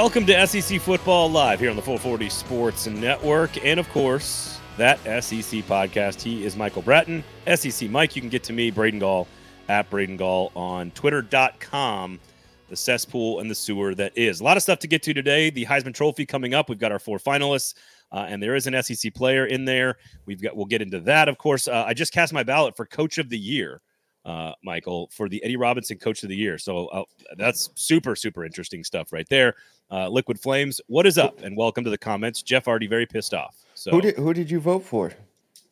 Welcome 0.00 0.26
to 0.26 0.46
SEC 0.46 0.80
Football 0.80 1.28
Live 1.28 1.58
here 1.58 1.70
on 1.70 1.74
the 1.74 1.82
440 1.82 2.28
Sports 2.28 2.86
Network. 2.86 3.64
And 3.66 3.80
of 3.80 3.88
course, 3.88 4.60
that 4.76 5.00
SEC 5.00 5.64
podcast. 5.64 6.22
He 6.22 6.44
is 6.44 6.54
Michael 6.54 6.82
Bratton, 6.82 7.24
SEC 7.52 7.90
Mike. 7.90 8.14
You 8.14 8.22
can 8.22 8.28
get 8.28 8.44
to 8.44 8.52
me, 8.52 8.70
Braden 8.70 9.00
Gall, 9.00 9.26
at 9.68 9.90
Braden 9.90 10.16
Gall 10.16 10.52
on 10.54 10.92
twitter.com, 10.92 12.20
the 12.68 12.76
cesspool 12.76 13.40
and 13.40 13.50
the 13.50 13.56
sewer 13.56 13.92
that 13.96 14.16
is. 14.16 14.40
A 14.40 14.44
lot 14.44 14.56
of 14.56 14.62
stuff 14.62 14.78
to 14.78 14.86
get 14.86 15.02
to 15.02 15.12
today. 15.12 15.50
The 15.50 15.66
Heisman 15.66 15.94
Trophy 15.94 16.24
coming 16.24 16.54
up. 16.54 16.68
We've 16.68 16.78
got 16.78 16.92
our 16.92 17.00
four 17.00 17.18
finalists. 17.18 17.74
Uh, 18.12 18.24
and 18.28 18.40
there 18.40 18.54
is 18.54 18.68
an 18.68 18.80
SEC 18.80 19.12
player 19.14 19.46
in 19.46 19.64
there. 19.64 19.96
We've 20.26 20.40
got 20.40 20.56
we'll 20.56 20.66
get 20.66 20.80
into 20.80 21.00
that, 21.00 21.28
of 21.28 21.38
course. 21.38 21.66
Uh, 21.66 21.82
I 21.84 21.92
just 21.92 22.12
cast 22.12 22.32
my 22.32 22.44
ballot 22.44 22.76
for 22.76 22.86
Coach 22.86 23.18
of 23.18 23.30
the 23.30 23.38
Year 23.38 23.82
uh, 24.28 24.52
Michael, 24.62 25.08
for 25.12 25.28
the 25.28 25.42
Eddie 25.42 25.56
Robinson 25.56 25.98
Coach 25.98 26.22
of 26.22 26.28
the 26.28 26.36
Year. 26.36 26.58
So 26.58 26.86
uh, 26.88 27.04
that's 27.36 27.70
super, 27.74 28.14
super 28.14 28.44
interesting 28.44 28.84
stuff 28.84 29.12
right 29.12 29.28
there. 29.28 29.54
Uh, 29.90 30.08
Liquid 30.08 30.38
Flames, 30.38 30.80
what 30.86 31.06
is 31.06 31.16
up? 31.16 31.40
And 31.42 31.56
welcome 31.56 31.84
to 31.84 31.90
the 31.90 31.98
comments. 31.98 32.42
Jeff 32.42 32.68
already 32.68 32.86
very 32.86 33.06
pissed 33.06 33.32
off. 33.32 33.56
So 33.74 33.90
who 33.90 34.00
did 34.00 34.16
who 34.16 34.34
did 34.34 34.50
you 34.50 34.60
vote 34.60 34.84
for? 34.84 35.12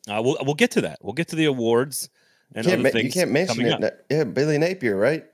Uh, 0.09 0.21
we'll 0.23 0.37
we'll 0.41 0.55
get 0.55 0.71
to 0.71 0.81
that. 0.81 0.97
We'll 1.01 1.13
get 1.13 1.27
to 1.29 1.35
the 1.35 1.45
awards 1.45 2.09
and 2.55 2.65
you 2.65 2.73
other 2.73 2.89
things. 2.89 3.15
You 3.15 3.21
can't 3.21 3.31
mention 3.31 3.65
it. 3.65 3.83
Up. 3.83 3.93
Yeah, 4.09 4.23
Billy 4.23 4.57
Napier, 4.57 4.97
right? 4.97 5.25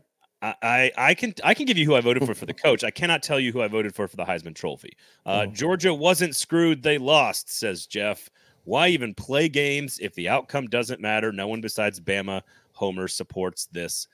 I, 0.42 0.92
I 0.98 1.14
can 1.14 1.34
I 1.44 1.54
can 1.54 1.66
give 1.66 1.78
you 1.78 1.86
who 1.86 1.96
I 1.96 2.02
voted 2.02 2.26
for 2.26 2.34
for 2.34 2.46
the 2.46 2.54
coach. 2.66 2.84
I 2.84 2.92
cannot 2.92 3.24
tell 3.24 3.40
you 3.40 3.52
who 3.54 3.62
I 3.62 3.68
voted 3.68 3.96
for 3.96 4.08
for 4.08 4.18
the 4.18 4.26
Heisman 4.26 4.54
Trophy. 4.54 4.98
Uh, 5.26 5.46
oh. 5.48 5.52
Georgia 5.52 5.94
wasn't 5.94 6.36
screwed; 6.36 6.84
they 6.84 6.98
lost, 6.98 7.50
says 7.50 7.86
Jeff. 7.86 8.30
Why 8.66 8.90
even 8.90 9.14
play 9.14 9.50
games 9.50 10.00
if 10.00 10.14
the 10.16 10.30
outcome 10.30 10.68
doesn't 10.68 11.00
matter? 11.00 11.32
No 11.32 11.48
one 11.48 11.62
besides 11.62 12.00
Bama 12.00 12.42
Homer 12.74 13.08
supports 13.08 13.68
this 13.68 14.08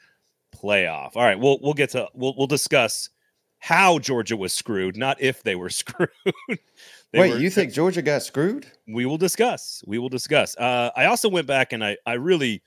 playoff. 0.56 1.16
All 1.16 1.24
right, 1.24 1.40
we'll 1.40 1.60
we'll 1.62 1.74
get 1.74 1.90
to 1.92 2.08
we'll 2.14 2.36
we'll 2.38 2.48
discuss 2.48 3.10
how 3.60 4.00
Georgia 4.00 4.38
was 4.38 4.54
screwed, 4.54 4.98
not 4.98 5.22
if 5.22 5.44
they 5.44 5.56
were 5.56 5.70
screwed. 5.70 6.10
they 6.48 6.58
Wait, 7.20 7.32
were, 7.32 7.38
you 7.38 7.50
think 7.50 7.74
Georgia 7.74 8.02
got 8.02 8.24
screwed? 8.24 8.66
We 8.88 9.06
will 9.06 9.18
discuss. 9.18 9.84
We 9.86 10.00
will 10.00 10.10
discuss. 10.10 10.56
Uh, 10.58 10.92
I 10.96 11.06
also 11.06 11.30
went 11.30 11.48
back 11.48 11.74
and 11.74 11.84
I 11.84 11.98
I 12.06 12.14
really 12.14 12.62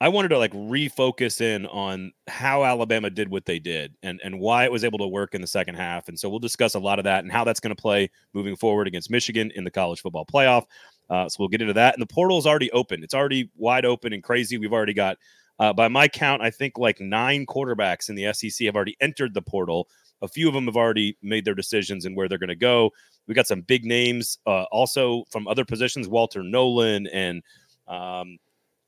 I 0.00 0.08
wanted 0.08 0.28
to 0.28 0.38
like 0.38 0.52
refocus 0.52 1.40
in 1.40 1.64
on 1.66 2.12
how 2.28 2.64
Alabama 2.64 3.08
did 3.08 3.30
what 3.30 3.46
they 3.46 3.58
did 3.58 3.94
and 4.02 4.20
and 4.22 4.38
why 4.38 4.64
it 4.64 4.72
was 4.72 4.84
able 4.84 4.98
to 4.98 5.06
work 5.06 5.34
in 5.34 5.40
the 5.40 5.46
second 5.46 5.76
half. 5.76 6.08
And 6.08 6.18
so 6.18 6.28
we'll 6.28 6.38
discuss 6.38 6.74
a 6.74 6.78
lot 6.78 6.98
of 6.98 7.04
that 7.04 7.24
and 7.24 7.32
how 7.32 7.44
that's 7.44 7.60
going 7.60 7.74
to 7.74 7.80
play 7.80 8.10
moving 8.34 8.56
forward 8.56 8.86
against 8.86 9.10
Michigan 9.10 9.50
in 9.54 9.64
the 9.64 9.70
college 9.70 10.00
football 10.00 10.26
playoff. 10.26 10.64
Uh, 11.08 11.28
so 11.28 11.36
we'll 11.38 11.48
get 11.48 11.60
into 11.60 11.72
that. 11.74 11.94
And 11.94 12.02
the 12.02 12.12
portal 12.12 12.38
is 12.38 12.46
already 12.46 12.70
open. 12.72 13.02
It's 13.02 13.14
already 13.14 13.50
wide 13.56 13.84
open 13.84 14.12
and 14.12 14.22
crazy. 14.22 14.58
We've 14.58 14.72
already 14.72 14.94
got, 14.94 15.18
uh, 15.58 15.72
by 15.72 15.88
my 15.88 16.08
count, 16.08 16.42
I 16.42 16.50
think 16.50 16.78
like 16.78 17.00
nine 17.00 17.46
quarterbacks 17.46 18.08
in 18.08 18.14
the 18.14 18.32
SEC 18.32 18.66
have 18.66 18.76
already 18.76 18.96
entered 19.00 19.34
the 19.34 19.42
portal. 19.42 19.88
A 20.22 20.28
few 20.28 20.48
of 20.48 20.54
them 20.54 20.66
have 20.66 20.76
already 20.76 21.16
made 21.22 21.44
their 21.44 21.54
decisions 21.54 22.04
and 22.04 22.16
where 22.16 22.28
they're 22.28 22.38
going 22.38 22.48
to 22.48 22.54
go. 22.54 22.90
We 23.26 23.34
got 23.34 23.46
some 23.46 23.60
big 23.62 23.84
names 23.84 24.38
uh, 24.46 24.64
also 24.64 25.24
from 25.30 25.48
other 25.48 25.64
positions, 25.64 26.08
Walter 26.08 26.42
Nolen, 26.42 27.06
and 27.08 27.42
um, 27.88 28.38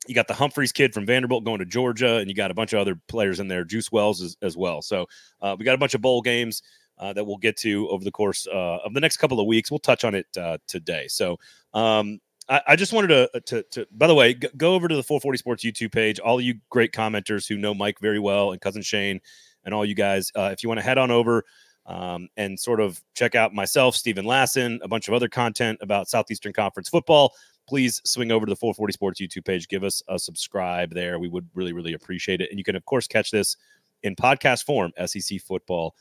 you 0.07 0.15
got 0.15 0.29
the 0.29 0.35
Humphreys 0.35 0.73
kid 0.73 0.95
from 0.95 1.07
Vanderbilt 1.07 1.45
going 1.45 1.59
to 1.59 1.67
Georgia, 1.67 2.17
and 2.17 2.29
you 2.29 2.35
got 2.35 2.51
a 2.51 2.55
bunch 2.55 2.73
of 2.73 2.81
other 2.81 2.99
players 3.09 3.41
in 3.41 3.49
there, 3.49 3.65
Juice 3.65 3.93
Wells 3.93 4.23
as, 4.23 4.37
as 4.43 4.57
well. 4.57 4.81
So 4.81 5.07
uh, 5.43 5.57
we 5.59 5.65
got 5.65 5.75
a 5.75 5.79
bunch 5.79 5.95
of 5.95 6.01
bowl 6.01 6.23
games 6.23 6.63
uh, 6.99 7.13
that 7.13 7.25
we'll 7.25 7.37
get 7.37 7.57
to 7.59 7.89
over 7.89 8.05
the 8.05 8.11
course 8.11 8.47
uh, 8.47 8.79
of 8.85 8.95
the 8.95 9.01
next 9.01 9.19
couple 9.19 9.41
of 9.41 9.47
weeks. 9.47 9.71
We'll 9.71 9.79
touch 9.79 10.05
on 10.05 10.15
it 10.15 10.27
uh, 10.37 10.59
today. 10.67 11.07
So 11.09 11.39
um, 11.75 12.21
I, 12.49 12.63
I, 12.69 12.77
just 12.77 12.93
wanted 12.93 13.09
to, 13.09 13.41
to, 13.41 13.63
to, 13.71 13.87
by 13.93 14.07
the 14.07 14.15
way, 14.15 14.35
go 14.35 14.75
over 14.75 14.89
to 14.89 14.97
the 14.97 15.03
440 15.03 15.39
Sports 15.39 15.65
YouTube 15.65 15.93
page. 15.93 16.19
All 16.19 16.41
you 16.41 16.55
great 16.71 16.93
commenters 16.93 17.47
who 17.49 17.57
know 17.57 17.75
Mike 17.75 17.99
very 18.01 18.19
well 18.19 18.53
and 18.53 18.61
cousin 18.61 18.83
Shane 18.83 19.21
and 19.65 19.75
all 19.75 19.85
you 19.85 19.95
guys, 19.95 20.33
uh, 20.35 20.51
if 20.53 20.63
you 20.63 20.69
want 20.69 20.79
to 20.79 20.85
head 20.85 20.99
on 20.99 21.11
over 21.11 21.45
um, 21.87 22.29
and 22.37 22.59
sort 22.59 22.81
of 22.81 23.03
check 23.15 23.35
out 23.35 23.55
myself, 23.55 23.97
Steven 23.97 24.25
Lassan, 24.25 24.79
a 24.83 24.89
bunch 24.89 25.09
of 25.09 25.15
other 25.15 25.29
content 25.29 25.79
about 25.83 26.09
Southeastern 26.09 26.53
Conference 26.53 26.89
football, 26.89 27.35
please 27.69 28.01
swing 28.05 28.33
over 28.33 28.47
to 28.47 28.51
the 28.51 28.57
440 28.57 28.93
Sports 28.93 29.21
YouTube 29.21 29.45
page. 29.45 29.69
Give 29.69 29.85
us 29.85 30.03
a 30.09 30.19
subscribe 30.19 30.95
there. 30.95 31.19
We 31.19 31.29
would 31.29 31.49
really, 31.55 31.73
really 31.73 31.93
appreciate 31.93 32.41
it. 32.41 32.51
And 32.51 32.59
you 32.59 32.65
can, 32.65 32.77
of 32.77 32.85
course, 32.87 33.07
catch 33.07 33.31
this 33.31 33.57
in 34.03 34.17
podcast 34.17 34.65
form, 34.65 34.93
SEC 35.07 35.41
Football 35.41 35.95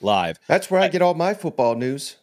live. 0.00 0.38
That's 0.48 0.70
where 0.70 0.80
I, 0.80 0.84
I 0.84 0.88
get 0.88 1.02
all 1.02 1.14
my 1.14 1.34
football 1.34 1.74
news. 1.76 2.16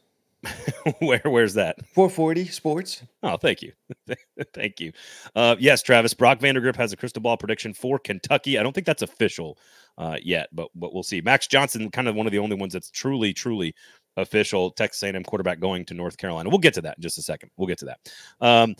Where 1.00 1.22
where's 1.26 1.54
that? 1.56 1.76
440 1.94 2.46
Sports. 2.48 3.04
Oh, 3.24 3.36
thank 3.36 3.62
you, 3.62 3.74
thank 4.54 4.80
you. 4.80 4.94
Uh, 5.36 5.58
yes, 5.60 5.82
Travis 5.82 6.14
Brock 6.14 6.40
Vandagriff 6.40 6.78
has 6.78 6.94
a 6.94 6.98
crystal 6.98 7.22
ball 7.22 7.36
prediction 7.36 7.74
for 7.74 8.00
Kentucky. 8.00 8.58
I 8.58 8.64
don't 8.64 8.74
think 8.74 8.88
that's 8.88 9.02
official 9.02 9.58
uh, 9.98 10.18
yet, 10.22 10.48
but 10.54 10.70
but 10.76 10.94
we'll 10.94 11.04
see. 11.04 11.20
Max 11.20 11.48
Johnson, 11.48 11.92
kind 11.92 12.08
of 12.08 12.16
one 12.16 12.26
of 12.26 12.32
the 12.32 12.40
only 12.40 12.56
ones 12.56 12.72
that's 12.72 12.90
truly 12.90 13.34
truly 13.34 13.76
official. 14.16 14.72
Texas 14.72 15.04
A&M 15.04 15.24
quarterback 15.24 15.60
going 15.60 15.86
to 15.86 15.94
North 15.94 16.18
Carolina. 16.18 16.50
We'll 16.50 16.60
get 16.60 16.74
to 16.76 16.82
that 16.82 16.98
in 16.98 17.02
just 17.02 17.18
a 17.18 17.22
second. 17.22 17.52
We'll 17.58 17.68
get 17.68 17.80
to 17.80 17.86
that. 17.86 18.00
Um, 18.40 18.76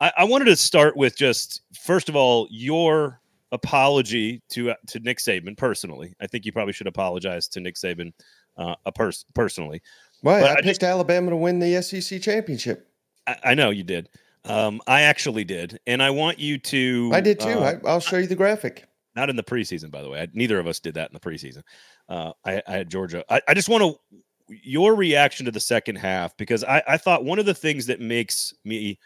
I, 0.00 0.12
I 0.18 0.24
wanted 0.24 0.46
to 0.46 0.56
start 0.56 0.96
with 0.96 1.16
just 1.16 1.62
first 1.74 2.08
of 2.08 2.16
all 2.16 2.48
your 2.50 3.20
apology 3.52 4.42
to 4.48 4.70
uh, 4.70 4.74
to 4.88 4.98
Nick 5.00 5.18
Saban 5.18 5.56
personally. 5.56 6.14
I 6.20 6.26
think 6.26 6.44
you 6.46 6.52
probably 6.52 6.72
should 6.72 6.86
apologize 6.86 7.48
to 7.48 7.60
Nick 7.60 7.76
Saban 7.76 8.12
uh, 8.56 8.74
a 8.86 8.92
pers- 8.92 9.26
personally. 9.34 9.82
Why? 10.22 10.40
I, 10.40 10.52
I, 10.52 10.54
picked 10.56 10.66
just, 10.66 10.84
Alabama 10.84 11.30
to 11.30 11.36
win 11.36 11.58
the 11.58 11.82
SEC 11.82 12.20
championship. 12.22 12.88
I, 13.26 13.36
I 13.44 13.54
know 13.54 13.70
you 13.70 13.84
did. 13.84 14.08
Um, 14.44 14.80
I 14.86 15.02
actually 15.02 15.44
did, 15.44 15.78
and 15.86 16.02
I 16.02 16.10
want 16.10 16.38
you 16.38 16.58
to. 16.58 17.10
I 17.12 17.20
did 17.20 17.38
too. 17.38 17.60
Uh, 17.60 17.78
I, 17.84 17.94
will 17.94 18.00
show 18.00 18.18
you 18.18 18.26
the 18.26 18.34
graphic. 18.34 18.88
Not 19.14 19.28
in 19.28 19.36
the 19.36 19.42
preseason, 19.42 19.90
by 19.90 20.02
the 20.02 20.08
way. 20.08 20.26
neither 20.32 20.58
of 20.58 20.66
us 20.66 20.80
did 20.80 20.94
that 20.94 21.10
in 21.10 21.14
the 21.14 21.20
preseason. 21.20 21.62
Uh, 22.08 22.32
I, 22.44 22.62
I, 22.66 22.72
had 22.72 22.90
Georgia. 22.90 23.24
I, 23.28 23.42
I 23.46 23.54
just 23.54 23.68
want 23.68 23.82
to 23.82 24.18
your 24.62 24.94
reaction 24.94 25.46
to 25.46 25.52
the 25.52 25.60
second 25.60 25.96
half 25.96 26.36
because 26.36 26.64
I, 26.64 26.82
I 26.86 26.96
thought 26.96 27.24
one 27.24 27.38
of 27.38 27.46
the 27.46 27.54
things 27.54 27.86
that 27.86 28.00
makes 28.00 28.54
me 28.64 28.98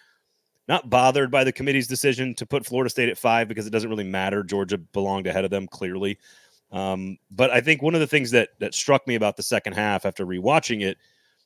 not 0.68 0.90
bothered 0.90 1.30
by 1.30 1.44
the 1.44 1.52
committee's 1.52 1.86
decision 1.86 2.34
to 2.34 2.46
put 2.46 2.66
Florida 2.66 2.90
State 2.90 3.08
at 3.08 3.18
five 3.18 3.46
because 3.46 3.66
it 3.66 3.70
doesn't 3.70 3.90
really 3.90 4.04
matter. 4.04 4.42
Georgia 4.42 4.78
belonged 4.78 5.26
ahead 5.26 5.44
of 5.44 5.50
them 5.50 5.68
clearly. 5.68 6.18
Um, 6.72 7.18
but 7.30 7.50
I 7.50 7.60
think 7.60 7.82
one 7.82 7.94
of 7.94 8.00
the 8.00 8.06
things 8.06 8.30
that 8.32 8.50
that 8.60 8.74
struck 8.74 9.06
me 9.06 9.14
about 9.14 9.36
the 9.36 9.42
second 9.42 9.74
half 9.74 10.04
after 10.04 10.26
rewatching 10.26 10.82
it, 10.82 10.98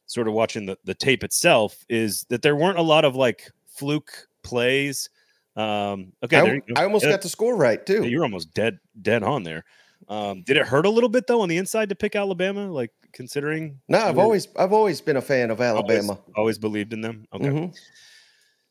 sort 0.07 0.29
of 0.29 0.35
watching 0.35 0.67
the, 0.67 0.79
the 0.85 0.95
tape 0.95 1.23
itself, 1.23 1.85
is 1.89 2.25
that 2.31 2.43
there 2.43 2.57
weren't 2.57 2.79
a 2.79 2.83
lot 2.83 3.05
of 3.05 3.17
like 3.17 3.51
fluke 3.67 4.13
plays. 4.43 5.11
Um, 5.57 6.13
okay, 6.25 6.61
I, 6.77 6.81
I 6.81 6.85
almost 6.85 7.05
got 7.05 7.23
the 7.23 7.29
score 7.29 7.57
right 7.57 7.85
too. 7.85 8.07
You're 8.09 8.23
almost 8.23 8.55
dead 8.55 8.79
dead 9.01 9.23
on 9.23 9.43
there. 9.43 9.65
Um, 10.09 10.43
did 10.43 10.57
it 10.57 10.67
hurt 10.67 10.87
a 10.87 10.91
little 10.91 11.09
bit 11.09 11.27
though 11.27 11.43
on 11.43 11.49
the 11.49 11.59
inside 11.59 11.91
to 11.91 11.95
pick 11.95 12.17
Alabama? 12.17 12.71
Like 12.71 12.93
considering? 13.13 13.81
No, 13.89 13.99
I've 13.99 14.19
always 14.19 14.49
I've 14.57 14.73
always 14.73 15.01
been 15.01 15.17
a 15.17 15.23
fan 15.23 15.51
of 15.51 15.61
Alabama. 15.61 16.13
Always, 16.13 16.35
always 16.37 16.59
believed 16.59 16.93
in 16.93 17.01
them. 17.03 17.27
Okay. 17.33 17.47
Mm-hmm. 17.47 17.75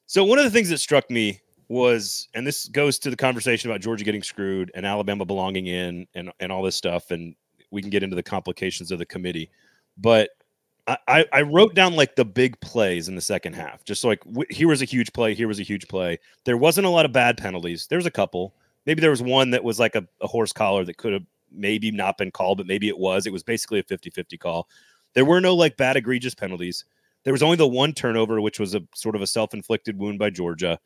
So 0.08 0.24
one 0.24 0.40
of 0.40 0.46
the 0.46 0.52
things 0.52 0.70
that 0.70 0.80
struck 0.80 1.10
me 1.12 1.40
was, 1.70 2.28
and 2.34 2.46
this 2.46 2.68
goes 2.68 3.00
to 3.00 3.10
the 3.10 3.16
conversation 3.16 3.70
about 3.70 3.80
Georgia 3.82 4.04
getting 4.04 4.24
screwed 4.24 4.72
and 4.74 4.86
Alabama 4.86 5.24
belonging 5.24 5.68
in 5.68 6.08
and, 6.16 6.32
and 6.40 6.52
all 6.52 6.64
this 6.64 6.76
stuff. 6.76 7.12
And 7.12 7.36
we 7.72 7.82
can 7.82 7.90
get 7.90 8.04
into 8.04 8.16
the 8.16 8.24
complications 8.24 8.92
of 8.92 9.00
the 9.00 9.06
committee. 9.06 9.50
But 9.98 10.32
I, 11.08 11.26
I 11.32 11.42
wrote 11.44 11.76
down 11.76 11.96
like 11.96 12.16
the 12.16 12.26
big 12.26 12.60
plays 12.62 13.08
in 13.08 13.16
the 13.16 13.22
second 13.22 13.54
half. 13.54 13.84
Just 13.86 14.04
like 14.04 14.22
here 14.50 14.68
was 14.68 14.82
a 14.82 14.86
huge 14.86 15.14
play, 15.14 15.36
here 15.36 15.48
was 15.48 15.60
a 15.60 15.64
huge 15.64 15.88
play. 15.88 16.18
There 16.46 16.58
wasn't 16.58 16.88
a 16.88 16.90
lot 16.90 17.06
of 17.06 17.14
bad 17.14 17.38
penalties. 17.38 17.86
There 17.88 17.98
was 17.98 18.08
a 18.08 18.12
couple. 18.12 18.56
Maybe 18.88 19.02
there 19.02 19.12
was 19.12 19.22
one 19.22 19.52
that 19.52 19.64
was 19.64 19.80
like 19.80 19.96
a, 19.96 20.08
a 20.22 20.28
horse 20.28 20.52
collar 20.52 20.84
that 20.86 20.98
could 20.98 21.14
have 21.14 21.26
maybe 21.52 21.92
not 21.92 22.18
been 22.18 22.32
called, 22.32 22.58
but 22.58 22.68
maybe 22.68 22.88
it 22.88 22.98
was. 22.98 23.28
It 23.28 23.34
was 23.34 23.44
basically 23.44 23.80
a 23.80 23.84
50 23.84 24.10
50 24.10 24.38
call. 24.38 24.68
There 25.14 25.26
were 25.26 25.42
no 25.42 25.56
like 25.56 25.78
bad 25.78 25.98
egregious 25.98 26.34
penalties. 26.34 26.86
There 27.24 27.34
was 27.34 27.44
only 27.44 27.58
the 27.58 27.68
one 27.68 27.94
turnover, 27.94 28.42
which 28.42 28.60
was 28.60 28.74
a 28.74 28.82
sort 28.96 29.16
of 29.16 29.22
a 29.22 29.28
self 29.28 29.54
inflicted 29.54 29.98
wound 30.00 30.18
by 30.18 30.32
Georgia. 30.32 30.80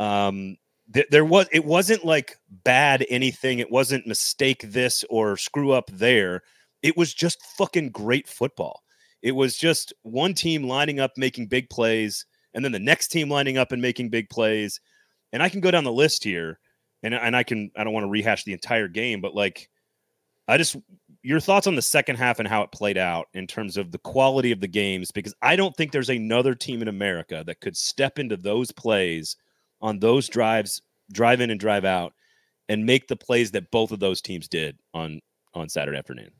Um, 0.00 0.56
th- 0.92 1.08
there 1.10 1.24
was 1.24 1.46
it 1.52 1.64
wasn't 1.64 2.04
like 2.04 2.36
bad 2.64 3.06
anything. 3.08 3.58
It 3.58 3.70
wasn't 3.70 4.06
mistake 4.06 4.62
this 4.64 5.04
or 5.10 5.36
screw 5.36 5.72
up 5.72 5.90
there. 5.92 6.42
It 6.82 6.96
was 6.96 7.14
just 7.14 7.42
fucking 7.56 7.90
great 7.90 8.28
football. 8.28 8.82
It 9.22 9.32
was 9.32 9.56
just 9.56 9.92
one 10.02 10.34
team 10.34 10.64
lining 10.64 11.00
up 11.00 11.12
making 11.16 11.46
big 11.46 11.70
plays, 11.70 12.26
and 12.52 12.64
then 12.64 12.72
the 12.72 12.78
next 12.78 13.08
team 13.08 13.30
lining 13.30 13.56
up 13.56 13.72
and 13.72 13.80
making 13.80 14.10
big 14.10 14.28
plays. 14.28 14.80
And 15.32 15.42
I 15.42 15.48
can 15.48 15.60
go 15.60 15.70
down 15.70 15.84
the 15.84 15.92
list 15.92 16.22
here, 16.22 16.58
and 17.02 17.14
and 17.14 17.36
I 17.36 17.42
can 17.42 17.70
I 17.76 17.84
don't 17.84 17.94
want 17.94 18.04
to 18.04 18.10
rehash 18.10 18.44
the 18.44 18.52
entire 18.52 18.88
game, 18.88 19.20
but 19.20 19.34
like 19.34 19.68
I 20.46 20.58
just 20.58 20.76
your 21.22 21.40
thoughts 21.40 21.66
on 21.66 21.74
the 21.74 21.82
second 21.82 22.16
half 22.16 22.38
and 22.38 22.46
how 22.46 22.62
it 22.62 22.70
played 22.70 22.98
out 22.98 23.28
in 23.32 23.46
terms 23.46 23.78
of 23.78 23.90
the 23.90 23.98
quality 23.98 24.52
of 24.52 24.60
the 24.60 24.68
games 24.68 25.10
because 25.10 25.34
I 25.40 25.56
don't 25.56 25.74
think 25.74 25.90
there's 25.90 26.10
another 26.10 26.54
team 26.54 26.82
in 26.82 26.88
America 26.88 27.42
that 27.46 27.60
could 27.60 27.76
step 27.76 28.18
into 28.18 28.36
those 28.36 28.70
plays 28.70 29.36
on 29.84 29.98
those 29.98 30.28
drives, 30.28 30.80
drive 31.12 31.40
in 31.42 31.50
and 31.50 31.60
drive 31.60 31.84
out, 31.84 32.14
and 32.70 32.86
make 32.86 33.06
the 33.06 33.16
plays 33.16 33.50
that 33.50 33.70
both 33.70 33.92
of 33.92 34.00
those 34.00 34.20
teams 34.22 34.48
did 34.48 34.78
on 34.94 35.20
on 35.52 35.68
Saturday 35.68 35.98
afternoon. 35.98 36.30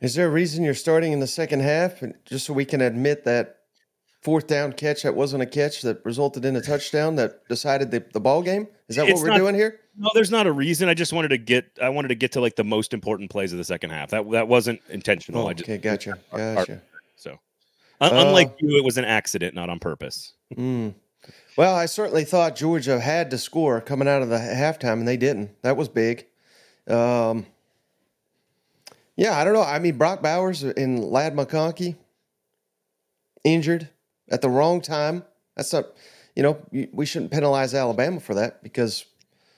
Is 0.00 0.14
there 0.16 0.26
a 0.26 0.30
reason 0.30 0.64
you're 0.64 0.74
starting 0.74 1.12
in 1.12 1.20
the 1.20 1.26
second 1.28 1.60
half, 1.60 2.02
just 2.24 2.46
so 2.46 2.52
we 2.52 2.64
can 2.64 2.80
admit 2.80 3.24
that 3.24 3.58
fourth 4.22 4.46
down 4.48 4.72
catch 4.72 5.02
that 5.04 5.14
wasn't 5.14 5.42
a 5.42 5.46
catch 5.46 5.82
that 5.82 6.04
resulted 6.04 6.44
in 6.44 6.56
a 6.56 6.60
touchdown 6.60 7.14
that 7.16 7.46
decided 7.48 7.90
the, 7.92 8.04
the 8.12 8.18
ball 8.20 8.42
game? 8.42 8.66
Is 8.88 8.96
that 8.96 9.06
It's 9.08 9.20
what 9.20 9.22
we're 9.24 9.28
not- 9.32 9.38
doing 9.38 9.54
here? 9.54 9.78
No, 9.96 10.08
there's 10.14 10.30
not 10.30 10.46
a 10.46 10.52
reason. 10.52 10.88
I 10.88 10.94
just 10.94 11.12
wanted 11.12 11.28
to 11.28 11.38
get 11.38 11.66
I 11.80 11.90
wanted 11.90 12.08
to 12.08 12.14
get 12.14 12.32
to 12.32 12.40
like 12.40 12.56
the 12.56 12.64
most 12.64 12.94
important 12.94 13.30
plays 13.30 13.52
of 13.52 13.58
the 13.58 13.64
second 13.64 13.90
half. 13.90 14.08
That 14.10 14.28
that 14.30 14.48
wasn't 14.48 14.80
intentional. 14.88 15.42
Oh, 15.44 15.48
I 15.48 15.52
just 15.52 15.68
okay, 15.68 15.76
gotcha, 15.76 16.18
our- 16.32 16.40
our- 16.40 16.54
gotcha. 16.54 16.80
so 17.16 17.38
Uh, 18.00 18.08
unlike 18.10 18.54
you, 18.58 18.78
it 18.78 18.84
was 18.84 18.96
an 18.96 19.04
accident, 19.04 19.54
not 19.54 19.68
on 19.68 19.78
purpose. 19.78 20.32
Mm. 20.56 20.94
Well, 21.56 21.74
I 21.74 21.86
certainly 21.86 22.24
thought 22.24 22.56
Georgia 22.56 22.98
had 22.98 23.30
to 23.30 23.38
score 23.38 23.80
coming 23.80 24.08
out 24.08 24.22
of 24.22 24.30
the 24.30 24.38
halftime, 24.38 24.94
and 24.94 25.08
they 25.08 25.18
didn't. 25.18 25.50
That 25.62 25.76
was 25.76 25.88
big. 25.88 26.26
Um, 26.88 27.46
yeah, 29.16 29.38
I 29.38 29.44
don't 29.44 29.52
know. 29.52 29.62
I 29.62 29.78
mean, 29.78 29.98
Brock 29.98 30.22
Bowers 30.22 30.62
and 30.62 31.04
Ladd 31.04 31.34
McConkey 31.34 31.96
injured 33.44 33.90
at 34.30 34.40
the 34.40 34.48
wrong 34.48 34.80
time. 34.80 35.24
That's 35.56 35.72
not, 35.72 35.86
you 36.34 36.42
know, 36.42 36.58
we 36.92 37.04
shouldn't 37.04 37.30
penalize 37.30 37.74
Alabama 37.74 38.20
for 38.20 38.34
that 38.34 38.62
because 38.62 39.04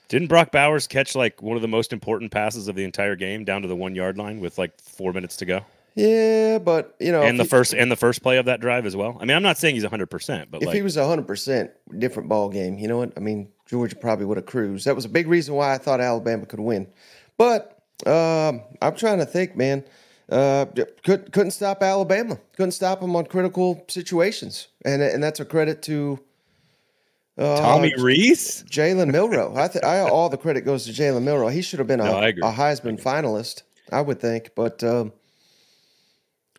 Didn't 0.09 0.27
Brock 0.27 0.51
Bowers 0.51 0.87
catch 0.87 1.15
like 1.15 1.41
one 1.41 1.55
of 1.55 1.61
the 1.61 1.69
most 1.69 1.93
important 1.93 2.31
passes 2.31 2.67
of 2.67 2.75
the 2.75 2.83
entire 2.83 3.15
game 3.15 3.45
down 3.45 3.61
to 3.61 3.67
the 3.69 3.75
one 3.75 3.95
yard 3.95 4.17
line 4.17 4.41
with 4.41 4.57
like 4.57 4.79
four 4.81 5.13
minutes 5.13 5.37
to 5.37 5.45
go, 5.45 5.65
yeah, 5.95 6.59
but 6.59 6.95
you 6.99 7.11
know, 7.11 7.23
and 7.23 7.39
the 7.39 7.43
he- 7.43 7.49
first 7.49 7.73
and 7.73 7.89
the 7.89 7.95
first 7.95 8.21
play 8.21 8.37
of 8.37 8.45
that 8.45 8.59
drive 8.59 8.85
as 8.85 8.95
well? 8.95 9.17
I 9.19 9.25
mean, 9.25 9.35
I'm 9.35 9.43
not 9.43 9.57
saying 9.57 9.75
he's 9.75 9.83
100, 9.83 10.07
percent 10.07 10.51
but 10.51 10.61
if 10.61 10.67
like 10.67 10.75
he 10.75 10.81
was 10.81 10.95
hundred 10.95 11.27
percent 11.27 11.71
different 11.97 12.29
ball 12.29 12.49
game, 12.49 12.77
you 12.77 12.87
know 12.87 12.97
what? 12.97 13.13
I 13.15 13.21
mean, 13.21 13.49
Georgia 13.65 13.95
probably 13.95 14.25
would 14.25 14.37
have 14.37 14.45
cruised. 14.45 14.85
That 14.85 14.95
was 14.95 15.05
a 15.05 15.09
big 15.09 15.27
reason 15.27 15.55
why 15.55 15.73
I 15.73 15.77
thought 15.77 16.01
Alabama 16.01 16.45
could 16.45 16.59
win. 16.59 16.87
But 17.37 17.81
um, 18.05 18.61
I'm 18.81 18.95
trying 18.95 19.19
to 19.19 19.25
think, 19.25 19.55
man. 19.55 19.83
Uh, 20.27 20.65
could 21.03 21.31
couldn't 21.31 21.51
stop 21.51 21.83
Alabama. 21.83 22.39
Couldn't 22.57 22.71
stop 22.71 22.99
them 22.99 23.15
on 23.15 23.25
critical 23.27 23.85
situations, 23.87 24.67
and 24.83 25.01
and 25.01 25.23
that's 25.23 25.39
a 25.39 25.45
credit 25.45 25.83
to 25.83 26.19
uh, 27.37 27.57
Tommy 27.57 27.93
Rees. 27.97 28.63
Jalen 28.69 29.11
Milroe. 29.11 29.53
I, 29.55 29.67
th- 29.67 29.83
I 29.83 29.99
all 29.99 30.29
the 30.29 30.37
credit 30.37 30.61
goes 30.61 30.85
to 30.85 30.91
Jalen 30.91 31.23
Milroe. 31.23 31.49
He 31.49 31.61
should 31.61 31.79
have 31.79 31.87
been 31.87 31.99
a, 31.99 32.05
No, 32.05 32.19
a 32.19 32.51
Heisman 32.51 33.01
finalist, 33.01 33.63
I 33.91 34.01
would 34.01 34.19
think. 34.19 34.51
But 34.55 34.83
um, 34.83 35.13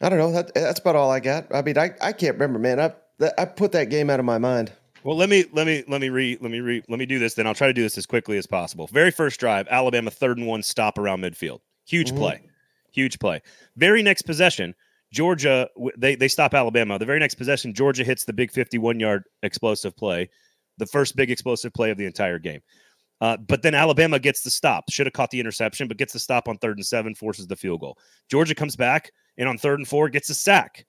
I 0.00 0.08
don't 0.08 0.18
know. 0.18 0.32
That, 0.32 0.54
that's 0.54 0.80
about 0.80 0.96
all 0.96 1.10
I 1.10 1.20
got. 1.20 1.46
I 1.54 1.62
mean, 1.62 1.78
I, 1.78 1.90
I 2.02 2.12
can't 2.12 2.34
remember, 2.34 2.58
man. 2.58 2.80
I 2.80 2.92
that- 3.18 3.34
I 3.38 3.44
put 3.46 3.72
that 3.72 3.88
game 3.90 4.10
out 4.10 4.20
of 4.20 4.26
my 4.26 4.38
mind. 4.38 4.72
Well, 5.04 5.16
let 5.16 5.28
me 5.28 5.44
let 5.52 5.66
me 5.66 5.84
let 5.88 6.00
me 6.00 6.08
re 6.08 6.36
let 6.40 6.50
me 6.50 6.60
re 6.60 6.82
let 6.88 6.98
me 6.98 7.06
do 7.06 7.18
this. 7.18 7.34
Then 7.34 7.46
I'll 7.46 7.54
try 7.54 7.68
to 7.68 7.72
do 7.72 7.82
this 7.82 7.96
as 7.96 8.06
quickly 8.06 8.36
as 8.38 8.46
possible. 8.46 8.88
Very 8.88 9.10
first 9.10 9.38
drive, 9.40 9.66
Alabama 9.70 10.10
third 10.10 10.36
and 10.38 10.46
one, 10.46 10.62
stop 10.62 10.98
around 10.98 11.20
midfield. 11.22 11.60
Huge 11.86 12.10
Mhm. 12.12 12.16
play, 12.16 12.40
huge 12.90 13.18
play. 13.20 13.40
Very 13.76 14.02
next 14.02 14.22
possession, 14.22 14.74
Georgia 15.12 15.68
they 15.96 16.16
they 16.16 16.28
stop 16.28 16.54
Alabama. 16.54 16.98
The 16.98 17.06
very 17.06 17.20
next 17.20 17.36
possession, 17.36 17.72
Georgia 17.72 18.02
hits 18.04 18.24
the 18.24 18.32
big 18.32 18.50
fifty-one 18.50 18.98
yard 18.98 19.22
explosive 19.44 19.96
play, 19.96 20.28
the 20.78 20.86
first 20.86 21.14
big 21.14 21.30
explosive 21.30 21.72
play 21.72 21.90
of 21.90 21.98
the 21.98 22.06
entire 22.06 22.40
game. 22.40 22.60
Uh, 23.20 23.36
but 23.36 23.62
then 23.62 23.74
Alabama 23.74 24.18
gets 24.18 24.42
the 24.42 24.50
stop. 24.50 24.90
Should 24.90 25.06
have 25.06 25.14
caught 25.14 25.30
the 25.30 25.40
interception, 25.40 25.88
but 25.88 25.96
gets 25.96 26.12
the 26.12 26.18
stop 26.18 26.48
on 26.48 26.58
third 26.58 26.76
and 26.76 26.84
seven, 26.86 27.14
forces 27.14 27.46
the 27.46 27.56
field 27.56 27.80
goal. 27.80 27.96
Georgia 28.28 28.54
comes 28.54 28.76
back 28.76 29.10
and 29.38 29.48
on 29.48 29.58
third 29.58 29.78
and 29.78 29.86
four 29.88 30.08
gets 30.08 30.30
a 30.30 30.34
sack 30.34 30.86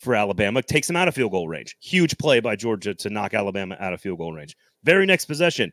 for 0.00 0.14
Alabama, 0.14 0.62
takes 0.62 0.86
them 0.86 0.96
out 0.96 1.08
of 1.08 1.14
field 1.14 1.32
goal 1.32 1.48
range. 1.48 1.76
Huge 1.80 2.16
play 2.18 2.40
by 2.40 2.54
Georgia 2.56 2.94
to 2.94 3.10
knock 3.10 3.32
Alabama 3.34 3.76
out 3.80 3.92
of 3.92 4.00
field 4.00 4.18
goal 4.18 4.32
range. 4.32 4.56
Very 4.84 5.06
next 5.06 5.24
possession, 5.24 5.72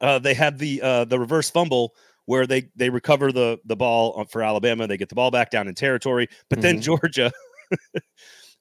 uh, 0.00 0.18
they 0.18 0.34
have 0.34 0.58
the 0.58 0.80
uh, 0.82 1.04
the 1.04 1.18
reverse 1.18 1.50
fumble 1.50 1.94
where 2.26 2.46
they 2.46 2.68
they 2.76 2.90
recover 2.90 3.32
the 3.32 3.58
the 3.64 3.76
ball 3.76 4.20
uh, 4.20 4.24
for 4.24 4.42
Alabama. 4.42 4.86
They 4.86 4.96
get 4.96 5.08
the 5.08 5.14
ball 5.14 5.30
back 5.30 5.50
down 5.50 5.68
in 5.68 5.74
territory, 5.74 6.28
but 6.48 6.60
then 6.60 6.78
Mhm. 6.78 6.82
Georgia. 6.82 7.32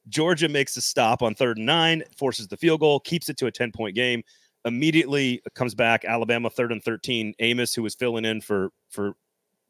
Georgia 0.08 0.50
makes 0.50 0.76
a 0.78 0.82
stop 0.82 1.22
on 1.22 1.36
third 1.36 1.58
and 1.58 1.66
nine, 1.66 2.04
forces 2.18 2.48
the 2.48 2.58
field 2.58 2.80
goal, 2.80 3.00
keeps 3.00 3.30
it 3.30 3.38
to 3.38 3.46
a 3.48 3.52
10 3.52 3.72
point 3.72 3.96
game. 3.96 4.24
Immediately 4.66 5.42
comes 5.56 5.76
back. 5.76 6.04
Alabama 6.04 6.50
third 6.50 6.72
and 6.72 6.84
13. 6.84 7.34
Amos, 7.40 7.74
who 7.74 7.84
was 7.84 7.96
filling 7.96 8.26
in 8.26 8.42
for 8.42 8.70
for 8.90 9.14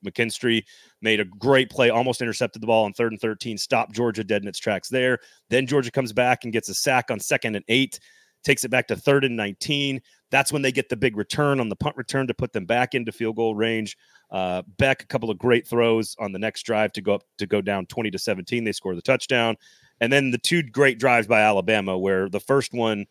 McKinstry, 0.05 0.63
made 1.01 1.19
a 1.19 1.25
great 1.25 1.69
play, 1.69 1.89
almost 1.89 2.21
intercepted 2.21 2.61
the 2.61 2.67
ball 2.67 2.85
on 2.85 2.93
third 2.93 3.11
and 3.11 3.21
13, 3.21 3.57
stopped 3.57 3.93
Georgia 3.93 4.23
dead 4.23 4.41
in 4.41 4.47
its 4.47 4.59
tracks 4.59 4.89
there. 4.89 5.19
Then 5.49 5.65
Georgia 5.67 5.91
comes 5.91 6.13
back 6.13 6.43
and 6.43 6.53
gets 6.53 6.69
a 6.69 6.73
sack 6.73 7.11
on 7.11 7.19
second 7.19 7.55
and 7.55 7.65
eight, 7.67 7.99
takes 8.43 8.63
it 8.63 8.71
back 8.71 8.87
to 8.87 8.95
third 8.95 9.23
and 9.25 9.35
19. 9.35 10.01
That's 10.31 10.53
when 10.53 10.61
they 10.61 10.71
get 10.71 10.89
the 10.89 10.95
big 10.95 11.17
return 11.17 11.59
on 11.59 11.69
the 11.69 11.75
punt 11.75 11.97
return 11.97 12.27
to 12.27 12.33
put 12.33 12.53
them 12.53 12.65
back 12.65 12.93
into 12.93 13.11
field 13.11 13.35
goal 13.35 13.55
range. 13.55 13.97
Uh, 14.31 14.61
Beck, 14.77 15.03
a 15.03 15.07
couple 15.07 15.31
of 15.31 15.37
great 15.37 15.67
throws 15.67 16.15
on 16.19 16.31
the 16.31 16.39
next 16.39 16.63
drive 16.63 16.93
to 16.93 17.01
go 17.01 17.15
up 17.15 17.23
to 17.39 17.47
go 17.47 17.61
down 17.61 17.85
20 17.87 18.11
to 18.11 18.19
17. 18.19 18.63
They 18.63 18.71
score 18.71 18.95
the 18.95 19.01
touchdown. 19.01 19.55
And 20.01 20.13
then 20.13 20.31
the 20.31 20.37
two 20.37 20.63
great 20.63 20.99
drives 20.99 21.27
by 21.27 21.41
Alabama, 21.41 21.97
where 21.97 22.29
the 22.29 22.39
first 22.39 22.73
one 22.73 23.05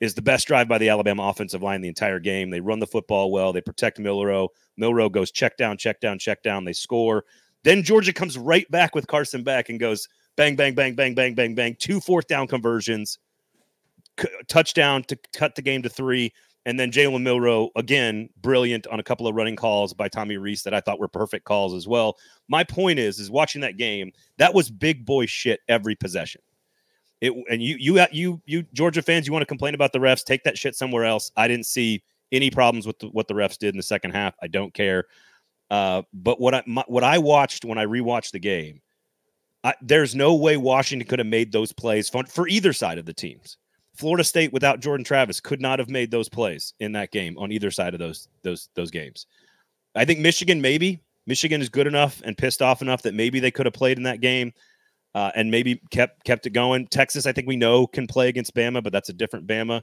is 0.00 0.14
the 0.14 0.22
best 0.22 0.46
drive 0.46 0.66
by 0.66 0.78
the 0.78 0.88
Alabama 0.88 1.24
offensive 1.24 1.62
line 1.62 1.82
the 1.82 1.88
entire 1.88 2.18
game. 2.18 2.50
They 2.50 2.60
run 2.60 2.80
the 2.80 2.86
football 2.86 3.30
well. 3.30 3.52
They 3.52 3.60
protect 3.60 3.98
Milroe. 3.98 4.48
Milroe 4.76 5.10
goes 5.10 5.30
check 5.30 5.56
down, 5.56 5.76
check 5.76 6.00
down, 6.00 6.18
check 6.18 6.42
down. 6.42 6.64
They 6.64 6.72
score. 6.72 7.24
Then 7.62 7.82
Georgia 7.82 8.12
comes 8.12 8.38
right 8.38 8.68
back 8.70 8.94
with 8.94 9.06
Carson 9.06 9.42
Beck 9.44 9.68
and 9.68 9.78
goes 9.78 10.08
bang, 10.36 10.56
bang, 10.56 10.74
bang, 10.74 10.94
bang, 10.94 11.14
bang, 11.14 11.34
bang, 11.34 11.54
bang. 11.54 11.76
Two 11.78 12.00
fourth 12.00 12.26
down 12.26 12.46
conversions, 12.46 13.18
c- 14.18 14.28
touchdown 14.48 15.02
to 15.04 15.18
cut 15.34 15.54
the 15.54 15.62
game 15.62 15.82
to 15.82 15.88
three. 15.90 16.32
And 16.66 16.78
then 16.78 16.90
Jalen 16.90 17.22
Milroe, 17.22 17.70
again, 17.76 18.28
brilliant 18.40 18.86
on 18.86 19.00
a 19.00 19.02
couple 19.02 19.26
of 19.26 19.34
running 19.34 19.56
calls 19.56 19.94
by 19.94 20.08
Tommy 20.08 20.36
Rees 20.36 20.62
that 20.62 20.74
I 20.74 20.80
thought 20.80 21.00
were 21.00 21.08
perfect 21.08 21.44
calls 21.44 21.74
as 21.74 21.88
well. 21.88 22.16
My 22.48 22.64
point 22.64 22.98
is, 22.98 23.18
is 23.18 23.30
watching 23.30 23.62
that 23.62 23.78
game, 23.78 24.12
that 24.36 24.52
was 24.52 24.70
big 24.70 25.06
boy 25.06 25.26
shit 25.26 25.60
every 25.68 25.96
possession. 25.96 26.42
It 27.20 27.32
and 27.50 27.62
you 27.62 27.76
you 27.78 28.04
you 28.12 28.40
you 28.46 28.62
Georgia 28.72 29.02
fans, 29.02 29.26
you 29.26 29.32
want 29.32 29.42
to 29.42 29.46
complain 29.46 29.74
about 29.74 29.92
the 29.92 29.98
refs? 29.98 30.24
Take 30.24 30.42
that 30.44 30.56
shit 30.56 30.74
somewhere 30.74 31.04
else. 31.04 31.30
I 31.36 31.48
didn't 31.48 31.66
see 31.66 32.02
any 32.32 32.50
problems 32.50 32.86
with 32.86 32.98
the, 32.98 33.08
what 33.08 33.28
the 33.28 33.34
refs 33.34 33.58
did 33.58 33.74
in 33.74 33.76
the 33.76 33.82
second 33.82 34.12
half. 34.12 34.34
I 34.42 34.46
don't 34.46 34.72
care. 34.72 35.06
Uh, 35.70 36.02
but 36.12 36.40
what 36.40 36.54
I 36.54 36.62
my, 36.66 36.84
what 36.86 37.04
I 37.04 37.18
watched 37.18 37.64
when 37.64 37.78
I 37.78 37.84
rewatched 37.84 38.32
the 38.32 38.38
game, 38.38 38.80
I, 39.62 39.74
there's 39.82 40.14
no 40.14 40.34
way 40.34 40.56
Washington 40.56 41.06
could 41.06 41.18
have 41.18 41.28
made 41.28 41.52
those 41.52 41.72
plays 41.72 42.08
for, 42.08 42.24
for 42.24 42.48
either 42.48 42.72
side 42.72 42.98
of 42.98 43.06
the 43.06 43.12
teams. 43.12 43.56
Florida 43.94 44.24
State 44.24 44.52
without 44.52 44.80
Jordan 44.80 45.04
Travis 45.04 45.40
could 45.40 45.60
not 45.60 45.78
have 45.78 45.90
made 45.90 46.10
those 46.10 46.28
plays 46.28 46.72
in 46.80 46.92
that 46.92 47.10
game 47.10 47.36
on 47.38 47.52
either 47.52 47.70
side 47.70 47.92
of 47.92 48.00
those 48.00 48.28
those 48.42 48.70
those 48.74 48.90
games. 48.90 49.26
I 49.94 50.04
think 50.04 50.20
Michigan 50.20 50.60
maybe 50.60 51.00
Michigan 51.26 51.60
is 51.60 51.68
good 51.68 51.86
enough 51.86 52.22
and 52.24 52.36
pissed 52.36 52.62
off 52.62 52.82
enough 52.82 53.02
that 53.02 53.14
maybe 53.14 53.40
they 53.40 53.50
could 53.50 53.66
have 53.66 53.74
played 53.74 53.98
in 53.98 54.04
that 54.04 54.20
game 54.20 54.52
uh, 55.14 55.30
and 55.34 55.50
maybe 55.50 55.80
kept 55.90 56.24
kept 56.24 56.46
it 56.46 56.50
going. 56.50 56.86
Texas, 56.86 57.26
I 57.26 57.32
think 57.32 57.48
we 57.48 57.56
know 57.56 57.86
can 57.86 58.06
play 58.06 58.28
against 58.28 58.54
Bama, 58.54 58.82
but 58.82 58.92
that's 58.92 59.08
a 59.08 59.12
different 59.12 59.46
Bama. 59.46 59.82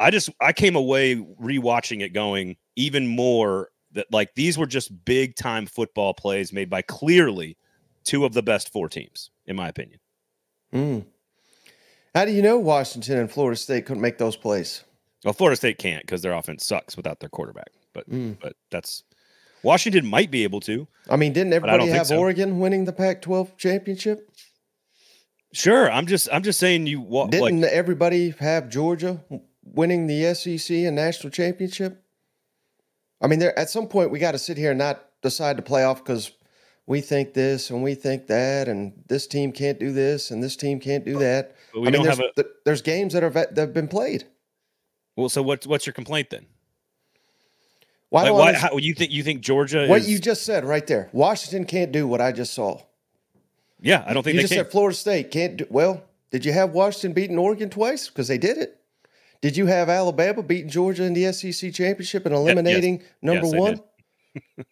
I 0.00 0.10
just 0.10 0.30
I 0.40 0.52
came 0.52 0.76
away 0.76 1.16
rewatching 1.16 2.02
it 2.02 2.10
going 2.10 2.56
even 2.76 3.06
more 3.06 3.70
that 3.92 4.06
like 4.10 4.34
these 4.34 4.58
were 4.58 4.66
just 4.66 5.04
big 5.04 5.36
time 5.36 5.66
football 5.66 6.14
plays 6.14 6.52
made 6.52 6.70
by 6.70 6.82
clearly 6.82 7.56
two 8.04 8.24
of 8.24 8.32
the 8.32 8.42
best 8.42 8.72
four 8.72 8.88
teams 8.88 9.30
in 9.46 9.54
my 9.54 9.68
opinion. 9.68 10.00
Mm. 10.72 11.04
How 12.14 12.24
do 12.24 12.32
you 12.32 12.42
know 12.42 12.58
Washington 12.58 13.18
and 13.18 13.30
Florida 13.30 13.56
State 13.56 13.86
couldn't 13.86 14.02
make 14.02 14.18
those 14.18 14.36
plays? 14.36 14.84
Well, 15.24 15.34
Florida 15.34 15.56
State 15.56 15.78
can't 15.78 16.02
because 16.02 16.22
their 16.22 16.32
offense 16.32 16.66
sucks 16.66 16.96
without 16.96 17.20
their 17.20 17.28
quarterback. 17.28 17.70
But 17.92 18.08
Mm. 18.10 18.38
but 18.40 18.56
that's 18.70 19.04
Washington 19.62 20.06
might 20.06 20.30
be 20.30 20.44
able 20.44 20.60
to. 20.60 20.88
I 21.08 21.16
mean, 21.16 21.32
didn't 21.32 21.52
everybody 21.52 21.86
have 21.88 22.08
so. 22.08 22.18
Oregon 22.18 22.58
winning 22.58 22.84
the 22.84 22.92
Pac-12 22.92 23.56
championship? 23.56 24.30
Sure, 25.52 25.90
I'm 25.90 26.06
just 26.06 26.28
I'm 26.32 26.42
just 26.42 26.58
saying 26.58 26.86
you 26.86 27.00
wa- 27.00 27.26
Didn't 27.26 27.60
like 27.60 27.70
everybody 27.72 28.30
have 28.38 28.70
Georgia 28.70 29.22
winning 29.62 30.06
the 30.06 30.34
SEC 30.34 30.74
and 30.76 30.96
national 30.96 31.30
championship? 31.30 32.02
I 33.20 33.26
mean, 33.26 33.38
there 33.38 33.56
at 33.58 33.68
some 33.70 33.86
point 33.86 34.10
we 34.10 34.18
got 34.18 34.32
to 34.32 34.38
sit 34.38 34.56
here 34.56 34.70
and 34.70 34.78
not 34.78 35.04
decide 35.20 35.56
to 35.58 35.62
play 35.62 35.84
off 35.84 36.02
because 36.02 36.32
we 36.86 37.00
think 37.00 37.34
this 37.34 37.70
and 37.70 37.82
we 37.82 37.94
think 37.94 38.26
that, 38.28 38.66
and 38.68 38.92
this 39.08 39.26
team 39.26 39.52
can't 39.52 39.78
do 39.78 39.92
this 39.92 40.30
and 40.30 40.42
this 40.42 40.56
team 40.56 40.80
can't 40.80 41.04
do 41.04 41.18
that. 41.18 41.54
but 41.72 41.80
we 41.82 41.88
I 41.88 41.90
mean, 41.90 42.02
there's, 42.02 42.18
have 42.18 42.26
a 42.26 42.42
th- 42.42 42.54
there's 42.64 42.82
games 42.82 43.12
that 43.12 43.22
are 43.22 43.30
that 43.30 43.56
have 43.56 43.74
been 43.74 43.88
played. 43.88 44.24
well. 45.16 45.28
So 45.28 45.42
what's 45.42 45.66
what's 45.66 45.86
your 45.86 45.92
complaint 45.92 46.30
then? 46.30 46.46
Why? 48.12 48.24
Like, 48.24 48.28
don't 48.28 48.38
why 48.38 48.52
how, 48.52 48.76
you 48.76 48.92
think 48.92 49.10
you 49.10 49.22
think 49.22 49.40
Georgia? 49.40 49.86
what 49.86 50.00
is, 50.02 50.10
you 50.10 50.18
just 50.18 50.42
said 50.42 50.66
right 50.66 50.86
there, 50.86 51.08
Washington 51.12 51.64
can't 51.64 51.92
do 51.92 52.06
what 52.06 52.20
I 52.20 52.30
just 52.30 52.52
saw. 52.52 52.78
Yeah, 53.80 54.04
I 54.06 54.12
don't 54.12 54.22
think 54.22 54.34
you 54.34 54.42
just 54.42 54.52
can. 54.52 54.64
said 54.64 54.70
Florida 54.70 54.94
State 54.94 55.30
can't 55.30 55.56
do 55.56 55.66
well. 55.70 56.04
Did 56.30 56.44
you 56.44 56.52
have 56.52 56.72
Washington 56.72 57.14
beating 57.14 57.38
Oregon 57.38 57.70
twice? 57.70 58.08
Because 58.08 58.28
they 58.28 58.36
did 58.36 58.58
it. 58.58 58.78
Did 59.40 59.56
you 59.56 59.64
have 59.64 59.88
Alabama 59.88 60.42
beating 60.42 60.68
Georgia 60.68 61.04
in 61.04 61.14
the 61.14 61.32
SEC 61.32 61.72
championship 61.72 62.26
and 62.26 62.34
eliminating 62.34 63.02
number 63.22 63.46
Yes, 63.46 63.54
one? 63.54 63.80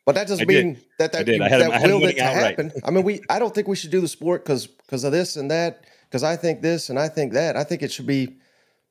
But 0.04 0.16
that 0.16 0.28
doesn't 0.28 0.42
I 0.50 0.52
did. 0.52 0.66
mean 0.66 0.80
that 0.98 1.12
that, 1.12 1.24
did. 1.24 1.40
I 1.40 1.48
had 1.48 1.62
that 1.62 1.70
I 1.72 1.78
had 1.78 1.90
'em 1.90 2.00
willed 2.00 2.10
it 2.10 2.16
to 2.16 2.22
happen. 2.22 2.72
I 2.84 2.90
mean, 2.90 3.04
we. 3.04 3.22
I 3.30 3.38
don't 3.38 3.54
think 3.54 3.68
we 3.68 3.76
should 3.76 3.90
do 3.90 4.02
the 4.02 4.08
sport 4.08 4.44
because 4.44 4.66
because 4.66 5.02
of 5.02 5.12
this 5.12 5.36
and 5.36 5.50
that. 5.50 5.86
Because 6.10 6.22
I 6.22 6.36
think 6.36 6.60
this 6.60 6.90
and 6.90 6.98
I 6.98 7.08
think 7.08 7.32
that. 7.32 7.56
I 7.56 7.64
think 7.64 7.80
it 7.82 7.90
should 7.90 8.06
be 8.06 8.36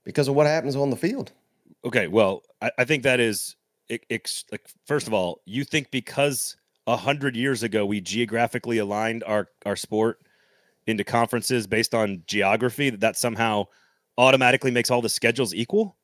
because 0.05 0.27
of 0.27 0.33
what 0.33 0.47
happens 0.47 0.75
on 0.75 0.89
the 0.89 0.95
field. 0.95 1.33
Okay, 1.85 2.07
well, 2.07 2.41
I, 2.63 2.71
I 2.79 2.85
think 2.85 3.03
that 3.03 3.19
is 3.19 3.55
it, 3.89 4.05
it's 4.09 4.45
like 4.51 4.67
first 4.85 5.07
of 5.07 5.13
all, 5.13 5.41
you 5.45 5.63
think 5.63 5.91
because 5.91 6.55
a 6.87 6.95
hundred 6.95 7.35
years 7.35 7.63
ago 7.63 7.85
we 7.85 7.99
geographically 8.01 8.77
aligned 8.77 9.23
our 9.25 9.49
our 9.65 9.75
sport 9.75 10.21
into 10.87 11.03
conferences 11.03 11.67
based 11.67 11.93
on 11.93 12.23
geography 12.25 12.89
that 12.89 12.99
that 13.01 13.17
somehow 13.17 13.65
automatically 14.17 14.71
makes 14.71 14.89
all 14.89 15.01
the 15.01 15.09
schedules 15.09 15.53
equal. 15.53 15.97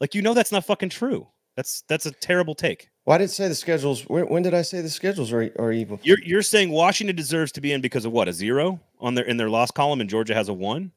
Like 0.00 0.14
you 0.14 0.22
know 0.22 0.34
that's 0.34 0.52
not 0.52 0.64
fucking 0.64 0.88
true. 0.88 1.28
That's 1.56 1.82
that's 1.88 2.06
a 2.06 2.12
terrible 2.12 2.54
take. 2.54 2.88
Well, 3.04 3.16
I 3.16 3.18
didn't 3.18 3.32
say 3.32 3.48
the 3.48 3.54
schedules. 3.54 4.08
When, 4.08 4.24
when 4.28 4.42
did 4.42 4.54
I 4.54 4.62
say 4.62 4.80
the 4.80 4.88
schedules 4.88 5.32
are, 5.32 5.50
are 5.58 5.72
evil? 5.72 6.00
You're 6.02 6.20
you're 6.24 6.42
saying 6.42 6.70
Washington 6.70 7.16
deserves 7.16 7.52
to 7.52 7.60
be 7.60 7.72
in 7.72 7.80
because 7.80 8.04
of 8.04 8.12
what 8.12 8.28
a 8.28 8.32
zero 8.32 8.80
on 9.00 9.14
their 9.14 9.24
in 9.24 9.36
their 9.36 9.50
loss 9.50 9.70
column, 9.70 10.00
and 10.00 10.08
Georgia 10.08 10.34
has 10.34 10.48
a 10.48 10.52
one. 10.54 10.92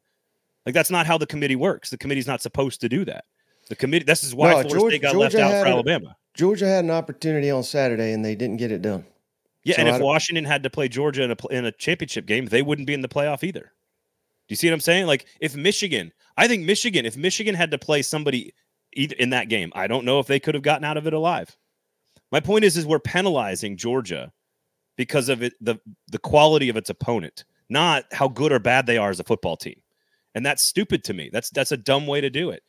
Like 0.65 0.73
that's 0.73 0.91
not 0.91 1.05
how 1.07 1.17
the 1.17 1.27
committee 1.27 1.55
works. 1.55 1.89
The 1.89 1.97
committee's 1.97 2.27
not 2.27 2.41
supposed 2.41 2.81
to 2.81 2.89
do 2.89 3.05
that. 3.05 3.25
The 3.69 3.75
committee. 3.75 4.05
This 4.05 4.23
is 4.23 4.33
why 4.33 4.49
No, 4.49 4.53
Florida 4.61 4.69
Georgia- 4.69 4.91
State 4.93 5.01
got 5.01 5.11
Georgia 5.13 5.37
left 5.37 5.53
out 5.53 5.63
for 5.63 5.67
Alabama. 5.69 6.15
Georgia 6.35 6.67
had 6.67 6.83
an 6.83 6.91
opportunity 6.91 7.49
on 7.49 7.63
Saturday 7.63 8.11
and 8.13 8.23
they 8.23 8.35
didn't 8.35 8.57
get 8.57 8.71
it 8.71 8.81
done. 8.81 9.05
Yeah, 9.63 9.75
So 9.75 9.81
and 9.81 9.89
if 9.89 10.01
Washington 10.01 10.45
had 10.45 10.63
to 10.63 10.69
play 10.69 10.87
Georgia 10.87 11.23
in 11.23 11.31
a 11.31 11.35
in 11.49 11.65
a 11.65 11.71
championship 11.71 12.25
game, 12.25 12.45
they 12.45 12.61
wouldn't 12.61 12.87
be 12.87 12.93
in 12.93 13.01
the 13.01 13.07
playoff 13.07 13.43
either. 13.43 13.61
Do 13.61 14.51
you 14.51 14.55
see 14.55 14.67
what 14.67 14.75
I'm 14.75 14.79
saying? 14.79 15.07
Like 15.07 15.25
if 15.39 15.55
Michigan, 15.55 16.11
I 16.37 16.47
think 16.47 16.65
Michigan, 16.65 17.05
if 17.05 17.17
Michigan 17.17 17.55
had 17.55 17.71
to 17.71 17.79
play 17.79 18.03
somebody 18.03 18.53
either 18.93 19.15
in 19.17 19.31
that 19.31 19.49
game, 19.49 19.71
I 19.73 19.87
don't 19.87 20.05
know 20.05 20.19
if 20.19 20.27
they 20.27 20.39
could 20.39 20.53
have 20.53 20.63
gotten 20.63 20.85
out 20.85 20.97
of 20.97 21.07
it 21.07 21.13
alive. 21.13 21.57
My 22.31 22.39
point 22.39 22.63
is, 22.63 22.77
is 22.77 22.85
we're 22.85 22.99
penalizing 22.99 23.75
Georgia 23.75 24.31
because 24.97 25.29
of 25.29 25.41
it 25.41 25.53
the 25.61 25.77
the 26.09 26.19
quality 26.19 26.69
of 26.69 26.77
its 26.77 26.91
opponent, 26.91 27.45
not 27.69 28.05
how 28.11 28.27
good 28.27 28.51
or 28.51 28.59
bad 28.59 28.85
they 28.85 28.97
are 28.97 29.09
as 29.09 29.19
a 29.19 29.23
football 29.23 29.57
team, 29.57 29.81
and 30.35 30.45
that's 30.45 30.63
stupid 30.63 31.03
to 31.05 31.13
me. 31.13 31.29
That's 31.33 31.49
that's 31.49 31.71
a 31.71 31.77
dumb 31.77 32.05
way 32.05 32.21
to 32.21 32.29
do 32.29 32.51
it. 32.51 32.61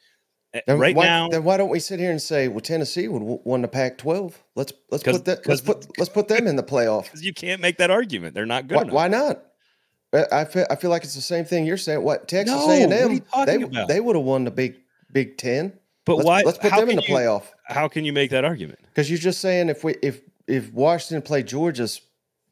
Uh, 0.54 0.60
Then 0.66 0.78
right 0.78 0.94
why, 0.96 1.04
now, 1.04 1.28
then 1.28 1.44
why 1.44 1.56
don't 1.56 1.68
we 1.68 1.80
sit 1.80 1.98
here 2.00 2.10
and 2.10 2.20
say, 2.22 2.48
well, 2.48 2.60
Tennessee 2.60 3.08
would 3.08 3.22
won 3.44 3.62
the 3.62 3.68
Pac-12? 3.68 4.32
Let's 4.54 4.72
let's 4.90 5.02
put 5.04 5.24
that 5.26 5.46
let's 5.46 5.60
put 5.60 5.86
let's 5.98 6.08
put 6.08 6.28
them 6.28 6.46
in 6.46 6.56
the 6.56 6.62
playoff. 6.62 7.04
because 7.04 7.24
you 7.24 7.34
can't 7.34 7.60
make 7.60 7.78
that 7.78 7.90
argument. 7.90 8.34
They're 8.34 8.46
not 8.46 8.68
good 8.68 8.76
Why, 8.76 8.84
why 8.84 9.08
not? 9.08 9.42
I 10.32 10.44
feel 10.44 10.66
I 10.70 10.76
feel 10.76 10.90
like 10.90 11.04
it's 11.04 11.14
the 11.14 11.20
same 11.20 11.44
thing 11.44 11.66
you're 11.66 11.76
saying. 11.76 12.02
What 12.02 12.26
Texas 12.28 12.54
No, 12.56 12.70
A 12.70 12.82
and 12.82 12.90
what 12.90 13.00
are 13.02 13.12
you 13.12 13.16
M 13.16 13.20
talking 13.20 13.58
they 13.60 13.62
about? 13.66 13.88
they 13.88 14.00
would 14.00 14.16
have 14.16 14.24
won 14.24 14.44
the 14.44 14.50
Big 14.50 14.76
Big 15.12 15.36
Ten. 15.36 15.72
but 16.06 16.16
let's, 16.16 16.26
why? 16.26 16.42
Let's 16.42 16.58
put 16.58 16.70
them 16.70 16.88
in 16.88 16.96
the 16.96 17.02
you- 17.02 17.14
playoff 17.14 17.42
How 17.64 17.88
can 17.88 18.04
you 18.04 18.12
make 18.12 18.30
that 18.30 18.44
argument? 18.44 18.78
because 18.84 19.10
you're 19.10 19.18
just 19.18 19.40
saying 19.40 19.68
if 19.68 19.84
we 19.84 19.96
if 20.02 20.22
if 20.46 20.72
Washington 20.72 21.20
played 21.22 21.46
Georgia's 21.48 22.00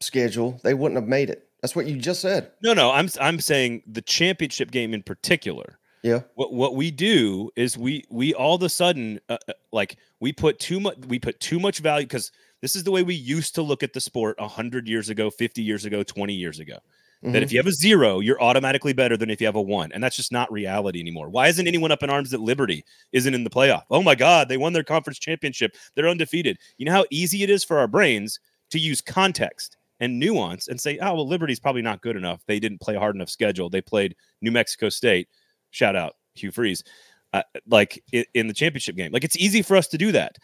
schedule, 0.01 0.59
they 0.63 0.73
wouldn't 0.73 0.99
have 0.99 1.07
made 1.07 1.29
it. 1.29 1.47
That's 1.61 1.75
what 1.75 1.87
you 1.87 1.95
just 1.95 2.21
said. 2.21 2.51
No, 2.61 2.73
no, 2.73 2.91
I'm 2.91 3.09
I'm 3.19 3.39
saying 3.39 3.81
the 3.87 4.01
championship 4.01 4.69
game 4.69 4.93
in 4.93 5.01
particular. 5.01 5.79
Yeah. 6.05 6.19
What 6.35 6.53
what 6.53 6.75
we 6.75 6.91
do 6.91 7.49
is 7.55 7.79
we 7.79 8.05
we 8.11 8.31
all 8.35 8.53
of 8.53 8.61
a 8.61 8.69
sudden 8.69 9.19
uh, 9.27 9.39
uh, 9.49 9.53
like 9.71 9.97
we 10.19 10.31
put 10.31 10.59
too 10.59 10.79
much 10.79 10.97
we 11.07 11.17
put 11.17 11.39
too 11.39 11.59
much 11.59 11.79
value 11.79 12.05
because 12.05 12.31
this 12.61 12.75
is 12.75 12.83
the 12.83 12.91
way 12.91 13.01
we 13.01 13.15
used 13.15 13.55
to 13.55 13.63
look 13.63 13.81
at 13.81 13.91
the 13.93 13.99
sport 13.99 14.39
hundred 14.39 14.87
years 14.87 15.09
ago, 15.09 15.31
fifty 15.31 15.63
years 15.63 15.83
ago, 15.83 16.03
twenty 16.03 16.35
years 16.35 16.59
ago. 16.59 16.77
That 17.23 17.39
Mhm. 17.39 17.41
if 17.41 17.51
you 17.51 17.57
have 17.57 17.65
a 17.65 17.71
zero, 17.71 18.19
you're 18.19 18.39
automatically 18.39 18.93
better 18.93 19.17
than 19.17 19.31
if 19.31 19.41
you 19.41 19.47
have 19.47 19.55
a 19.55 19.61
one, 19.61 19.91
and 19.93 20.03
that's 20.03 20.15
just 20.15 20.31
not 20.31 20.51
reality 20.51 20.99
anymore. 20.99 21.27
Why 21.29 21.47
isn't 21.47 21.65
anyone 21.67 21.91
up 21.91 22.03
in 22.03 22.11
arms 22.11 22.29
that 22.29 22.41
Liberty 22.41 22.85
isn't 23.11 23.33
in 23.33 23.43
the 23.43 23.49
playoff? 23.49 23.85
Oh 23.89 24.03
my 24.03 24.13
God, 24.13 24.47
they 24.47 24.57
won 24.57 24.73
their 24.73 24.83
conference 24.83 25.17
championship. 25.17 25.75
They're 25.95 26.07
undefeated. 26.07 26.59
You 26.77 26.85
know 26.85 26.91
how 26.91 27.05
easy 27.09 27.41
it 27.41 27.49
is 27.49 27.63
for 27.63 27.79
our 27.79 27.87
brains 27.87 28.39
to 28.69 28.77
use 28.77 29.01
context 29.01 29.77
and 29.99 30.19
nuance 30.19 30.67
and 30.67 30.79
say, 30.79 30.99
oh 30.99 31.15
well, 31.15 31.27
Liberty's 31.27 31.59
probably 31.59 31.81
not 31.81 32.01
good 32.03 32.15
enough. 32.15 32.43
They 32.45 32.59
didn't 32.59 32.81
play 32.81 32.93
hard 32.93 33.15
enough 33.15 33.29
schedule. 33.31 33.71
They 33.71 33.81
played 33.81 34.15
New 34.41 34.51
Mexico 34.51 34.89
State. 34.89 35.27
Shout 35.75 35.95
out 35.97 36.15
Hugh 36.35 36.51
Freeze. 36.51 36.85
Uh, 37.33 37.41
like 37.67 38.01
in 38.33 38.47
the 38.47 38.53
championship 38.53 38.95
game, 38.95 39.11
like 39.11 39.25
it's 39.25 39.35
easy 39.35 39.61
for 39.61 39.75
us 39.75 39.87
to 39.89 39.97
do 39.97 40.13
that. 40.13 40.37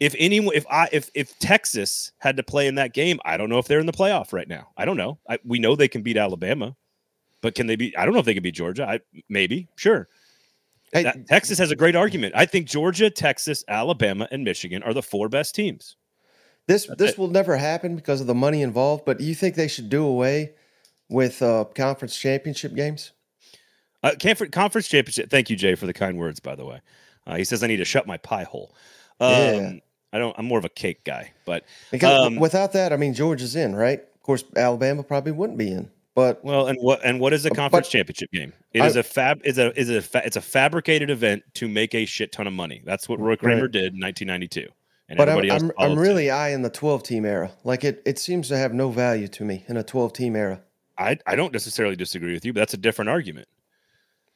If 0.00 0.14
anyone, 0.18 0.54
if 0.54 0.66
I, 0.70 0.86
if 0.92 1.08
if 1.14 1.38
Texas 1.38 2.12
had 2.18 2.36
to 2.36 2.42
play 2.42 2.66
in 2.66 2.74
that 2.74 2.92
game, 2.92 3.18
I 3.24 3.38
don't 3.38 3.48
know 3.48 3.56
if 3.58 3.66
they're 3.66 3.80
in 3.80 3.86
the 3.86 3.92
playoff 3.92 4.34
right 4.34 4.46
now. 4.46 4.68
I 4.76 4.84
don't 4.84 4.98
know. 4.98 5.18
I, 5.30 5.38
we 5.46 5.58
know 5.58 5.74
they 5.76 5.88
can 5.88 6.02
beat 6.02 6.18
Alabama, 6.18 6.76
but 7.40 7.54
can 7.54 7.66
they 7.66 7.76
be? 7.76 7.96
I 7.96 8.04
don't 8.04 8.12
know 8.12 8.20
if 8.20 8.26
they 8.26 8.34
can 8.34 8.42
beat 8.42 8.54
Georgia. 8.54 8.86
I 8.86 9.00
maybe 9.30 9.66
sure. 9.76 10.08
Hey, 10.92 11.04
That- 11.04 11.26
Texas 11.26 11.56
has 11.56 11.70
a 11.70 11.76
great 11.76 11.96
argument. 11.96 12.34
I 12.36 12.44
think 12.44 12.66
Georgia, 12.68 13.08
Texas, 13.08 13.64
Alabama, 13.68 14.28
and 14.30 14.44
Michigan 14.44 14.82
are 14.82 14.92
the 14.92 15.02
four 15.02 15.30
best 15.30 15.54
teams. 15.54 15.96
This 16.66 16.84
That's 16.86 16.98
this 16.98 17.10
it. 17.12 17.18
will 17.18 17.28
never 17.30 17.56
happen 17.56 17.96
because 17.96 18.20
of 18.20 18.26
the 18.26 18.34
money 18.34 18.60
involved. 18.60 19.06
But 19.06 19.16
do 19.18 19.24
you 19.24 19.34
think 19.34 19.54
they 19.54 19.68
should 19.68 19.88
do 19.88 20.04
away 20.04 20.52
with 21.08 21.40
uh, 21.40 21.64
conference 21.74 22.14
championship 22.18 22.74
games? 22.74 23.12
Uh, 24.06 24.14
conference, 24.20 24.52
conference 24.52 24.88
championship. 24.88 25.30
Thank 25.30 25.50
you, 25.50 25.56
Jay, 25.56 25.74
for 25.74 25.86
the 25.86 25.92
kind 25.92 26.16
words. 26.18 26.40
By 26.40 26.54
the 26.54 26.64
way, 26.64 26.80
uh, 27.26 27.36
he 27.36 27.44
says 27.44 27.62
I 27.62 27.66
need 27.66 27.78
to 27.78 27.84
shut 27.84 28.06
my 28.06 28.16
pie 28.18 28.44
hole. 28.44 28.74
Um, 29.20 29.30
Yeah. 29.30 29.72
I 30.12 30.18
don't. 30.18 30.34
I'm 30.38 30.46
more 30.46 30.58
of 30.58 30.64
a 30.64 30.68
cake 30.70 31.04
guy, 31.04 31.32
but 31.44 31.64
Because 31.90 32.26
Um, 32.28 32.36
without 32.36 32.72
that, 32.72 32.92
I 32.92 32.96
mean, 32.96 33.12
Georgia's 33.12 33.56
in, 33.56 33.74
right? 33.74 34.00
Of 34.00 34.22
course, 34.22 34.44
Alabama 34.56 35.02
probably 35.02 35.32
wouldn't 35.32 35.58
be 35.58 35.70
in. 35.70 35.90
But 36.14 36.42
well, 36.44 36.68
and 36.68 36.78
what 36.80 37.00
and 37.04 37.20
what 37.20 37.32
is 37.34 37.44
a 37.44 37.50
Uh, 37.50 37.54
conference 37.54 37.88
but- 37.88 37.92
championship 37.92 38.30
game? 38.32 38.52
It 38.72 38.80
I- 38.82 38.86
is 38.86 38.96
a 38.96 39.02
fab. 39.02 39.40
Is 39.44 39.58
a 39.58 39.78
is 39.78 39.90
a 39.90 40.00
fa- 40.00 40.22
it's 40.24 40.36
a 40.36 40.40
fabricated 40.40 41.10
event 41.10 41.42
to 41.54 41.68
make 41.68 41.94
a 41.94 42.06
shit 42.06 42.32
ton 42.32 42.46
of 42.46 42.52
money. 42.54 42.80
That's 42.84 43.08
what 43.08 43.18
Roy 43.20 43.36
Kramer 43.36 43.62
Right. 43.62 43.72
did 43.72 43.92
in 43.94 44.00
1992, 44.00 44.68
and 45.10 45.18
but 45.18 45.28
I'm. 45.28 45.50
I'm, 45.50 45.72
I'm 45.78 45.98
really 45.98 46.30
eyeing 46.30 46.62
the 46.62 46.70
12 46.70 47.02
team 47.02 47.26
era. 47.26 47.50
Like 47.64 47.84
it, 47.84 48.00
it 48.06 48.18
seems 48.18 48.48
to 48.48 48.56
have 48.56 48.72
no 48.72 48.88
value 48.90 49.28
to 49.28 49.44
me 49.44 49.64
in 49.68 49.76
a 49.76 49.82
12 49.82 50.12
team 50.14 50.36
era. 50.36 50.60
I, 50.96 51.18
I 51.26 51.36
don't 51.36 51.52
necessarily 51.52 51.96
disagree 51.96 52.32
with 52.32 52.46
you, 52.46 52.54
but 52.54 52.60
that's 52.60 52.72
a 52.74 52.78
different 52.78 53.10
argument. 53.10 53.48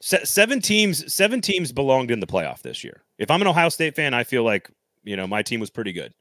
Se- 0.00 0.25
seven 0.25 0.61
teams, 0.61 1.12
seven 1.12 1.40
teams 1.40 1.73
belonged 1.73 2.11
in 2.11 2.21
the 2.21 2.26
playoff 2.26 2.62
this 2.62 2.83
year. 2.83 3.02
If 3.19 3.30
I'm 3.30 3.42
an 3.42 3.49
Ohio 3.49 3.69
State 3.69 3.95
fan, 3.95 4.14
I 4.14 4.25
feel 4.25 4.45
like 4.45 4.71
you 5.04 5.16
know 5.16 5.26
my 5.26 5.42
team 5.42 5.61
was 5.61 5.71
pretty 5.71 5.92
good. 5.92 6.14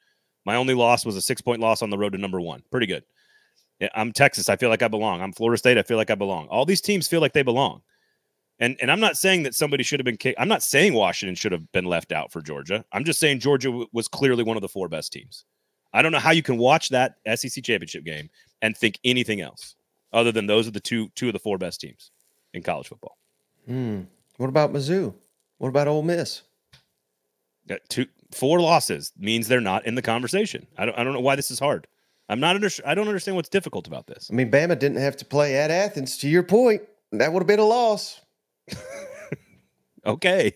My 0.46 0.56
only 0.56 0.74
loss 0.74 1.06
was 1.06 1.16
a 1.16 1.22
six 1.22 1.42
point 1.42 1.62
loss 1.62 1.82
on 1.82 1.90
the 1.90 1.98
road 1.98 2.14
to 2.14 2.18
number 2.18 2.42
one. 2.42 2.64
Pretty 2.72 2.88
good. 2.88 3.04
I'm 3.96 4.12
Texas. 4.12 4.50
I 4.50 4.58
feel 4.58 4.70
like 4.70 4.84
I 4.84 4.90
belong. 4.90 5.22
I'm 5.22 5.32
Florida 5.32 5.58
State. 5.58 5.78
I 5.78 5.84
feel 5.84 5.98
like 5.98 6.12
I 6.12 6.16
belong. 6.16 6.48
All 6.48 6.66
these 6.66 6.82
teams 6.82 7.08
feel 7.08 7.22
like 7.22 7.34
they 7.34 7.44
belong. 7.44 7.82
And 8.60 8.76
and 8.82 8.92
I'm 8.92 9.00
not 9.00 9.16
saying 9.16 9.44
that 9.44 9.56
somebody 9.56 9.84
should 9.84 10.00
have 10.00 10.06
been 10.06 10.18
kicked. 10.18 10.40
I'm 10.40 10.50
not 10.50 10.64
saying 10.64 10.94
Washington 10.94 11.36
should 11.36 11.54
have 11.54 11.72
been 11.72 11.86
left 11.86 12.12
out 12.12 12.32
for 12.32 12.42
Georgia. 12.42 12.84
I'm 12.92 13.06
just 13.06 13.20
saying 13.20 13.40
Georgia 13.40 13.70
w- 13.70 13.88
was 13.94 14.10
clearly 14.10 14.44
one 14.44 14.58
of 14.58 14.62
the 14.62 14.68
four 14.68 14.90
best 14.90 15.14
teams. 15.14 15.46
I 15.94 16.02
don't 16.02 16.12
know 16.12 16.20
how 16.20 16.32
you 16.32 16.44
can 16.44 16.58
watch 16.58 16.90
that 16.90 17.16
SEC 17.36 17.64
championship 17.64 18.04
game 18.04 18.30
and 18.62 18.76
think 18.76 19.00
anything 19.06 19.40
else 19.40 19.76
other 20.12 20.32
than 20.32 20.46
those 20.46 20.68
are 20.68 20.72
the 20.72 20.80
two 20.82 21.08
two 21.16 21.28
of 21.28 21.34
the 21.34 21.40
four 21.40 21.58
best 21.58 21.80
teams 21.80 22.12
in 22.54 22.62
college 22.62 22.88
football. 22.88 23.18
Hmm. 23.68 24.02
What 24.38 24.48
about 24.48 24.74
Mizzou? 24.74 25.14
What 25.58 25.70
about 25.70 25.88
Ole 25.88 26.04
Miss? 26.04 26.44
Got 27.68 27.82
two 27.90 28.08
four 28.32 28.62
losses 28.62 29.12
means 29.18 29.48
they're 29.48 29.62
not 29.62 29.86
in 29.86 29.96
the 29.96 30.02
conversation. 30.02 30.66
I 30.78 30.86
don't 30.86 30.98
I 30.98 31.04
don't 31.04 31.14
know 31.14 31.20
why 31.20 31.36
this 31.36 31.52
is 31.52 31.60
hard. 31.60 31.88
I'm 32.30 32.40
not 32.40 32.56
under 32.56 32.70
I 32.86 32.96
don't 32.96 33.08
understand 33.08 33.36
what's 33.36 33.50
difficult 33.50 33.88
about 33.88 34.08
this. 34.08 34.30
I 34.32 34.36
mean, 34.36 34.50
Bama 34.50 34.78
didn't 34.78 34.98
have 34.98 35.18
to 35.18 35.26
play 35.26 35.58
at 35.58 35.72
Athens. 35.72 36.18
To 36.20 36.30
your 36.30 36.44
point, 36.44 36.84
that 37.12 37.34
would 37.34 37.42
have 37.42 37.48
been 37.48 37.60
a 37.60 37.66
loss. 37.66 38.22
Okay. 40.06 40.56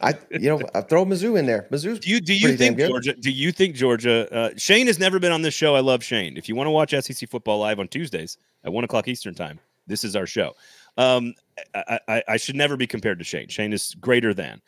I, 0.00 0.14
you 0.30 0.48
know, 0.48 0.60
I 0.74 0.80
throw 0.80 1.04
Mizzou 1.04 1.38
in 1.38 1.46
there. 1.46 1.68
Mizzou's 1.70 2.00
Do 2.00 2.10
you 2.10 2.20
do 2.20 2.34
you 2.34 2.56
think. 2.56 2.78
Georgia? 2.78 3.14
Do 3.14 3.30
you 3.30 3.52
think 3.52 3.76
Georgia? 3.76 4.32
Uh, 4.34 4.50
Shane 4.56 4.88
has 4.88 4.98
never 4.98 5.20
been 5.20 5.30
on 5.30 5.42
this 5.42 5.54
show. 5.54 5.76
I 5.76 5.80
love 5.80 6.02
Shane. 6.02 6.36
If 6.36 6.48
you 6.48 6.56
want 6.56 6.66
to 6.66 6.72
watch 6.72 6.90
SEC 6.90 7.28
football 7.28 7.60
live 7.60 7.78
on 7.78 7.86
Tuesdays 7.86 8.38
at 8.64 8.72
one 8.72 8.82
o'clock 8.82 9.06
Eastern 9.06 9.34
time, 9.34 9.60
this 9.86 10.02
is 10.02 10.16
our 10.16 10.26
show. 10.26 10.54
Um, 10.98 11.32
I, 11.74 11.98
I, 12.08 12.22
I 12.28 12.36
should 12.36 12.56
never 12.56 12.76
be 12.76 12.86
compared 12.86 13.18
to 13.18 13.24
Shane. 13.24 13.48
Shane 13.48 13.72
is 13.72 13.94
greater 14.00 14.34
than. 14.34 14.60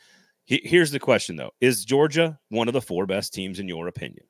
He, 0.46 0.60
here's 0.64 0.90
the 0.90 0.98
question 0.98 1.36
though: 1.36 1.50
Is 1.60 1.84
Georgia 1.84 2.38
one 2.48 2.68
of 2.68 2.74
the 2.74 2.80
four 2.80 3.04
best 3.04 3.34
teams 3.34 3.58
in 3.58 3.68
your 3.68 3.88
opinion? 3.88 4.24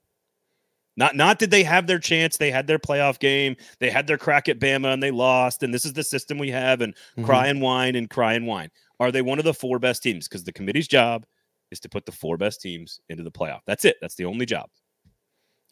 Not 0.96 1.14
not 1.14 1.38
did 1.38 1.50
they 1.50 1.62
have 1.62 1.86
their 1.86 1.98
chance? 1.98 2.36
They 2.36 2.50
had 2.50 2.66
their 2.66 2.78
playoff 2.78 3.18
game. 3.20 3.56
They 3.78 3.90
had 3.90 4.06
their 4.06 4.18
crack 4.18 4.48
at 4.48 4.58
Bama 4.58 4.92
and 4.92 5.02
they 5.02 5.10
lost. 5.12 5.62
And 5.62 5.72
this 5.72 5.84
is 5.84 5.92
the 5.92 6.02
system 6.02 6.36
we 6.36 6.50
have. 6.50 6.80
And 6.80 6.94
Mhm. 7.16 7.24
cry 7.24 7.46
and 7.46 7.60
whine 7.62 7.94
and 7.94 8.10
cry 8.10 8.34
and 8.34 8.46
whine. 8.46 8.70
Are 8.98 9.12
they 9.12 9.22
one 9.22 9.38
of 9.38 9.44
the 9.44 9.54
four 9.54 9.78
best 9.78 10.02
teams? 10.02 10.28
Because 10.28 10.44
the 10.44 10.52
committee's 10.52 10.88
job 10.88 11.24
is 11.70 11.80
to 11.80 11.88
put 11.88 12.04
the 12.04 12.12
four 12.12 12.36
best 12.36 12.60
teams 12.60 13.00
into 13.08 13.22
the 13.22 13.30
playoff. 13.30 13.60
That's 13.66 13.84
it. 13.84 13.96
That's 14.00 14.16
the 14.16 14.24
only 14.24 14.44
job. 14.44 14.68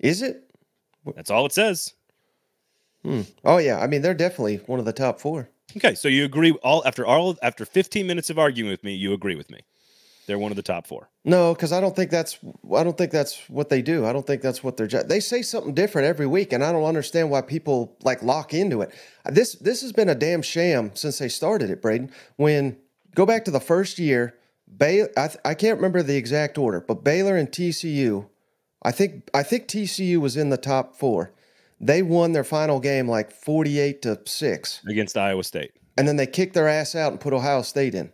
Is 0.01 0.23
it? 0.23 0.45
That's 1.17 1.31
all 1.31 1.45
it 1.45 1.53
says. 1.53 1.93
Hmm. 3.03 3.23
Oh 3.45 3.59
yeah. 3.59 3.81
I 3.81 3.87
mean, 3.87 4.03
they're 4.03 4.15
definitely 4.15 4.59
one 4.67 4.79
of 4.79 4.85
the 4.87 4.93
top 4.93 5.21
four. 5.21 5.51
Okay, 5.77 5.95
so 5.95 6.09
you 6.09 6.25
agree 6.25 6.53
all 6.63 6.83
after 6.87 7.05
all 7.05 7.37
after 7.43 7.65
15 7.65 8.07
minutes 8.07 8.31
of 8.31 8.39
arguing 8.39 8.71
with 8.71 8.83
me, 8.83 8.95
you 8.95 9.13
agree 9.13 9.37
with 9.37 9.51
me. 9.51 9.61
They're 10.27 10.39
one 10.39 10.53
of 10.53 10.57
the 10.57 10.63
top 10.63 10.87
four. 10.87 11.09
No, 11.25 11.55
because 11.55 11.73
I 11.73 11.81
don't 11.81 11.97
think 11.97 12.11
that's 12.11 12.39
I 12.75 12.85
don't 12.85 12.99
think 12.99 13.13
that's 13.13 13.49
what 13.49 13.71
they 13.71 13.81
do. 13.81 14.05
I 14.05 14.13
don't 14.13 14.27
think 14.27 14.43
that's 14.43 14.63
what 14.63 14.77
their 14.77 14.87
job. 14.87 15.09
They 15.09 15.21
say 15.21 15.41
something 15.41 15.73
different 15.73 16.07
every 16.07 16.27
week, 16.27 16.53
and 16.53 16.63
I 16.63 16.71
don't 16.71 16.85
understand 16.85 17.31
why 17.31 17.41
people 17.41 17.97
like 18.03 18.23
lock 18.23 18.53
into 18.53 18.83
it. 18.83 18.95
This 19.25 19.55
this 19.55 19.81
has 19.81 19.93
been 19.93 20.11
a 20.11 20.15
damn 20.15 20.43
sham 20.43 20.91
since 20.95 21.19
they 21.19 21.29
started 21.29 21.71
it, 21.71 21.81
Braden. 21.81 22.11
When 22.37 22.77
go 23.15 23.25
back 23.25 23.47
to 23.47 23.51
the 23.51 23.59
first 23.59 23.99
year, 23.99 24.35
Bay 24.77 25.07
I, 25.17 25.31
I 25.47 25.55
can't 25.55 25.79
remember 25.79 26.03
the 26.03 26.17
exact 26.17 26.59
order, 26.59 26.83
but 26.87 27.03
Baylor 27.05 27.37
and 27.37 27.51
TCU, 27.51 28.29
I 28.83 28.93
think 28.93 29.31
I 29.33 29.43
think 29.43 29.67
TCU 29.67 30.19
was 30.19 30.37
in 30.37 30.51
the 30.51 30.59
top 30.59 30.95
four. 30.95 31.33
They 31.81 32.03
won 32.03 32.33
their 32.33 32.45
final 32.45 32.81
game 32.81 33.09
like 33.09 33.31
forty 33.31 33.79
eight 33.79 34.03
to 34.03 34.21
six, 34.27 34.81
against 34.89 35.17
Iowa 35.17 35.45
State. 35.45 35.73
and 35.97 36.09
then 36.09 36.17
they 36.17 36.27
kicked 36.27 36.55
their 36.55 36.69
ass 36.69 36.95
out 36.95 37.13
and 37.13 37.21
put 37.21 37.33
Ohio 37.33 37.63
State 37.63 37.95
in. 37.95 38.11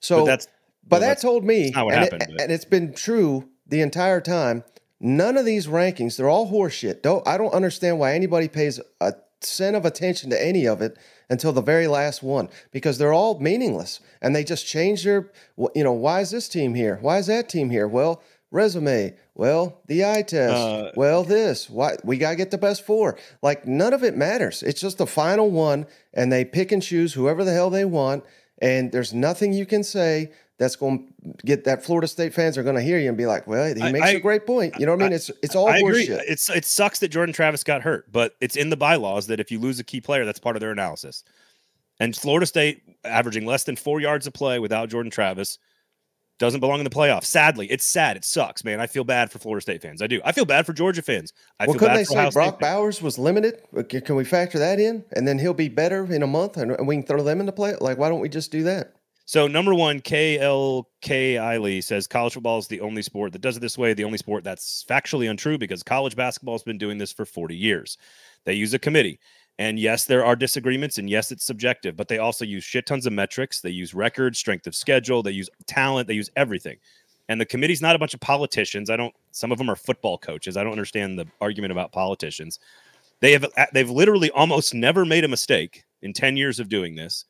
So 0.00 0.20
But 0.20 0.26
that's 0.26 0.46
but 0.88 1.00
well, 1.00 1.08
that 1.08 1.20
told 1.20 1.44
me, 1.44 1.72
and, 1.74 1.90
happened, 1.92 2.22
it, 2.22 2.40
and 2.40 2.52
it's 2.52 2.64
been 2.64 2.92
true 2.94 3.48
the 3.66 3.80
entire 3.80 4.20
time. 4.20 4.62
None 5.00 5.36
of 5.36 5.44
these 5.44 5.66
rankings, 5.66 6.16
they're 6.16 6.28
all 6.28 6.50
horseshit. 6.50 7.02
Don't 7.02 7.26
I 7.26 7.36
don't 7.36 7.52
understand 7.52 7.98
why 7.98 8.14
anybody 8.14 8.48
pays 8.48 8.80
a 9.00 9.14
cent 9.40 9.76
of 9.76 9.84
attention 9.84 10.30
to 10.30 10.42
any 10.42 10.66
of 10.66 10.80
it 10.80 10.96
until 11.28 11.52
the 11.52 11.60
very 11.60 11.86
last 11.86 12.22
one 12.22 12.48
because 12.72 12.96
they're 12.98 13.12
all 13.12 13.38
meaningless 13.38 14.00
and 14.22 14.34
they 14.34 14.42
just 14.42 14.66
change 14.66 15.04
their 15.04 15.30
you 15.74 15.84
know 15.84 15.92
why 15.92 16.20
is 16.20 16.30
this 16.30 16.48
team 16.48 16.74
here 16.74 16.98
why 17.02 17.18
is 17.18 17.26
that 17.26 17.48
team 17.48 17.68
here 17.68 17.86
well 17.86 18.22
resume 18.56 19.14
well 19.34 19.80
the 19.86 20.04
eye 20.04 20.22
test 20.22 20.54
uh, 20.54 20.90
well 20.96 21.22
this 21.22 21.68
why 21.70 21.96
we 22.02 22.16
got 22.16 22.30
to 22.30 22.36
get 22.36 22.50
the 22.50 22.58
best 22.58 22.84
four 22.84 23.18
like 23.42 23.66
none 23.66 23.92
of 23.92 24.02
it 24.02 24.16
matters 24.16 24.62
it's 24.62 24.80
just 24.80 24.98
the 24.98 25.06
final 25.06 25.50
one 25.50 25.86
and 26.14 26.32
they 26.32 26.44
pick 26.44 26.72
and 26.72 26.82
choose 26.82 27.12
whoever 27.12 27.44
the 27.44 27.52
hell 27.52 27.70
they 27.70 27.84
want 27.84 28.24
and 28.60 28.90
there's 28.90 29.12
nothing 29.12 29.52
you 29.52 29.66
can 29.66 29.84
say 29.84 30.30
that's 30.58 30.76
going 30.76 31.12
to 31.22 31.34
get 31.44 31.64
that 31.64 31.84
Florida 31.84 32.08
State 32.08 32.32
fans 32.32 32.56
are 32.56 32.62
going 32.62 32.76
to 32.76 32.82
hear 32.82 32.98
you 32.98 33.08
and 33.08 33.16
be 33.16 33.26
like, 33.26 33.46
"Well, 33.46 33.74
he 33.74 33.92
makes 33.92 34.06
I, 34.06 34.12
a 34.12 34.20
great 34.20 34.46
point." 34.46 34.74
You 34.78 34.86
know 34.86 34.92
what 34.92 35.02
I 35.02 35.04
mean? 35.04 35.12
It's 35.12 35.30
it's 35.42 35.54
all 35.54 35.68
I 35.68 35.80
bullshit. 35.80 36.22
It's 36.26 36.48
it 36.48 36.64
sucks 36.64 37.00
that 37.00 37.08
Jordan 37.08 37.34
Travis 37.34 37.62
got 37.62 37.82
hurt, 37.82 38.10
but 38.10 38.36
it's 38.40 38.56
in 38.56 38.70
the 38.70 38.76
bylaws 38.76 39.26
that 39.26 39.38
if 39.38 39.50
you 39.50 39.58
lose 39.58 39.78
a 39.78 39.84
key 39.84 40.00
player, 40.00 40.24
that's 40.24 40.38
part 40.38 40.56
of 40.56 40.60
their 40.60 40.70
analysis. 40.70 41.24
And 42.00 42.16
Florida 42.16 42.46
State 42.46 42.82
averaging 43.04 43.46
less 43.46 43.64
than 43.64 43.76
four 43.76 44.00
yards 44.00 44.26
of 44.26 44.32
play 44.32 44.58
without 44.58 44.88
Jordan 44.88 45.10
Travis 45.10 45.58
doesn't 46.38 46.60
belong 46.60 46.80
in 46.80 46.84
the 46.84 46.90
playoffs. 46.90 47.24
Sadly, 47.24 47.66
it's 47.70 47.86
sad. 47.86 48.16
It 48.16 48.24
sucks, 48.24 48.64
man. 48.64 48.80
I 48.80 48.86
feel 48.86 49.04
bad 49.04 49.30
for 49.30 49.38
Florida 49.38 49.62
State 49.62 49.82
fans. 49.82 50.02
I 50.02 50.06
do. 50.06 50.20
I 50.24 50.32
feel 50.32 50.44
bad 50.44 50.66
for 50.66 50.72
Georgia 50.72 51.02
fans. 51.02 51.32
I 51.58 51.66
well, 51.66 51.74
feel 51.74 51.80
couldn't 51.80 51.96
they 51.96 52.04
say 52.04 52.18
Ohio 52.18 52.30
Brock 52.30 52.60
Bowers 52.60 53.00
was 53.00 53.18
limited? 53.18 53.62
Can 53.88 54.16
we 54.16 54.24
factor 54.24 54.58
that 54.58 54.78
in? 54.78 55.04
And 55.12 55.26
then 55.26 55.38
he'll 55.38 55.54
be 55.54 55.68
better 55.68 56.04
in 56.12 56.22
a 56.22 56.26
month, 56.26 56.56
and 56.56 56.86
we 56.86 56.96
can 56.96 57.04
throw 57.04 57.22
them 57.22 57.40
into 57.40 57.52
play. 57.52 57.74
Like, 57.80 57.98
why 57.98 58.08
don't 58.08 58.20
we 58.20 58.28
just 58.28 58.52
do 58.52 58.62
that? 58.64 58.92
So 59.28 59.48
number 59.48 59.74
one, 59.74 60.00
KLK 60.00 60.84
Eiley 61.02 61.82
says 61.82 62.06
college 62.06 62.34
football 62.34 62.58
is 62.58 62.68
the 62.68 62.80
only 62.80 63.02
sport 63.02 63.32
that 63.32 63.40
does 63.40 63.56
it 63.56 63.60
this 63.60 63.76
way. 63.76 63.92
The 63.92 64.04
only 64.04 64.18
sport 64.18 64.44
that's 64.44 64.84
factually 64.88 65.28
untrue 65.28 65.58
because 65.58 65.82
college 65.82 66.14
basketball 66.14 66.54
has 66.54 66.62
been 66.62 66.78
doing 66.78 66.96
this 66.96 67.12
for 67.12 67.24
40 67.24 67.56
years. 67.56 67.98
They 68.44 68.54
use 68.54 68.72
a 68.72 68.78
committee. 68.78 69.18
And 69.58 69.78
yes, 69.78 70.04
there 70.04 70.24
are 70.24 70.36
disagreements, 70.36 70.98
and 70.98 71.08
yes, 71.08 71.32
it's 71.32 71.46
subjective, 71.46 71.96
but 71.96 72.08
they 72.08 72.18
also 72.18 72.44
use 72.44 72.62
shit 72.62 72.86
tons 72.86 73.06
of 73.06 73.12
metrics. 73.14 73.60
They 73.60 73.70
use 73.70 73.94
records, 73.94 74.38
strength 74.38 74.66
of 74.66 74.74
schedule, 74.74 75.22
they 75.22 75.30
use 75.30 75.48
talent, 75.66 76.08
they 76.08 76.14
use 76.14 76.30
everything. 76.36 76.76
And 77.28 77.40
the 77.40 77.46
committee's 77.46 77.80
not 77.80 77.96
a 77.96 77.98
bunch 77.98 78.14
of 78.14 78.20
politicians. 78.20 78.90
I 78.90 78.96
don't. 78.96 79.14
Some 79.32 79.50
of 79.50 79.58
them 79.58 79.70
are 79.70 79.76
football 79.76 80.18
coaches. 80.18 80.56
I 80.56 80.62
don't 80.62 80.72
understand 80.72 81.18
the 81.18 81.26
argument 81.40 81.72
about 81.72 81.90
politicians. 81.90 82.60
They 83.20 83.32
have 83.32 83.46
they've 83.72 83.90
literally 83.90 84.30
almost 84.30 84.74
never 84.74 85.04
made 85.04 85.24
a 85.24 85.28
mistake 85.28 85.84
in 86.02 86.12
10 86.12 86.36
years 86.36 86.60
of 86.60 86.68
doing 86.68 86.94
this 86.94 87.24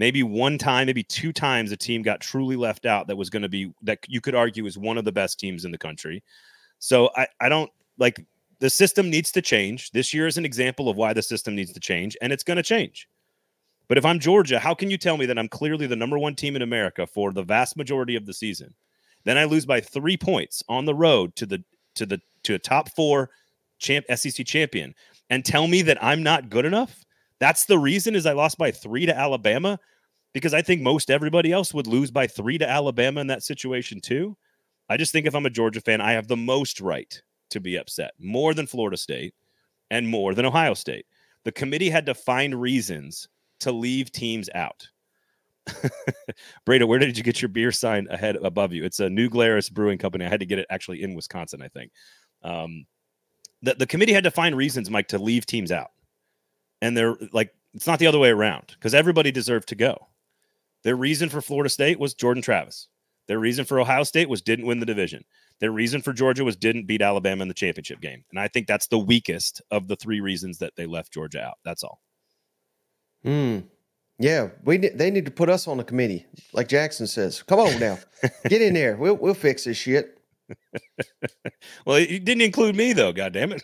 maybe 0.00 0.22
one 0.22 0.56
time, 0.56 0.86
maybe 0.86 1.02
two 1.02 1.30
times 1.32 1.72
a 1.72 1.76
team 1.76 2.02
got 2.02 2.20
truly 2.20 2.56
left 2.56 2.86
out 2.86 3.06
that 3.06 3.16
was 3.16 3.28
going 3.28 3.42
to 3.42 3.48
be 3.48 3.70
that 3.82 3.98
you 4.08 4.20
could 4.20 4.34
argue 4.34 4.64
is 4.64 4.78
one 4.78 4.96
of 4.96 5.04
the 5.04 5.12
best 5.12 5.38
teams 5.38 5.66
in 5.66 5.70
the 5.70 5.78
country. 5.78 6.22
So 6.78 7.10
I, 7.14 7.26
I 7.40 7.50
don't 7.50 7.70
like 7.98 8.24
the 8.60 8.70
system 8.70 9.10
needs 9.10 9.32
to 9.32 9.42
change. 9.42 9.90
This 9.90 10.14
year 10.14 10.26
is 10.26 10.38
an 10.38 10.44
example 10.44 10.88
of 10.88 10.96
why 10.96 11.12
the 11.12 11.22
system 11.22 11.56
needs 11.56 11.72
to 11.72 11.80
change, 11.80 12.16
and 12.22 12.32
it's 12.32 12.44
going 12.44 12.58
to 12.58 12.62
change. 12.62 13.08
But 13.88 13.98
if 13.98 14.04
I'm 14.04 14.20
Georgia, 14.20 14.60
how 14.60 14.74
can 14.74 14.90
you 14.90 14.98
tell 14.98 15.16
me 15.16 15.26
that 15.26 15.38
I'm 15.38 15.48
clearly 15.48 15.86
the 15.86 15.96
number 15.96 16.18
one 16.18 16.36
team 16.36 16.54
in 16.54 16.62
America 16.62 17.06
for 17.06 17.32
the 17.32 17.42
vast 17.42 17.76
majority 17.76 18.14
of 18.14 18.26
the 18.26 18.34
season? 18.34 18.72
Then 19.24 19.36
I 19.36 19.44
lose 19.44 19.66
by 19.66 19.80
three 19.80 20.16
points 20.16 20.62
on 20.68 20.84
the 20.84 20.94
road 20.94 21.34
to 21.36 21.46
the 21.46 21.64
to 21.96 22.06
the 22.06 22.20
to 22.44 22.54
a 22.54 22.58
top 22.58 22.90
four 22.90 23.30
champ 23.78 24.06
SEC 24.14 24.46
champion, 24.46 24.94
and 25.30 25.44
tell 25.44 25.66
me 25.66 25.82
that 25.82 26.02
I'm 26.02 26.22
not 26.22 26.50
good 26.50 26.64
enough. 26.64 27.04
That's 27.40 27.64
the 27.64 27.78
reason 27.78 28.14
is 28.14 28.26
I 28.26 28.32
lost 28.32 28.58
by 28.58 28.70
three 28.70 29.06
to 29.06 29.16
Alabama 29.16 29.78
because 30.32 30.54
I 30.54 30.62
think 30.62 30.82
most 30.82 31.10
everybody 31.10 31.50
else 31.50 31.74
would 31.74 31.86
lose 31.86 32.10
by 32.10 32.26
three 32.26 32.58
to 32.58 32.68
Alabama 32.68 33.22
in 33.22 33.26
that 33.28 33.42
situation 33.42 34.00
too. 34.00 34.36
I 34.88 34.96
just 34.96 35.12
think 35.12 35.26
if 35.26 35.34
I'm 35.34 35.46
a 35.46 35.50
Georgia 35.50 35.80
fan, 35.80 36.00
I 36.00 36.12
have 36.12 36.28
the 36.28 36.36
most 36.36 36.80
right 36.80 37.20
to 37.50 37.60
be 37.60 37.76
upset, 37.76 38.12
more 38.18 38.54
than 38.54 38.66
Florida 38.66 38.96
State 38.96 39.34
and 39.90 40.08
more 40.08 40.34
than 40.34 40.46
Ohio 40.46 40.74
State. 40.74 41.06
The 41.44 41.52
committee 41.52 41.90
had 41.90 42.06
to 42.06 42.14
find 42.14 42.60
reasons 42.60 43.28
to 43.60 43.72
leave 43.72 44.12
teams 44.12 44.48
out. 44.54 44.88
Breda, 46.64 46.86
where 46.86 46.98
did 46.98 47.16
you 47.16 47.22
get 47.22 47.40
your 47.40 47.48
beer 47.48 47.72
sign 47.72 48.06
ahead 48.10 48.36
above 48.36 48.72
you? 48.72 48.84
It's 48.84 49.00
a 49.00 49.10
New 49.10 49.28
Glarus 49.28 49.68
Brewing 49.68 49.98
Company. 49.98 50.24
I 50.24 50.28
had 50.28 50.40
to 50.40 50.46
get 50.46 50.58
it 50.58 50.66
actually 50.70 51.02
in 51.02 51.14
Wisconsin, 51.14 51.62
I 51.62 51.68
think. 51.68 51.92
Um, 52.42 52.86
the, 53.62 53.74
the 53.74 53.86
committee 53.86 54.12
had 54.12 54.24
to 54.24 54.30
find 54.30 54.56
reasons, 54.56 54.90
Mike, 54.90 55.08
to 55.08 55.18
leave 55.18 55.46
teams 55.46 55.70
out 55.70 55.90
and 56.82 56.96
they're 56.96 57.16
like 57.32 57.54
it's 57.74 57.86
not 57.86 57.98
the 57.98 58.06
other 58.06 58.18
way 58.18 58.30
around 58.30 58.66
because 58.68 58.94
everybody 58.94 59.30
deserved 59.30 59.68
to 59.68 59.74
go. 59.74 60.08
Their 60.82 60.96
reason 60.96 61.28
for 61.28 61.40
Florida 61.40 61.70
State 61.70 62.00
was 62.00 62.14
Jordan 62.14 62.42
Travis. 62.42 62.88
Their 63.30 63.38
reason 63.38 63.64
for 63.64 63.78
Ohio 63.78 64.02
State 64.02 64.28
was 64.28 64.42
didn't 64.42 64.66
win 64.66 64.80
the 64.80 64.86
division. 64.86 65.24
Their 65.60 65.70
reason 65.70 66.02
for 66.02 66.12
Georgia 66.12 66.42
was 66.42 66.56
didn't 66.56 66.88
beat 66.88 67.00
Alabama 67.00 67.42
in 67.42 67.48
the 67.48 67.54
championship 67.54 68.00
game. 68.00 68.24
And 68.28 68.40
I 68.40 68.48
think 68.48 68.66
that's 68.66 68.88
the 68.88 68.98
weakest 68.98 69.62
of 69.70 69.86
the 69.86 69.94
three 69.94 70.20
reasons 70.20 70.58
that 70.58 70.74
they 70.74 70.84
left 70.84 71.12
Georgia 71.12 71.40
out. 71.40 71.58
That's 71.64 71.84
all. 71.84 72.00
Hmm. 73.22 73.58
Yeah, 74.18 74.48
we 74.64 74.78
they 74.78 75.12
need 75.12 75.26
to 75.26 75.30
put 75.30 75.48
us 75.48 75.68
on 75.68 75.76
the 75.76 75.84
committee, 75.84 76.26
like 76.52 76.66
Jackson 76.66 77.06
says. 77.06 77.40
Come 77.44 77.60
on 77.60 77.78
now, 77.78 78.00
get 78.48 78.62
in 78.62 78.74
there. 78.74 78.96
We'll 78.96 79.14
we'll 79.14 79.34
fix 79.34 79.62
this 79.62 79.76
shit. 79.76 80.18
well, 81.86 81.98
it 81.98 82.24
didn't 82.24 82.42
include 82.42 82.74
me 82.74 82.94
though. 82.94 83.12
God 83.12 83.32
damn 83.32 83.52
it. 83.52 83.62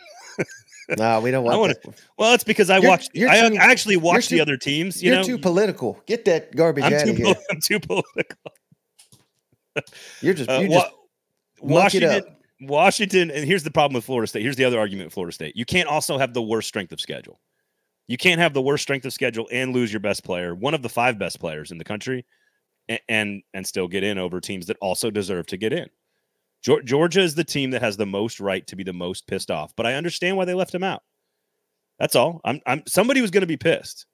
no, 0.96 1.20
we 1.20 1.32
don't 1.32 1.44
want. 1.44 1.56
I 1.56 1.58
wanna, 1.58 1.74
well, 2.16 2.34
it's 2.34 2.44
because 2.44 2.70
I 2.70 2.78
you're, 2.78 2.88
watched. 2.88 3.10
You're 3.14 3.28
I 3.28 3.48
too, 3.48 3.56
actually 3.56 3.96
watched 3.96 4.28
too, 4.28 4.36
the 4.36 4.42
other 4.42 4.56
teams. 4.56 5.02
You 5.02 5.12
are 5.12 5.16
know? 5.16 5.22
too 5.24 5.38
political. 5.38 6.00
Get 6.06 6.24
that 6.26 6.54
garbage 6.54 6.84
I'm 6.84 6.94
out 6.94 7.04
too, 7.04 7.10
of 7.10 7.16
here. 7.16 7.34
I'm 7.50 7.60
too 7.60 7.80
political. 7.80 8.52
You're 10.20 10.34
just. 10.34 10.50
Uh, 10.50 10.60
you 10.60 10.68
just 10.68 10.90
Washington. 11.60 12.22
Washington, 12.60 13.30
and 13.30 13.44
here's 13.44 13.64
the 13.64 13.70
problem 13.70 13.94
with 13.94 14.04
Florida 14.04 14.26
State. 14.26 14.42
Here's 14.42 14.56
the 14.56 14.64
other 14.64 14.78
argument 14.78 15.08
with 15.08 15.14
Florida 15.14 15.34
State. 15.34 15.56
You 15.56 15.66
can't 15.66 15.88
also 15.88 16.16
have 16.16 16.32
the 16.32 16.42
worst 16.42 16.68
strength 16.68 16.90
of 16.92 17.00
schedule. 17.00 17.38
You 18.06 18.16
can't 18.16 18.40
have 18.40 18.54
the 18.54 18.62
worst 18.62 18.82
strength 18.82 19.04
of 19.04 19.12
schedule 19.12 19.48
and 19.52 19.74
lose 19.74 19.92
your 19.92 20.00
best 20.00 20.24
player, 20.24 20.54
one 20.54 20.74
of 20.74 20.82
the 20.82 20.88
five 20.88 21.18
best 21.18 21.38
players 21.38 21.70
in 21.70 21.78
the 21.78 21.84
country, 21.84 22.24
and 22.88 23.00
and, 23.08 23.42
and 23.52 23.66
still 23.66 23.88
get 23.88 24.04
in 24.04 24.16
over 24.16 24.40
teams 24.40 24.66
that 24.66 24.78
also 24.80 25.10
deserve 25.10 25.46
to 25.48 25.56
get 25.56 25.72
in. 25.72 25.88
Georgia 26.62 27.20
is 27.20 27.34
the 27.34 27.44
team 27.44 27.70
that 27.70 27.82
has 27.82 27.96
the 27.96 28.06
most 28.06 28.40
right 28.40 28.66
to 28.66 28.74
be 28.74 28.82
the 28.82 28.92
most 28.92 29.26
pissed 29.26 29.50
off, 29.50 29.74
but 29.76 29.86
I 29.86 29.94
understand 29.94 30.36
why 30.36 30.46
they 30.46 30.54
left 30.54 30.74
him 30.74 30.82
out. 30.82 31.02
That's 31.98 32.16
all. 32.16 32.40
I'm 32.44 32.60
I'm 32.66 32.82
somebody 32.86 33.20
was 33.20 33.30
going 33.30 33.42
to 33.42 33.46
be 33.46 33.56
pissed. 33.56 34.06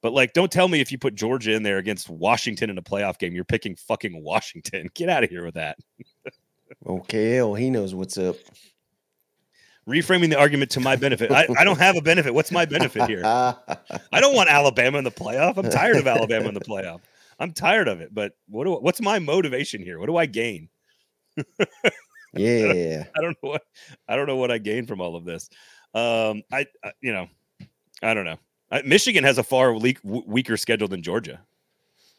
But 0.00 0.12
like 0.12 0.32
don't 0.32 0.50
tell 0.50 0.68
me 0.68 0.80
if 0.80 0.92
you 0.92 0.98
put 0.98 1.14
Georgia 1.14 1.52
in 1.52 1.62
there 1.62 1.78
against 1.78 2.08
Washington 2.08 2.70
in 2.70 2.78
a 2.78 2.82
playoff 2.82 3.18
game, 3.18 3.34
you're 3.34 3.44
picking 3.44 3.76
fucking 3.76 4.22
Washington. 4.22 4.88
Get 4.94 5.08
out 5.08 5.24
of 5.24 5.30
here 5.30 5.44
with 5.44 5.54
that. 5.54 5.78
okay, 6.86 7.42
well, 7.42 7.54
he 7.54 7.70
knows 7.70 7.94
what's 7.94 8.18
up. 8.18 8.36
Reframing 9.88 10.28
the 10.28 10.38
argument 10.38 10.70
to 10.72 10.80
my 10.80 10.96
benefit. 10.96 11.30
I, 11.32 11.46
I 11.58 11.64
don't 11.64 11.78
have 11.78 11.96
a 11.96 12.02
benefit. 12.02 12.34
What's 12.34 12.52
my 12.52 12.66
benefit 12.66 13.08
here? 13.08 13.22
I 13.24 14.20
don't 14.20 14.34
want 14.34 14.50
Alabama 14.50 14.98
in 14.98 15.04
the 15.04 15.10
playoff. 15.10 15.56
I'm 15.56 15.70
tired 15.70 15.96
of 15.96 16.06
Alabama 16.06 16.48
in 16.48 16.54
the 16.54 16.60
playoff. 16.60 17.00
I'm 17.38 17.52
tired 17.52 17.88
of 17.88 18.02
it. 18.02 18.14
But 18.14 18.32
what 18.48 18.64
do, 18.64 18.74
what's 18.74 19.00
my 19.00 19.18
motivation 19.18 19.82
here? 19.82 19.98
What 19.98 20.06
do 20.06 20.16
I 20.16 20.26
gain? 20.26 20.68
yeah. 22.34 23.04
I 23.16 23.20
don't 23.20 23.36
know 23.42 23.50
what 23.50 23.62
I 24.06 24.16
don't 24.16 24.26
know 24.26 24.36
what 24.36 24.50
I 24.50 24.58
gain 24.58 24.86
from 24.86 25.00
all 25.00 25.16
of 25.16 25.24
this. 25.24 25.48
Um, 25.94 26.42
I, 26.52 26.66
I 26.84 26.92
you 27.00 27.12
know, 27.14 27.28
I 28.02 28.12
don't 28.12 28.24
know. 28.24 28.38
I, 28.70 28.82
Michigan 28.82 29.24
has 29.24 29.38
a 29.38 29.42
far 29.42 29.72
weak, 29.74 29.98
weaker 30.02 30.56
schedule 30.56 30.88
than 30.88 31.02
Georgia. 31.02 31.40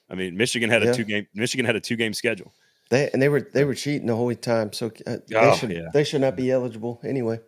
I 0.09 0.15
mean, 0.15 0.35
Michigan 0.35 0.69
had 0.69 0.83
a 0.83 0.87
yeah. 0.87 0.93
two 0.93 1.03
game. 1.03 1.27
Michigan 1.33 1.65
had 1.65 1.75
a 1.75 1.79
two 1.79 1.95
game 1.95 2.13
schedule. 2.13 2.53
They 2.89 3.09
and 3.11 3.21
they 3.21 3.29
were 3.29 3.41
they 3.53 3.63
were 3.63 3.75
cheating 3.75 4.07
the 4.07 4.15
whole 4.15 4.33
time, 4.33 4.73
so 4.73 4.87
uh, 5.05 5.17
they 5.27 5.35
oh, 5.35 5.55
should 5.55 5.71
yeah. 5.71 5.89
they 5.93 6.03
should 6.03 6.21
not 6.21 6.35
be 6.35 6.51
eligible 6.51 6.99
anyway. 7.03 7.39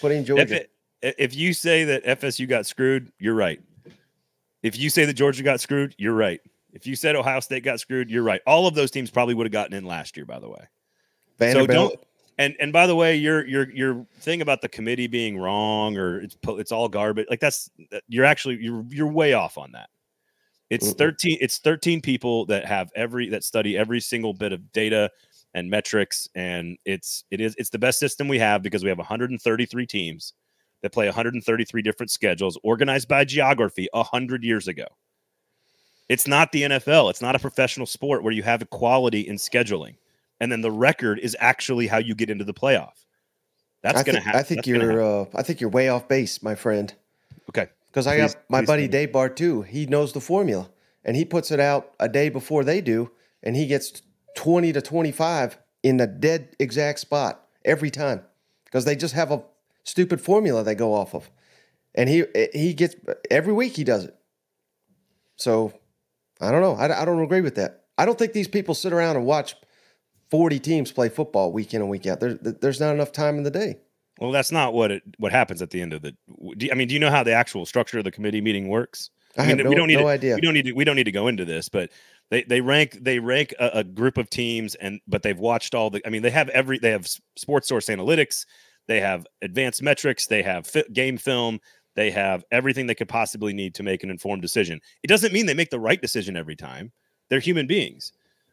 Put 0.00 0.12
in 0.12 0.24
Georgia. 0.24 0.42
If, 0.42 0.52
it, 0.52 0.70
if 1.18 1.34
you 1.34 1.52
say 1.52 1.84
that 1.84 2.04
FSU 2.04 2.48
got 2.48 2.66
screwed, 2.66 3.12
you're 3.18 3.34
right. 3.34 3.60
If 4.62 4.78
you 4.78 4.90
say 4.90 5.04
that 5.04 5.14
Georgia 5.14 5.42
got 5.42 5.60
screwed, 5.60 5.94
you're 5.98 6.14
right. 6.14 6.40
If 6.72 6.86
you 6.86 6.94
said 6.94 7.16
Ohio 7.16 7.40
State 7.40 7.64
got 7.64 7.80
screwed, 7.80 8.10
you're 8.10 8.22
right. 8.22 8.40
All 8.46 8.66
of 8.66 8.74
those 8.74 8.90
teams 8.90 9.10
probably 9.10 9.34
would 9.34 9.46
have 9.46 9.52
gotten 9.52 9.74
in 9.74 9.84
last 9.84 10.16
year, 10.16 10.26
by 10.26 10.38
the 10.38 10.48
way. 10.48 10.68
Vanderbilt. 11.38 11.68
So 11.68 11.74
don't 11.74 12.07
and 12.38 12.54
and 12.60 12.72
by 12.72 12.86
the 12.86 12.94
way, 12.94 13.16
your 13.16 13.46
your 13.46 13.70
your 13.70 14.06
thing 14.20 14.40
about 14.40 14.62
the 14.62 14.68
committee 14.68 15.08
being 15.08 15.38
wrong 15.38 15.96
or 15.98 16.20
it's 16.20 16.36
it's 16.46 16.72
all 16.72 16.88
garbage. 16.88 17.26
Like 17.28 17.40
that's 17.40 17.68
you're 18.08 18.24
actually 18.24 18.58
you're 18.60 18.84
you're 18.88 19.08
way 19.10 19.32
off 19.32 19.58
on 19.58 19.72
that. 19.72 19.90
It's 20.70 20.92
13 20.92 21.38
it's 21.40 21.58
13 21.58 22.00
people 22.00 22.46
that 22.46 22.64
have 22.66 22.90
every 22.94 23.28
that 23.30 23.42
study 23.42 23.76
every 23.76 24.00
single 24.00 24.34
bit 24.34 24.52
of 24.52 24.70
data 24.72 25.10
and 25.54 25.68
metrics 25.70 26.28
and 26.34 26.76
it's 26.84 27.24
it 27.30 27.40
is 27.40 27.54
it's 27.58 27.70
the 27.70 27.78
best 27.78 27.98
system 27.98 28.28
we 28.28 28.38
have 28.38 28.62
because 28.62 28.82
we 28.82 28.90
have 28.90 28.98
133 28.98 29.86
teams 29.86 30.34
that 30.82 30.92
play 30.92 31.06
133 31.06 31.82
different 31.82 32.10
schedules 32.10 32.58
organized 32.62 33.08
by 33.08 33.24
geography 33.24 33.88
100 33.92 34.44
years 34.44 34.68
ago. 34.68 34.86
It's 36.08 36.28
not 36.28 36.52
the 36.52 36.62
NFL. 36.62 37.10
It's 37.10 37.22
not 37.22 37.34
a 37.34 37.38
professional 37.38 37.86
sport 37.86 38.22
where 38.22 38.32
you 38.32 38.42
have 38.42 38.62
equality 38.62 39.22
in 39.22 39.36
scheduling 39.36 39.96
and 40.40 40.50
then 40.50 40.60
the 40.60 40.70
record 40.70 41.18
is 41.18 41.36
actually 41.40 41.86
how 41.86 41.98
you 41.98 42.14
get 42.14 42.30
into 42.30 42.44
the 42.44 42.54
playoff. 42.54 43.04
That's 43.82 44.02
going 44.02 44.16
to 44.16 44.20
happen. 44.22 44.40
I 44.40 44.42
think 44.42 44.66
you're. 44.66 45.02
Uh, 45.02 45.26
I 45.34 45.42
think 45.42 45.60
you're 45.60 45.70
way 45.70 45.88
off 45.88 46.08
base, 46.08 46.42
my 46.42 46.54
friend. 46.54 46.92
Okay. 47.48 47.68
Because 47.86 48.06
I 48.06 48.16
got 48.16 48.36
my 48.48 48.64
buddy 48.64 48.88
Dave 48.88 49.14
too. 49.34 49.62
He 49.62 49.86
knows 49.86 50.12
the 50.12 50.20
formula, 50.20 50.68
and 51.04 51.16
he 51.16 51.24
puts 51.24 51.50
it 51.50 51.60
out 51.60 51.92
a 51.98 52.08
day 52.08 52.28
before 52.28 52.64
they 52.64 52.80
do, 52.80 53.10
and 53.42 53.56
he 53.56 53.66
gets 53.66 54.02
twenty 54.36 54.72
to 54.72 54.82
twenty-five 54.82 55.58
in 55.82 55.96
the 55.96 56.06
dead 56.06 56.54
exact 56.58 56.98
spot 56.98 57.46
every 57.64 57.90
time 57.90 58.22
because 58.64 58.84
they 58.84 58.96
just 58.96 59.14
have 59.14 59.30
a 59.30 59.42
stupid 59.84 60.20
formula 60.20 60.62
they 60.62 60.74
go 60.74 60.92
off 60.92 61.14
of. 61.14 61.30
and 61.94 62.08
he 62.08 62.24
he 62.52 62.74
gets 62.74 62.94
every 63.30 63.52
week 63.52 63.76
he 63.76 63.84
does 63.84 64.04
it. 64.04 64.16
So 65.36 65.72
I 66.40 66.50
don't 66.50 66.62
know. 66.62 66.74
I, 66.74 67.02
I 67.02 67.04
don't 67.04 67.20
agree 67.20 67.40
with 67.40 67.56
that. 67.56 67.84
I 67.98 68.06
don't 68.06 68.18
think 68.18 68.32
these 68.32 68.48
people 68.48 68.74
sit 68.74 68.92
around 68.92 69.16
and 69.16 69.26
watch 69.26 69.56
40 70.30 70.58
teams 70.58 70.92
play 70.92 71.08
football 71.08 71.52
week 71.52 71.74
in 71.74 71.80
and 71.80 71.90
week 71.90 72.06
out. 72.06 72.20
There, 72.20 72.34
there's 72.34 72.80
not 72.80 72.94
enough 72.94 73.12
time 73.12 73.36
in 73.38 73.44
the 73.44 73.50
day. 73.50 73.78
Well, 74.20 74.32
that's 74.32 74.50
not 74.50 74.74
what 74.74 74.90
it 74.90 75.02
what 75.18 75.32
happens 75.32 75.62
at 75.62 75.70
the 75.70 75.80
end 75.80 75.92
of 75.92 76.02
the. 76.02 76.14
I 76.70 76.74
mean, 76.74 76.88
do 76.88 76.94
you 76.94 77.00
know 77.00 77.10
how 77.10 77.22
the 77.22 77.32
actual 77.32 77.64
structure 77.64 77.98
of 77.98 78.04
the 78.04 78.10
committee 78.10 78.40
meeting 78.40 78.68
works? 78.68 79.10
I, 79.36 79.42
I 79.42 79.46
mean, 79.46 79.58
have 79.58 79.64
no, 79.64 79.70
we 79.70 79.76
don't 79.76 79.86
need 79.86 79.94
no 79.94 80.02
to, 80.02 80.08
idea. 80.08 80.34
We 80.34 80.40
don't 80.40 80.54
need 80.54 80.64
to. 80.64 80.72
We 80.72 80.84
don't 80.84 80.96
need 80.96 81.04
to 81.04 81.12
go 81.12 81.28
into 81.28 81.44
this, 81.44 81.68
but 81.68 81.90
they 82.30 82.42
they 82.42 82.60
rank 82.60 82.98
they 83.00 83.20
rank 83.20 83.54
a, 83.60 83.70
a, 83.74 83.84
group 83.84 84.18
of 84.18 84.28
teams, 84.28 84.74
and 84.76 85.00
but 85.06 85.22
they've 85.22 85.38
watched 85.38 85.74
all 85.74 85.90
the. 85.90 86.00
I 86.04 86.10
mean, 86.10 86.22
they 86.22 86.30
have 86.30 86.48
every. 86.48 86.78
They 86.78 86.90
have 86.90 87.06
Sports 87.36 87.68
Source 87.68 87.86
analytics. 87.86 88.44
They 88.88 89.00
have 89.00 89.26
advanced 89.42 89.82
metrics. 89.82 90.26
They 90.26 90.42
have 90.42 90.66
fi- 90.66 90.84
game 90.92 91.16
film. 91.16 91.60
They 91.94 92.10
have 92.10 92.44
everything 92.50 92.86
they 92.86 92.94
could 92.94 93.08
possibly 93.08 93.52
need 93.52 93.74
to 93.76 93.82
make 93.82 94.02
an 94.02 94.10
informed 94.10 94.42
decision. 94.42 94.80
It 95.02 95.08
doesn't 95.08 95.32
mean 95.32 95.46
they 95.46 95.54
make 95.54 95.70
the 95.70 95.80
right 95.80 96.00
decision 96.00 96.36
every 96.36 96.56
time. 96.56 96.92
They're 97.28 97.40
human 97.40 97.66
beings. 97.66 98.12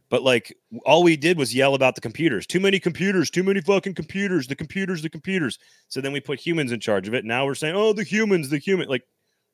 But 0.10 0.22
like 0.24 0.56
all 0.86 1.04
we 1.04 1.18
did 1.18 1.38
was 1.38 1.54
yell 1.56 1.74
about 1.76 1.96
the 1.96 2.02
computers. 2.02 2.46
Too 2.46 2.60
many 2.60 2.80
computers, 2.80 3.30
too 3.30 3.44
many 3.44 3.62
fucking 3.62 3.96
computers, 3.96 4.48
the 4.48 4.56
computers, 4.56 5.02
the 5.02 5.10
computers. 5.10 5.58
So 5.88 6.00
then 6.02 6.12
we 6.14 6.20
put 6.20 6.40
humans 6.40 6.72
in 6.72 6.80
charge 6.80 7.08
of 7.08 7.14
it. 7.16 7.26
Now 7.26 7.46
we're 7.46 7.56
saying, 7.56 7.76
"Oh, 7.76 7.92
the 7.94 8.04
humans, 8.04 8.50
the 8.50 8.60
human." 8.60 8.88
Like 8.88 9.04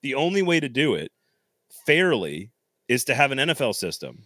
the 0.01 0.15
only 0.15 0.41
way 0.41 0.59
to 0.59 0.69
do 0.69 0.95
it 0.95 1.11
fairly 1.85 2.51
is 2.87 3.05
to 3.05 3.15
have 3.15 3.31
an 3.31 3.37
NFL 3.39 3.75
system 3.75 4.23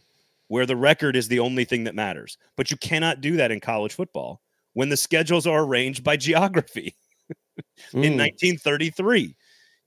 where 0.48 0.66
the 0.66 0.76
record 0.76 1.16
is 1.16 1.28
the 1.28 1.40
only 1.40 1.66
thing 1.66 1.84
that 1.86 1.96
matters. 1.96 2.38
But 2.56 2.72
you 2.72 2.78
cannot 2.78 3.22
do 3.22 3.38
that 3.38 3.52
in 3.52 3.60
college 3.60 3.94
football 3.94 4.42
when 4.74 4.90
the 4.90 4.98
schedules 4.98 5.48
are 5.48 5.64
arranged 5.64 6.04
by 6.04 6.18
geography 6.18 6.96
in 7.94 8.14
Mm. 8.14 8.18
1933. 8.18 9.36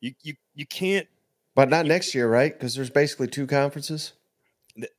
You 0.00 0.12
you 0.22 0.34
you 0.54 0.66
can't 0.66 1.08
But 1.56 1.68
not 1.68 1.86
next 1.86 2.14
year, 2.14 2.28
right? 2.28 2.52
Because 2.52 2.74
there's 2.74 2.90
basically 2.90 3.26
two 3.26 3.46
conferences. 3.46 4.12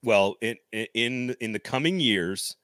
Well 0.03 0.35
in 0.41 0.55
in 0.93 1.35
in 1.39 1.51
the 1.51 1.59
coming 1.59 1.99
years 1.99 2.55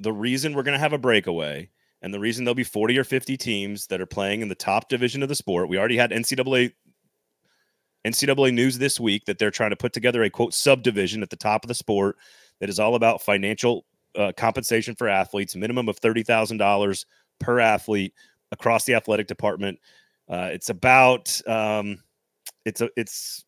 the 0.00 0.12
reason 0.12 0.54
we're 0.54 0.62
going 0.62 0.76
to 0.76 0.80
have 0.80 0.92
a 0.92 0.98
breakaway 0.98 1.68
and 2.02 2.12
the 2.12 2.20
reason 2.20 2.44
there'll 2.44 2.54
be 2.54 2.64
40 2.64 2.98
or 2.98 3.04
50 3.04 3.36
teams 3.36 3.86
that 3.86 4.00
are 4.00 4.06
playing 4.06 4.42
in 4.42 4.48
the 4.48 4.54
top 4.54 4.88
division 4.88 5.22
of 5.22 5.28
the 5.28 5.34
sport 5.34 5.68
we 5.68 5.78
already 5.78 5.96
had 5.96 6.10
ncaa 6.10 6.72
ncaa 8.06 8.54
news 8.54 8.78
this 8.78 9.00
week 9.00 9.24
that 9.26 9.38
they're 9.38 9.50
trying 9.50 9.70
to 9.70 9.76
put 9.76 9.92
together 9.92 10.22
a 10.22 10.30
quote 10.30 10.54
subdivision 10.54 11.22
at 11.22 11.30
the 11.30 11.36
top 11.36 11.64
of 11.64 11.68
the 11.68 11.74
sport 11.74 12.16
that 12.60 12.68
is 12.68 12.78
all 12.78 12.94
about 12.94 13.22
financial 13.22 13.84
uh, 14.16 14.32
compensation 14.36 14.94
for 14.94 15.08
athletes 15.08 15.56
minimum 15.56 15.88
of 15.88 16.00
$30000 16.00 17.04
per 17.40 17.60
athlete 17.60 18.14
across 18.52 18.84
the 18.84 18.94
athletic 18.94 19.26
department. 19.26 19.78
Uh, 20.28 20.50
it's 20.52 20.70
about 20.70 21.40
um, 21.46 21.98
it's 22.64 22.80
a 22.80 22.88
it's 22.96 23.44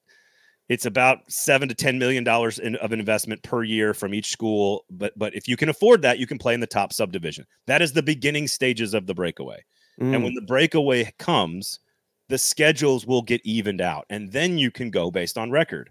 it's 0.68 0.86
about 0.86 1.18
seven 1.28 1.68
to 1.68 1.74
ten 1.74 1.98
million 1.98 2.24
dollars 2.24 2.58
in, 2.58 2.76
of 2.76 2.92
an 2.92 2.98
investment 2.98 3.42
per 3.42 3.62
year 3.62 3.94
from 3.94 4.14
each 4.14 4.30
school. 4.30 4.84
But 4.90 5.16
but 5.18 5.34
if 5.34 5.46
you 5.46 5.56
can 5.56 5.68
afford 5.68 6.02
that, 6.02 6.18
you 6.18 6.26
can 6.26 6.38
play 6.38 6.54
in 6.54 6.60
the 6.60 6.66
top 6.66 6.92
subdivision. 6.92 7.46
That 7.66 7.82
is 7.82 7.92
the 7.92 8.02
beginning 8.02 8.48
stages 8.48 8.94
of 8.94 9.06
the 9.06 9.14
breakaway. 9.14 9.64
And 9.98 10.14
Mm. 10.14 10.24
when 10.24 10.34
the 10.34 10.42
breakaway 10.42 11.10
comes, 11.18 11.80
the 12.28 12.36
schedules 12.36 13.06
will 13.06 13.22
get 13.22 13.40
evened 13.46 13.80
out, 13.80 14.04
and 14.10 14.30
then 14.30 14.58
you 14.58 14.70
can 14.70 14.90
go 14.90 15.10
based 15.10 15.38
on 15.38 15.50
record. 15.50 15.90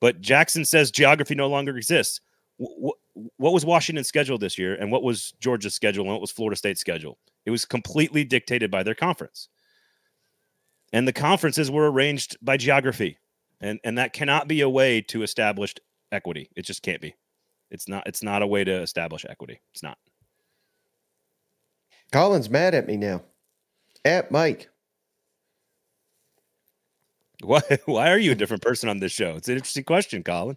But 0.00 0.20
Jackson 0.20 0.64
says 0.64 0.90
geography 0.90 1.34
no 1.34 1.48
longer 1.48 1.76
exists. 1.76 2.20
What, 2.58 2.96
what 3.38 3.52
was 3.52 3.64
Washington's 3.64 4.06
schedule 4.06 4.38
this 4.38 4.56
year, 4.58 4.74
and 4.74 4.92
what 4.92 5.02
was 5.02 5.32
Georgia's 5.40 5.74
schedule, 5.74 6.04
and 6.04 6.12
what 6.12 6.20
was 6.20 6.30
Florida 6.30 6.56
State's 6.56 6.80
schedule? 6.80 7.18
It 7.44 7.50
was 7.50 7.64
completely 7.64 8.22
dictated 8.22 8.70
by 8.70 8.82
their 8.82 8.94
conference, 8.94 9.48
and 10.92 11.08
the 11.08 11.12
conferences 11.12 11.70
were 11.70 11.90
arranged 11.90 12.36
by 12.42 12.56
geography 12.56 13.18
and 13.60 13.78
and 13.84 13.98
that 13.98 14.12
cannot 14.12 14.48
be 14.48 14.60
a 14.60 14.68
way 14.68 15.00
to 15.02 15.22
establish 15.22 15.74
equity. 16.12 16.50
It 16.56 16.62
just 16.64 16.82
can't 16.82 17.00
be. 17.00 17.14
It's 17.70 17.88
not 17.88 18.04
it's 18.06 18.22
not 18.22 18.42
a 18.42 18.46
way 18.46 18.64
to 18.64 18.82
establish 18.82 19.24
equity. 19.28 19.60
It's 19.72 19.82
not. 19.82 19.98
Colin's 22.12 22.50
mad 22.50 22.74
at 22.74 22.86
me 22.86 22.96
now. 22.96 23.22
At 24.04 24.30
Mike. 24.30 24.68
why 27.42 27.60
why 27.86 28.10
are 28.10 28.18
you 28.18 28.32
a 28.32 28.34
different 28.34 28.62
person 28.62 28.88
on 28.88 28.98
this 28.98 29.12
show? 29.12 29.36
It's 29.36 29.48
an 29.48 29.54
interesting 29.56 29.84
question 29.84 30.22
colin. 30.22 30.56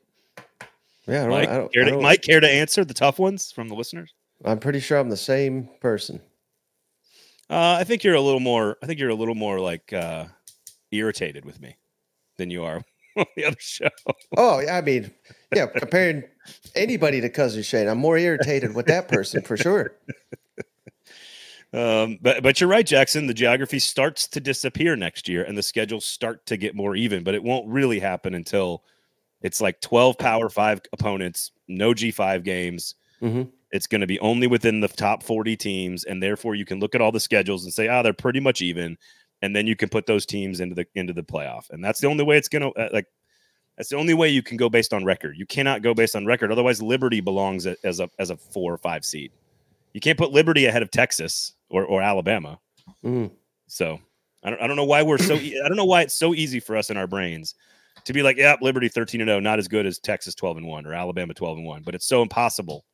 Yeah, 1.08 1.20
I 1.20 1.28
don't, 1.28 1.30
mike 1.32 1.50
I 1.50 1.58
don't, 1.58 1.74
care 1.74 1.86
to, 1.86 2.00
mike 2.00 2.22
care 2.22 2.40
to 2.40 2.50
answer 2.50 2.86
the 2.86 2.94
tough 2.94 3.20
ones 3.20 3.52
from 3.52 3.68
the 3.68 3.76
listeners? 3.76 4.14
I'm 4.46 4.60
pretty 4.60 4.80
sure 4.80 4.98
I'm 4.98 5.10
the 5.10 5.18
same 5.18 5.70
person. 5.82 6.22
uh, 7.50 7.76
i 7.80 7.84
think 7.84 8.04
you're 8.06 8.16
a 8.16 8.22
little 8.22 8.40
more 8.40 8.78
i 8.82 8.86
think 8.88 9.00
you're 9.00 9.10
a 9.10 9.16
little 9.16 9.36
more 9.36 9.60
like 9.60 9.92
uh 9.92 10.26
irritated 10.92 11.44
with 11.44 11.60
me 11.60 11.76
than 12.38 12.50
you 12.50 12.64
are 12.64 12.82
on 13.18 13.26
the 13.36 13.46
other 13.46 13.58
show 13.60 13.90
Oh, 14.38 14.60
yeah, 14.60 14.78
I 14.78 14.82
mean, 14.82 15.12
yeah, 15.56 15.68
comparing 15.68 16.24
anybody 16.76 17.22
to 17.22 17.30
Cousin 17.30 17.64
Shane, 17.64 17.88
I'm 17.88 17.98
more 18.00 18.18
irritated 18.18 18.76
with 18.76 18.88
that 18.88 19.08
person 19.08 19.42
for 19.42 19.58
sure. 19.58 19.96
Um, 21.74 22.20
but 22.22 22.44
but 22.44 22.62
you're 22.62 22.70
right, 22.70 22.86
Jackson. 22.86 23.26
The 23.26 23.34
geography 23.34 23.80
starts 23.80 24.28
to 24.28 24.40
disappear 24.40 24.96
next 24.96 25.28
year, 25.28 25.44
and 25.44 25.58
the 25.58 25.64
schedules 25.64 26.06
start 26.06 26.46
to 26.46 26.56
get 26.58 26.76
more 26.76 26.96
even. 26.96 27.24
But 27.24 27.34
it 27.34 27.42
won't 27.42 27.68
really 27.68 28.00
happen 28.00 28.36
until 28.36 28.84
it's 29.42 29.60
like 29.60 29.82
12 29.82 30.18
Power 30.20 30.50
Five 30.50 30.82
opponents, 30.94 31.52
no 31.68 31.94
G5 31.94 32.44
games. 32.44 32.94
Mhm. 33.24 33.50
It's 33.72 33.88
going 33.88 34.02
to 34.02 34.08
be 34.08 34.20
only 34.20 34.46
within 34.46 34.82
the 34.82 34.88
top 34.88 35.24
40 35.24 35.56
teams, 35.56 36.04
and 36.04 36.22
therefore 36.22 36.54
you 36.54 36.64
can 36.64 36.80
look 36.80 36.94
at 36.94 37.02
all 37.02 37.12
the 37.12 37.20
schedules 37.20 37.64
and 37.64 37.74
say, 37.74 37.88
ah, 37.88 38.04
they're 38.04 38.14
pretty 38.14 38.40
much 38.40 38.62
even, 38.62 38.96
and 39.44 39.54
then 39.54 39.68
you 39.68 39.76
can 39.76 39.90
put 39.90 40.06
those 40.06 40.26
teams 40.26 40.62
into 40.62 40.74
the 40.74 40.88
into 40.96 41.12
the 41.12 41.22
playoff, 41.22 41.70
and 41.70 41.84
that's 41.84 42.00
the 42.00 42.08
only 42.08 42.24
way 42.24 42.38
it's 42.38 42.48
going 42.48 42.62
to 42.62 42.70
uh, 42.80 42.90
like. 42.92 43.06
That's 43.78 43.90
the 43.90 43.98
only 43.98 44.14
way 44.14 44.30
you 44.30 44.44
can 44.44 44.56
go 44.56 44.70
based 44.70 44.94
on 44.94 45.04
record. 45.04 45.36
You 45.36 45.48
cannot 45.48 45.82
go 45.82 45.96
based 45.96 46.16
on 46.16 46.28
record. 46.28 46.52
Otherwise, 46.52 46.80
Liberty 46.80 47.22
belongs 47.22 47.66
as 47.66 48.00
a 48.00 48.10
as 48.20 48.30
a 48.30 48.38
four 48.38 48.74
or 48.74 48.78
five 48.78 49.04
seed. 49.04 49.32
You 49.94 50.00
can't 50.00 50.18
put 50.18 50.32
Liberty 50.32 50.66
ahead 50.66 50.82
of 50.82 50.92
Texas 50.92 51.54
or, 51.70 51.84
or 51.84 52.02
Alabama. 52.02 52.60
Mm. 53.04 53.32
So 53.68 54.00
I 54.44 54.52
don't, 54.52 54.62
I 54.62 54.68
don't 54.68 54.76
know 54.76 54.86
why 54.86 55.02
we're 55.02 55.18
so 55.18 55.34
e- 55.34 55.60
I 55.64 55.68
don't 55.68 55.78
know 55.78 55.86
why 55.86 56.04
it's 56.04 56.14
so 56.14 56.34
easy 56.34 56.60
for 56.60 56.78
us 56.78 56.90
in 56.90 56.98
our 56.98 57.08
brains 57.08 57.56
to 58.06 58.14
be 58.14 58.24
like, 58.24 58.38
yeah, 58.38 58.56
Liberty 58.62 58.88
13 58.88 59.22
and 59.22 59.28
0, 59.28 59.40
not 59.40 59.60
as 59.60 59.68
good 59.68 59.86
as 59.86 60.00
Texas 60.00 60.36
12 60.36 60.58
and 60.58 60.68
1 60.68 60.86
or 60.86 60.94
Alabama 60.94 61.34
12 61.34 61.58
and 61.58 61.68
1, 61.68 61.84
but 61.84 61.96
it's 61.96 62.06
so 62.06 62.22
impossible 62.22 62.86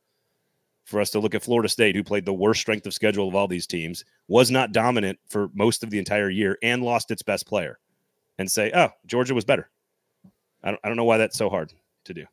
for 0.90 1.00
us 1.00 1.12
to 1.12 1.20
look 1.20 1.36
at 1.36 1.44
Florida 1.44 1.70
State, 1.70 1.96
who 1.96 2.04
played 2.04 2.26
the 2.26 2.34
worst 2.34 2.60
strength 2.60 2.86
of 2.86 2.94
schedule 2.94 3.28
of 3.28 3.36
all 3.36 3.48
these 3.48 3.68
teams, 3.68 4.04
was 4.28 4.50
not 4.50 4.72
dominant 4.72 5.20
for 5.28 5.50
most 5.54 5.84
of 5.84 5.90
the 5.90 6.00
entire 6.00 6.30
year 6.30 6.58
and 6.64 6.84
lost 6.84 7.12
its 7.12 7.22
best 7.22 7.48
player, 7.48 7.80
and 8.38 8.52
say, 8.52 8.72
oh, 8.74 8.90
Georgia 9.06 9.34
was 9.34 9.46
better. 9.46 9.70
I 10.64 10.72
don't, 10.72 10.80
I 10.84 10.88
don't 10.88 10.98
know 10.98 11.06
why 11.06 11.18
that's 11.18 11.38
so 11.38 11.50
hard 11.50 11.72
to 12.06 12.14
do. 12.14 12.26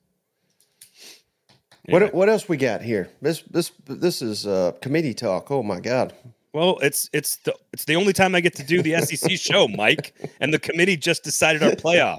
Anyway. 1.88 2.06
What 2.06 2.14
what 2.14 2.28
else 2.28 2.48
we 2.48 2.56
got 2.56 2.82
here? 2.82 3.08
This 3.22 3.42
this 3.42 3.70
this 3.86 4.20
is 4.20 4.46
uh, 4.46 4.72
committee 4.82 5.14
talk. 5.14 5.50
Oh 5.52 5.62
my 5.62 5.78
god. 5.78 6.14
Well, 6.52 6.78
it's 6.82 7.08
it's 7.12 7.36
the 7.36 7.54
it's 7.72 7.84
the 7.84 7.94
only 7.94 8.12
time 8.12 8.34
I 8.34 8.40
get 8.40 8.54
to 8.56 8.64
do 8.64 8.82
the 8.82 9.00
SEC 9.02 9.30
show, 9.38 9.68
Mike, 9.68 10.14
and 10.40 10.52
the 10.52 10.58
committee 10.58 10.96
just 10.96 11.22
decided 11.22 11.62
our 11.62 11.72
playoff. 11.72 12.18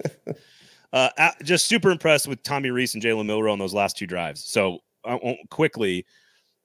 Uh, 0.93 1.09
just 1.43 1.65
super 1.65 1.91
impressed 1.91 2.27
with 2.27 2.41
Tommy 2.43 2.69
Rees 2.69 2.93
and 2.93 3.03
Jalen 3.03 3.25
Milroe 3.25 3.51
on 3.51 3.59
those 3.59 3.73
last 3.73 3.97
two 3.97 4.07
drives. 4.07 4.43
So 4.45 4.79
I 5.03 5.15
won't 5.15 5.49
quickly. 5.49 6.05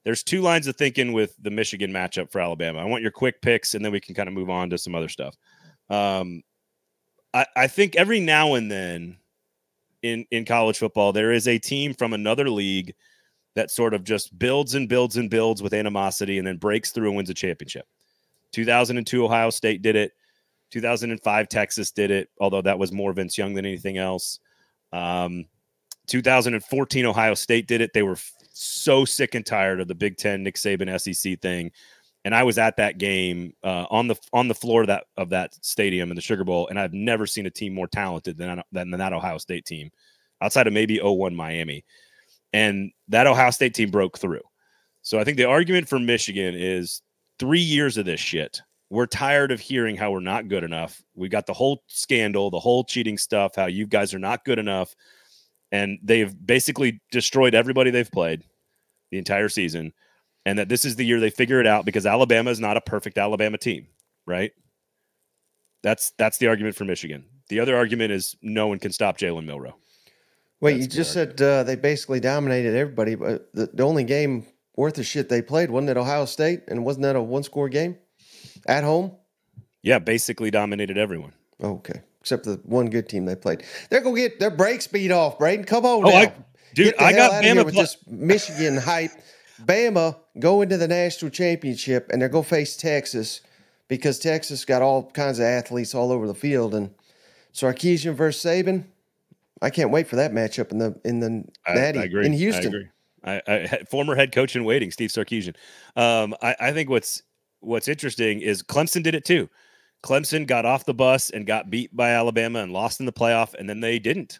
There's 0.03 0.23
two 0.23 0.41
lines 0.41 0.67
of 0.67 0.75
thinking 0.75 1.13
with 1.13 1.35
the 1.41 1.51
Michigan 1.51 1.91
matchup 1.91 2.31
for 2.31 2.41
Alabama. 2.41 2.79
I 2.79 2.85
want 2.85 3.03
your 3.03 3.11
quick 3.11 3.41
picks, 3.41 3.73
and 3.73 3.83
then 3.83 3.91
we 3.91 4.01
can 4.01 4.15
kind 4.15 4.27
of 4.27 4.33
move 4.33 4.49
on 4.49 4.69
to 4.69 4.77
some 4.77 4.95
other 4.95 5.09
stuff. 5.09 5.35
Um, 5.89 6.43
I, 7.33 7.45
I 7.55 7.67
think 7.67 7.95
every 7.95 8.19
now 8.19 8.55
and 8.55 8.69
then 8.69 9.17
in 10.01 10.25
in 10.31 10.45
college 10.45 10.77
football, 10.77 11.13
there 11.13 11.31
is 11.31 11.47
a 11.47 11.57
team 11.57 11.93
from 11.93 12.13
another 12.13 12.49
league 12.49 12.93
that 13.55 13.71
sort 13.71 13.93
of 13.93 14.03
just 14.03 14.37
builds 14.37 14.75
and 14.75 14.89
builds 14.89 15.17
and 15.17 15.29
builds 15.29 15.61
with 15.61 15.73
animosity 15.73 16.37
and 16.37 16.45
then 16.45 16.57
breaks 16.57 16.91
through 16.91 17.07
and 17.07 17.15
wins 17.15 17.29
a 17.29 17.33
championship. 17.33 17.85
2002 18.51 19.23
Ohio 19.23 19.49
State 19.49 19.81
did 19.81 19.95
it. 19.95 20.11
2005 20.71 21.49
Texas 21.49 21.91
did 21.91 22.09
it, 22.09 22.29
although 22.39 22.61
that 22.61 22.79
was 22.79 22.91
more 22.91 23.13
Vince 23.13 23.37
Young 23.37 23.53
than 23.53 23.65
anything 23.65 23.97
else. 23.97 24.39
Um, 24.91 25.45
2014 26.07 27.05
Ohio 27.05 27.35
State 27.35 27.67
did 27.67 27.81
it. 27.81 27.93
They 27.93 28.03
were 28.03 28.17
so 28.53 29.05
sick 29.05 29.35
and 29.35 29.45
tired 29.45 29.81
of 29.81 29.87
the 29.87 29.95
Big 29.95 30.17
Ten 30.17 30.43
Nick 30.43 30.55
Saban 30.55 30.99
SEC 30.99 31.39
thing, 31.41 31.71
and 32.23 32.33
I 32.33 32.43
was 32.43 32.57
at 32.57 32.77
that 32.77 32.97
game 32.97 33.53
uh, 33.63 33.85
on 33.89 34.07
the 34.07 34.15
on 34.31 34.47
the 34.47 34.55
floor 34.55 34.81
of 34.81 34.87
that 34.87 35.05
of 35.17 35.29
that 35.29 35.53
stadium 35.65 36.11
in 36.11 36.15
the 36.15 36.21
Sugar 36.21 36.43
Bowl, 36.43 36.67
and 36.67 36.79
I've 36.79 36.93
never 36.93 37.25
seen 37.25 37.45
a 37.45 37.51
team 37.51 37.73
more 37.73 37.87
talented 37.87 38.37
than 38.37 38.61
than 38.71 38.91
that 38.91 39.13
Ohio 39.13 39.37
State 39.37 39.65
team, 39.65 39.89
outside 40.41 40.67
of 40.67 40.73
maybe 40.73 40.99
01 40.99 41.35
Miami 41.35 41.83
and 42.53 42.91
that 43.09 43.27
Ohio 43.27 43.49
State 43.49 43.73
team 43.73 43.89
broke 43.89 44.17
through. 44.17 44.41
So 45.01 45.19
I 45.19 45.23
think 45.23 45.37
the 45.37 45.45
argument 45.45 45.89
for 45.89 45.99
Michigan 45.99 46.55
is 46.55 47.01
three 47.39 47.59
years 47.59 47.97
of 47.97 48.05
this 48.05 48.19
shit. 48.19 48.61
We're 48.89 49.07
tired 49.07 49.51
of 49.51 49.59
hearing 49.59 49.97
how 49.97 50.11
we're 50.11 50.19
not 50.19 50.47
good 50.47 50.63
enough. 50.63 51.03
We 51.15 51.27
got 51.27 51.47
the 51.47 51.53
whole 51.53 51.83
scandal, 51.87 52.51
the 52.51 52.59
whole 52.59 52.83
cheating 52.83 53.17
stuff, 53.17 53.55
how 53.55 53.65
you 53.65 53.87
guys 53.87 54.13
are 54.13 54.19
not 54.19 54.45
good 54.45 54.59
enough. 54.59 54.95
And 55.73 55.99
they've 56.01 56.33
basically 56.45 57.01
destroyed 57.11 57.53
everybody 57.53 57.91
they've 57.91 58.09
played 58.09 58.45
the 59.11 59.17
entire 59.17 59.49
season. 59.49 59.91
And 60.45 60.57
that 60.59 60.69
this 60.69 60.85
is 60.85 60.95
the 60.95 61.05
year 61.05 61.19
they 61.19 61.29
figure 61.29 61.59
it 61.59 61.67
out 61.67 61.83
because 61.83 62.05
Alabama 62.05 62.51
is 62.51 62.61
not 62.61 62.77
a 62.77 62.81
perfect 62.81 63.17
Alabama 63.17 63.57
team, 63.57 63.87
right? 64.25 64.51
That's 65.81 66.13
that's 66.17 66.37
the 66.37 66.47
argument 66.47 66.75
for 66.75 66.85
Michigan. 66.85 67.25
The 67.49 67.59
other 67.59 67.75
argument 67.75 68.11
is 68.11 68.35
no 68.41 68.67
one 68.67 68.79
can 68.79 68.91
stop 68.91 69.17
Jalen 69.17 69.45
Milroe. 69.45 69.75
Wait, 70.61 70.77
you 70.77 70.87
just 70.87 71.11
said 71.11 71.41
uh, 71.41 71.63
they 71.63 71.75
basically 71.75 72.21
dominated 72.21 72.73
everybody, 72.73 73.15
but 73.15 73.53
the, 73.53 73.69
the 73.73 73.83
only 73.83 74.05
game 74.05 74.45
worth 74.77 74.97
of 74.97 75.05
shit 75.05 75.27
they 75.27 75.41
played 75.41 75.69
wasn't 75.69 75.89
at 75.89 75.97
Ohio 75.97 76.23
State, 76.23 76.61
and 76.69 76.85
wasn't 76.85 77.03
that 77.03 77.17
a 77.17 77.21
one 77.21 77.43
score 77.43 77.67
game 77.67 77.97
at 78.65 78.85
home? 78.85 79.11
Yeah, 79.81 79.99
basically 79.99 80.51
dominated 80.51 80.97
everyone. 80.97 81.33
Okay, 81.61 82.01
except 82.23 82.45
the 82.45 82.59
one 82.63 82.89
good 82.89 83.09
team 83.09 83.25
they 83.25 83.35
played. 83.35 83.63
They're 83.89 83.99
gonna 84.01 84.15
get 84.15 84.39
their 84.39 84.49
break 84.49 84.81
speed 84.81 85.11
off. 85.11 85.37
Braden, 85.37 85.65
come 85.65 85.85
on 85.85 86.05
Oh, 86.05 86.09
now. 86.09 86.15
I, 86.15 86.33
dude, 86.73 86.95
I 86.97 87.11
got 87.11 87.31
out 87.33 87.39
of 87.39 87.43
here 87.43 87.55
Bama. 87.55 87.65
with 87.65 87.73
pl- 87.73 87.83
this 87.83 87.97
Michigan 88.07 88.77
hype. 88.77 89.11
Bama 89.61 90.17
go 90.39 90.61
into 90.61 90.77
the 90.77 90.87
national 90.87 91.31
championship 91.31 92.09
and 92.11 92.21
they're 92.21 92.29
going 92.29 92.43
to 92.43 92.49
face 92.49 92.75
Texas 92.75 93.41
because 93.87 94.17
Texas 94.19 94.65
got 94.65 94.81
all 94.81 95.09
kinds 95.11 95.39
of 95.39 95.45
athletes 95.45 95.93
all 95.93 96.11
over 96.11 96.25
the 96.27 96.33
field. 96.33 96.73
And 96.73 96.89
Sarkisian 97.53 98.15
versus 98.15 98.43
Saban, 98.43 98.85
I 99.61 99.69
can't 99.69 99.91
wait 99.91 100.07
for 100.07 100.15
that 100.15 100.31
matchup 100.33 100.71
in 100.71 100.79
the 100.79 100.99
in 101.05 101.19
the 101.19 101.43
I, 101.67 101.73
Natty 101.75 101.99
I 101.99 102.03
agree. 102.03 102.25
in 102.25 102.33
I 102.33 102.37
Houston. 102.37 102.67
agree. 102.67 102.87
I, 103.25 103.41
I, 103.47 103.67
former 103.89 104.15
head 104.15 104.31
coach 104.33 104.55
in 104.55 104.65
waiting, 104.65 104.91
Steve 104.91 105.09
Sarkisian. 105.11 105.55
Um, 105.95 106.35
I, 106.41 106.55
I 106.59 106.71
think 106.73 106.89
what's 106.89 107.21
what's 107.59 107.87
interesting 107.87 108.41
is 108.41 108.63
Clemson 108.63 109.03
did 109.03 109.15
it 109.15 109.23
too. 109.23 109.49
Clemson 110.03 110.45
got 110.45 110.65
off 110.65 110.85
the 110.85 110.93
bus 110.93 111.29
and 111.29 111.45
got 111.47 111.69
beat 111.69 111.95
by 111.95 112.09
Alabama 112.11 112.59
and 112.59 112.73
lost 112.73 112.99
in 112.99 113.05
the 113.05 113.13
playoff, 113.13 113.53
and 113.53 113.69
then 113.69 113.79
they 113.79 113.99
didn't. 113.99 114.39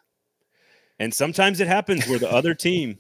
And 0.99 1.13
sometimes 1.13 1.60
it 1.60 1.67
happens 1.67 2.08
where 2.08 2.19
the 2.19 2.32
other 2.32 2.54
team. 2.56 2.99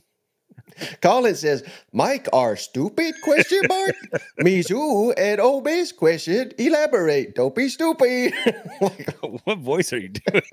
Colin 1.01 1.35
says, 1.35 1.63
"Mike, 1.93 2.27
are 2.31 2.55
stupid? 2.55 3.15
Question 3.23 3.61
mark. 3.67 3.95
Mizzou 4.39 5.13
and 5.17 5.41
Ole 5.41 5.61
Miss 5.61 5.91
question. 5.91 6.51
Elaborate. 6.57 7.35
Don't 7.35 7.55
be 7.55 7.67
stupid." 7.69 8.33
Like, 8.81 9.15
what 9.45 9.59
voice 9.59 9.93
are 9.93 9.97
you 9.97 10.09
doing? 10.09 10.43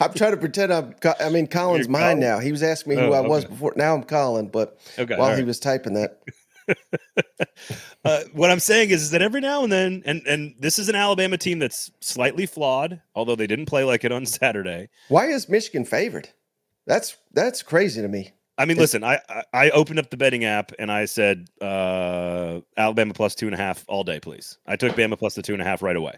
I'm 0.00 0.12
trying 0.12 0.32
to 0.32 0.36
pretend 0.36 0.72
I'm. 0.72 0.94
I'm 1.20 1.34
in 1.36 1.46
Colin's 1.46 1.86
You're 1.86 1.92
mind 1.92 2.20
Colin? 2.20 2.20
now. 2.20 2.38
He 2.38 2.52
was 2.52 2.62
asking 2.62 2.96
me 2.96 3.00
who 3.00 3.08
Oh, 3.08 3.12
I 3.12 3.20
was 3.20 3.44
before. 3.46 3.72
Now 3.76 3.94
I'm 3.94 4.02
Colin, 4.04 4.48
but 4.48 4.78
Okay, 4.98 5.16
while 5.16 5.30
all 5.30 5.36
he 5.36 5.42
was 5.44 5.58
typing 5.58 5.94
that, 5.94 6.20
Uh, 8.04 8.22
what 8.32 8.50
I'm 8.50 8.60
saying 8.60 8.90
is, 8.90 9.02
is 9.02 9.10
that 9.10 9.20
every 9.20 9.40
now 9.40 9.64
and 9.64 9.72
then, 9.72 10.02
and 10.06 10.24
and 10.26 10.54
this 10.60 10.78
is 10.78 10.88
an 10.88 10.94
Alabama 10.94 11.36
team 11.36 11.58
that's 11.58 11.90
slightly 12.00 12.46
flawed, 12.46 13.02
although 13.14 13.34
they 13.34 13.48
didn't 13.48 13.66
play 13.66 13.82
like 13.82 14.04
it 14.04 14.12
on 14.12 14.24
Saturday. 14.26 14.88
why 15.08 15.26
is 15.26 15.48
Michigan 15.48 15.84
favored? 15.84 16.28
That's 16.86 17.16
that's 17.32 17.62
crazy 17.62 18.00
to 18.00 18.08
me. 18.08 18.32
I 18.56 18.64
mean, 18.64 18.76
listen, 18.76 19.04
I, 19.04 19.20
I 19.28 19.42
I 19.52 19.70
opened 19.70 19.98
up 19.98 20.10
the 20.10 20.16
betting 20.16 20.44
app 20.44 20.72
and 20.78 20.90
I 20.90 21.04
said 21.04 21.48
uh, 21.60 22.60
Alabama 22.76 23.14
plus 23.14 23.34
two 23.34 23.46
and 23.46 23.54
a 23.54 23.58
half 23.58 23.84
all 23.88 24.04
day, 24.04 24.20
please. 24.20 24.58
I 24.66 24.76
took 24.76 24.92
Bama 24.92 25.18
plus 25.18 25.34
the 25.34 25.42
two 25.42 25.52
and 25.52 25.60
a 25.60 25.64
half 25.64 25.82
right 25.82 25.96
away. 25.96 26.14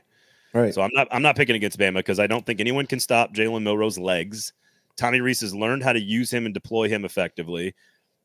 Right. 0.53 0.75
So 0.75 0.83
I'm 0.83 0.91
not 0.93 1.09
I'm 1.11 1.23
not 1.23 1.35
picking 1.37 1.57
against 1.57 1.79
Bama 1.79 1.95
because 1.97 2.21
I 2.21 2.27
don't 2.27 2.45
think 2.45 2.61
anyone 2.61 2.87
can 2.87 3.01
stop 3.01 3.35
Jalen 3.35 3.63
Milroe's 3.63 3.99
legs. 3.99 4.53
Tommy 4.97 5.21
Rees 5.21 5.41
has 5.41 5.55
learned 5.55 5.83
how 5.83 5.93
to 5.93 6.01
use 6.01 6.31
him 6.31 6.45
and 6.45 6.55
deploy 6.55 6.89
him 6.89 7.05
effectively. 7.05 7.75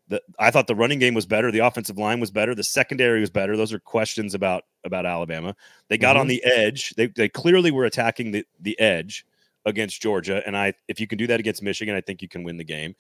The, 0.07 0.21
I 0.37 0.51
thought 0.51 0.67
the 0.67 0.75
running 0.75 0.99
game 0.99 1.15
was 1.15 1.25
better, 1.25 1.51
the 1.51 1.65
offensive 1.65 1.97
line 1.97 2.19
was 2.19 2.29
better, 2.29 2.53
the 2.53 2.63
secondary 2.63 3.19
was 3.19 3.31
better. 3.31 3.57
Those 3.57 3.73
are 3.73 3.79
questions 3.79 4.33
about 4.33 4.63
about 4.83 5.05
Alabama. 5.05 5.55
They 5.89 5.97
got 5.97 6.15
on 6.15 6.27
mm-hmm. 6.27 6.29
the 6.29 6.43
edge. 6.45 6.91
They 6.91 7.07
they 7.07 7.29
clearly 7.29 7.71
were 7.71 7.85
attacking 7.85 8.31
the 8.31 8.45
the 8.59 8.79
edge 8.79 9.25
against 9.65 10.01
Georgia, 10.01 10.43
and 10.45 10.55
I 10.55 10.73
if 10.87 10.99
you 10.99 11.07
can 11.07 11.17
do 11.17 11.27
that 11.27 11.39
against 11.39 11.63
Michigan, 11.63 11.95
I 11.95 12.01
think 12.01 12.21
you 12.21 12.27
can 12.27 12.43
win 12.43 12.57
the 12.57 12.63
game. 12.63 12.95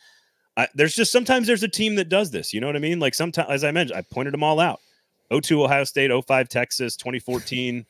I, 0.57 0.67
there's 0.73 0.95
just 0.95 1.11
sometimes 1.11 1.47
there's 1.47 1.63
a 1.63 1.67
team 1.67 1.95
that 1.95 2.09
does 2.09 2.31
this. 2.31 2.53
You 2.53 2.61
know 2.61 2.67
what 2.67 2.75
I 2.75 2.79
mean? 2.79 2.99
Like 2.99 3.13
sometimes, 3.13 3.49
as 3.49 3.63
I 3.63 3.71
mentioned, 3.71 3.97
I 3.97 4.01
pointed 4.01 4.33
them 4.33 4.43
all 4.43 4.59
out. 4.59 4.79
02 5.31 5.63
Ohio 5.63 5.83
State, 5.83 6.11
05 6.11 6.49
Texas, 6.49 6.95
2014 6.95 7.85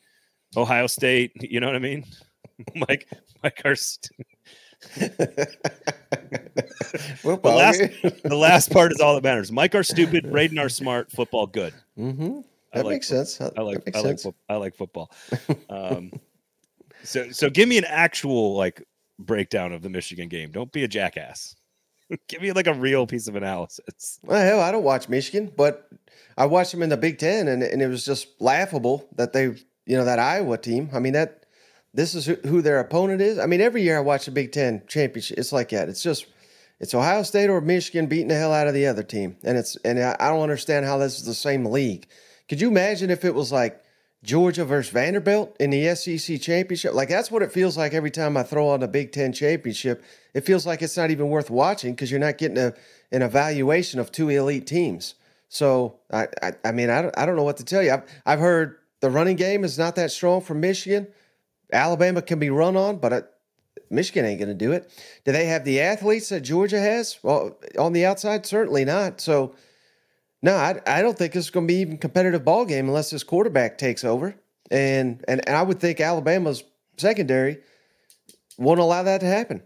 Ohio 0.57 0.87
State. 0.87 1.31
You 1.41 1.59
know 1.59 1.67
what 1.67 1.75
I 1.75 1.79
mean? 1.79 2.05
Mike, 2.75 3.07
Mike 3.43 3.61
Hurst. 3.63 4.11
The 7.23 7.39
last, 7.43 7.81
the 8.23 8.35
last 8.35 8.71
part 8.71 8.91
is 8.91 8.99
all 8.99 9.15
that 9.15 9.23
matters. 9.23 9.51
Mike 9.51 9.75
are 9.75 9.83
stupid, 9.83 10.29
Braden 10.31 10.57
are 10.59 10.69
smart, 10.69 11.11
football 11.11 11.47
good. 11.47 11.73
mm-hmm. 11.97 12.39
I 12.73 12.77
That 12.79 12.85
like 12.85 12.93
makes 12.95 13.09
fo- 13.09 13.23
sense. 13.23 13.41
I 13.57 13.61
like 13.61 13.77
I 13.95 13.99
like 13.99 14.05
sense. 14.19 14.23
fo- 14.23 14.35
I 14.49 14.55
like 14.57 14.75
football. 14.75 15.11
Um, 15.69 16.11
so 17.03 17.29
so 17.31 17.49
give 17.49 17.69
me 17.69 17.77
an 17.77 17.85
actual 17.85 18.55
like 18.55 18.83
breakdown 19.19 19.71
of 19.73 19.81
the 19.81 19.89
Michigan 19.89 20.27
game. 20.27 20.51
Don't 20.51 20.71
be 20.71 20.83
a 20.83 20.87
jackass. 20.87 21.55
give 22.27 22.41
me 22.41 22.51
like 22.51 22.67
a 22.67 22.73
real 22.73 23.05
piece 23.07 23.27
of 23.27 23.35
analysis. 23.35 24.19
Well, 24.23 24.41
hell, 24.45 24.59
I 24.61 24.71
don't 24.71 24.83
watch 24.83 25.07
Michigan, 25.09 25.51
but 25.55 25.87
I 26.37 26.45
watched 26.47 26.71
them 26.71 26.81
in 26.83 26.89
the 26.89 26.97
Big 26.97 27.17
Ten, 27.19 27.47
and, 27.47 27.63
and 27.63 27.81
it 27.81 27.87
was 27.87 28.05
just 28.05 28.27
laughable 28.41 29.07
that 29.15 29.33
they, 29.33 29.43
you 29.85 29.97
know, 29.97 30.05
that 30.05 30.19
Iowa 30.19 30.57
team. 30.57 30.89
I 30.93 30.99
mean, 30.99 31.13
that 31.13 31.44
this 31.95 32.13
is 32.13 32.25
who, 32.25 32.61
their 32.61 32.79
opponent 32.79 33.21
is. 33.21 33.39
I 33.39 33.45
mean, 33.45 33.61
every 33.61 33.81
year 33.81 33.97
I 33.97 34.01
watch 34.01 34.25
the 34.25 34.31
Big 34.31 34.51
Ten 34.51 34.81
championship. 34.87 35.37
It's 35.37 35.53
like 35.53 35.69
that. 35.69 35.89
It's 35.89 36.03
just 36.03 36.27
it's 36.79 36.93
Ohio 36.93 37.23
State 37.23 37.49
or 37.49 37.61
Michigan 37.61 38.07
beating 38.07 38.27
the 38.27 38.35
hell 38.35 38.53
out 38.53 38.67
of 38.67 38.73
the 38.73 38.87
other 38.87 39.03
team, 39.03 39.37
and 39.43 39.57
it's 39.57 39.77
and 39.77 39.99
I, 39.99 40.29
don't 40.29 40.41
understand 40.41 40.85
how 40.85 40.97
this 40.97 41.17
is 41.17 41.25
the 41.25 41.33
same 41.33 41.65
league. 41.65 42.07
Could 42.49 42.59
you 42.59 42.67
imagine 42.67 43.09
if 43.09 43.23
it 43.23 43.33
was 43.33 43.51
like 43.51 43.81
Georgia 44.23 44.65
versus 44.65 44.91
Vanderbilt 44.91 45.55
in 45.59 45.69
the 45.69 45.95
SEC 45.95 46.41
championship? 46.41 46.93
Like 46.93 47.09
that's 47.09 47.31
what 47.31 47.41
it 47.41 47.51
feels 47.51 47.77
like 47.77 47.93
every 47.93 48.11
time 48.11 48.35
I 48.35 48.43
throw 48.43 48.67
on 48.69 48.81
the 48.81 48.87
Big 48.89 49.13
Ten 49.13 49.31
championship. 49.31 50.03
It 50.33 50.41
feels 50.41 50.65
like 50.65 50.81
it's 50.81 50.97
not 50.97 51.11
even 51.11 51.29
worth 51.29 51.49
watching 51.49 51.93
because 51.93 52.11
you're 52.11 52.19
not 52.19 52.37
getting 52.37 52.57
a, 52.57 52.73
an 53.11 53.21
evaluation 53.21 54.01
of 54.01 54.11
two 54.11 54.27
elite 54.27 54.67
teams. 54.67 55.15
So 55.47 55.99
I, 56.11 56.27
I, 56.43 56.53
I 56.65 56.71
mean, 56.73 56.89
I 56.89 57.01
don't, 57.01 57.17
I 57.17 57.25
don't 57.25 57.37
know 57.37 57.43
what 57.43 57.57
to 57.57 57.65
tell 57.65 57.81
you. 57.81 57.93
I've, 57.93 58.03
I've 58.25 58.39
heard 58.39 58.77
the 58.99 59.09
running 59.09 59.37
game 59.37 59.63
is 59.63 59.77
not 59.77 59.95
that 59.95 60.11
strong 60.11 60.41
from 60.41 60.59
Michigan. 60.59 61.07
Alabama 61.71 62.21
can 62.21 62.39
be 62.39 62.49
run 62.49 62.77
on, 62.77 62.97
but 62.97 63.13
I, 63.13 63.21
Michigan 63.89 64.25
ain't 64.25 64.39
going 64.39 64.49
to 64.49 64.55
do 64.55 64.71
it. 64.71 64.89
Do 65.23 65.31
they 65.31 65.45
have 65.45 65.63
the 65.65 65.81
athletes 65.81 66.29
that 66.29 66.41
Georgia 66.41 66.79
has? 66.79 67.19
Well, 67.23 67.57
on 67.77 67.93
the 67.93 68.05
outside, 68.05 68.45
certainly 68.45 68.85
not. 68.85 69.21
So, 69.21 69.55
no, 70.41 70.55
I, 70.55 70.81
I 70.85 71.01
don't 71.01 71.17
think 71.17 71.35
it's 71.35 71.49
going 71.49 71.67
to 71.67 71.73
be 71.73 71.79
even 71.81 71.97
competitive 71.97 72.45
ball 72.45 72.65
game 72.65 72.87
unless 72.87 73.09
this 73.09 73.23
quarterback 73.23 73.77
takes 73.77 74.03
over. 74.03 74.35
And, 74.71 75.23
and 75.27 75.47
and 75.47 75.55
I 75.55 75.61
would 75.61 75.79
think 75.79 75.99
Alabama's 75.99 76.63
secondary 76.97 77.59
won't 78.57 78.79
allow 78.79 79.03
that 79.03 79.21
to 79.21 79.27
happen. 79.27 79.61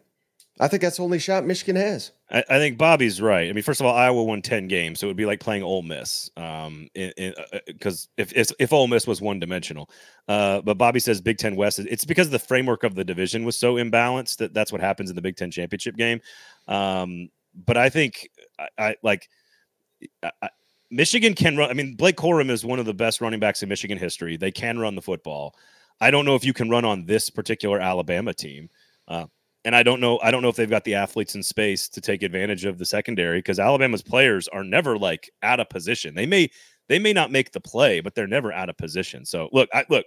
I 0.61 0.67
think 0.67 0.81
that's 0.81 0.97
the 0.97 1.03
only 1.03 1.19
shot 1.19 1.45
Michigan 1.45 1.77
has. 1.77 2.11
I, 2.29 2.43
I 2.49 2.57
think 2.57 2.77
Bobby's 2.77 3.21
right. 3.21 3.49
I 3.49 3.53
mean, 3.53 3.63
first 3.63 3.79
of 3.79 3.85
all, 3.85 3.95
Iowa 3.95 4.23
won 4.23 4.41
ten 4.41 4.67
games, 4.67 4.99
so 4.99 5.07
it 5.07 5.09
would 5.09 5.17
be 5.17 5.25
like 5.25 5.39
playing 5.39 5.63
Ole 5.63 5.83
Miss. 5.83 6.29
Um, 6.35 6.89
because 6.93 8.09
if, 8.17 8.33
if 8.35 8.51
if 8.59 8.73
Ole 8.73 8.87
Miss 8.87 9.07
was 9.07 9.21
one 9.21 9.39
dimensional, 9.39 9.89
uh, 10.27 10.61
but 10.61 10.77
Bobby 10.77 10.99
says 10.99 11.21
Big 11.21 11.37
Ten 11.37 11.55
West. 11.55 11.79
It's 11.79 12.03
because 12.03 12.29
the 12.29 12.39
framework 12.39 12.83
of 12.83 12.95
the 12.95 13.05
division 13.05 13.45
was 13.45 13.57
so 13.57 13.75
imbalanced 13.75 14.37
that 14.37 14.53
that's 14.53 14.71
what 14.71 14.81
happens 14.81 15.09
in 15.09 15.15
the 15.15 15.21
Big 15.21 15.37
Ten 15.37 15.49
championship 15.49 15.95
game. 15.95 16.19
Um, 16.67 17.29
but 17.65 17.77
I 17.77 17.89
think 17.89 18.29
I, 18.59 18.67
I 18.77 18.95
like. 19.01 19.29
I, 20.21 20.49
Michigan 20.91 21.35
can 21.35 21.55
run. 21.55 21.69
I 21.69 21.73
mean, 21.73 21.95
Blake 21.95 22.17
Corum 22.17 22.49
is 22.49 22.65
one 22.65 22.79
of 22.79 22.85
the 22.85 22.93
best 22.93 23.21
running 23.21 23.39
backs 23.39 23.63
in 23.63 23.69
Michigan 23.69 23.97
history. 23.97 24.37
They 24.37 24.51
can 24.51 24.79
run 24.79 24.95
the 24.95 25.01
football. 25.01 25.55
I 26.01 26.11
don't 26.11 26.25
know 26.25 26.35
if 26.35 26.43
you 26.43 26.53
can 26.53 26.69
run 26.69 26.83
on 26.83 27.05
this 27.05 27.29
particular 27.29 27.79
Alabama 27.79 28.33
team. 28.33 28.69
Uh, 29.07 29.25
and 29.65 29.75
I 29.75 29.83
don't 29.83 29.99
know. 29.99 30.19
I 30.23 30.31
don't 30.31 30.41
know 30.41 30.49
if 30.49 30.55
they've 30.55 30.69
got 30.69 30.83
the 30.83 30.95
athletes 30.95 31.35
in 31.35 31.43
space 31.43 31.89
to 31.89 32.01
take 32.01 32.23
advantage 32.23 32.65
of 32.65 32.77
the 32.77 32.85
secondary 32.85 33.39
because 33.39 33.59
Alabama's 33.59 34.01
players 34.01 34.47
are 34.49 34.63
never 34.63 34.97
like 34.97 35.29
out 35.43 35.59
of 35.59 35.69
position. 35.69 36.15
They 36.15 36.25
may 36.25 36.49
they 36.87 36.99
may 36.99 37.13
not 37.13 37.31
make 37.31 37.51
the 37.51 37.59
play, 37.59 37.99
but 37.99 38.15
they're 38.15 38.27
never 38.27 38.51
out 38.51 38.69
of 38.69 38.77
position. 38.77 39.25
So 39.25 39.49
look, 39.51 39.69
I 39.73 39.85
look, 39.89 40.05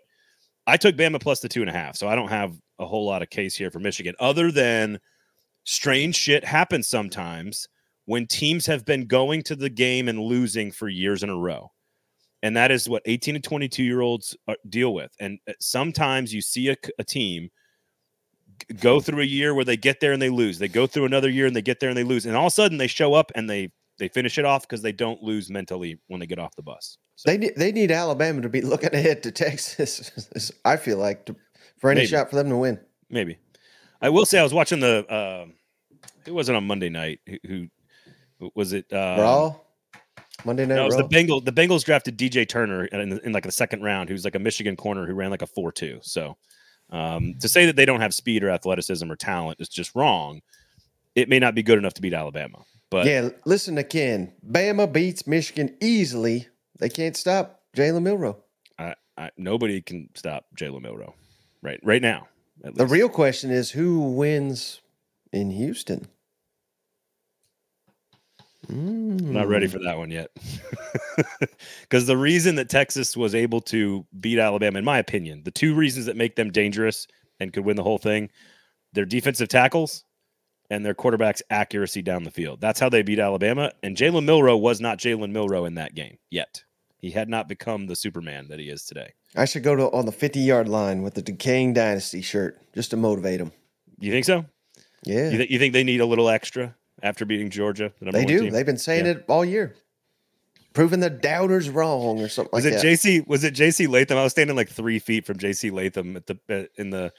I 0.67 0.77
took 0.77 0.97
Bama 0.97 1.21
plus 1.21 1.41
the 1.41 1.49
two 1.49 1.61
and 1.61 1.71
a 1.71 1.73
half, 1.73 1.97
so 1.97 2.09
I 2.09 2.17
don't 2.17 2.29
have 2.29 2.57
a 2.79 2.87
whole 2.87 3.07
lot 3.07 3.23
of 3.23 3.31
case 3.31 3.55
here 3.55 3.71
for 3.71 3.79
Michigan, 3.79 4.15
other 4.21 4.51
than 4.51 4.99
strange 5.65 6.17
shit 6.17 6.45
happens 6.45 6.89
sometimes 6.89 7.69
when 8.07 8.27
teams 8.27 8.67
have 8.67 8.85
been 8.85 9.07
going 9.07 9.43
to 9.45 9.57
the 9.57 9.71
game 9.71 10.09
and 10.09 10.19
losing 10.19 10.73
for 10.73 10.89
years 10.89 11.23
in 11.23 11.31
a 11.31 11.37
row. 11.37 11.71
And 12.43 12.57
that 12.57 12.73
is 12.73 12.89
what 12.89 13.03
18 13.07 13.37
and 13.37 13.45
22 13.45 13.85
year 13.85 14.01
olds 14.01 14.37
deal 14.69 14.93
with. 14.93 15.13
And 15.21 15.39
uh, 15.49 15.53
sometimes 15.61 16.35
you 16.35 16.43
see 16.43 16.71
a, 16.71 16.77
a 16.99 17.05
team 17.05 17.49
go 18.81 19.01
through 19.01 19.21
a 19.23 19.27
year 19.27 19.55
where 19.55 19.65
they 19.65 19.77
get 19.77 20.01
there 20.01 20.13
and 20.13 20.21
they 20.21 20.31
lose. 20.31 20.59
They 20.59 20.69
go 20.69 20.87
through 20.87 21.05
another 21.07 21.29
year 21.29 21.47
and 21.47 21.55
they 21.57 21.63
get 21.63 21.81
there 21.81 21.89
and 21.89 21.97
they 21.97 22.05
lose. 22.05 22.27
And 22.27 22.37
all 22.37 22.47
of 22.47 22.53
a 22.53 22.55
sudden 22.55 22.79
they 22.79 22.87
show 22.87 23.15
up 23.15 23.33
and 23.35 23.49
they 23.49 23.71
they 23.99 24.09
finish 24.09 24.39
it 24.39 24.45
off 24.45 24.63
because 24.63 24.83
they 24.83 24.93
don't 24.93 25.23
lose 25.23 25.51
mentally 25.51 25.99
when 26.09 26.19
they 26.21 26.27
get 26.27 26.39
off 26.39 26.57
the 26.57 26.63
bus. 26.63 26.99
So 27.17 27.31
They 27.31 27.39
need, 27.39 27.53
they 27.57 27.73
need 27.73 27.91
Alabama 27.91 28.41
to 28.41 28.49
be 28.49 28.61
looking 28.63 28.95
ahead 28.95 29.23
to 29.25 29.31
Texas. 29.31 30.51
I 30.65 30.77
feel 30.77 30.97
like 30.99 31.27
to, 31.27 31.37
for 31.79 31.91
any 31.91 32.01
Maybe. 32.01 32.09
shot 32.09 32.31
for 32.31 32.37
them 32.37 32.49
to 32.49 32.57
win. 32.57 32.81
maybe. 33.11 33.39
I 34.01 34.09
will 34.09 34.27
say 34.27 34.39
I 34.39 34.43
was 34.43 34.55
watching 34.55 34.81
the 34.81 35.07
uh, 35.09 35.47
who 36.25 36.35
was 36.35 36.49
it 36.49 36.55
on 36.57 36.67
Monday 36.67 36.89
night? 36.89 37.21
Who, 37.29 37.69
who 38.41 38.51
was 38.57 38.73
it? 38.73 38.87
Uh, 38.93 39.17
Raw 39.21 39.55
Monday 40.45 40.67
night. 40.67 40.75
No, 40.77 40.83
it 40.83 40.87
was 40.87 40.97
Raw? 40.97 41.07
the 41.07 41.15
Bengals. 41.15 41.45
The 41.45 41.53
Bengals 41.53 41.85
drafted 41.85 42.19
DJ 42.19 42.49
Turner 42.49 42.87
in, 42.87 43.21
in 43.21 43.33
like 43.33 43.45
the 43.45 43.53
second 43.53 43.83
round, 43.83 44.09
who's 44.09 44.25
like 44.25 44.35
a 44.35 44.41
Michigan 44.41 44.75
corner 44.75 45.07
who 45.07 45.15
ran 45.15 45.31
like 45.31 45.43
a 45.43 45.47
four-two. 45.47 46.01
So 46.03 46.37
um, 46.93 47.35
to 47.41 47.49
say 47.49 47.67
that 47.67 47.75
they 47.75 47.85
don't 47.87 48.01
have 48.01 48.15
speed 48.15 48.45
or 48.45 48.51
athleticism 48.51 49.11
or 49.11 49.17
talent 49.17 49.61
is 49.61 49.69
just 49.69 49.95
wrong. 49.95 50.43
It 51.15 51.29
may 51.29 51.39
not 51.39 51.55
be 51.55 51.63
good 51.63 51.79
enough 51.79 51.95
to 51.95 52.03
beat 52.03 52.15
Alabama, 52.15 52.65
but 52.91 53.07
yeah, 53.07 53.31
listen 53.45 53.75
to 53.77 53.85
Ken. 53.85 54.33
Bama 54.49 54.91
beats 54.91 55.27
Michigan 55.27 55.77
easily. 55.81 56.47
They 56.79 56.89
can't 56.89 57.17
stop 57.17 57.63
Jalen 57.77 58.03
Milroe. 58.03 58.37
I, 58.79 58.95
I, 59.17 59.31
nobody 59.37 59.81
can 59.83 60.09
stop 60.15 60.47
Jalen 60.57 60.83
Milroe 60.83 61.15
right 61.63 61.81
right 61.83 62.03
now. 62.03 62.29
The 62.63 62.87
real 62.87 63.09
question 63.09 63.51
is 63.51 63.71
who 63.73 64.13
wins 64.13 64.81
in 65.33 65.51
Houston? 65.51 66.07
I'm 68.73 69.33
not 69.33 69.49
ready 69.49 69.67
for 69.67 69.79
that 69.81 69.99
one 69.99 70.11
yet. 70.11 70.31
Because 71.83 72.07
the 72.07 72.17
reason 72.17 72.55
that 72.55 72.71
Texas 72.71 73.17
was 73.17 73.35
able 73.35 73.61
to 73.63 74.07
beat 74.19 74.39
Alabama, 74.39 74.79
in 74.79 74.85
my 74.85 74.99
opinion, 74.99 75.43
the 75.45 75.51
two 75.51 75.75
reasons 75.75 76.07
that 76.07 76.17
make 76.17 76.37
them 76.37 76.51
dangerous 76.51 77.07
and 77.39 77.53
could 77.53 77.65
win 77.67 77.77
the 77.77 77.83
whole 77.83 77.99
thing, 77.99 78.31
their 78.95 79.05
defensive 79.05 79.49
tackles 79.49 80.05
and 80.71 80.87
their 80.87 80.95
quarterback's 80.95 81.43
accuracy 81.51 82.01
down 82.01 82.23
the 82.25 82.31
field. 82.31 82.63
That's 82.63 82.81
how 82.81 82.89
they 82.89 83.03
beat 83.03 83.19
Alabama. 83.19 83.73
And 83.83 83.95
Jalen 83.95 84.25
Milroe 84.25 84.57
was 84.57 84.81
not 84.81 84.99
Jalen 84.99 85.33
Milroe 85.33 85.67
in 85.67 85.75
that 85.75 85.95
game 85.95 86.17
yet. 86.31 86.65
He 86.97 87.11
had 87.11 87.29
not 87.29 87.49
become 87.49 87.87
the 87.89 87.97
Superman 87.97 88.49
that 88.49 88.59
he 88.59 88.71
is 88.71 88.85
today. 88.87 89.13
I 89.37 89.45
should 89.45 89.65
go 89.65 89.77
to 89.77 89.91
on 89.91 90.07
the 90.07 90.13
50 90.13 90.41
yard 90.41 90.69
line 90.69 91.03
with 91.03 91.15
the 91.15 91.23
decaying 91.23 91.75
dynasty 91.75 92.23
shirt 92.23 92.59
just 92.75 92.91
to 92.93 92.97
motivate 92.97 93.39
them. 93.39 93.53
You 93.99 94.13
think 94.13 94.25
so? 94.25 94.47
Yeah. 95.05 95.29
You, 95.29 95.39
th- 95.39 95.51
you 95.51 95.59
think 95.59 95.75
they 95.75 95.85
need 95.85 96.01
a 96.01 96.07
little 96.07 96.29
extra 96.29 96.75
after 97.03 97.25
beating 97.25 97.51
Georgia? 97.51 97.93
The 98.01 98.11
they 98.11 98.25
do. 98.25 98.41
team? 98.41 98.53
They've 98.53 98.67
been 98.67 98.79
saying 98.79 99.07
Yeah. 99.07 99.13
it 99.13 99.25
all 99.29 99.45
year. 99.45 99.75
Proving 100.75 101.01
the 101.01 101.11
doubters 101.11 101.69
wrong 101.69 102.21
or 102.21 102.29
something 102.29 102.51
Was 102.53 102.65
like 102.65 102.75
it 102.75 102.77
that. 102.77 102.87
JC? 102.87 103.27
Was 103.27 103.45
it 103.45 103.55
JC 103.55 103.87
Latham? 103.89 104.17
I 104.17 104.23
was 104.25 104.33
standing 104.33 104.57
like 104.57 104.71
three 104.71 104.99
feet 104.99 105.27
from 105.27 105.37
JC 105.39 105.71
Latham 105.71 106.17
at 106.17 106.27
the 106.27 106.39
at, 106.49 106.71
in 106.77 106.89
the 106.91 107.13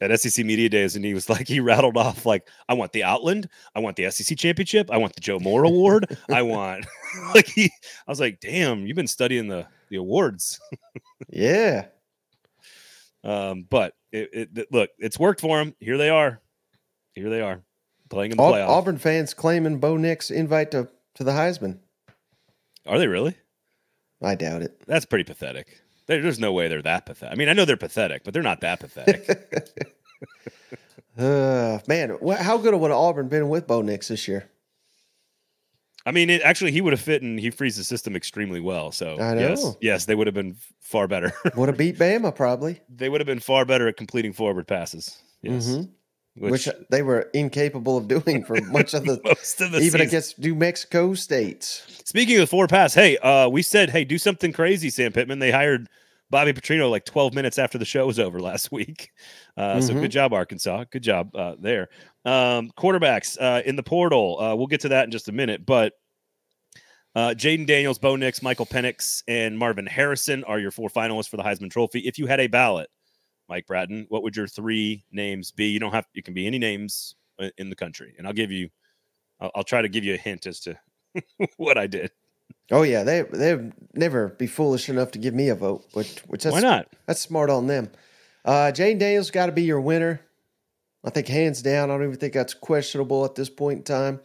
at 0.00 0.20
SEC 0.20 0.44
media 0.44 0.68
days, 0.68 0.94
and 0.94 1.04
he 1.04 1.12
was 1.14 1.28
like, 1.30 1.48
he 1.48 1.58
rattled 1.58 1.96
off 1.96 2.24
like, 2.26 2.46
"I 2.68 2.74
want 2.74 2.92
the 2.92 3.02
Outland, 3.02 3.48
I 3.74 3.80
want 3.80 3.96
the 3.96 4.08
SEC 4.10 4.38
championship, 4.38 4.88
I 4.92 4.98
want 4.98 5.14
the 5.14 5.20
Joe 5.20 5.40
Moore 5.40 5.64
Award, 5.64 6.16
I 6.30 6.42
want." 6.42 6.86
like 7.34 7.46
he, 7.48 7.64
I 7.64 8.10
was 8.10 8.20
like, 8.20 8.38
"Damn, 8.40 8.86
you've 8.86 8.94
been 8.96 9.06
studying 9.08 9.48
the 9.48 9.66
the 9.88 9.96
awards." 9.96 10.60
yeah. 11.28 11.86
Um, 13.24 13.66
but 13.68 13.94
it, 14.12 14.48
it, 14.56 14.72
look, 14.72 14.90
it's 14.98 15.18
worked 15.18 15.40
for 15.40 15.58
them. 15.58 15.74
Here 15.80 15.98
they 15.98 16.10
are. 16.10 16.40
Here 17.16 17.30
they 17.30 17.40
are 17.40 17.64
playing 18.08 18.32
in 18.32 18.36
the 18.36 18.42
Au- 18.42 18.52
playoff. 18.52 18.68
Auburn 18.68 18.98
fans 18.98 19.34
claiming 19.34 19.78
Bo 19.78 19.96
Nix 19.96 20.30
invite 20.30 20.70
to, 20.72 20.88
to 21.14 21.24
the 21.24 21.32
Heisman. 21.32 21.78
Are 22.86 22.98
they 22.98 23.06
really? 23.08 23.34
I 24.22 24.34
doubt 24.34 24.62
it. 24.62 24.80
That's 24.86 25.04
pretty 25.06 25.24
pathetic. 25.24 25.80
There, 26.06 26.22
there's 26.22 26.38
no 26.38 26.52
way 26.52 26.68
they're 26.68 26.82
that 26.82 27.04
pathetic. 27.06 27.32
I 27.32 27.36
mean, 27.36 27.48
I 27.48 27.52
know 27.52 27.64
they're 27.64 27.76
pathetic, 27.76 28.22
but 28.24 28.32
they're 28.32 28.42
not 28.42 28.60
that 28.60 28.80
pathetic. 28.80 29.92
Uh, 31.18 31.78
man, 31.88 32.18
wh- 32.24 32.36
how 32.36 32.58
good 32.58 32.74
would 32.74 32.90
Auburn 32.90 33.28
been 33.28 33.48
with 33.48 33.66
Bo 33.66 33.80
Nix 33.80 34.08
this 34.08 34.28
year? 34.28 34.50
I 36.04 36.10
mean, 36.12 36.28
it, 36.28 36.42
actually, 36.42 36.72
he 36.72 36.82
would 36.82 36.92
have 36.92 37.00
fit 37.00 37.22
and 37.22 37.40
he 37.40 37.50
frees 37.50 37.76
the 37.76 37.84
system 37.84 38.14
extremely 38.14 38.60
well. 38.60 38.92
So, 38.92 39.16
yes, 39.18 39.76
yes, 39.80 40.04
they 40.04 40.14
would 40.14 40.26
have 40.26 40.34
been 40.34 40.56
far 40.80 41.08
better. 41.08 41.32
Would 41.56 41.68
have 41.70 41.78
beat 41.78 41.98
Bama 41.98 42.34
probably, 42.34 42.80
they 42.90 43.08
would 43.08 43.20
have 43.22 43.26
been 43.26 43.40
far 43.40 43.64
better 43.64 43.88
at 43.88 43.96
completing 43.96 44.34
forward 44.34 44.66
passes. 44.68 45.22
Yes, 45.42 45.68
Mhm. 45.68 45.88
Which, 46.38 46.66
which, 46.66 46.68
they 46.90 47.02
were 47.02 47.30
incapable 47.34 47.96
of 47.96 48.08
doing 48.08 48.44
for 48.44 48.56
much 48.70 48.94
of 48.94 49.04
the, 49.04 49.20
most 49.24 49.60
of 49.60 49.70
the 49.72 49.78
even 49.78 49.84
season. 49.84 50.00
against 50.02 50.38
New 50.38 50.54
Mexico 50.54 51.14
states. 51.14 52.00
Speaking 52.04 52.36
of 52.36 52.40
the 52.40 52.46
forward 52.46 52.70
pass, 52.70 52.94
hey, 52.94 53.16
uh, 53.18 53.48
we 53.48 53.62
said, 53.62 53.90
hey, 53.90 54.04
do 54.04 54.18
something 54.18 54.52
crazy, 54.52 54.90
Sam 54.90 55.12
Pittman. 55.12 55.38
They 55.38 55.50
hired 55.50 55.88
Bobby 56.30 56.52
Petrino 56.52 56.90
like 56.90 57.04
12 57.04 57.34
minutes 57.34 57.58
after 57.58 57.78
the 57.78 57.84
show 57.84 58.06
was 58.06 58.18
over 58.18 58.40
last 58.40 58.70
week. 58.72 59.10
Uh, 59.56 59.80
So 59.80 59.94
Mhm. 59.94 60.00
good 60.02 60.10
job, 60.10 60.32
Arkansas. 60.32 60.84
Good 60.90 61.02
job 61.02 61.34
uh, 61.34 61.54
there. 61.58 61.88
Um, 62.24 62.70
quarterbacks 62.76 63.36
uh, 63.40 63.62
in 63.64 63.76
the 63.76 63.82
portal. 63.82 64.38
Uh, 64.40 64.54
we'll 64.56 64.66
get 64.66 64.80
to 64.82 64.88
that 64.90 65.04
in 65.04 65.10
just 65.10 65.28
a 65.28 65.32
minute, 65.32 65.64
but. 65.64 65.92
Uh, 67.14 67.30
Jayden 67.32 67.66
Daniels, 67.66 67.98
Bo 67.98 68.14
Nix, 68.16 68.42
Michael 68.42 68.66
Penix, 68.66 69.22
and 69.26 69.56
Marvin 69.58 69.86
Harrison 69.86 70.44
are 70.44 70.58
your 70.58 70.70
four 70.70 70.90
finalists 70.90 71.30
for 71.30 71.38
the 71.38 71.42
Heisman 71.42 71.70
Trophy. 71.70 72.00
If 72.00 72.18
you 72.18 72.26
had 72.26 72.40
a 72.40 72.46
ballot, 72.46 72.90
Mike 73.48 73.66
Bratton, 73.66 74.06
what 74.08 74.22
would 74.22 74.36
your 74.36 74.46
three 74.46 75.04
names 75.12 75.50
be? 75.50 75.66
You 75.66 75.78
don't 75.78 75.92
have. 75.92 76.06
You 76.14 76.22
can 76.22 76.34
be 76.34 76.46
any 76.46 76.58
names 76.58 77.14
in 77.58 77.70
the 77.70 77.76
country, 77.76 78.14
and 78.18 78.26
I'll 78.26 78.32
give 78.32 78.50
you. 78.50 78.70
I'll, 79.40 79.50
I'll 79.56 79.64
try 79.64 79.82
to 79.82 79.88
give 79.88 80.04
you 80.04 80.14
a 80.14 80.18
hint 80.18 80.46
as 80.46 80.60
to 80.60 80.78
what 81.56 81.78
I 81.78 81.86
did. 81.86 82.10
Oh 82.70 82.82
yeah, 82.82 83.04
they 83.04 83.22
they've 83.22 83.72
never 83.94 84.28
be 84.28 84.46
foolish 84.46 84.88
enough 84.88 85.12
to 85.12 85.18
give 85.18 85.34
me 85.34 85.48
a 85.48 85.54
vote, 85.54 85.84
which 85.92 86.18
which 86.20 86.42
that's 86.42 86.54
Why 86.54 86.60
not? 86.60 86.88
that's 87.06 87.20
smart 87.20 87.50
on 87.50 87.66
them. 87.66 87.90
Uh, 88.44 88.72
Jane 88.72 88.98
Daniels 88.98 89.30
got 89.30 89.46
to 89.46 89.52
be 89.52 89.62
your 89.62 89.80
winner. 89.80 90.20
I 91.04 91.10
think 91.10 91.28
hands 91.28 91.62
down. 91.62 91.90
I 91.90 91.94
don't 91.94 92.04
even 92.04 92.16
think 92.16 92.34
that's 92.34 92.54
questionable 92.54 93.24
at 93.24 93.36
this 93.36 93.48
point 93.48 93.78
in 93.78 93.84
time. 93.84 94.20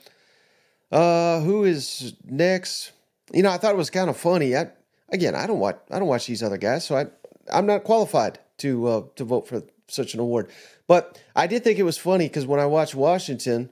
Uh, 0.92 1.40
who 1.42 1.64
is 1.64 2.14
next? 2.26 2.92
You 3.32 3.44
know, 3.44 3.52
I 3.52 3.58
thought 3.58 3.74
it 3.74 3.78
was 3.78 3.90
kind 3.92 4.10
of 4.10 4.18
funny. 4.18 4.56
I 4.56 4.72
again, 5.10 5.36
I 5.36 5.46
don't 5.46 5.60
watch 5.60 5.78
I 5.92 6.00
don't 6.00 6.08
watch 6.08 6.26
these 6.26 6.42
other 6.42 6.58
guys, 6.58 6.86
so 6.86 6.98
I 6.98 7.06
I'm 7.54 7.66
not 7.68 7.84
qualified 7.84 8.40
to 8.62 8.88
uh, 8.88 9.04
to 9.16 9.24
vote 9.24 9.48
for 9.48 9.64
such 9.88 10.14
an 10.14 10.20
award. 10.20 10.50
But 10.88 11.22
I 11.36 11.48
did 11.48 11.64
think 11.64 11.80
it 11.80 11.84
was 11.84 11.98
funny 11.98 12.28
because 12.28 12.46
when 12.46 12.60
I 12.60 12.66
watched 12.66 12.96
Washington, 12.96 13.70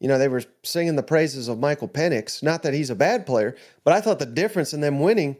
you 0.00 0.08
know, 0.08 0.18
they 0.18 0.28
were 0.28 0.42
singing 0.62 0.96
the 0.96 1.02
praises 1.02 1.48
of 1.48 1.58
Michael 1.58 1.88
Penix. 1.88 2.42
Not 2.42 2.62
that 2.62 2.74
he's 2.74 2.90
a 2.90 2.94
bad 2.94 3.26
player, 3.26 3.56
but 3.84 3.94
I 3.94 4.00
thought 4.00 4.18
the 4.18 4.26
difference 4.26 4.72
in 4.72 4.80
them 4.80 5.00
winning 5.00 5.36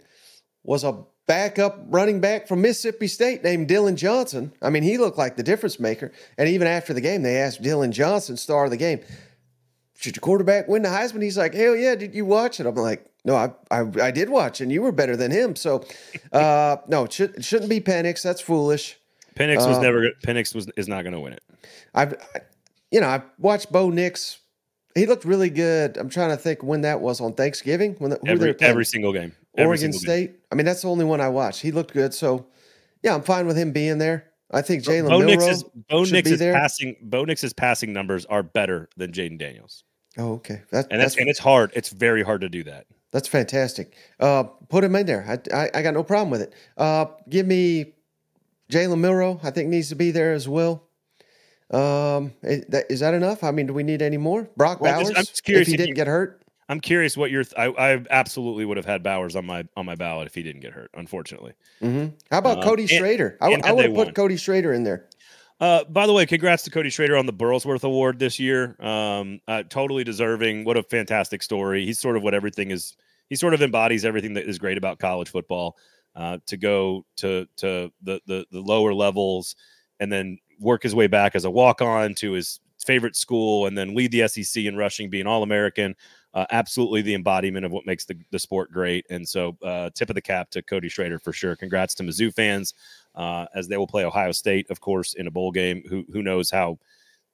was 0.62 0.84
a 0.84 1.04
backup 1.26 1.78
running 1.88 2.20
back 2.20 2.46
from 2.46 2.62
Mississippi 2.62 3.06
State 3.06 3.42
named 3.42 3.68
Dylan 3.68 3.96
Johnson. 3.96 4.52
I 4.60 4.70
mean, 4.70 4.82
he 4.82 4.98
looked 4.98 5.18
like 5.18 5.36
the 5.36 5.42
difference 5.42 5.80
maker. 5.80 6.12
And 6.36 6.48
even 6.48 6.66
after 6.66 6.92
the 6.92 7.00
game, 7.00 7.22
they 7.22 7.38
asked 7.38 7.62
Dylan 7.62 7.90
Johnson, 7.90 8.36
star 8.36 8.64
of 8.64 8.70
the 8.70 8.76
game, 8.76 9.00
should 10.02 10.16
your 10.16 10.20
quarterback 10.20 10.68
win 10.68 10.82
the 10.82 10.88
Heisman? 10.88 11.22
He's 11.22 11.38
like, 11.38 11.54
hell 11.54 11.76
yeah, 11.76 11.94
did 11.94 12.14
you 12.14 12.24
watch 12.24 12.58
it? 12.58 12.66
I'm 12.66 12.74
like, 12.74 13.06
no, 13.24 13.36
I 13.36 13.52
I, 13.70 13.80
I 14.02 14.10
did 14.10 14.28
watch, 14.28 14.60
and 14.60 14.72
you 14.72 14.82
were 14.82 14.92
better 14.92 15.16
than 15.16 15.30
him. 15.30 15.54
So, 15.54 15.84
uh, 16.32 16.78
no, 16.88 17.04
it, 17.04 17.12
should, 17.12 17.36
it 17.36 17.44
shouldn't 17.44 17.70
be 17.70 17.80
Penix. 17.80 18.22
That's 18.22 18.40
foolish. 18.40 18.98
Penix 19.36 19.66
was 19.66 19.78
Uh, 19.78 19.82
never. 19.82 20.10
Penix 20.26 20.54
was 20.54 20.68
is 20.76 20.88
not 20.88 21.02
going 21.02 21.14
to 21.14 21.20
win 21.20 21.32
it. 21.34 21.42
I've, 21.94 22.14
I, 22.34 22.40
you 22.90 23.00
know, 23.00 23.08
I 23.08 23.22
watched 23.38 23.70
Bo 23.72 23.90
Nix. 23.90 24.38
He 24.94 25.06
looked 25.06 25.24
really 25.24 25.48
good. 25.48 25.96
I'm 25.96 26.10
trying 26.10 26.30
to 26.30 26.36
think 26.36 26.62
when 26.62 26.82
that 26.82 27.00
was 27.00 27.20
on 27.20 27.32
Thanksgiving 27.32 27.94
when 27.94 28.10
the, 28.10 28.20
Every 28.26 28.54
every 28.60 28.84
single 28.84 29.12
game. 29.12 29.32
Every 29.56 29.68
Oregon 29.68 29.92
single 29.92 30.14
game. 30.14 30.28
State. 30.28 30.40
I 30.50 30.54
mean, 30.54 30.66
that's 30.66 30.82
the 30.82 30.88
only 30.88 31.04
one 31.04 31.20
I 31.20 31.28
watched. 31.28 31.62
He 31.62 31.70
looked 31.72 31.94
good. 31.94 32.12
So, 32.12 32.46
yeah, 33.02 33.14
I'm 33.14 33.22
fine 33.22 33.46
with 33.46 33.56
him 33.56 33.72
being 33.72 33.98
there. 33.98 34.32
I 34.52 34.60
think 34.60 34.84
Jalen 34.84 35.08
Bo 35.08 35.20
Nix 35.20 35.46
is 35.46 35.64
Bo 35.88 36.04
Nix 36.04 36.30
is 36.30 36.38
there. 36.38 36.52
passing. 36.52 36.96
Bo 37.00 37.24
Nix's 37.24 37.54
passing 37.54 37.92
numbers 37.92 38.26
are 38.26 38.42
better 38.42 38.88
than 38.96 39.12
Jayden 39.12 39.38
Daniels, 39.38 39.84
oh, 40.18 40.34
okay. 40.34 40.62
That, 40.70 40.86
and 40.90 41.00
that's 41.00 41.16
and 41.16 41.28
it's 41.28 41.38
hard. 41.38 41.72
It's 41.74 41.90
very 41.90 42.22
hard 42.22 42.40
to 42.42 42.48
do 42.48 42.62
that. 42.64 42.86
that's 43.12 43.28
fantastic. 43.28 43.94
Uh, 44.20 44.44
put 44.68 44.84
him 44.84 44.94
in 44.96 45.06
there. 45.06 45.24
I, 45.28 45.56
I, 45.56 45.70
I 45.74 45.82
got 45.82 45.94
no 45.94 46.02
problem 46.02 46.30
with 46.30 46.40
it. 46.42 46.52
Uh, 46.76 47.06
give 47.28 47.46
me 47.46 47.92
Jalen 48.70 48.98
Milroe. 49.00 49.40
I 49.42 49.50
think 49.50 49.68
needs 49.68 49.88
to 49.90 49.94
be 49.96 50.10
there 50.10 50.32
as 50.32 50.48
well. 50.48 50.84
Um, 51.70 52.32
is 52.42 52.64
that, 52.68 52.84
is 52.90 53.00
that 53.00 53.14
enough? 53.14 53.42
I 53.42 53.50
mean, 53.50 53.66
do 53.66 53.72
we 53.72 53.82
need 53.82 54.02
any 54.02 54.18
more? 54.18 54.48
Brock 54.56 54.80
Well, 54.80 54.94
Bowers, 55.00 55.08
I'm 55.16 55.24
just 55.24 55.42
curious 55.44 55.68
if 55.68 55.68
he 55.68 55.74
if 55.74 55.78
didn't 55.78 55.94
get 55.96 56.06
hurt. 56.06 56.38
I'm 56.68 56.80
curious 56.80 57.16
what 57.16 57.30
your. 57.30 57.44
Th- 57.44 57.54
I, 57.58 57.92
I 57.94 58.02
absolutely 58.10 58.64
would 58.64 58.76
have 58.76 58.86
had 58.86 59.02
Bowers 59.02 59.36
on 59.36 59.44
my 59.46 59.64
on 59.76 59.84
my 59.86 59.94
ballot 59.94 60.26
if 60.26 60.34
he 60.34 60.42
didn't 60.42 60.60
get 60.60 60.72
hurt. 60.72 60.90
Unfortunately. 60.94 61.52
hmm 61.80 62.06
How 62.30 62.38
about 62.38 62.58
Uh, 62.58 62.62
Cody 62.62 62.82
and- 62.82 62.90
Schrader? 62.90 63.36
I, 63.40 63.50
and 63.50 63.62
I 63.64 63.72
would 63.72 63.84
have 63.86 63.94
put 63.94 64.06
won. 64.06 64.14
Cody 64.14 64.36
Schrader 64.36 64.72
in 64.72 64.84
there. 64.84 65.06
Uh, 65.62 65.84
by 65.84 66.08
the 66.08 66.12
way, 66.12 66.26
congrats 66.26 66.64
to 66.64 66.70
Cody 66.70 66.90
Schrader 66.90 67.16
on 67.16 67.24
the 67.24 67.32
Burlsworth 67.32 67.84
Award 67.84 68.18
this 68.18 68.40
year. 68.40 68.74
Um, 68.80 69.40
uh, 69.46 69.62
totally 69.68 70.02
deserving. 70.02 70.64
What 70.64 70.76
a 70.76 70.82
fantastic 70.82 71.40
story. 71.40 71.86
He's 71.86 72.00
sort 72.00 72.16
of 72.16 72.24
what 72.24 72.34
everything 72.34 72.72
is. 72.72 72.96
He 73.28 73.36
sort 73.36 73.54
of 73.54 73.62
embodies 73.62 74.04
everything 74.04 74.34
that 74.34 74.48
is 74.48 74.58
great 74.58 74.76
about 74.76 74.98
college 74.98 75.28
football. 75.28 75.76
Uh, 76.16 76.38
to 76.46 76.56
go 76.56 77.06
to 77.18 77.46
to 77.58 77.92
the, 78.02 78.20
the 78.26 78.44
the 78.50 78.60
lower 78.60 78.92
levels 78.92 79.54
and 80.00 80.12
then 80.12 80.36
work 80.58 80.82
his 80.82 80.96
way 80.96 81.06
back 81.06 81.36
as 81.36 81.44
a 81.44 81.50
walk 81.50 81.80
on 81.80 82.14
to 82.14 82.32
his 82.32 82.58
favorite 82.84 83.14
school 83.14 83.66
and 83.66 83.78
then 83.78 83.94
lead 83.94 84.10
the 84.10 84.26
SEC 84.26 84.64
in 84.64 84.76
rushing, 84.76 85.10
being 85.10 85.28
All 85.28 85.44
American. 85.44 85.94
Uh, 86.34 86.46
absolutely 86.50 87.02
the 87.02 87.14
embodiment 87.14 87.66
of 87.66 87.72
what 87.72 87.84
makes 87.84 88.06
the, 88.06 88.16
the 88.30 88.38
sport 88.38 88.72
great. 88.72 89.04
And 89.10 89.28
so, 89.28 89.54
uh, 89.62 89.90
tip 89.94 90.08
of 90.08 90.14
the 90.14 90.22
cap 90.22 90.48
to 90.50 90.62
Cody 90.62 90.88
Schrader 90.88 91.18
for 91.18 91.32
sure. 91.32 91.54
Congrats 91.56 91.94
to 91.96 92.02
Mizzou 92.02 92.32
fans 92.34 92.72
uh, 93.14 93.46
as 93.54 93.68
they 93.68 93.76
will 93.76 93.86
play 93.86 94.04
Ohio 94.04 94.32
State, 94.32 94.70
of 94.70 94.80
course, 94.80 95.12
in 95.12 95.26
a 95.26 95.30
bowl 95.30 95.50
game. 95.52 95.82
Who 95.90 96.04
who 96.12 96.22
knows 96.22 96.50
how 96.50 96.78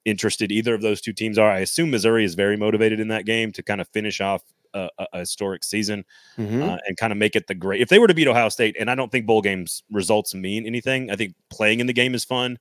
interested 0.05 0.51
either 0.51 0.73
of 0.73 0.81
those 0.81 0.99
two 1.01 1.13
teams 1.13 1.37
are? 1.37 1.49
I 1.49 1.59
assume 1.59 1.91
Missouri 1.91 2.25
is 2.25 2.35
very 2.35 2.57
motivated 2.57 2.99
in 2.99 3.07
that 3.09 3.25
game 3.25 3.51
to 3.53 3.63
kind 3.63 3.79
of 3.79 3.87
finish 3.89 4.19
off 4.19 4.43
a, 4.73 4.89
a, 5.13 5.19
historic 5.19 5.63
season 5.63 6.05
Mhm. 6.37 6.61
uh, 6.61 6.77
and 6.85 6.97
kind 6.97 7.11
of 7.11 7.17
make 7.17 7.35
it 7.35 7.47
the 7.47 7.55
great. 7.55 7.81
If 7.81 7.89
they 7.89 7.99
were 7.99 8.07
to 8.07 8.13
beat 8.13 8.27
Ohio 8.27 8.49
State, 8.49 8.75
and 8.79 8.89
I 8.89 8.95
don't 8.95 9.11
think 9.11 9.25
bowl 9.25 9.41
games 9.41 9.83
results 9.91 10.35
mean 10.35 10.65
anything. 10.65 11.09
I 11.09 11.15
think 11.15 11.35
playing 11.49 11.79
in 11.79 11.87
the 11.87 11.93
game 11.93 12.13
is 12.13 12.23
fun, 12.25 12.57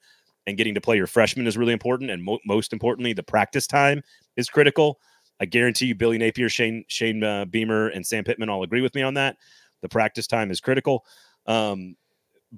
and 0.46 0.56
getting 0.56 0.74
to 0.74 0.80
play 0.80 0.96
your 0.96 1.06
freshman 1.06 1.46
is 1.46 1.58
really 1.58 1.74
important. 1.74 2.10
And 2.10 2.22
mo- 2.22 2.38
most 2.46 2.72
importantly, 2.72 3.12
the 3.12 3.22
practice 3.22 3.66
time 3.66 4.02
is 4.36 4.48
critical. 4.48 4.98
I 5.41 5.45
guarantee 5.47 5.86
you, 5.86 5.95
Billy 5.95 6.18
Napier, 6.18 6.49
Shane 6.49 6.84
Shane 6.89 7.22
uh, 7.22 7.45
Beamer, 7.45 7.89
and 7.89 8.05
Sam 8.07 8.24
Pittman 8.24 8.49
all 8.49 8.62
agree 8.62 8.80
with 8.80 8.95
me 8.95 9.03
on 9.03 9.14
that. 9.14 9.36
The 9.82 9.89
practice 9.89 10.26
time 10.26 10.51
is 10.51 10.61
critical. 10.61 11.05
Um, 11.47 11.97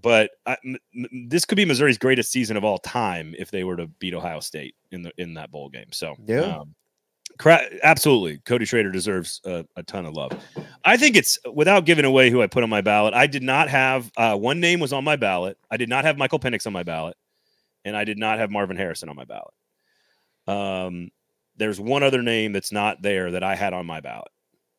but 0.01 0.31
I, 0.47 0.57
m- 0.65 0.77
m- 0.95 1.29
this 1.29 1.45
could 1.45 1.57
be 1.57 1.65
Missouri's 1.65 1.99
greatest 1.99 2.31
season 2.33 2.57
of 2.57 2.65
all 2.65 2.79
time 2.79 3.35
if 3.39 3.51
they 3.51 3.65
were 3.65 3.77
to 3.77 3.87
beat 3.99 4.15
Ohio 4.15 4.41
State 4.41 4.75
in 4.93 5.03
the 5.03 5.13
in 5.19 5.35
that 5.35 5.51
bowl 5.51 5.69
game. 5.69 5.93
So 5.93 6.15
Yeah. 6.27 6.59
um, 6.59 6.75
cra- 7.39 7.67
absolutely, 7.83 8.39
Cody 8.47 8.65
Schrader 8.65 8.91
deserves 8.93 9.41
a, 9.45 9.67
a 9.77 9.83
ton 9.83 10.07
of 10.07 10.15
love. 10.15 10.33
I 10.85 10.97
think 10.97 11.17
it's 11.17 11.39
without 11.53 11.85
giving 11.87 12.05
away 12.05 12.31
who 12.31 12.41
I 12.41 12.47
put 12.47 12.63
on 12.63 12.71
my 12.71 12.81
ballot. 12.81 13.15
I 13.15 13.27
did 13.27 13.43
not 13.43 13.69
have 13.69 14.11
uh, 14.17 14.37
one 14.37 14.61
name 14.61 14.81
was 14.81 14.93
on 14.93 15.05
my 15.05 15.17
ballot. 15.17 15.59
I 15.71 15.77
did 15.77 15.89
not 15.89 16.05
have 16.05 16.17
Michael 16.17 16.39
Penix 16.39 16.67
on 16.67 16.73
my 16.73 16.85
ballot, 16.85 17.17
and 17.85 17.97
I 17.97 18.05
did 18.05 18.17
not 18.17 18.39
have 18.39 18.51
Marvin 18.51 18.77
Harrison 18.77 19.09
on 19.09 19.17
my 19.17 19.25
ballot. 19.25 19.53
Um, 20.47 21.11
there's 21.61 21.79
one 21.79 22.03
other 22.03 22.23
name 22.23 22.53
that's 22.53 22.73
not 22.73 23.01
there 23.03 23.31
that 23.33 23.45
I 23.45 23.55
had 23.55 23.73
on 23.73 23.87
my 23.87 24.01
ballot. 24.01 24.33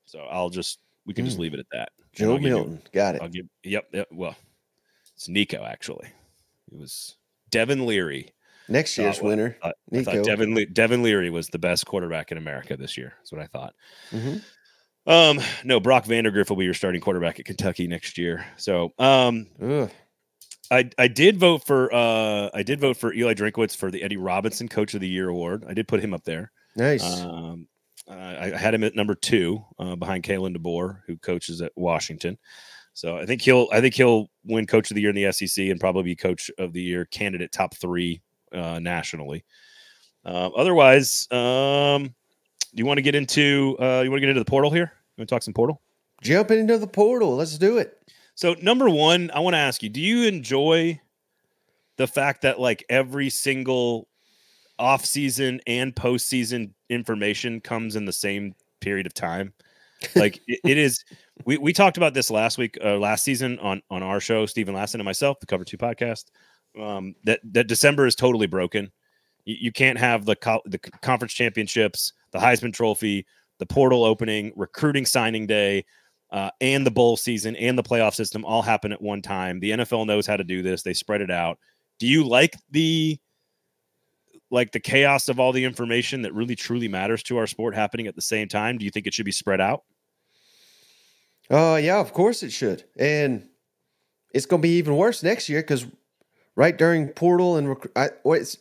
So 0.05 0.19
I'll 0.19 0.49
just 0.49 0.79
we 1.05 1.13
can 1.13 1.23
just 1.25 1.37
Hmm. 1.37 1.43
leave 1.43 1.53
it 1.53 1.59
at 1.61 1.65
that. 1.71 1.89
Joe 2.13 2.33
I'll 2.33 2.41
you- 2.41 2.49
Milton. 2.49 2.81
Got 2.91 3.15
it. 3.15 3.21
I'll 3.21 3.29
give 3.29 3.45
yep, 3.63 3.85
yep. 3.93 4.07
Well, 4.11 4.35
it's 5.15 5.29
Nico 5.29 5.63
actually. 5.63 6.07
It 6.71 6.77
was 6.77 7.15
Devin 7.49 7.85
Leary. 7.85 8.31
Next 8.67 8.97
year's 8.97 9.17
thought- 9.17 9.25
winner. 9.25 9.57
I 9.63 9.73
Nico. 9.89 10.11
thought 10.11 10.25
Devin 10.25 10.53
Le- 10.55 10.65
Devin 10.65 11.03
Leary 11.03 11.29
was 11.29 11.47
the 11.47 11.59
best 11.59 11.85
quarterback 11.85 12.31
in 12.31 12.37
America 12.37 12.75
this 12.77 12.97
year. 12.97 13.13
That's 13.19 13.31
what 13.31 13.41
I 13.41 13.47
thought. 13.47 13.73
Mhm. 14.11 14.43
Um, 15.07 15.39
no, 15.63 15.79
Brock 15.79 16.05
Vandagriff 16.05 16.49
will 16.49 16.57
be 16.57 16.65
your 16.65 16.73
starting 16.75 17.01
quarterback 17.01 17.39
at 17.39 17.45
Kentucky 17.45 17.87
next 17.87 18.17
year. 18.19 18.45
So, 18.57 18.93
um, 18.99 19.47
Ugh. 19.61 19.89
I 20.69 20.89
I 20.97 21.07
did 21.07 21.37
vote 21.37 21.65
for 21.65 21.93
uh 21.93 22.49
I 22.53 22.63
did 22.63 22.79
vote 22.79 22.95
for 22.97 23.11
Eli 23.13 23.33
Drinkwitz 23.33 23.75
for 23.75 23.89
the 23.91 24.03
Eddie 24.03 24.17
Robinson 24.17 24.67
Coach 24.69 24.93
of 24.93 25.01
the 25.01 25.07
Year 25.09 25.27
award. 25.27 25.65
I 25.67 25.73
did 25.73 25.87
put 25.87 26.01
him 26.01 26.13
up 26.13 26.23
there. 26.23 26.51
Nice. 26.75 27.21
Um, 27.21 27.67
I 28.07 28.53
I 28.53 28.57
had 28.57 28.73
him 28.73 28.83
at 28.83 28.95
number 28.95 29.15
two 29.15 29.63
uh, 29.79 29.95
behind 29.95 30.23
Kalen 30.23 30.55
DeBoer, 30.55 31.01
who 31.07 31.17
coaches 31.17 31.61
at 31.61 31.71
Washington. 31.75 32.37
So 32.93 33.17
I 33.17 33.25
think 33.25 33.41
he'll 33.41 33.67
I 33.71 33.81
think 33.81 33.93
he'll 33.93 34.29
win 34.43 34.67
Coach 34.67 34.91
of 34.91 34.95
the 34.95 35.01
Year 35.01 35.11
in 35.11 35.15
the 35.15 35.31
SEC 35.31 35.65
and 35.65 35.79
probably 35.79 36.03
be 36.03 36.15
Coach 36.15 36.51
of 36.57 36.73
the 36.73 36.81
Year 36.81 37.05
candidate 37.05 37.51
top 37.51 37.75
three 37.75 38.21
uh, 38.53 38.79
nationally. 38.79 39.45
Uh, 40.25 40.49
otherwise, 40.55 41.27
um, 41.31 42.03
do 42.03 42.75
you 42.75 42.85
want 42.85 42.97
to 42.97 43.01
get 43.01 43.15
into 43.15 43.77
uh, 43.79 44.01
you 44.03 44.11
want 44.11 44.17
to 44.17 44.21
get 44.21 44.29
into 44.29 44.41
the 44.41 44.49
portal 44.49 44.71
here? 44.71 44.91
You 44.93 45.21
want 45.21 45.29
to 45.29 45.35
talk 45.35 45.43
some 45.43 45.53
portal? 45.53 45.81
Jump 46.21 46.51
into 46.51 46.77
the 46.77 46.87
portal. 46.87 47.35
Let's 47.35 47.57
do 47.57 47.77
it. 47.77 47.97
So 48.35 48.55
number 48.61 48.89
one, 48.89 49.31
I 49.33 49.39
want 49.39 49.53
to 49.53 49.59
ask 49.59 49.81
you: 49.83 49.89
Do 49.89 50.01
you 50.01 50.27
enjoy 50.27 50.99
the 51.97 52.07
fact 52.07 52.41
that 52.41 52.59
like 52.59 52.83
every 52.89 53.29
single 53.29 54.07
off-season 54.81 55.61
and 55.67 55.95
postseason 55.95 56.71
information 56.89 57.61
comes 57.61 57.95
in 57.95 58.05
the 58.05 58.11
same 58.11 58.53
period 58.81 59.05
of 59.05 59.13
time? 59.13 59.53
Like 60.15 60.41
it, 60.47 60.59
it 60.65 60.77
is. 60.79 61.05
We, 61.45 61.59
we 61.59 61.73
talked 61.73 61.95
about 61.95 62.15
this 62.15 62.31
last 62.31 62.57
week, 62.57 62.75
uh, 62.83 62.97
last 62.97 63.23
season 63.23 63.59
on 63.59 63.83
on 63.91 64.01
our 64.01 64.19
show, 64.19 64.47
Steven 64.47 64.73
Lassan 64.73 64.95
and 64.95 65.03
myself, 65.03 65.39
the 65.39 65.45
Cover 65.45 65.63
Two 65.63 65.77
podcast. 65.77 66.25
Um, 66.79 67.13
that 67.25 67.39
that 67.51 67.67
December 67.67 68.07
is 68.07 68.15
totally 68.15 68.47
broken. 68.47 68.91
You, 69.45 69.57
you 69.59 69.71
can't 69.71 69.99
have 69.99 70.25
the 70.25 70.35
co- 70.35 70.63
the 70.65 70.79
conference 70.79 71.33
championships, 71.33 72.13
the 72.31 72.39
Heisman 72.39 72.73
Trophy, 72.73 73.27
the 73.59 73.67
portal 73.67 74.03
opening, 74.03 74.51
recruiting 74.55 75.05
signing 75.05 75.45
day, 75.45 75.85
uh, 76.31 76.49
and 76.61 76.85
the 76.85 76.91
bowl 76.91 77.17
season 77.17 77.55
and 77.55 77.77
the 77.77 77.83
playoff 77.83 78.15
system 78.15 78.43
all 78.45 78.61
happen 78.61 78.91
at 78.91 79.01
one 79.01 79.21
time. 79.21 79.59
The 79.59 79.71
NFL 79.71 80.07
knows 80.07 80.25
how 80.25 80.37
to 80.37 80.43
do 80.43 80.61
this. 80.61 80.81
They 80.81 80.93
spread 80.93 81.21
it 81.21 81.31
out. 81.31 81.59
Do 81.99 82.07
you 82.07 82.23
like 82.23 82.55
the 82.71 83.19
like 84.51 84.71
the 84.71 84.79
chaos 84.79 85.29
of 85.29 85.39
all 85.39 85.51
the 85.51 85.65
information 85.65 86.21
that 86.23 86.33
really 86.33 86.55
truly 86.55 86.87
matters 86.87 87.23
to 87.23 87.37
our 87.37 87.47
sport 87.47 87.73
happening 87.73 88.07
at 88.07 88.15
the 88.15 88.21
same 88.21 88.47
time? 88.47 88.77
Do 88.77 88.85
you 88.85 88.91
think 88.91 89.07
it 89.07 89.13
should 89.13 89.25
be 89.25 89.31
spread 89.31 89.61
out? 89.61 89.83
Uh, 91.49 91.79
yeah, 91.81 91.99
of 91.99 92.13
course 92.13 92.43
it 92.43 92.51
should. 92.51 92.83
And 92.97 93.47
it's 94.33 94.45
going 94.45 94.61
to 94.61 94.67
be 94.67 94.77
even 94.77 94.95
worse 94.95 95.23
next 95.23 95.49
year 95.49 95.61
because 95.61 95.85
right 96.55 96.77
during 96.77 97.09
portal 97.09 97.57
and 97.57 97.69
rec- 97.69 97.91
I, 97.95 98.09
it's, 98.25 98.57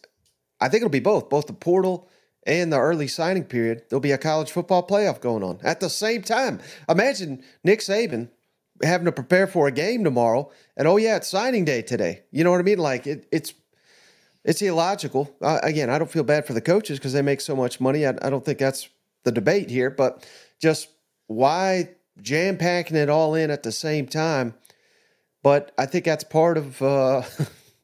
I 0.61 0.69
think 0.69 0.83
it'll 0.83 0.91
be 0.91 1.01
both, 1.01 1.29
both 1.29 1.47
the 1.47 1.53
portal 1.53 2.09
and 2.47 2.73
the 2.73 2.79
early 2.79 3.07
signing 3.07 3.45
period. 3.45 3.83
There'll 3.89 4.01
be 4.01 4.13
a 4.13 4.19
college 4.19 4.51
football 4.51 4.87
playoff 4.87 5.21
going 5.21 5.43
on 5.43 5.61
at 5.63 5.81
the 5.81 5.91
same 5.91 6.23
time. 6.23 6.61
Imagine 6.89 7.43
Nick 7.65 7.81
Saban 7.81 8.29
having 8.83 9.05
to 9.05 9.13
prepare 9.13 9.47
for 9.47 9.69
a 9.69 9.73
game 9.73 10.05
tomorrow, 10.05 10.51
and 10.77 10.89
oh 10.89 10.97
yeah, 10.97 11.17
it's 11.17 11.29
signing 11.29 11.65
day 11.65 11.83
today. 11.83 12.23
You 12.31 12.45
know 12.45 12.51
what 12.51 12.61
I 12.61 12.65
mean? 12.65 12.79
Like 12.79 13.07
it, 13.07 13.27
it's 13.31 13.53
it's 14.45 14.63
illogical. 14.63 15.35
Uh, 15.41 15.59
again, 15.63 15.91
I 15.91 15.99
don't 15.99 16.11
feel 16.11 16.23
bad 16.23 16.47
for 16.47 16.55
the 16.55 16.61
coaches 16.61 16.99
because 16.99 17.13
they 17.13 17.23
make 17.23 17.41
so 17.41 17.55
much 17.55 17.81
money. 17.81 18.07
I, 18.07 18.11
I 18.23 18.31
don't 18.31 18.45
think 18.45 18.59
that's 18.59 18.89
the 19.25 19.33
debate 19.33 19.71
here, 19.71 19.91
but 19.91 20.27
just 20.61 20.89
why 21.27 21.91
jam 22.23 22.57
packing 22.57 22.97
it 22.97 23.11
all 23.11 23.35
in 23.35 23.51
at 23.51 23.63
the 23.63 23.73
same 23.73 24.07
time. 24.07 24.55
But 25.43 25.73
I 25.79 25.87
think 25.87 26.05
that's 26.05 26.25
part 26.25 26.59
of 26.59 26.81
uh, 26.83 27.23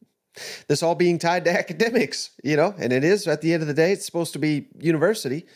this 0.68 0.82
all 0.82 0.94
being 0.94 1.18
tied 1.18 1.44
to 1.44 1.58
academics, 1.58 2.30
you 2.42 2.56
know, 2.56 2.74
and 2.78 2.92
it 2.92 3.04
is 3.04 3.26
at 3.26 3.40
the 3.40 3.52
end 3.52 3.62
of 3.62 3.68
the 3.68 3.74
day, 3.74 3.92
it's 3.92 4.04
supposed 4.06 4.32
to 4.34 4.38
be 4.38 4.68
university, 4.78 5.46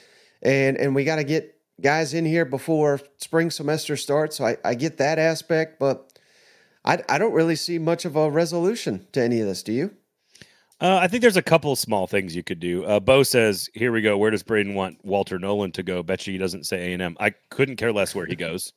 and 0.42 0.76
and 0.78 0.94
we 0.94 1.04
got 1.04 1.16
to 1.16 1.24
get 1.24 1.56
guys 1.80 2.14
in 2.14 2.24
here 2.24 2.44
before 2.44 3.00
spring 3.18 3.50
semester 3.50 3.96
starts. 3.96 4.36
So 4.36 4.46
I, 4.46 4.56
I 4.64 4.74
get 4.74 4.98
that 4.98 5.18
aspect, 5.18 5.78
but 5.78 6.10
I 6.84 7.02
I 7.08 7.18
don't 7.18 7.34
really 7.34 7.56
see 7.56 7.78
much 7.78 8.06
of 8.06 8.16
a 8.16 8.30
resolution 8.30 9.06
to 9.12 9.22
any 9.22 9.40
of 9.40 9.46
this. 9.46 9.62
Do 9.62 9.72
you? 9.72 9.94
Uh, 10.80 10.96
I 10.96 11.08
think 11.08 11.20
there's 11.22 11.36
a 11.36 11.42
couple 11.42 11.76
small 11.76 12.06
things 12.06 12.34
you 12.34 12.42
could 12.42 12.58
do. 12.60 12.84
Uh, 12.84 13.00
Bo 13.00 13.22
says, 13.22 13.68
"Here 13.74 13.92
we 13.92 14.00
go. 14.00 14.16
Where 14.16 14.30
does 14.30 14.42
Braden 14.42 14.74
want 14.74 14.98
Walter 15.04 15.38
Nolen 15.38 15.72
to 15.72 15.82
go?" 15.82 16.02
Bet 16.02 16.26
you 16.26 16.32
he 16.32 16.38
doesn't 16.38 16.64
say 16.64 16.90
A 16.90 16.92
and 16.94 17.02
M. 17.02 17.16
I 17.20 17.30
couldn't 17.50 17.76
care 17.76 17.92
less 17.92 18.14
where 18.14 18.26
he 18.26 18.34
goes. 18.36 18.72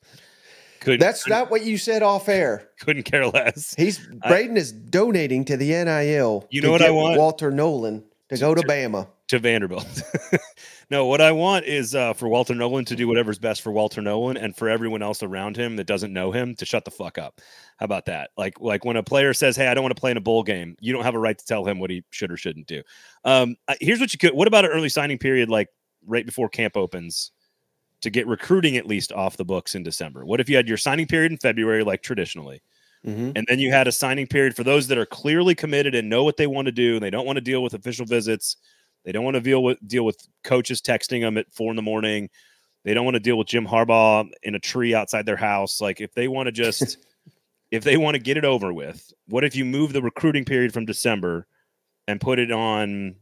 Couldn't. 0.82 1.00
That's 1.00 1.26
not 1.30 1.50
what 1.50 1.64
you 1.64 1.78
said 1.78 2.04
off 2.04 2.28
air. 2.28 2.68
couldn't 2.82 3.04
care 3.04 3.26
less. 3.28 3.74
He's 3.78 4.06
I- 4.22 4.28
Braden 4.30 4.58
is 4.58 4.72
donating 4.74 5.46
to 5.46 5.56
the 5.56 5.70
NIL. 5.70 6.46
You 6.52 6.60
to 6.62 6.68
know 6.68 6.72
what 6.74 6.82
I 6.82 6.90
want? 6.92 7.18
Walter 7.18 7.52
Nolen 7.52 8.04
to 8.30 8.38
go 8.38 8.54
to 8.54 8.62
to- 8.62 8.68
Bama. 8.68 9.08
to 9.30 9.40
Vanderbilt. 9.40 9.88
no, 10.90 11.06
what 11.06 11.22
I 11.22 11.32
want 11.32 11.66
is 11.66 11.96
uh, 11.96 12.14
for 12.14 12.28
Walter 12.28 12.54
Nolen 12.54 12.86
to 12.86 12.96
do 12.96 13.08
whatever's 13.08 13.40
best 13.40 13.62
for 13.62 13.72
Walter 13.72 14.02
Nolen 14.02 14.38
and 14.38 14.56
for 14.56 14.70
everyone 14.70 15.02
else 15.02 15.24
around 15.24 15.56
him 15.58 15.76
that 15.78 15.88
doesn't 15.88 16.14
know 16.14 16.32
him 16.32 16.56
to 16.56 16.66
shut 16.66 16.86
the 16.86 16.92
fuck 16.92 17.18
up. 17.18 17.42
How 17.78 17.86
about 17.86 18.06
that? 18.06 18.32
Like, 18.38 18.60
like 18.60 18.86
when 18.86 18.98
a 18.98 19.04
player 19.04 19.34
says, 19.34 19.56
"Hey, 19.56 19.68
I 19.68 19.74
don't 19.74 19.84
want 19.84 19.96
to 19.96 20.00
play 20.00 20.12
in 20.12 20.18
a 20.18 20.22
bowl 20.22 20.44
game," 20.44 20.76
you 20.80 20.94
don't 20.94 21.04
have 21.04 21.16
a 21.16 21.20
right 21.20 21.38
to 21.38 21.46
tell 21.46 21.66
him 21.66 21.80
what 21.80 21.90
he 21.90 22.04
should 22.12 22.32
or 22.32 22.38
shouldn't 22.38 22.68
do. 22.68 22.82
Um, 23.24 23.56
here's 23.82 24.00
what 24.00 24.14
you 24.14 24.20
could. 24.20 24.34
What 24.34 24.48
about 24.48 24.66
an 24.66 24.72
early 24.72 24.90
signing 24.90 25.18
period, 25.18 25.50
like 25.50 25.70
right 26.06 26.26
before 26.26 26.50
camp 26.50 26.78
opens, 26.78 27.32
to 28.02 28.10
get 28.10 28.28
recruiting 28.28 28.78
at 28.78 28.86
least 28.88 29.12
off 29.12 29.38
the 29.38 29.46
books 29.46 29.76
in 29.76 29.84
December? 29.84 30.26
What 30.26 30.40
if 30.40 30.50
you 30.50 30.56
had 30.56 30.68
your 30.68 30.78
signing 30.78 31.08
period 31.08 31.32
in 31.32 31.38
February, 31.38 31.84
like 31.84 32.04
traditionally? 32.04 32.62
hmm 33.06 33.32
And 33.36 33.46
then 33.50 33.60
you 33.60 33.72
had 33.72 33.88
a 33.88 33.92
signing 33.92 34.28
period 34.28 34.56
for 34.56 34.64
those 34.64 34.88
that 34.88 34.98
are 34.98 35.06
clearly 35.06 35.56
committed 35.56 35.96
and 35.96 36.10
know 36.10 36.24
what 36.24 36.38
they 36.38 36.48
want 36.48 36.68
to 36.68 36.72
do. 36.72 36.96
And 36.96 37.04
they 37.04 37.10
don't 37.10 37.26
want 37.26 37.38
to 37.38 37.42
deal 37.42 37.64
with 37.64 37.74
official 37.74 38.06
visits. 38.06 38.58
They 39.04 39.12
don't 39.12 39.24
want 39.24 39.36
to 39.36 39.42
deal 39.42 39.64
with 39.64 39.78
deal 39.88 40.06
with 40.06 40.18
coaches 40.44 40.82
texting 40.82 41.22
them 41.22 41.38
at 41.38 41.52
four 41.54 41.70
in 41.70 41.76
the 41.76 41.82
morning. 41.82 42.30
They 42.84 42.94
don't 42.94 43.06
want 43.06 43.16
to 43.16 43.20
deal 43.20 43.38
with 43.38 43.48
Jim 43.48 43.66
Harbaugh 43.66 44.30
in 44.44 44.56
a 44.56 44.60
tree 44.60 44.94
outside 44.94 45.26
their 45.26 45.38
house. 45.38 45.82
Like 45.82 46.02
if 46.02 46.14
they 46.14 46.28
want 46.28 46.48
to 46.48 46.52
just 46.52 46.98
if 47.72 47.84
they 47.84 47.98
want 47.98 48.16
to 48.16 48.20
get 48.20 48.38
it 48.38 48.46
over 48.46 48.74
with, 48.74 49.12
what 49.28 49.44
if 49.44 49.56
you 49.56 49.66
move 49.66 49.94
the 49.94 50.02
recruiting 50.02 50.46
period 50.46 50.74
from 50.74 50.86
December 50.86 51.48
and 52.08 52.22
put 52.22 52.40
it 52.40 52.52
on, 52.52 53.16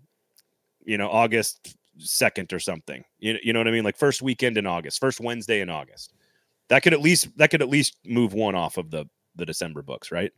you 0.83 0.97
know, 0.97 1.09
August 1.09 1.75
second 1.97 2.51
or 2.53 2.59
something? 2.59 3.03
You, 3.19 3.37
you 3.43 3.53
know 3.53 3.59
what 3.59 3.67
I 3.67 3.71
mean? 3.71 3.83
Like 3.83 3.97
first 3.97 4.21
weekend 4.21 4.57
in 4.57 4.67
August, 4.67 4.99
first 4.99 5.19
Wednesday 5.19 5.61
in 5.61 5.69
August. 5.69 6.13
That 6.67 6.83
could 6.83 6.93
at 6.93 7.01
least 7.01 7.35
that 7.37 7.49
could 7.49 7.61
at 7.61 7.69
least 7.69 7.97
move 8.05 8.33
one 8.33 8.55
off 8.55 8.77
of 8.77 8.91
the 8.91 9.05
the 9.35 9.45
December 9.45 9.81
books, 9.81 10.11
right? 10.11 10.31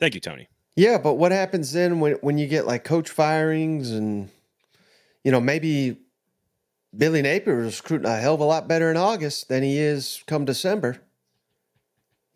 Thank 0.00 0.14
you, 0.14 0.20
Tony. 0.20 0.48
Yeah, 0.78 0.98
but 0.98 1.14
what 1.14 1.32
happens 1.32 1.72
then 1.72 1.98
when 1.98 2.12
when 2.20 2.38
you 2.38 2.46
get 2.46 2.64
like 2.64 2.84
coach 2.84 3.10
firings 3.10 3.90
and 3.90 4.30
you 5.24 5.32
know 5.32 5.40
maybe 5.40 5.98
Billy 6.96 7.20
Napier 7.20 7.64
is 7.64 7.80
recruiting 7.82 8.06
a 8.06 8.16
hell 8.16 8.34
of 8.34 8.40
a 8.40 8.44
lot 8.44 8.68
better 8.68 8.88
in 8.88 8.96
August 8.96 9.48
than 9.48 9.64
he 9.64 9.76
is 9.76 10.22
come 10.28 10.44
December. 10.44 11.00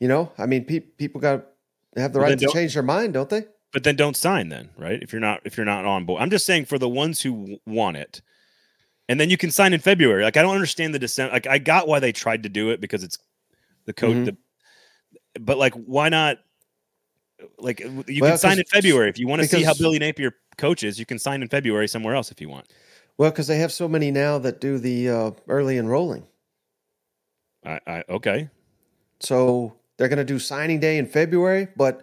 You 0.00 0.08
know, 0.08 0.32
I 0.36 0.46
mean, 0.46 0.64
pe- 0.64 0.80
people 0.80 1.20
got 1.20 1.46
have 1.96 2.12
the 2.12 2.18
Well, 2.18 2.30
right 2.30 2.38
to 2.40 2.48
change 2.48 2.74
their 2.74 2.82
mind, 2.82 3.14
don't 3.14 3.30
they? 3.30 3.44
But 3.72 3.84
then 3.84 3.94
don't 3.94 4.16
sign 4.16 4.48
then, 4.48 4.70
right? 4.76 5.00
If 5.00 5.12
you're 5.12 5.20
not 5.20 5.42
if 5.44 5.56
you're 5.56 5.64
not 5.64 5.84
on 5.84 6.04
board. 6.04 6.20
I'm 6.20 6.30
just 6.30 6.44
saying 6.44 6.64
for 6.64 6.80
the 6.80 6.88
ones 6.88 7.20
who 7.20 7.30
w- 7.30 7.58
want 7.64 7.96
it. 7.96 8.22
And 9.08 9.20
then 9.20 9.30
you 9.30 9.36
can 9.36 9.52
sign 9.52 9.72
in 9.72 9.78
February. 9.78 10.24
Like 10.24 10.36
I 10.36 10.42
don't 10.42 10.56
understand 10.56 10.96
the 10.96 10.98
December 10.98 11.32
like 11.32 11.46
I 11.46 11.58
got 11.58 11.86
why 11.86 12.00
they 12.00 12.10
tried 12.10 12.42
to 12.42 12.48
do 12.48 12.70
it 12.70 12.80
because 12.80 13.04
it's 13.04 13.18
the 13.86 13.92
code 13.92 14.16
Mhm. 14.16 14.24
the 14.24 14.36
but 15.40 15.58
like 15.58 15.74
why 15.74 16.08
not 16.08 16.38
like 17.58 17.80
you 17.80 18.20
Well, 18.20 18.32
can 18.32 18.38
sign 18.38 18.58
in 18.58 18.64
February 18.64 19.08
if 19.08 19.18
you 19.18 19.26
want 19.26 19.42
to 19.42 19.48
see 19.48 19.62
how 19.62 19.74
Billy 19.74 19.98
Napier 19.98 20.34
coaches, 20.58 20.98
you 20.98 21.06
can 21.06 21.18
sign 21.18 21.42
in 21.42 21.48
February 21.48 21.88
somewhere 21.88 22.14
else 22.14 22.30
if 22.30 22.40
you 22.40 22.48
want. 22.48 22.66
Well, 23.18 23.30
because 23.30 23.46
they 23.46 23.58
have 23.58 23.72
so 23.72 23.88
many 23.88 24.10
now 24.10 24.38
that 24.38 24.60
do 24.60 24.78
the 24.78 25.08
uh, 25.08 25.30
early 25.48 25.78
enrolling, 25.78 26.26
I, 27.64 27.80
I 27.86 28.04
okay. 28.08 28.48
so 29.20 29.74
they're 29.96 30.08
going 30.08 30.18
to 30.18 30.24
do 30.24 30.38
signing 30.38 30.80
day 30.80 30.98
in 30.98 31.06
February, 31.06 31.68
but 31.76 32.02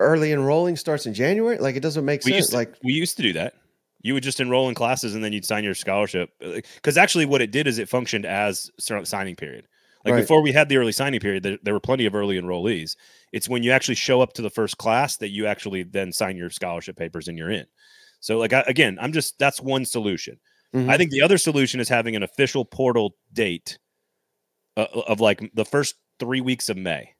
early 0.00 0.32
enrolling 0.32 0.76
starts 0.76 1.06
in 1.06 1.14
January. 1.14 1.58
Like 1.58 1.76
it 1.76 1.80
doesn't 1.80 2.04
make 2.04 2.24
We 2.24 2.32
sense. 2.32 2.48
to, 2.50 2.56
like 2.56 2.74
we 2.82 2.92
used 2.92 3.16
to 3.16 3.22
do 3.22 3.32
that. 3.34 3.54
You 4.02 4.14
would 4.14 4.22
just 4.22 4.38
enroll 4.40 4.68
in 4.68 4.74
classes 4.74 5.14
and 5.14 5.24
then 5.24 5.32
you'd 5.32 5.44
sign 5.44 5.64
your 5.64 5.74
scholarship. 5.74 6.30
Because 6.38 6.96
actually, 6.96 7.26
what 7.26 7.42
it 7.42 7.50
did 7.50 7.66
is 7.66 7.78
it 7.78 7.88
functioned 7.88 8.24
as 8.26 8.70
signing 8.78 9.36
period. 9.36 9.66
Like 10.04 10.14
Right. 10.14 10.20
before 10.20 10.42
we 10.42 10.52
had 10.52 10.68
the 10.68 10.76
early 10.76 10.92
signing 10.92 11.18
period, 11.18 11.42
there, 11.42 11.58
there 11.62 11.74
were 11.74 11.80
plenty 11.80 12.06
of 12.06 12.14
early 12.14 12.40
enrollees. 12.40 12.94
It's 13.32 13.48
when 13.48 13.62
you 13.62 13.72
actually 13.72 13.96
show 13.96 14.20
up 14.20 14.32
to 14.34 14.42
the 14.42 14.50
first 14.50 14.78
class 14.78 15.16
that 15.18 15.30
you 15.30 15.46
actually 15.46 15.82
then 15.82 16.12
sign 16.12 16.36
your 16.36 16.50
scholarship 16.50 16.96
papers 16.96 17.28
and 17.28 17.36
you're 17.36 17.50
in. 17.50 17.66
So, 18.20 18.38
like 18.38 18.52
I, 18.52 18.64
again, 18.66 18.98
I'm 19.00 19.12
just 19.12 19.38
that's 19.38 19.60
one 19.60 19.84
solution. 19.84 20.38
Mhm. 20.74 20.88
I 20.88 20.96
think 20.96 21.10
the 21.10 21.22
other 21.22 21.38
solution 21.38 21.80
is 21.80 21.88
having 21.88 22.16
an 22.16 22.22
official 22.22 22.64
portal 22.64 23.16
date 23.32 23.78
uh, 24.76 24.86
of 25.06 25.20
like 25.20 25.50
the 25.54 25.64
first 25.64 25.96
three 26.18 26.40
weeks 26.40 26.68
of 26.68 26.76
May. 26.76 27.12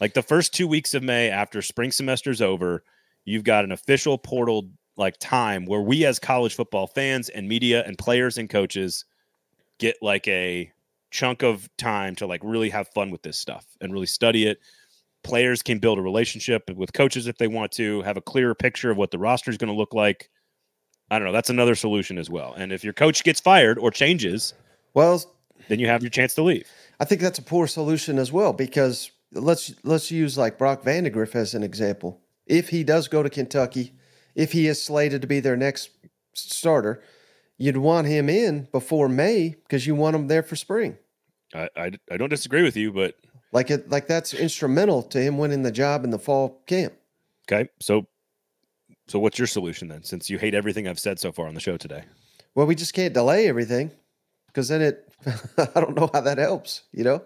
Like 0.00 0.14
the 0.14 0.22
first 0.22 0.52
two 0.54 0.66
weeks 0.66 0.94
of 0.94 1.02
May 1.02 1.30
after 1.30 1.62
spring 1.62 1.90
semester's 1.90 2.42
over, 2.42 2.84
you've 3.24 3.44
got 3.44 3.64
an 3.64 3.72
official 3.72 4.18
portal 4.18 4.68
like 4.96 5.16
time 5.18 5.64
where 5.64 5.80
we 5.80 6.04
as 6.04 6.18
college 6.18 6.54
football 6.54 6.86
fans 6.86 7.28
and 7.28 7.48
media 7.48 7.82
and 7.86 7.96
players 7.96 8.36
and 8.36 8.50
coaches 8.50 9.04
get 9.78 9.96
like 10.02 10.26
a 10.28 10.70
chunk 11.10 11.42
of 11.42 11.68
time 11.76 12.14
to 12.16 12.26
like 12.26 12.40
really 12.42 12.70
have 12.70 12.88
fun 12.88 13.10
with 13.10 13.22
this 13.22 13.38
stuff 13.38 13.66
and 13.80 13.92
really 13.92 14.06
study 14.06 14.46
it. 14.46 14.58
Players 15.24 15.62
can 15.62 15.78
build 15.78 15.98
a 15.98 16.02
relationship 16.02 16.68
with 16.74 16.92
coaches 16.92 17.26
if 17.26 17.38
they 17.38 17.46
want 17.46 17.72
to, 17.72 18.02
have 18.02 18.16
a 18.16 18.20
clearer 18.20 18.54
picture 18.54 18.90
of 18.90 18.96
what 18.96 19.10
the 19.10 19.18
roster 19.18 19.50
is 19.50 19.56
going 19.56 19.72
to 19.72 19.76
look 19.76 19.94
like. 19.94 20.30
I 21.10 21.18
don't 21.18 21.26
know. 21.26 21.32
That's 21.32 21.50
another 21.50 21.74
solution 21.74 22.18
as 22.18 22.30
well. 22.30 22.54
And 22.54 22.72
if 22.72 22.82
your 22.82 22.92
coach 22.92 23.22
gets 23.22 23.40
fired 23.40 23.78
or 23.78 23.90
changes, 23.90 24.54
Well, 24.94 25.22
then 25.68 25.78
you 25.78 25.86
have 25.86 26.02
your 26.02 26.10
chance 26.10 26.34
to 26.34 26.42
leave. 26.42 26.66
I 26.98 27.04
think 27.04 27.20
that's 27.20 27.38
a 27.38 27.42
poor 27.42 27.66
solution 27.66 28.18
as 28.18 28.32
well 28.32 28.52
because 28.52 29.10
let's 29.32 29.74
let's 29.84 30.10
use 30.10 30.36
like 30.38 30.58
Brock 30.58 30.82
Vandagriff 30.82 31.34
as 31.34 31.54
an 31.54 31.62
example. 31.62 32.20
If 32.46 32.70
he 32.70 32.84
does 32.84 33.08
go 33.08 33.22
to 33.22 33.30
Kentucky, 33.30 33.92
if 34.34 34.52
he 34.52 34.66
is 34.66 34.82
slated 34.82 35.20
to 35.22 35.28
be 35.28 35.40
their 35.40 35.56
next 35.56 35.90
starter, 36.34 37.02
you'd 37.58 37.76
want 37.76 38.06
him 38.06 38.28
in 38.28 38.68
before 38.72 39.08
May 39.08 39.56
because 39.62 39.86
you 39.86 39.94
want 39.94 40.16
him 40.16 40.28
there 40.28 40.42
for 40.42 40.56
spring. 40.56 40.98
I, 41.54 41.68
I, 41.76 41.90
I 42.10 42.16
don't 42.16 42.30
disagree 42.30 42.62
with 42.62 42.76
you, 42.76 42.92
but 42.92 43.14
Like 43.52 43.70
it, 43.70 43.90
like 43.90 44.06
that's 44.06 44.32
instrumental 44.34 45.02
to 45.04 45.20
him 45.20 45.38
winning 45.38 45.62
the 45.62 45.70
job 45.72 46.04
in 46.04 46.10
the 46.10 46.18
fall 46.18 46.62
camp. 46.66 46.94
okay. 47.50 47.68
So, 47.80 48.06
so 49.08 49.18
what's 49.18 49.38
your 49.38 49.46
solution 49.46 49.88
then? 49.88 50.02
Since 50.02 50.30
you 50.30 50.38
hate 50.38 50.54
everything 50.54 50.88
I've 50.88 50.98
said 50.98 51.18
so 51.20 51.32
far 51.32 51.46
on 51.46 51.54
the 51.54 51.60
show 51.60 51.76
today, 51.76 52.04
Well, 52.54 52.66
we 52.66 52.74
just 52.74 52.94
can't 52.94 53.12
delay 53.12 53.48
everything 53.48 53.90
because 54.46 54.68
then 54.68 54.80
it. 54.82 55.08
I 55.58 55.80
don't 55.80 55.96
know 55.96 56.10
how 56.12 56.22
that 56.22 56.38
helps. 56.38 56.82
You 56.92 57.04
know. 57.04 57.22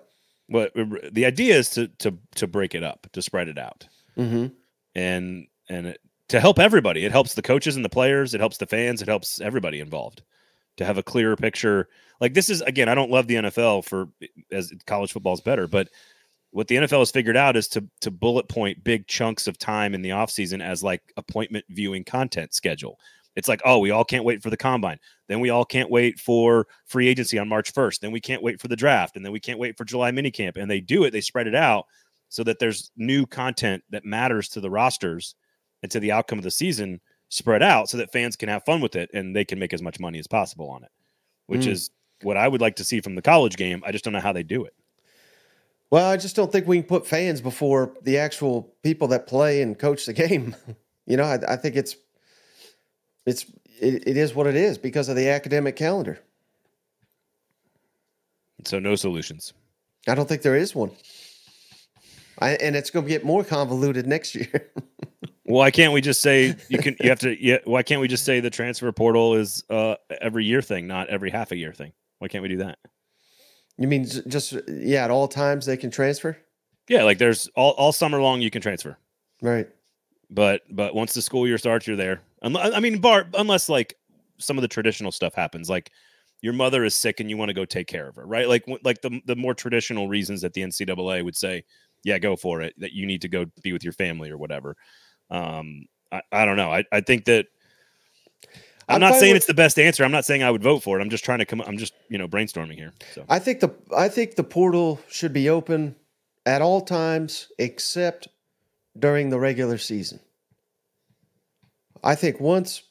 what 0.49 0.72
the 1.12 1.24
idea 1.27 1.57
is 1.57 1.70
to 1.70 1.89
to 1.99 2.14
to 2.37 2.47
break 2.47 2.74
it 2.74 2.83
up, 2.83 3.07
to 3.12 3.22
spread 3.22 3.49
it 3.49 3.59
out. 3.59 3.87
Mm-hmm. 4.18 4.47
and 4.95 5.47
and 5.68 5.87
it, 5.89 6.01
to 6.29 6.41
help 6.41 6.59
everybody. 6.59 7.05
It 7.05 7.12
helps 7.12 7.35
the 7.35 7.43
coaches 7.43 7.77
and 7.77 7.85
the 7.85 7.89
players. 7.91 8.35
It 8.35 8.41
helps 8.41 8.57
the 8.57 8.66
fans. 8.66 9.01
It 9.01 9.09
helps 9.09 9.41
everybody 9.41 9.79
involved 9.79 10.22
to 10.77 10.85
have 10.85 10.99
a 10.99 11.03
clearer 11.03 11.37
picture. 11.37 11.89
Like 12.20 12.35
this 12.35 12.49
is 12.49 12.62
again, 12.62 12.89
I 12.89 12.95
don't 12.95 13.11
love 13.11 13.29
the 13.29 13.37
NFL 13.37 13.85
for 13.85 14.09
as 14.51 14.72
college 14.87 15.12
football 15.12 15.35
is 15.35 15.41
better, 15.41 15.66
but 15.68 15.89
what 16.51 16.68
the 16.68 16.76
NFL 16.76 17.01
has 17.01 17.11
figured 17.11 17.36
out 17.36 17.57
is 17.57 17.68
to 17.68 17.84
to 18.01 18.11
bullet 18.11 18.49
point 18.49 18.82
big 18.84 19.07
chunks 19.07 19.47
of 19.47 19.59
time 19.59 19.94
in 19.94 20.03
the 20.03 20.11
offseason 20.11 20.62
as 20.62 20.82
like 20.82 21.03
appointment 21.16 21.64
viewing 21.70 22.05
content 22.05 22.55
schedule. 22.55 22.99
It's 23.34 23.49
like, 23.49 23.61
oh, 23.66 23.78
we 23.78 23.90
all 23.90 24.05
can't 24.05 24.24
wait 24.24 24.42
for 24.42 24.49
the 24.49 24.57
combine. 24.57 24.99
Then 25.28 25.40
we 25.40 25.51
all 25.51 25.66
can't 25.66 25.90
wait 25.90 26.18
for 26.18 26.66
free 26.86 27.07
agency 27.07 27.38
on 27.38 27.49
March 27.49 27.74
1st. 27.74 28.01
Then 28.01 28.11
we 28.11 28.20
can't 28.20 28.42
wait 28.42 28.59
for 28.59 28.68
the 28.68 28.76
draft. 28.76 29.14
And 29.14 29.22
then 29.22 29.32
we 29.32 29.40
can't 29.40 29.59
wait 29.59 29.76
for 29.76 29.84
July 29.84 30.11
minicamp. 30.11 30.57
And 30.57 30.70
they 30.70 30.80
do 30.80 31.05
it, 31.05 31.11
they 31.11 31.20
spread 31.20 31.47
it 31.47 31.55
out 31.55 31.84
so 32.30 32.42
that 32.44 32.59
there's 32.59 32.90
new 32.97 33.26
content 33.26 33.82
that 33.90 34.07
matters 34.07 34.49
to 34.51 34.61
the 34.61 34.70
rosters 34.70 35.34
and 35.82 35.92
to 35.92 36.01
the 36.01 36.12
outcome 36.12 36.38
of 36.38 36.44
the 36.44 36.51
season 36.51 36.99
spread 37.28 37.62
out 37.62 37.90
so 37.90 37.99
that 37.99 38.11
fans 38.11 38.36
can 38.36 38.49
have 38.49 38.64
fun 38.64 38.80
with 38.80 38.97
it 38.97 39.11
and 39.12 39.36
they 39.36 39.44
can 39.44 39.59
make 39.59 39.74
as 39.74 39.82
much 39.82 40.01
money 40.01 40.18
as 40.18 40.26
possible 40.26 40.70
on 40.70 40.82
it, 40.82 40.90
which 41.47 41.66
Mm. 41.66 41.72
is 41.72 41.90
what 42.22 42.38
I 42.38 42.49
would 42.49 42.62
like 42.62 42.76
to 42.76 42.84
see 42.84 43.03
from 43.03 43.16
the 43.16 43.22
college 43.22 43.57
game. 43.59 43.82
I 43.84 43.92
just 43.92 44.03
don't 44.03 44.14
know 44.14 44.20
how 44.20 44.32
they 44.32 44.42
do 44.44 44.64
it. 44.64 44.72
Well, 45.91 46.09
I 46.11 46.16
just 46.16 46.34
don't 46.34 46.51
think 46.51 46.66
we 46.66 46.78
can 46.78 46.87
put 46.87 47.07
fans 47.07 47.41
before 47.41 47.93
the 48.03 48.18
actual 48.18 48.74
people 48.82 49.09
that 49.09 49.26
play 49.26 49.62
and 49.62 49.78
coach 49.78 50.07
the 50.07 50.12
game. 50.24 50.55
you 51.07 51.16
know, 51.16 51.24
I, 51.24 51.39
I 51.49 51.57
think 51.57 51.76
it's 51.76 51.97
it's 53.24 53.45
it, 53.80 54.07
it 54.07 54.16
is 54.16 54.34
what 54.34 54.47
it 54.47 54.57
is 54.57 54.78
because 54.78 55.09
of 55.09 55.16
the 55.16 55.28
academic 55.28 55.76
calendar. 55.76 56.18
So 58.64 58.78
no 58.78 58.97
solutions. 58.97 59.53
I 60.09 60.14
don't 60.14 60.28
think 60.28 60.43
there 60.43 60.57
is 60.57 60.74
one. 60.74 60.91
I, 62.39 62.51
and 62.57 62.76
it's 62.76 62.91
going 62.91 63.05
to 63.05 63.09
get 63.09 63.24
more 63.24 63.45
convoluted 63.45 64.07
next 64.07 64.34
year. 64.34 64.70
Why 65.45 65.70
can't 65.70 65.93
we 65.93 66.01
just 66.01 66.20
say 66.20 66.57
you 66.68 66.78
can? 66.78 66.97
You 67.01 67.09
have 67.09 67.20
to. 67.20 67.41
Yeah. 67.43 67.59
Why 67.64 67.84
can't 67.84 68.01
we 68.01 68.09
just 68.09 68.24
say 68.24 68.41
the 68.41 68.51
transfer 68.51 68.91
portal 68.91 69.34
is 69.34 69.62
uh 69.70 69.95
every 70.20 70.45
year 70.45 70.61
thing, 70.61 70.89
not 70.89 71.09
every 71.09 71.30
half 71.30 71.53
a 71.53 71.57
year 71.57 71.72
thing? 71.72 71.93
Why 72.18 72.26
can't 72.26 72.43
we 72.43 72.49
do 72.49 72.57
that? 72.59 72.78
You 73.79 73.89
mean 73.89 74.05
just 74.05 74.55
yeah, 74.68 75.05
at 75.05 75.11
all 75.11 75.29
times 75.29 75.66
they 75.66 75.77
can 75.77 75.91
transfer? 75.91 76.37
Yeah, 76.89 77.03
like 77.03 77.18
there's 77.18 77.49
all 77.57 77.72
all 77.72 77.93
summer 77.93 78.20
long 78.20 78.41
you 78.41 78.51
can 78.51 78.62
transfer, 78.62 78.97
Right. 79.43 79.68
but 80.31 80.62
but 80.70 80.95
once 80.95 81.14
the 81.14 81.22
school 81.22 81.47
year 81.47 81.59
starts, 81.59 81.87
you're 81.87 81.97
there. 81.97 82.22
I 82.43 82.81
mean, 82.81 83.01
bar 83.01 83.27
unless 83.35 83.68
like 83.68 83.97
some 84.39 84.57
of 84.57 84.62
the 84.62 84.68
traditional 84.68 85.11
stuff 85.11 85.35
happens, 85.35 85.68
like 85.68 85.91
your 86.43 86.53
mother 86.53 86.85
is 86.85 86.95
sick 86.95 87.18
and 87.18 87.29
you 87.29 87.37
want 87.37 87.49
to 87.49 87.55
go 87.55 87.64
take 87.64 87.89
care 87.89 88.09
of 88.09 88.14
her, 88.16 88.27
right? 88.27 88.49
Like 88.49 88.64
like 88.85 89.01
the 89.03 89.20
the 89.27 89.35
more 89.37 89.55
traditional 89.55 90.09
reasons 90.09 90.43
that 90.43 90.53
the 90.53 90.61
NCAA 90.62 91.24
would 91.24 91.37
say, 91.37 91.64
yeah, 92.05 92.18
go 92.18 92.37
for 92.37 92.61
it, 92.62 92.74
that 92.79 92.93
you 92.93 93.05
need 93.07 93.22
to 93.22 93.29
go 93.29 93.47
be 93.62 93.72
with 93.72 93.83
your 93.83 93.95
family 93.95 94.31
or 94.31 94.39
whatever. 94.39 94.77
Um, 95.31 95.87
I, 96.12 96.22
I 96.31 96.45
don't 96.45 96.57
know. 96.57 96.70
I, 96.70 96.85
I 96.93 97.01
think 97.01 97.24
that 97.24 97.47
I'm, 98.89 98.97
I'm 98.97 99.01
not 99.01 99.18
saying 99.18 99.32
with- 99.32 99.39
it's 99.39 99.47
the 99.47 99.55
best 99.55 99.78
answer. 99.78 100.05
I'm 100.05 100.12
not 100.12 100.24
saying 100.24 100.43
I 100.43 100.51
would 100.51 100.62
vote 100.62 100.82
for 100.82 100.99
it. 100.99 101.03
I'm 101.03 101.11
just 101.11 101.24
trying 101.24 101.41
to 101.41 101.45
come. 101.45 101.61
I'm 101.62 101.78
just 101.78 101.95
you 102.09 102.18
know 102.18 102.28
brainstorming 102.28 102.74
here. 102.76 102.93
So 103.14 103.24
I 103.28 103.39
think 103.39 103.61
the 103.61 103.70
I 103.97 104.09
think 104.09 104.37
the 104.37 104.45
portal 104.45 105.01
should 105.09 105.32
be 105.32 105.49
open 105.49 105.97
at 106.45 106.62
all 106.62 106.80
times 106.80 107.49
except 107.59 108.28
during 108.99 109.30
the 109.30 109.39
regular 109.39 109.78
season. 109.78 110.20
I 112.05 112.14
think 112.14 112.41
once 112.41 112.82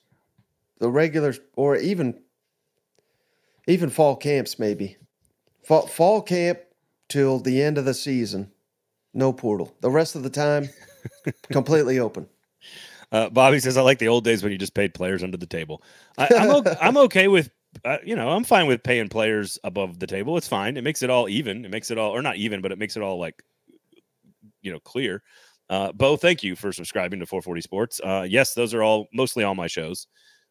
the 0.79 0.89
regular 0.89 1.33
or 1.55 1.77
even 1.77 2.19
even 3.67 3.89
fall 3.89 4.15
camps 4.15 4.59
maybe 4.59 4.97
fall, 5.63 5.87
fall 5.87 6.21
camp 6.21 6.59
till 7.07 7.39
the 7.39 7.61
end 7.61 7.77
of 7.77 7.85
the 7.85 7.93
season 7.93 8.51
no 9.13 9.31
portal 9.31 9.73
the 9.81 9.89
rest 9.89 10.15
of 10.15 10.23
the 10.23 10.29
time 10.29 10.69
completely 11.51 11.97
open 11.99 12.27
Uh, 13.15 13.29
Bobby 13.29 13.59
says, 13.61 13.77
"I 13.77 13.81
like 13.81 13.99
the 13.99 14.09
old 14.09 14.25
days 14.25 14.43
when 14.43 14.51
you 14.51 14.57
just 14.57 14.73
paid 14.73 14.93
players 14.93 15.23
under 15.23 15.37
the 15.37 15.45
table." 15.45 15.81
I, 16.17 16.27
I'm 16.37 16.49
o- 16.49 16.75
I'm 16.81 16.97
okay 16.97 17.29
with, 17.29 17.49
uh, 17.85 17.99
you 18.03 18.13
know, 18.13 18.27
I'm 18.29 18.43
fine 18.43 18.67
with 18.67 18.83
paying 18.83 19.07
players 19.07 19.57
above 19.63 19.99
the 19.99 20.07
table. 20.07 20.35
It's 20.35 20.49
fine. 20.49 20.75
It 20.75 20.83
makes 20.83 21.01
it 21.01 21.09
all 21.09 21.29
even. 21.29 21.63
It 21.63 21.71
makes 21.71 21.91
it 21.91 21.97
all, 21.97 22.11
or 22.11 22.21
not 22.21 22.35
even, 22.35 22.61
but 22.61 22.73
it 22.73 22.77
makes 22.77 22.97
it 22.97 23.03
all 23.03 23.17
like, 23.17 23.41
you 24.61 24.71
know, 24.73 24.81
clear. 24.81 25.23
Uh, 25.69 25.93
Bo, 25.93 26.17
thank 26.17 26.43
you 26.43 26.57
for 26.57 26.73
subscribing 26.73 27.21
to 27.21 27.25
440 27.25 27.61
Sports. 27.61 28.01
Uh, 28.03 28.25
yes, 28.27 28.53
those 28.53 28.73
are 28.73 28.83
all 28.83 29.07
mostly 29.13 29.45
all 29.45 29.55
my 29.55 29.67
shows. 29.67 30.07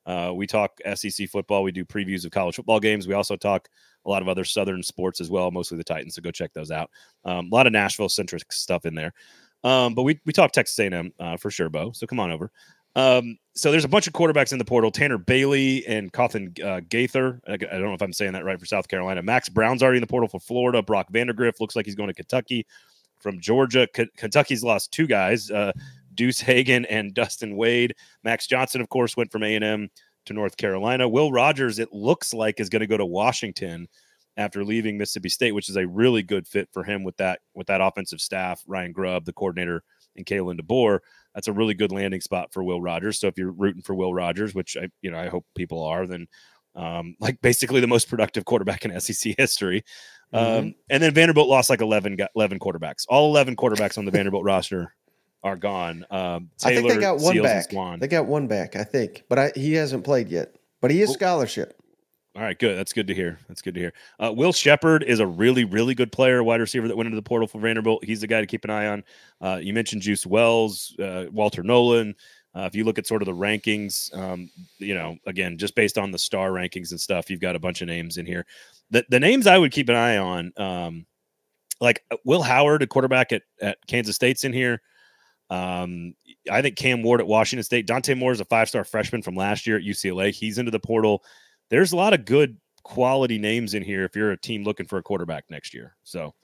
Uh, 0.07 0.33
we 0.35 0.47
talk 0.47 0.81
SEC 0.95 1.29
football. 1.29 1.63
We 1.63 1.73
do 1.73 1.85
previews 1.85 2.25
of 2.25 2.31
college 2.31 2.57
football 2.57 2.81
games. 2.81 3.07
We 3.07 3.15
also 3.15 3.37
talk 3.37 3.69
a 4.07 4.11
lot 4.11 4.23
of 4.23 4.29
other 4.29 4.45
Southern 4.45 4.83
sports 4.83 5.21
as 5.21 5.31
well, 5.31 5.51
mostly 5.51 5.77
the 5.77 5.85
Titans. 5.85 6.15
So 6.15 6.23
go 6.23 6.31
check 6.31 6.53
those 6.55 6.71
out. 6.71 6.91
Um, 7.25 7.49
a 7.51 7.55
lot 7.55 7.67
of 7.67 7.73
Nashville 7.73 8.09
centric 8.09 8.51
stuff 8.53 8.87
in 8.87 8.95
there. 8.95 9.13
Um, 9.65 9.95
but 9.95 10.03
we 10.03 10.21
we 10.27 10.33
talk 10.33 10.53
Texas 10.53 10.79
A&M 10.79 11.13
uh, 11.19 11.37
for 11.37 11.51
sure, 11.51 11.71
Bo. 11.71 11.93
So 11.93 12.07
come 12.07 12.21
on 12.21 12.31
over. 12.31 12.51
Um, 12.97 13.39
so 13.55 13.73
there's 13.73 13.85
a 13.85 13.89
bunch 13.89 14.07
of 14.07 14.13
quarterbacks 14.13 14.53
in 14.53 14.59
the 14.59 14.65
portal: 14.65 14.91
Tanner 14.91 15.19
Bailey 15.19 15.85
and 15.87 16.13
Cawthon 16.13 16.63
uh, 16.63 16.81
Gaither. 16.89 17.41
I, 17.49 17.55
I 17.55 17.57
don't 17.57 17.85
know 17.85 17.95
if 17.95 18.03
I'm 18.03 18.13
saying 18.13 18.35
that 18.35 18.45
right 18.45 18.61
for 18.61 18.67
South 18.67 18.89
Carolina. 18.89 19.23
Max 19.23 19.49
Brown's 19.49 19.83
already 19.83 19.99
in 19.99 20.03
the 20.03 20.07
portal 20.07 20.29
for 20.29 20.39
Florida. 20.39 20.83
Brock 20.83 21.11
Vandagriff 21.11 21.61
looks 21.61 21.75
like 21.75 21.87
he's 21.87 21.95
going 21.95 22.09
to 22.09 22.15
Kentucky. 22.15 22.67
From 23.21 23.41
Georgia, 23.41 23.89
K- 23.95 24.09
Kentucky's 24.17 24.63
lost 24.63 24.93
two 24.93 25.07
guys: 25.07 25.51
uh, 25.51 25.73
Deuce 26.15 26.41
Hogan 26.41 26.85
and 26.87 27.15
Destin 27.15 27.57
Wade. 27.57 27.95
Max 28.23 28.47
Johnson, 28.47 28.81
of 28.81 28.91
course, 28.91 29.17
went 29.17 29.33
from 29.33 29.43
A&M 29.43 29.89
to 30.27 30.33
North 30.33 30.57
Carolina. 30.57 31.09
Will 31.09 31.33
Rogers, 31.33 31.79
it 31.79 31.93
looks 31.93 32.35
like, 32.35 32.61
is 32.61 32.69
going 32.69 32.81
to 32.81 32.87
go 32.87 32.97
to 32.97 33.07
Washington 33.07 33.89
after 34.37 34.65
leaving 34.65 34.99
Mississippi 34.99 35.29
State, 35.29 35.53
which 35.53 35.69
is 35.69 35.77
a 35.77 35.87
really 35.87 36.23
good 36.23 36.47
fit 36.47 36.69
for 36.73 36.85
him 36.85 37.05
with 37.05 37.17
that 37.19 37.41
with 37.55 37.67
that 37.69 37.81
offensive 37.81 38.21
staff. 38.21 38.63
Ryan 38.67 38.93
Grubb, 38.93 39.25
the 39.25 39.33
coordinator, 39.33 39.83
and 40.17 40.27
Kalen 40.27 40.61
DeBoer. 40.61 41.01
That's 41.35 41.49
a 41.49 41.53
really 41.53 41.75
good 41.75 41.93
landing 41.93 42.21
spot 42.21 42.53
for 42.53 42.63
Will 42.63 42.81
Rogers. 42.81 43.19
So 43.19 43.27
if 43.27 43.37
you're 43.37 43.51
rooting 43.51 43.83
for 43.83 43.95
Will 43.95 44.15
Rogers, 44.15 44.55
which 44.55 44.77
I 44.77 44.89
you 45.03 45.11
know 45.11 45.19
I 45.19 45.29
hope 45.29 45.45
people 45.57 45.83
are, 45.83 46.07
then 46.07 46.27
um, 46.75 47.17
like 47.21 47.41
basically 47.41 47.81
the 47.81 47.87
most 47.87 48.09
productive 48.09 48.45
quarterback 48.45 48.85
in 48.85 49.01
SEC 49.01 49.35
history. 49.37 49.85
Um, 50.33 50.75
and 50.91 51.01
then 51.01 51.15
Vanderbilt 51.15 51.49
lost 51.49 51.71
like 51.71 51.81
11, 51.81 52.17
11 52.35 52.59
quarterbacks. 52.59 53.05
All 53.09 53.31
11 53.31 53.55
quarterbacks 53.55 53.99
on 53.99 54.05
the 54.05 54.11
Vanderbilt 54.11 54.43
roster 54.45 54.93
are 55.45 55.57
gone. 55.57 56.05
Um, 56.11 56.51
i 56.65 56.75
think 56.75 56.89
they 56.89 56.95
Taylor, 56.95 57.01
got 57.01 57.19
one 57.21 57.35
Seals, 57.35 57.47
back 57.47 58.01
they 58.01 58.09
got 58.09 58.27
one 58.27 58.47
back 58.49 58.77
i 58.77 58.83
think 58.83 59.25
but 59.29 59.39
I, 59.39 59.53
he 59.55 59.75
hasn't 59.75 60.03
played 60.03 60.31
yet 60.31 60.57
but 60.81 60.91
he 60.91 61.03
is 61.03 61.13
scholarship 61.13 61.79
All 62.37 62.43
right, 62.43 62.59
good. 62.59 62.77
That's 62.77 62.93
good 62.93 63.07
to 63.07 63.15
hear. 63.15 63.39
That's 63.47 63.63
good 63.63 63.75
to 63.75 63.81
hear. 63.81 63.93
Uh, 64.19 64.33
Will 64.33 64.53
Sheppard 64.53 65.05
is 65.05 65.21
a 65.21 65.27
really, 65.27 65.65
really 65.65 65.95
good 65.95 66.11
player, 66.11 66.43
wide 66.43 66.61
receiver 66.61 66.89
that 66.89 66.97
went 66.97 67.07
into 67.07 67.17
the 67.17 67.23
portal 67.23 67.47
for 67.47 67.61
Vanderbilt. 67.61 68.05
He's 68.05 68.23
the 68.23 68.27
guy 68.27 68.41
to 68.41 68.47
keep 68.47 68.65
an 68.65 68.71
eye 68.71 68.89
on. 68.89 69.05
Uh, 69.41 69.61
you 69.63 69.73
mentioned 69.73 70.03
Juice 70.03 70.27
Wells, 70.27 70.97
uh, 70.99 71.27
Walter 71.31 71.63
Nolen. 71.63 72.17
Uh, 72.53 72.63
if 72.63 72.75
you 72.75 72.83
look 72.83 72.99
at 72.99 73.07
sort 73.07 73.23
of 73.23 73.27
the 73.27 73.33
rankings, 73.33 74.13
um, 74.19 74.51
you 74.79 74.95
know, 74.95 75.17
again, 75.27 75.59
just 75.59 75.77
based 75.77 75.97
on 75.97 76.11
the 76.11 76.19
star 76.19 76.51
rankings 76.51 76.91
and 76.91 77.01
stuff, 77.01 77.31
you've 77.31 77.41
got 77.41 77.55
a 77.55 77.61
bunch 77.61 77.83
of 77.83 77.89
names 77.89 78.17
in 78.17 78.27
here. 78.27 78.47
The, 78.91 79.05
the 79.09 79.21
names 79.21 79.47
I 79.47 79.59
would 79.59 79.73
keep 79.73 79.89
an 79.89 79.95
eye 79.95 80.19
on, 80.19 80.53
um, 80.57 81.07
like 81.81 82.03
uh, 82.11 82.17
Will 82.25 82.43
Howard, 82.43 82.83
a 82.83 82.87
quarterback 82.89 83.33
at, 83.33 83.43
at 83.61 83.79
Kansas 83.87 84.17
State's 84.17 84.43
in 84.43 84.53
here. 84.53 84.83
Um, 85.51 86.15
I 86.51 86.63
think 86.63 86.77
Cam 86.77 87.03
Ward 87.05 87.21
at 87.21 87.29
Washington 87.29 87.63
State. 87.63 87.87
Dante 87.87 88.15
Moore 88.15 88.33
is 88.33 88.41
a 88.41 88.45
five 88.45 88.69
star 88.69 88.83
freshman 88.83 89.23
from 89.23 89.37
last 89.37 89.69
year 89.69 89.77
at 89.77 89.85
UCLA. 89.85 90.33
He's 90.33 90.59
into 90.59 90.73
the 90.73 90.81
portal 90.81 91.23
there's 91.71 91.93
a 91.93 91.97
lot 91.97 92.15
of 92.15 92.25
good 92.25 92.57
quality 92.83 93.39
names 93.39 93.75
in 93.75 93.83
here 93.83 94.05
if 94.05 94.15
you're 94.15 94.33
a 94.33 94.37
team 94.37 94.65
looking 94.65 94.87
for 94.87 94.99
a 94.99 95.03
quarterback 95.03 95.45
next 95.51 95.75
year. 95.75 95.97
So 96.05 96.35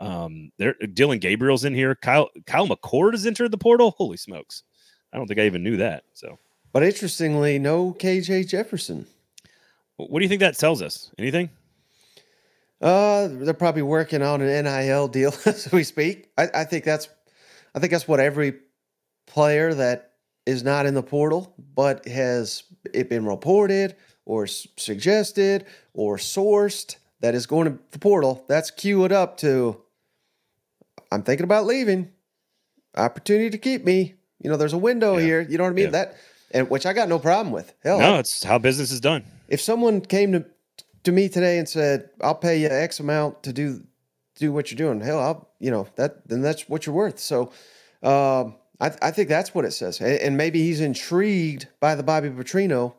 um 0.00 0.52
there 0.58 0.74
Dillon 0.92 1.18
Gabriel's 1.18 1.64
in 1.64 1.74
here. 1.74 1.94
Kyle 1.94 2.28
Kyle 2.46 2.68
McCord 2.68 3.12
has 3.12 3.26
entered 3.26 3.50
the 3.50 3.58
portal. 3.58 3.94
Holy 3.96 4.18
smokes. 4.18 4.62
I 5.12 5.16
don't 5.16 5.26
think 5.26 5.40
I 5.40 5.46
even 5.46 5.62
knew 5.62 5.78
that. 5.78 6.04
So, 6.12 6.38
but 6.72 6.82
interestingly, 6.82 7.58
no 7.58 7.94
KJ 7.94 8.48
Jefferson. 8.48 9.06
What 9.96 10.18
do 10.18 10.24
you 10.24 10.28
think 10.28 10.40
that 10.40 10.58
tells 10.58 10.82
us? 10.82 11.10
Anything? 11.18 11.50
Uh, 12.80 13.28
they're 13.30 13.54
probably 13.54 13.82
working 13.82 14.22
on 14.22 14.40
an 14.40 14.64
NIL 14.64 15.08
deal 15.08 15.34
as 15.46 15.70
we 15.72 15.82
speak. 15.82 16.30
I, 16.38 16.48
I 16.54 16.64
think 16.64 16.84
that's, 16.84 17.08
I 17.74 17.80
think 17.80 17.90
that's 17.90 18.06
what 18.06 18.20
every 18.20 18.54
player 19.26 19.74
that 19.74 20.12
is 20.46 20.62
not 20.62 20.86
in 20.86 20.94
the 20.94 21.02
portal 21.02 21.54
but 21.74 22.06
has 22.08 22.62
it 22.94 23.10
been 23.10 23.26
reported 23.26 23.94
or 24.28 24.46
suggested 24.46 25.64
or 25.94 26.18
sourced 26.18 26.96
that 27.20 27.34
is 27.34 27.46
going 27.46 27.72
to 27.72 27.78
the 27.90 27.98
portal. 27.98 28.44
That's 28.46 28.70
cue 28.70 29.04
it 29.04 29.10
up 29.10 29.38
to. 29.38 29.80
I'm 31.10 31.22
thinking 31.22 31.44
about 31.44 31.64
leaving. 31.64 32.12
Opportunity 32.96 33.50
to 33.50 33.58
keep 33.58 33.84
me. 33.84 34.14
You 34.40 34.50
know, 34.50 34.56
there's 34.56 34.74
a 34.74 34.78
window 34.78 35.16
yeah. 35.16 35.24
here. 35.24 35.40
You 35.40 35.56
know 35.56 35.64
what 35.64 35.70
I 35.70 35.72
mean? 35.72 35.86
Yeah. 35.86 35.90
That 35.90 36.16
and 36.50 36.70
which 36.70 36.86
I 36.86 36.92
got 36.92 37.08
no 37.08 37.18
problem 37.18 37.52
with. 37.52 37.74
Hell, 37.82 37.98
no, 37.98 38.18
it's 38.18 38.44
how 38.44 38.58
business 38.58 38.92
is 38.92 39.00
done. 39.00 39.24
If 39.48 39.60
someone 39.60 40.02
came 40.02 40.32
to 40.32 40.44
to 41.04 41.12
me 41.12 41.28
today 41.28 41.58
and 41.58 41.68
said, 41.68 42.10
"I'll 42.20 42.34
pay 42.34 42.60
you 42.60 42.68
X 42.68 43.00
amount 43.00 43.42
to 43.44 43.52
do 43.52 43.82
do 44.36 44.52
what 44.52 44.70
you're 44.70 44.76
doing," 44.76 45.00
hell, 45.00 45.20
I'll 45.20 45.48
you 45.58 45.70
know 45.70 45.88
that 45.96 46.28
then 46.28 46.42
that's 46.42 46.68
what 46.68 46.84
you're 46.84 46.94
worth. 46.94 47.18
So, 47.18 47.50
um, 48.02 48.56
I 48.78 48.90
I 49.00 49.10
think 49.10 49.30
that's 49.30 49.54
what 49.54 49.64
it 49.64 49.72
says, 49.72 50.00
and 50.00 50.36
maybe 50.36 50.62
he's 50.62 50.80
intrigued 50.80 51.68
by 51.80 51.94
the 51.94 52.02
Bobby 52.02 52.28
Petrino 52.28 52.94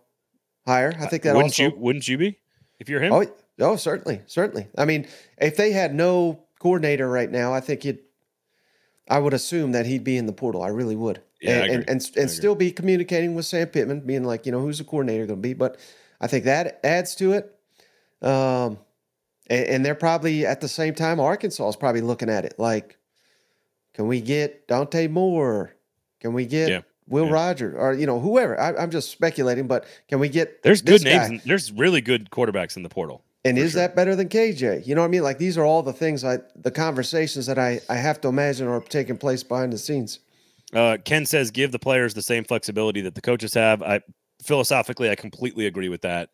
hire. 0.70 0.94
I 1.00 1.08
think 1.08 1.24
that 1.24 1.36
wouldn't 1.36 1.52
also, 1.52 1.64
you 1.64 1.74
wouldn't 1.76 2.08
you 2.08 2.18
be 2.18 2.40
if 2.80 2.88
you're 2.90 3.02
him? 3.02 3.12
Oh, 3.12 3.26
oh, 3.60 3.76
certainly, 3.76 4.22
certainly. 4.28 4.68
I 4.78 4.86
mean, 4.86 5.08
if 5.38 5.58
they 5.58 5.72
had 5.72 5.94
no 5.94 6.44
coordinator 6.60 7.10
right 7.10 7.30
now, 7.30 7.54
I 7.54 7.60
think 7.60 7.84
he'd. 7.84 8.00
I 9.10 9.18
would 9.18 9.34
assume 9.34 9.72
that 9.72 9.88
he'd 9.88 10.04
be 10.04 10.18
in 10.18 10.28
the 10.28 10.34
portal. 10.34 10.62
I 10.62 10.68
really 10.68 10.96
would. 10.96 11.22
Yeah, 11.42 11.64
and, 11.64 11.72
and, 11.72 11.90
and, 11.90 12.12
and 12.16 12.30
still 12.30 12.54
be 12.54 12.72
communicating 12.72 13.34
with 13.34 13.46
Sam 13.46 13.68
Pittman, 13.68 14.02
being 14.02 14.24
like, 14.24 14.46
you 14.46 14.52
know, 14.52 14.60
who's 14.60 14.78
the 14.78 14.84
coordinator 14.84 15.26
going 15.26 15.40
to 15.40 15.42
be? 15.42 15.54
But 15.54 15.80
I 16.22 16.28
think 16.28 16.46
that 16.46 16.80
adds 16.84 17.16
to 17.16 17.32
it. 17.34 17.56
Um, 18.22 18.78
and, 19.50 19.66
and, 19.66 19.86
they're 19.86 19.96
probably 19.96 20.46
at 20.46 20.62
the 20.62 20.68
same 20.68 20.94
time, 20.94 21.20
Arkansas 21.20 21.70
is 21.70 21.76
probably 21.78 22.02
looking 22.02 22.30
at 22.30 22.46
it 22.46 22.56
like, 22.60 22.98
can 23.94 24.08
we 24.08 24.22
get 24.22 24.68
Dante 24.68 25.08
Moore? 25.08 25.74
Can 26.20 26.34
we 26.34 26.46
get 26.46 26.70
yeah. 26.70 26.82
Will 27.10 27.26
yeah. 27.26 27.32
Rogers 27.32 27.76
or 27.78 27.94
you 27.94 28.06
know 28.06 28.20
whoever? 28.20 28.60
I, 28.60 28.82
am 28.82 28.92
just 28.92 29.10
speculating, 29.10 29.68
but 29.68 29.86
can 30.08 30.20
we 30.20 30.30
get? 30.30 30.64
There's 30.64 30.82
good 30.82 31.04
names. 31.04 31.28
And, 31.28 31.42
there's 31.42 31.72
really 31.72 32.02
good 32.02 32.30
quarterbacks 32.30 32.78
in 32.78 32.84
the 32.84 32.90
portal. 32.90 33.24
And 33.46 33.58
is 33.58 33.72
sure. 33.72 33.82
that 33.82 33.96
better 33.96 34.16
than 34.16 34.28
KJ? 34.28 34.86
You 34.86 34.96
know 34.96 35.02
what 35.02 35.08
I 35.08 35.12
mean? 35.12 35.24
Like 35.24 35.38
these 35.38 35.58
are 35.58 35.64
all 35.64 35.82
the 35.82 35.94
things 35.94 36.24
I, 36.24 36.40
the 36.56 36.72
conversations 36.72 37.46
that 37.46 37.58
I, 37.58 37.80
I 37.90 37.96
have 37.96 38.20
to 38.22 38.28
imagine 38.28 38.68
are 38.68 38.82
taking 38.82 39.18
place 39.18 39.44
behind 39.44 39.72
the 39.72 39.78
scenes. 39.78 40.20
Uh, 40.74 40.98
Ken 41.04 41.26
says 41.26 41.50
give 41.50 41.72
the 41.72 41.80
players 41.80 42.14
the 42.14 42.22
same 42.22 42.44
flexibility 42.44 43.02
that 43.02 43.16
the 43.16 43.22
coaches 43.22 43.54
have. 43.54 43.82
I 43.82 44.02
philosophically 44.44 45.10
I 45.10 45.16
completely 45.16 45.66
agree 45.66 45.90
with 45.90 46.02
that. 46.02 46.30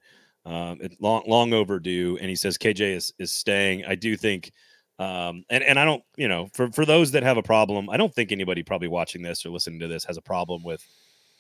Um, 0.46 0.78
it's 0.82 0.96
long 1.00 1.24
long 1.26 1.54
overdue, 1.54 2.18
and 2.20 2.30
he 2.30 2.36
says 2.36 2.58
KJ 2.58 2.96
is 2.96 3.14
is 3.18 3.32
staying. 3.32 3.86
I 3.86 3.96
do 3.96 4.16
think, 4.16 4.52
um, 5.00 5.44
and 5.50 5.64
and 5.64 5.80
I 5.80 5.86
don't, 5.86 6.04
you 6.16 6.28
know, 6.28 6.50
for 6.54 6.72
for 6.72 6.86
those 6.86 7.12
that 7.12 7.24
have 7.24 7.38
a 7.38 7.44
problem, 7.44 7.90
I 7.90 7.98
don't 7.98 8.14
think 8.14 8.32
anybody 8.32 8.64
probably 8.64 8.88
watching 8.88 9.22
this 9.22 9.46
or 9.46 9.50
listening 9.50 9.80
to 9.80 9.88
this 9.88 10.06
has 10.06 10.18
a 10.18 10.22
problem 10.22 10.64
with 10.64 10.86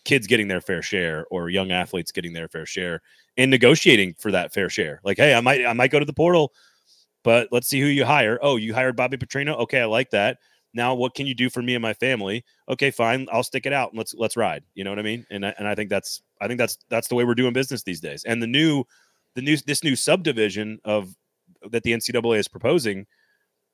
kids 0.04 0.28
getting 0.28 0.48
their 0.48 0.62
fair 0.62 0.82
share 0.82 1.26
or 1.32 1.50
young 1.50 1.72
athletes 1.72 2.12
getting 2.12 2.34
their 2.34 2.48
fair 2.48 2.66
share 2.66 3.02
and 3.38 3.50
negotiating 3.50 4.14
for 4.20 4.32
that 4.32 4.54
fair 4.54 4.70
share. 4.70 5.00
Like, 5.04 5.18
hey, 5.18 5.34
I 5.34 5.42
might 5.42 5.66
I 5.66 5.74
might 5.74 5.92
go 5.92 6.00
to 6.00 6.06
the 6.06 6.14
portal, 6.14 6.54
but 7.24 7.48
let's 7.52 7.68
see 7.68 7.80
who 7.80 7.88
you 7.88 8.06
hire. 8.06 8.38
Oh, 8.42 8.58
you 8.58 8.74
hired 8.74 8.96
Bobby 8.96 9.18
Petrino. 9.18 9.58
Okay, 9.60 9.82
I 9.82 9.86
like 9.86 10.12
that 10.12 10.38
now 10.76 10.94
what 10.94 11.16
can 11.16 11.26
you 11.26 11.34
do 11.34 11.50
for 11.50 11.62
me 11.62 11.74
and 11.74 11.82
my 11.82 11.94
family 11.94 12.44
okay 12.70 12.92
fine 12.92 13.26
i'll 13.32 13.44
stick 13.44 13.66
it 13.66 13.74
out 13.74 13.90
and 13.90 13.98
let's 13.98 14.14
let's 14.14 14.38
ride 14.38 14.64
you 14.76 14.84
know 14.84 14.92
what 14.92 15.00
i 15.00 15.02
mean 15.02 15.26
and 15.32 15.46
I, 15.46 15.56
and 15.58 15.68
I 15.68 15.74
think 15.74 15.90
that's 15.90 16.22
i 16.42 16.48
think 16.48 16.60
that's 16.60 16.78
that's 16.90 17.08
the 17.08 17.16
way 17.16 17.24
we're 17.24 17.34
doing 17.34 17.54
business 17.54 17.82
these 17.82 18.02
days 18.02 18.24
and 18.26 18.44
the 18.44 18.48
new 18.48 18.84
the 19.34 19.42
new 19.42 19.58
this 19.58 19.84
new 19.84 19.96
subdivision 19.96 20.80
of 20.86 21.16
that 21.72 21.82
the 21.84 21.94
ncaa 21.94 22.38
is 22.38 22.48
proposing 22.48 23.08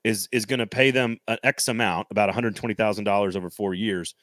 is 0.04 0.28
is 0.32 0.46
going 0.46 0.60
to 0.60 0.68
pay 0.68 0.92
them 0.92 1.18
an 1.28 1.38
x 1.44 1.68
amount 1.68 2.08
about 2.12 2.34
$120000 2.34 3.36
over 3.36 3.50
four 3.50 3.74
years 3.74 4.16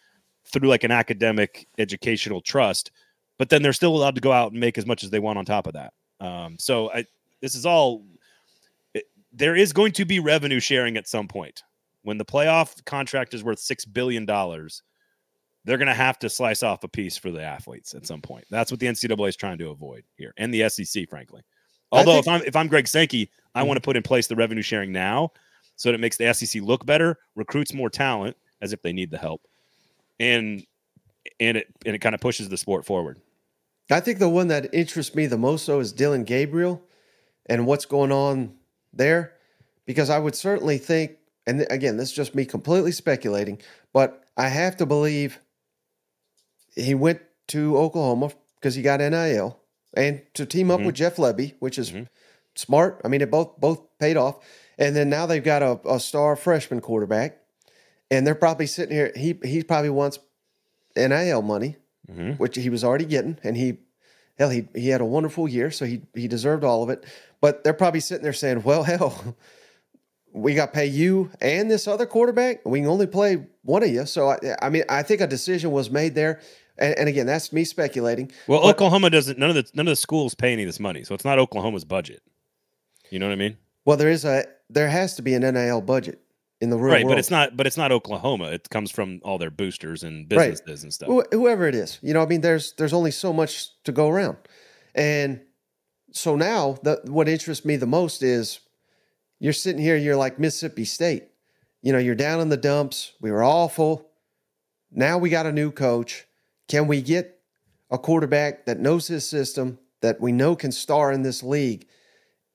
through 0.53 0.69
like 0.69 0.85
an 0.85 0.91
academic 0.91 1.67
educational 1.79 2.41
trust 2.41 2.91
but 3.39 3.51
then 3.51 3.63
they're 3.63 3.73
still 3.73 3.95
allowed 3.95 4.15
to 4.15 4.21
go 4.21 4.33
out 4.33 4.53
and 4.53 4.61
make 4.61 4.79
as 4.79 4.87
much 4.87 5.05
as 5.05 5.11
they 5.11 5.21
want 5.21 5.39
on 5.39 5.45
top 5.45 5.67
of 5.67 5.75
that 5.75 5.93
um, 6.21 6.57
so 6.59 6.91
i 6.93 7.05
this 7.41 7.55
is 7.55 7.65
all 7.65 8.05
it, 8.95 9.05
there 9.33 9.55
is 9.55 9.73
going 9.73 9.93
to 9.93 10.05
be 10.05 10.19
revenue 10.19 10.61
sharing 10.61 10.97
at 10.97 11.07
some 11.07 11.29
point 11.29 11.63
when 12.09 12.17
the 12.17 12.25
playoff 12.25 12.83
contract 12.87 13.35
is 13.35 13.45
worth 13.45 13.59
six 13.59 13.85
billion 13.85 14.25
dollars, 14.25 14.83
they're 15.65 15.77
going 15.77 15.89
to 15.89 15.95
have 15.95 16.19
to 16.21 16.31
slice 16.31 16.63
off 16.63 16.83
a 16.83 16.89
piece 16.89 17.19
for 17.19 17.31
the 17.31 17.43
athletes 17.43 17.95
at 17.95 18.07
some 18.07 18.23
point. 18.23 18.47
That's 18.51 18.71
what 18.71 18.81
the 18.81 18.87
NCAA 18.87 19.29
is 19.29 19.37
trying 19.37 19.59
to 19.59 19.69
avoid 19.69 20.05
here, 20.17 20.33
and 20.39 20.53
the 20.53 20.69
SEC, 20.71 21.09
frankly. 21.11 21.43
Although 21.93 22.23
think- 22.23 22.27
if 22.27 22.29
I'm 22.29 22.43
if 22.43 22.57
I'm 22.57 22.69
Greg 22.69 22.89
Sankey, 22.89 23.31
I 23.55 23.61
mm-hmm. 23.61 23.69
want 23.69 23.77
to 23.77 23.83
put 23.83 23.97
in 23.97 24.03
place 24.03 24.27
the 24.27 24.37
revenue 24.37 24.63
sharing 24.63 24.91
now, 24.91 25.33
so 25.79 25.89
that 25.89 25.95
it 25.95 26.01
makes 26.01 26.19
the 26.19 26.35
SEC 26.35 26.61
look 26.61 26.85
better, 26.85 27.17
recruits 27.35 27.73
more 27.73 27.89
talent, 27.89 28.37
as 28.61 28.75
if 28.75 28.83
they 28.83 28.93
need 28.93 29.11
the 29.11 29.17
help, 29.17 29.41
and 30.21 30.67
and 31.41 31.57
it 31.57 31.69
and 31.87 31.95
it 31.95 32.01
kind 32.01 32.15
of 32.15 32.21
pushes 32.21 32.51
the 32.51 32.59
sport 32.59 32.85
forward. 32.85 33.19
I 33.91 34.01
think 34.01 34.19
the 34.19 34.29
one 34.29 34.49
that 34.49 34.75
interests 34.75 35.15
me 35.15 35.27
the 35.27 35.39
most 35.39 35.67
though 35.67 35.81
is 35.81 35.93
Dillon 35.93 36.25
Gabriel 36.25 36.83
and 37.47 37.65
what's 37.65 37.87
going 37.87 38.13
on 38.13 38.55
there, 38.93 39.33
because 39.87 40.11
I 40.11 40.19
would 40.19 40.35
certainly 40.35 40.77
think 40.77 41.13
and 41.47 41.67
again, 41.71 41.97
this 41.97 42.11
is 42.11 42.15
just 42.15 42.35
me 42.35 42.45
completely 42.45 42.93
speculating, 42.93 43.59
but 43.95 44.23
I 44.37 44.49
have 44.49 44.77
to 44.79 44.87
believe 44.87 45.41
he 46.75 46.95
went 46.95 47.23
to 47.49 47.79
Oklahoma 47.79 48.33
because 48.57 48.75
he 48.75 48.83
got 48.83 49.01
NIL 49.01 49.59
and 49.95 50.21
to 50.35 50.45
team 50.45 50.71
up 50.71 50.79
mm-hmm. 50.79 50.87
with 50.89 50.97
Jeff 50.97 51.17
Lebby, 51.17 51.55
which 51.61 51.79
is 51.79 51.91
mm-hmm. 51.91 52.03
smart. 52.55 53.01
I 53.03 53.09
mean, 53.09 53.23
it 53.23 53.31
both 53.31 53.59
both 53.59 53.81
paid 53.99 54.19
off. 54.19 54.45
And 54.79 54.95
then 54.95 55.11
now 55.11 55.27
they've 55.27 55.43
got 55.43 55.63
a, 55.63 55.81
a 55.89 56.01
star 56.01 56.37
freshman 56.37 56.81
quarterback, 56.81 57.39
and 58.11 58.27
they're 58.27 58.35
probably 58.35 58.67
sitting 58.67 58.95
here. 58.95 59.13
He 59.17 59.39
he 59.45 59.63
probably 59.63 59.91
wants 59.91 60.19
NIL 60.97 61.43
money, 61.43 61.77
mm-hmm. 62.11 62.33
which 62.33 62.57
he 62.57 62.71
was 62.71 62.85
already 62.85 63.05
getting, 63.05 63.39
and 63.43 63.57
he 63.57 63.79
hell 64.39 64.51
he 64.51 64.69
he 64.75 64.89
had 64.89 65.01
a 65.01 65.05
wonderful 65.05 65.49
year, 65.49 65.71
so 65.71 65.85
he 65.85 66.03
he 66.15 66.29
deserved 66.29 66.65
all 66.65 66.83
of 66.83 66.91
it. 66.91 67.05
But 67.41 67.65
they're 67.65 67.75
probably 67.75 68.01
sitting 68.01 68.23
there 68.23 68.33
saying, 68.33 68.63
"Well, 68.63 68.83
hell, 68.85 69.37
we 70.33 70.55
got 70.55 70.67
to 70.67 70.73
pay 70.73 70.87
you 70.87 71.31
and 71.41 71.71
this 71.71 71.89
other 71.89 72.07
quarterback. 72.07 72.65
We 72.65 72.81
can 72.81 72.89
only 72.89 73.07
play 73.07 73.47
one 73.63 73.83
of 73.83 73.89
you. 73.89 74.07
So 74.07 74.31
I, 74.31 74.39
I 74.63 74.69
mean, 74.69 74.85
I 74.89 75.03
think 75.03 75.21
a 75.21 75.27
decision 75.27 75.71
was 75.71 75.91
made 75.91 76.15
there. 76.15 76.41
And, 76.79 76.97
and 76.97 77.09
again, 77.09 77.27
that's 77.27 77.53
me 77.53 77.65
speculating. 77.65 78.31
Well, 78.47 78.61
but, 78.61 78.71
Oklahoma 78.71 79.11
doesn't. 79.11 79.39
None 79.39 79.51
of 79.51 79.57
the 79.57 79.69
none 79.75 79.89
of 79.89 79.93
the 79.93 79.97
schools 79.97 80.35
pay 80.35 80.53
any 80.53 80.63
of 80.63 80.69
this 80.69 80.79
money, 80.79 81.03
so 81.03 81.15
it's 81.15 81.25
not 81.25 81.39
Oklahoma's 81.39 81.85
budget. 81.85 82.23
You 83.11 83.19
know 83.19 83.27
what 83.27 83.33
I 83.33 83.37
mean? 83.37 83.57
Well, 83.85 83.97
there 83.97 84.11
is 84.11 84.25
a 84.25 84.45
there 84.71 84.89
has 84.89 85.17
to 85.17 85.23
be 85.23 85.35
an 85.35 85.43
NIL 85.43 85.81
budget 85.81 86.21
in 86.61 86.71
the 86.71 86.77
real 86.77 86.93
right, 86.93 87.05
world. 87.05 87.13
but 87.13 87.19
it's 87.19 87.31
not. 87.31 87.57
But 87.57 87.67
it's 87.67 87.77
not 87.77 87.93
Oklahoma. 87.93 88.47
It 88.51 88.69
comes 88.71 88.91
from 88.91 89.21
all 89.25 89.39
their 89.39 89.51
boosters 89.51 90.03
and 90.03 90.29
businesses 90.29 90.63
right. 90.67 90.83
and 90.83 90.93
stuff. 90.93 91.09
Wh- 91.09 91.33
whoever 91.33 91.67
it 91.67 91.75
is, 91.75 91.99
you 92.03 92.15
know, 92.15 92.23
I 92.23 92.27
mean, 92.27 92.41
there's 92.41 92.73
there's 92.75 92.93
only 92.93 93.11
so 93.11 93.33
much 93.33 93.71
to 93.85 93.93
go 93.93 94.09
around, 94.09 94.37
and 94.95 95.41
so 96.13 96.37
now 96.37 96.79
the 96.83 97.01
what 97.05 97.29
interests 97.29 97.65
me 97.65 97.77
the 97.77 97.87
most 97.87 98.23
is 98.23 98.61
you're 99.39 99.53
sitting 99.53 99.81
here, 99.81 99.97
you're 99.97 100.17
like 100.17 100.39
Mississippi 100.39 100.85
State. 100.85 101.25
You 101.81 101.93
know, 101.93 101.99
you're 101.99 102.17
down 102.17 102.41
in 102.41 102.49
the 102.49 102.57
dumps. 102.57 103.13
We 103.21 103.31
were 103.31 103.45
awful. 103.45 104.11
Now 104.91 105.19
we 105.19 105.31
got 105.31 105.47
a 105.47 105.53
new 105.53 105.71
coach. 105.71 106.27
Can 106.67 106.89
we 106.89 107.03
get 107.03 107.41
a 107.91 107.99
quarterback 107.99 108.67
that 108.67 108.81
knows 108.81 109.07
his 109.07 109.27
system, 109.29 109.79
that 110.03 110.21
we 110.21 110.33
know 110.33 110.57
can 110.57 110.73
star 110.73 111.13
in 111.13 111.23
this 111.23 111.43
league 111.43 111.87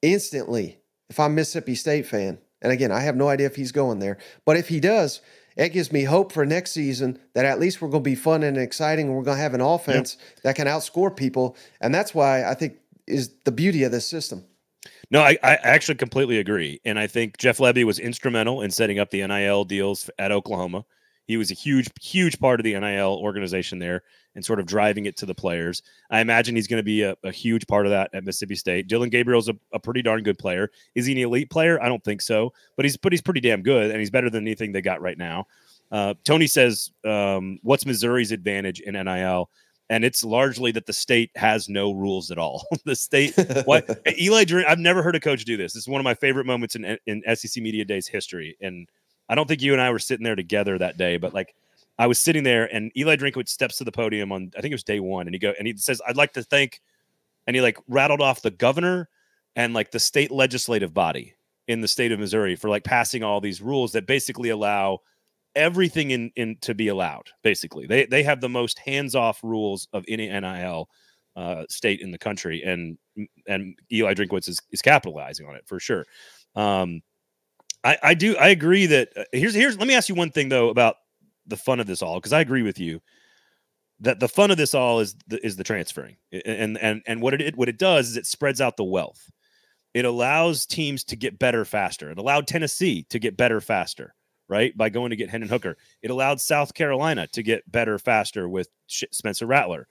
instantly? 0.01 0.82
If 1.09 1.19
I'm 1.19 1.35
Mississippi 1.35 1.75
State 1.75 2.05
fan, 2.05 2.39
and 2.61 2.71
again, 2.71 2.91
I 2.91 3.01
have 3.01 3.15
no 3.15 3.29
idea 3.29 3.47
if 3.47 3.55
he's 3.55 3.71
going 3.71 3.99
there, 3.99 4.17
but 4.45 4.57
if 4.57 4.69
he 4.69 4.79
does, 4.79 5.21
it 5.55 5.69
gives 5.69 5.91
me 5.91 6.03
hope 6.03 6.31
for 6.31 6.45
next 6.45 6.71
season 6.71 7.19
that 7.33 7.45
at 7.45 7.59
least 7.59 7.81
we're 7.81 7.89
going 7.89 8.03
to 8.03 8.09
be 8.09 8.15
fun 8.15 8.43
and 8.43 8.57
exciting 8.57 9.07
and 9.07 9.15
we're 9.15 9.23
going 9.23 9.37
to 9.37 9.43
have 9.43 9.53
an 9.53 9.61
offense 9.61 10.17
that 10.43 10.55
can 10.55 10.67
outscore 10.67 11.15
people. 11.15 11.55
And 11.79 11.93
that's 11.93 12.15
why 12.15 12.43
I 12.43 12.55
think 12.55 12.77
is 13.05 13.29
the 13.43 13.51
beauty 13.51 13.83
of 13.83 13.91
this 13.91 14.05
system. 14.05 14.45
No, 15.11 15.21
I, 15.21 15.37
I 15.43 15.55
actually 15.61 15.95
completely 15.95 16.39
agree. 16.39 16.81
And 16.85 16.97
I 16.97 17.07
think 17.07 17.37
Jeff 17.37 17.59
Lebby 17.59 17.83
was 17.83 17.99
instrumental 17.99 18.61
in 18.61 18.71
setting 18.71 18.97
up 18.97 19.11
the 19.11 19.25
NIL 19.25 19.65
deals 19.65 20.09
at 20.17 20.31
Oklahoma. 20.31 20.85
He 21.25 21.37
was 21.37 21.51
a 21.51 21.53
huge, 21.53 21.89
huge 22.01 22.39
part 22.39 22.59
of 22.59 22.63
the 22.63 22.77
NIL 22.79 23.17
organization 23.21 23.79
there 23.79 24.03
and 24.35 24.43
sort 24.43 24.59
of 24.59 24.65
driving 24.65 25.05
it 25.05 25.15
to 25.17 25.25
the 25.25 25.35
players. 25.35 25.81
I 26.09 26.19
imagine 26.19 26.55
he's 26.55 26.67
going 26.67 26.79
to 26.79 26.83
be 26.83 27.03
a, 27.03 27.15
a, 27.23 27.31
huge 27.31 27.67
part 27.67 27.85
of 27.85 27.91
that 27.91 28.09
at 28.13 28.23
Mississippi 28.23 28.55
State. 28.55 28.87
Dillon 28.87 29.09
Gabriel's 29.09 29.47
a, 29.47 29.55
a 29.71 29.79
pretty 29.79 30.01
darn 30.01 30.23
good 30.23 30.37
player. 30.37 30.69
Is 30.95 31.05
he 31.05 31.13
an 31.13 31.19
elite 31.19 31.49
player? 31.49 31.81
I 31.81 31.87
don't 31.87 32.03
think 32.03 32.21
so, 32.21 32.51
but 32.75 32.85
he's 32.85 32.97
but 32.97 33.13
he's 33.13 33.21
pretty 33.21 33.41
damn 33.41 33.61
good, 33.61 33.91
and 33.91 33.99
he's 33.99 34.09
better 34.09 34.29
than 34.29 34.43
anything 34.43 34.71
they 34.71 34.81
got 34.81 35.01
right 35.01 35.17
now. 35.17 35.47
Uh, 35.91 36.13
Tony 36.23 36.47
says, 36.47 36.91
um, 37.05 37.59
"What's 37.61 37.85
Missouri's 37.85 38.31
advantage 38.31 38.79
in 38.79 38.93
NIL?" 38.95 39.49
and 39.89 40.03
it's 40.03 40.23
largely 40.23 40.71
that 40.71 40.85
the 40.85 40.93
state 40.93 41.29
has 41.35 41.69
no 41.69 41.91
rules 41.91 42.31
at 42.31 42.37
all. 42.37 42.65
the 42.85 42.95
state, 42.95 43.33
what 43.65 44.01
Eli 44.19 44.45
I've 44.67 44.79
never 44.79 45.03
heard 45.03 45.15
a 45.15 45.19
coach 45.19 45.45
do 45.45 45.57
this. 45.57 45.73
This 45.73 45.83
is 45.83 45.87
one 45.87 46.01
of 46.01 46.05
my 46.05 46.15
favorite 46.15 46.45
moments 46.45 46.75
in 46.75 46.97
in 47.05 47.21
SEC 47.35 47.61
Media 47.61 47.85
Days 47.85 48.07
history, 48.07 48.57
and 48.61 48.87
I 49.29 49.35
don't 49.35 49.47
think 49.47 49.61
you 49.61 49.73
and 49.73 49.81
I 49.81 49.91
were 49.91 49.99
sitting 49.99 50.23
there 50.23 50.35
together 50.35 50.77
that 50.77 50.97
day, 50.97 51.17
but 51.17 51.33
like. 51.33 51.55
I 51.99 52.07
was 52.07 52.17
sitting 52.17 52.41
there, 52.41 52.65
and 52.73 52.91
Eli 52.97 53.17
Drinkwitz 53.17 53.49
steps 53.49 53.77
to 53.77 53.83
the 53.83 53.91
podium 53.91 54.31
on 54.31 54.51
I 54.57 54.61
think 54.61 54.71
it 54.71 54.73
was 54.73 54.83
day 54.83 54.99
one, 54.99 55.27
and 55.27 55.35
he 55.35 55.37
go 55.37 55.53
and 55.59 55.67
he 55.67 55.77
says, 55.77 56.01
"I'd 56.07 56.17
like 56.17 56.33
to 56.33 56.41
thank," 56.41 56.81
and 57.45 57.55
he 57.55 57.61
like 57.61 57.77
rattled 57.87 58.19
off 58.19 58.41
the 58.41 58.49
governor 58.49 59.09
and 59.55 59.75
like 59.75 59.91
the 59.91 59.99
state 59.99 60.31
legislative 60.31 60.91
body 60.91 61.35
in 61.67 61.81
the 61.81 61.87
state 61.87 62.11
of 62.11 62.19
Missouri 62.19 62.55
for 62.55 62.69
like 62.69 62.83
passing 62.83 63.23
all 63.23 63.39
these 63.39 63.61
rules 63.61 63.91
that 63.93 64.07
basically 64.07 64.49
allow 64.49 64.99
everything 65.55 66.11
in 66.11 66.31
in 66.35 66.57
to 66.61 66.73
be 66.73 66.87
allowed. 66.87 67.29
Basically, 67.43 67.85
they 67.85 68.05
they 68.05 68.23
have 68.23 68.41
the 68.41 68.49
most 68.49 68.79
hands 68.79 69.15
off 69.15 69.43
rules 69.43 69.87
of 69.93 70.03
any 70.07 70.27
NIL 70.27 70.89
uh, 71.35 71.63
state 71.69 72.01
in 72.01 72.11
the 72.11 72.17
country, 72.17 72.63
and 72.63 72.97
and 73.47 73.77
Eli 73.91 74.13
Drinkwitz 74.13 74.49
is 74.49 74.59
is 74.71 74.81
capitalizing 74.81 75.47
on 75.47 75.55
it 75.55 75.63
for 75.67 75.79
sure. 75.79 76.05
Um, 76.55 77.01
I 77.83 77.97
I 78.03 78.13
do 78.13 78.35
I 78.37 78.49
agree 78.49 78.85
that 78.87 79.09
uh, 79.15 79.23
here's 79.31 79.53
here's 79.53 79.77
let 79.77 79.87
me 79.87 79.95
ask 79.95 80.09
you 80.09 80.15
one 80.15 80.31
thing 80.31 80.49
though 80.49 80.69
about 80.69 80.95
the 81.47 81.57
fun 81.57 81.79
of 81.79 81.87
this 81.87 82.01
all 82.01 82.15
because 82.15 82.33
I 82.33 82.41
agree 82.41 82.61
with 82.61 82.79
you 82.79 83.01
that 83.99 84.19
the 84.19 84.27
fun 84.27 84.51
of 84.51 84.57
this 84.57 84.73
all 84.73 84.99
is 84.99 85.15
the, 85.27 85.45
is 85.45 85.55
the 85.55 85.63
transferring 85.63 86.17
and 86.45 86.77
and 86.77 87.01
and 87.07 87.21
what 87.21 87.39
it 87.39 87.55
what 87.55 87.69
it 87.69 87.77
does 87.77 88.09
is 88.09 88.17
it 88.17 88.25
spreads 88.25 88.61
out 88.61 88.77
the 88.77 88.83
wealth. 88.83 89.29
It 89.93 90.05
allows 90.05 90.65
teams 90.65 91.03
to 91.05 91.15
get 91.15 91.39
better 91.39 91.65
faster. 91.65 92.09
It 92.09 92.17
allowed 92.17 92.47
Tennessee 92.47 93.05
to 93.09 93.19
get 93.19 93.37
better 93.37 93.61
faster, 93.61 94.15
right? 94.49 94.75
By 94.75 94.89
going 94.89 95.11
to 95.11 95.15
get 95.15 95.29
Hendon 95.29 95.49
Hooker. 95.49 95.77
It 96.01 96.09
allowed 96.09 96.41
South 96.41 96.73
Carolina 96.73 97.27
to 97.27 97.43
get 97.43 97.71
better 97.71 97.99
faster 97.99 98.49
with 98.49 98.69
Spencer 98.87 99.45
Rattler. 99.45 99.87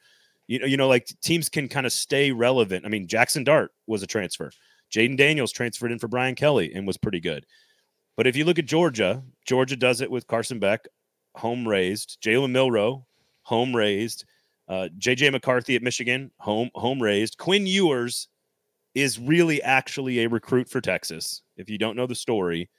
You 0.49 0.59
know, 0.59 0.67
you 0.67 0.77
know, 0.77 0.89
like 0.89 1.07
teams 1.23 1.49
can 1.49 1.69
kind 1.69 1.87
of 1.87 1.93
stay 1.93 2.33
relevant. 2.33 2.85
I 2.85 2.89
mean, 2.89 3.07
Jackson 3.07 3.45
Dart 3.45 3.71
was 3.87 4.03
a 4.03 4.07
transfer. 4.09 4.51
Jayden 4.93 5.17
Daniels 5.17 5.53
transferred 5.53 5.93
in 5.93 6.01
for 6.01 6.09
Brian 6.09 6.35
Kelly 6.35 6.73
and 6.75 6.87
was 6.87 6.99
pretty 6.99 7.21
good. 7.21 7.47
But 8.17 8.27
if 8.27 8.37
you 8.37 8.45
look 8.45 8.59
at 8.59 8.67
Georgia, 8.67 9.23
Georgia 9.47 9.77
does 9.77 10.01
it 10.01 10.11
with 10.11 10.27
Carson 10.27 10.59
Beck, 10.59 10.87
home 11.35 11.67
raised. 11.67 12.19
Jalen 12.23 12.51
Milroe, 12.51 13.07
home 13.43 13.75
raised. 13.75 14.25
Uh, 14.69 14.89
JJ 14.99 15.33
McCarthy 15.33 15.77
at 15.77 15.83
Michigan, 15.83 16.31
home 16.39 16.71
home 16.75 17.03
raised. 17.03 17.39
Quinn 17.39 17.67
Ewers 17.67 18.29
is 18.95 19.19
really 19.19 19.63
actually 19.63 20.21
a 20.21 20.29
recruit 20.29 20.69
for 20.69 20.81
Texas. 20.81 21.43
If 21.57 21.69
you 21.69 21.79
don't 21.79 21.97
know 21.97 22.07
the 22.07 22.15
story, 22.15 22.71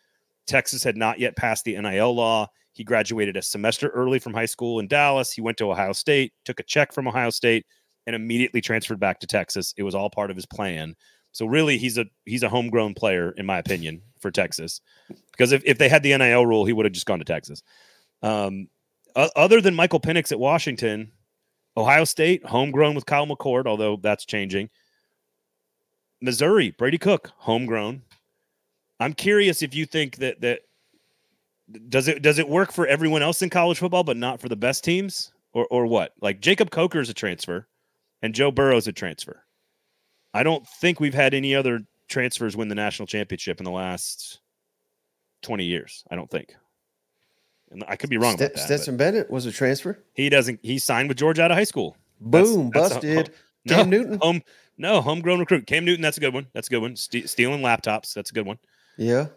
Texas 0.47 0.83
had 0.83 0.97
not 0.97 1.19
yet 1.19 1.35
passed 1.35 1.65
the 1.65 1.79
NIL 1.79 2.15
law. 2.15 2.47
He 2.73 2.83
graduated 2.83 3.37
a 3.37 3.41
semester 3.41 3.89
early 3.89 4.19
from 4.19 4.33
high 4.33 4.45
school 4.47 4.79
in 4.79 4.87
Dallas. 4.87 5.31
He 5.31 5.41
went 5.41 5.57
to 5.57 5.69
Ohio 5.69 5.93
State, 5.93 6.33
took 6.45 6.59
a 6.59 6.63
check 6.63 6.91
from 6.91 7.07
Ohio 7.07 7.29
State, 7.29 7.65
and 8.07 8.15
immediately 8.15 8.61
transferred 8.61 8.99
back 8.99 9.19
to 9.19 9.27
Texas. 9.27 9.73
It 9.77 9.83
was 9.83 9.95
all 9.95 10.09
part 10.09 10.31
of 10.31 10.35
his 10.35 10.45
plan. 10.45 10.95
So 11.33 11.47
really, 11.47 11.77
he's 11.77 11.97
a 11.97 12.05
he's 12.25 12.43
a 12.43 12.49
homegrown 12.49 12.93
player, 12.93 13.31
in 13.31 13.45
my 13.45 13.57
opinion, 13.57 14.01
for 14.19 14.31
Texas. 14.31 14.81
Because 15.31 15.51
if, 15.51 15.63
if 15.65 15.79
they 15.79 15.89
had 15.89 16.03
the 16.03 16.15
NIL 16.15 16.45
rule, 16.45 16.63
he 16.63 16.73
would 16.73 16.85
have 16.85 16.93
just 16.93 17.07
gone 17.07 17.19
to 17.19 17.25
Texas. 17.25 17.63
Um, 18.21 18.69
other 19.15 19.59
than 19.59 19.75
Michael 19.75 19.99
Penix 19.99 20.31
at 20.31 20.39
Washington, 20.39 21.11
Ohio 21.75 22.05
State, 22.05 22.45
homegrown 22.45 22.95
with 22.95 23.05
Kyle 23.05 23.27
McCord, 23.27 23.65
although 23.65 23.97
that's 23.97 24.25
changing. 24.25 24.69
Missouri, 26.21 26.71
Brady 26.71 26.97
Cook, 26.97 27.31
homegrown. 27.35 28.03
I'm 28.99 29.13
curious 29.13 29.61
if 29.61 29.75
you 29.75 29.85
think 29.85 30.17
that 30.17 30.39
that 30.41 30.61
does 31.89 32.07
it 32.07 32.21
does 32.21 32.39
it 32.39 32.47
work 32.47 32.71
for 32.71 32.85
everyone 32.85 33.23
else 33.23 33.41
in 33.41 33.49
college 33.49 33.79
football, 33.79 34.03
but 34.03 34.17
not 34.17 34.39
for 34.39 34.49
the 34.49 34.55
best 34.55 34.83
teams, 34.83 35.33
or 35.51 35.67
or 35.71 35.87
what? 35.87 36.13
Like 36.21 36.41
Jacob 36.41 36.69
Coker 36.69 36.99
is 36.99 37.09
a 37.09 37.13
transfer, 37.13 37.67
and 38.21 38.35
Joe 38.35 38.51
Burrow's 38.51 38.87
a 38.87 38.93
transfer. 38.93 39.43
I 40.33 40.43
don't 40.43 40.67
think 40.67 40.99
we've 40.99 41.13
had 41.13 41.33
any 41.33 41.55
other 41.55 41.81
transfers 42.07 42.57
win 42.57 42.67
the 42.67 42.75
national 42.75 43.07
championship 43.07 43.59
in 43.59 43.65
the 43.65 43.71
last 43.71 44.39
20 45.43 45.65
years. 45.65 46.03
I 46.09 46.15
don't 46.15 46.29
think. 46.29 46.55
And 47.71 47.83
I 47.87 47.95
could 47.95 48.09
be 48.09 48.17
wrong 48.17 48.37
St- 48.37 48.51
about 48.51 48.55
that. 48.55 48.65
Stetson 48.65 48.97
Bennett 48.97 49.29
was 49.29 49.45
a 49.45 49.51
transfer. 49.51 49.99
He 50.13 50.29
doesn't. 50.29 50.59
He 50.61 50.77
signed 50.77 51.09
with 51.09 51.17
Georgia 51.17 51.43
out 51.43 51.51
of 51.51 51.57
high 51.57 51.63
school. 51.63 51.97
Boom, 52.19 52.69
that's, 52.71 52.93
that's 52.93 53.05
busted. 53.05 53.27
A, 53.27 53.69
Cam 53.69 53.89
no, 53.89 53.97
Newton. 53.97 54.19
Home, 54.21 54.41
no, 54.77 55.01
homegrown 55.01 55.39
recruit. 55.39 55.65
Cam 55.65 55.85
Newton. 55.85 56.01
That's 56.01 56.17
a 56.17 56.19
good 56.19 56.33
one. 56.33 56.47
That's 56.53 56.67
a 56.67 56.69
good 56.69 56.81
one. 56.81 56.95
St- 56.95 57.29
stealing 57.29 57.61
laptops. 57.61 58.13
That's 58.13 58.29
a 58.29 58.33
good 58.33 58.45
one. 58.45 58.59
Yeah. 58.97 59.27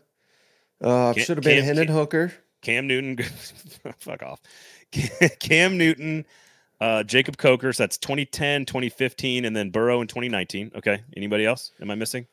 Uh, 0.82 1.14
should 1.14 1.38
have 1.38 1.44
been 1.44 1.56
Cam, 1.56 1.64
Hendon 1.64 1.88
Hooker. 1.88 2.32
Cam 2.60 2.86
Newton. 2.86 3.18
fuck 3.98 4.22
off. 4.22 4.40
Cam 5.40 5.78
Newton. 5.78 6.26
Uh, 6.80 7.02
Jacob 7.02 7.36
Coker. 7.36 7.72
So 7.72 7.82
that's 7.82 7.98
2010, 7.98 8.66
2015, 8.66 9.44
and 9.44 9.56
then 9.56 9.70
Burrow 9.70 10.00
in 10.00 10.08
2019. 10.08 10.72
Okay. 10.76 11.02
Anybody 11.16 11.46
else? 11.46 11.72
Am 11.80 11.90
I 11.90 11.94
missing? 11.94 12.26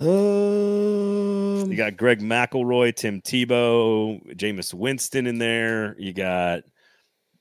Um, 0.00 1.70
you 1.70 1.76
got 1.76 1.96
Greg 1.96 2.20
McElroy, 2.20 2.94
Tim 2.94 3.20
Tebow, 3.20 4.36
Jameis 4.36 4.74
Winston 4.74 5.26
in 5.26 5.38
there. 5.38 5.94
You 5.98 6.12
got 6.12 6.62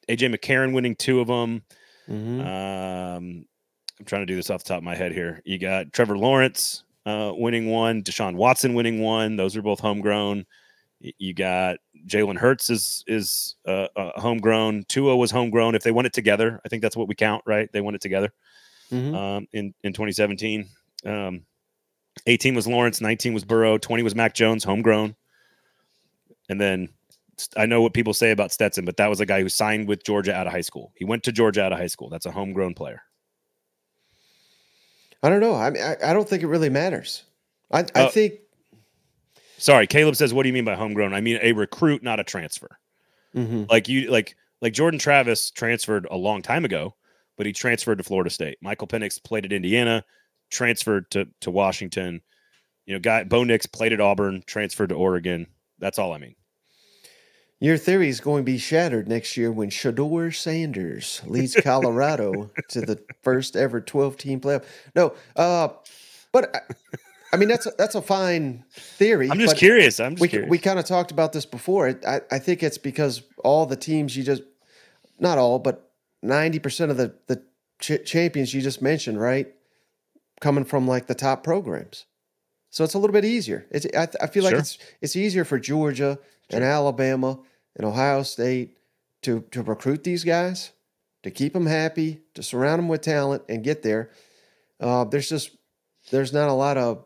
AJ 0.08 0.36
McCarron 0.36 0.74
winning 0.74 0.96
two 0.96 1.20
of 1.20 1.28
them. 1.28 1.64
Mm-hmm. 2.08 2.42
Um, 2.42 3.46
I'm 4.00 4.06
trying 4.06 4.22
to 4.22 4.26
do 4.26 4.36
this 4.36 4.50
off 4.50 4.64
the 4.64 4.70
top 4.70 4.80
of 4.80 4.84
my 4.84 4.96
head 4.96 5.14
here. 5.14 5.42
You 5.46 5.58
got 5.58 5.94
Trevor 5.94 6.18
Lawrence 6.18 6.84
uh, 7.06 7.32
winning 7.36 7.70
one, 7.70 8.04
Deshaun 8.04 8.36
Watson 8.36 8.74
winning 8.74 9.02
one. 9.02 9.36
Those 9.36 9.56
are 9.58 9.62
both 9.62 9.80
homegrown. 9.80 10.46
You 11.18 11.34
got 11.34 11.78
Jalen 12.08 12.38
Hurts 12.38 12.70
is 12.70 13.04
is 13.08 13.56
uh, 13.68 13.88
uh, 13.96 14.20
homegrown. 14.20 14.86
Tua 14.88 15.16
was 15.18 15.32
homegrown. 15.32 15.76
If 15.76 15.84
they 15.84 15.92
won 15.92 16.06
it 16.06 16.14
together, 16.14 16.62
I 16.66 16.70
think 16.70 16.82
that's 16.82 16.96
what 16.96 17.08
we 17.08 17.16
count, 17.16 17.44
right? 17.46 17.70
They 17.74 17.82
won 17.82 17.96
it 17.96 18.02
together 18.02 18.32
mm-hmm. 18.92 19.16
um, 19.16 19.48
in 19.52 19.74
in 19.84 19.94
2017. 19.94 20.68
Um, 21.06 21.46
18 22.28 22.56
was 22.56 22.68
Lawrence, 22.68 23.02
19 23.02 23.34
was 23.34 23.44
Burrow, 23.44 23.78
20 23.78 24.04
was 24.04 24.16
Mac 24.16 24.34
Jones, 24.34 24.64
homegrown. 24.64 25.16
And 26.50 26.62
then 26.62 26.90
I 27.58 27.66
know 27.66 27.82
what 27.82 27.94
people 27.94 28.14
say 28.14 28.32
about 28.32 28.52
Stetson, 28.52 28.86
but 28.86 28.98
that 28.98 29.10
was 29.10 29.20
a 29.20 29.26
guy 29.26 29.42
who 29.42 29.50
signed 29.50 29.88
with 29.88 30.04
Georgia 30.04 30.34
out 30.34 30.48
of 30.48 30.54
high 30.54 30.62
school. 30.62 30.94
He 30.96 31.06
went 31.06 31.24
to 31.24 31.32
Georgia 31.32 31.64
out 31.64 31.74
of 31.74 31.80
high 31.80 31.88
school. 31.88 32.10
That's 32.10 32.26
a 32.26 32.32
homegrown 32.32 32.76
player. 32.76 33.02
I 35.24 35.30
don't 35.30 35.40
know. 35.40 35.56
I 35.56 35.70
mean, 35.70 35.82
I, 35.82 35.96
I 36.04 36.14
don't 36.14 36.28
think 36.28 36.44
it 36.44 36.48
really 36.48 36.70
matters. 36.70 37.24
I, 37.72 37.86
I 37.96 38.04
uh, 38.04 38.10
think. 38.10 38.34
Sorry, 39.64 39.88
Caleb 39.88 40.18
says, 40.18 40.34
"What 40.34 40.44
do 40.44 40.50
you 40.50 40.54
mean 40.54 40.66
by 40.66 40.76
homegrown?" 40.76 41.14
I 41.14 41.22
mean 41.22 41.40
a 41.42 41.54
recruit, 41.54 42.04
not 42.04 42.20
a 42.20 42.24
transfer. 42.26 42.78
Mm-hmm. 43.34 43.64
Like 43.70 43.88
you, 43.88 44.12
like 44.12 44.36
like 44.62 44.74
Jordan 44.74 45.00
Travis 45.00 45.52
transferred 45.52 46.06
a 46.12 46.18
long 46.18 46.42
time 46.42 46.66
ago, 46.66 46.96
but 47.38 47.46
he 47.46 47.54
transferred 47.54 48.00
to 48.00 48.04
Florida 48.04 48.30
State. 48.30 48.58
Michael 48.62 48.90
Penix 48.90 49.24
played 49.24 49.46
at 49.46 49.54
Indiana 49.54 50.04
transferred 50.50 51.10
to 51.12 51.30
to 51.40 51.50
Washington. 51.50 52.22
You 52.86 52.96
know, 52.96 53.00
guy 53.00 53.24
Bo 53.24 53.46
Nix 53.46 53.66
played 53.66 53.94
at 53.94 54.02
Auburn, 54.02 54.44
transferred 54.46 54.90
to 54.90 54.96
Oregon. 54.96 55.48
That's 55.80 55.98
all 55.98 56.12
I 56.12 56.18
mean. 56.18 56.36
Your 57.62 57.78
theory 57.78 58.10
is 58.10 58.20
going 58.20 58.44
to 58.44 58.52
be 58.52 58.58
shattered 58.58 59.08
next 59.08 59.38
year 59.38 59.50
when 59.50 59.70
Shedeur 59.70 60.36
Sanders 60.36 61.22
leads 61.26 61.56
Colorado 61.64 62.52
to 62.68 62.82
the 62.82 63.02
first 63.22 63.56
ever 63.56 63.80
12 63.80 64.18
team 64.18 64.42
playoff. 64.42 64.66
No, 64.94 65.14
uh, 65.38 65.70
but 66.34 66.54
I, 67.34 67.38
mean 67.38 67.50
that's 67.50 67.66
a, 67.66 67.72
that's 67.78 67.96
a 67.96 68.02
fine 68.02 68.64
theory. 68.72 69.30
I'm 69.30 69.40
just 69.40 69.58
curious. 69.58 70.00
I'm 70.00 70.14
just 70.14 70.22
we, 70.22 70.28
curious. 70.28 70.50
We 70.50 70.58
kind 70.58 70.80
of 70.80 70.86
talked 70.86 71.12
about 71.12 71.34
this 71.34 71.46
before. 71.46 72.00
I, 72.08 72.22
I 72.32 72.40
think 72.40 72.64
it's 72.64 72.78
because 72.78 73.24
all 73.44 73.66
the 73.66 73.76
teams 73.76 74.16
you 74.16 74.24
just, 74.24 74.44
not 75.20 75.38
all, 75.38 75.60
but 75.60 75.92
90% 76.24 76.90
of 76.90 76.98
the, 76.98 77.16
the 77.28 77.44
ch- 77.80 78.06
champions 78.06 78.54
you 78.54 78.62
just 78.62 78.82
mentioned, 78.82 79.20
right? 79.20 79.54
coming 80.44 80.66
from 80.66 80.86
like 80.86 81.08
the 81.08 81.16
top 81.16 81.42
programs. 81.42 82.06
So 82.70 82.84
it's 82.84 82.96
a 82.96 83.00
little 83.00 83.14
bit 83.14 83.24
easier. 83.24 83.66
It's, 83.72 83.88
I, 83.96 84.08
I 84.22 84.28
feel 84.28 84.44
like 84.44 84.52
sure. 84.52 84.60
it's 84.60 84.78
it's 85.02 85.16
easier 85.16 85.46
for 85.46 85.58
Georgia 85.58 86.20
sure. 86.50 86.58
and 86.58 86.64
Alabama 86.64 87.40
and 87.76 87.86
Ohio 87.86 88.24
State 88.24 88.78
to 89.22 89.42
to 89.52 89.62
recruit 89.62 90.04
these 90.04 90.26
guys, 90.26 90.72
to 91.24 91.32
keep 91.32 91.54
them 91.54 91.66
happy, 91.66 92.22
to 92.34 92.44
surround 92.44 92.80
them 92.80 92.90
with 92.90 93.02
talent 93.02 93.44
and 93.48 93.64
get 93.64 93.84
there. 93.84 94.12
Uh, 94.80 95.06
there's 95.06 95.30
just 95.30 95.52
there's 96.12 96.34
not 96.34 96.50
a 96.50 96.54
lot 96.54 96.78
of 96.78 97.06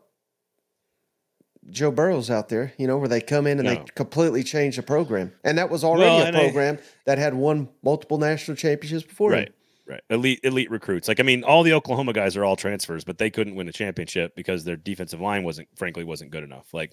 Joe 1.70 1.90
Burrows 1.90 2.30
out 2.30 2.48
there, 2.48 2.72
you 2.78 2.86
know, 2.86 2.98
where 2.98 3.08
they 3.08 3.20
come 3.20 3.46
in 3.46 3.58
and 3.58 3.68
no. 3.68 3.74
they 3.74 3.84
completely 3.94 4.42
change 4.42 4.76
the 4.76 4.82
program, 4.82 5.32
and 5.44 5.58
that 5.58 5.70
was 5.70 5.84
already 5.84 6.04
well, 6.04 6.28
a 6.28 6.32
program 6.32 6.78
I, 6.78 6.84
that 7.06 7.18
had 7.18 7.34
won 7.34 7.68
multiple 7.82 8.18
national 8.18 8.56
championships 8.56 9.04
before. 9.04 9.30
Right. 9.30 9.52
Right. 9.86 10.02
Elite 10.10 10.40
elite 10.42 10.70
recruits. 10.70 11.08
Like 11.08 11.18
I 11.18 11.22
mean, 11.22 11.44
all 11.44 11.62
the 11.62 11.72
Oklahoma 11.72 12.12
guys 12.12 12.36
are 12.36 12.44
all 12.44 12.56
transfers, 12.56 13.04
but 13.04 13.16
they 13.16 13.30
couldn't 13.30 13.54
win 13.54 13.68
a 13.68 13.72
championship 13.72 14.36
because 14.36 14.62
their 14.62 14.76
defensive 14.76 15.18
line 15.18 15.44
wasn't 15.44 15.68
frankly 15.76 16.04
wasn't 16.04 16.30
good 16.30 16.44
enough. 16.44 16.66
Like 16.74 16.92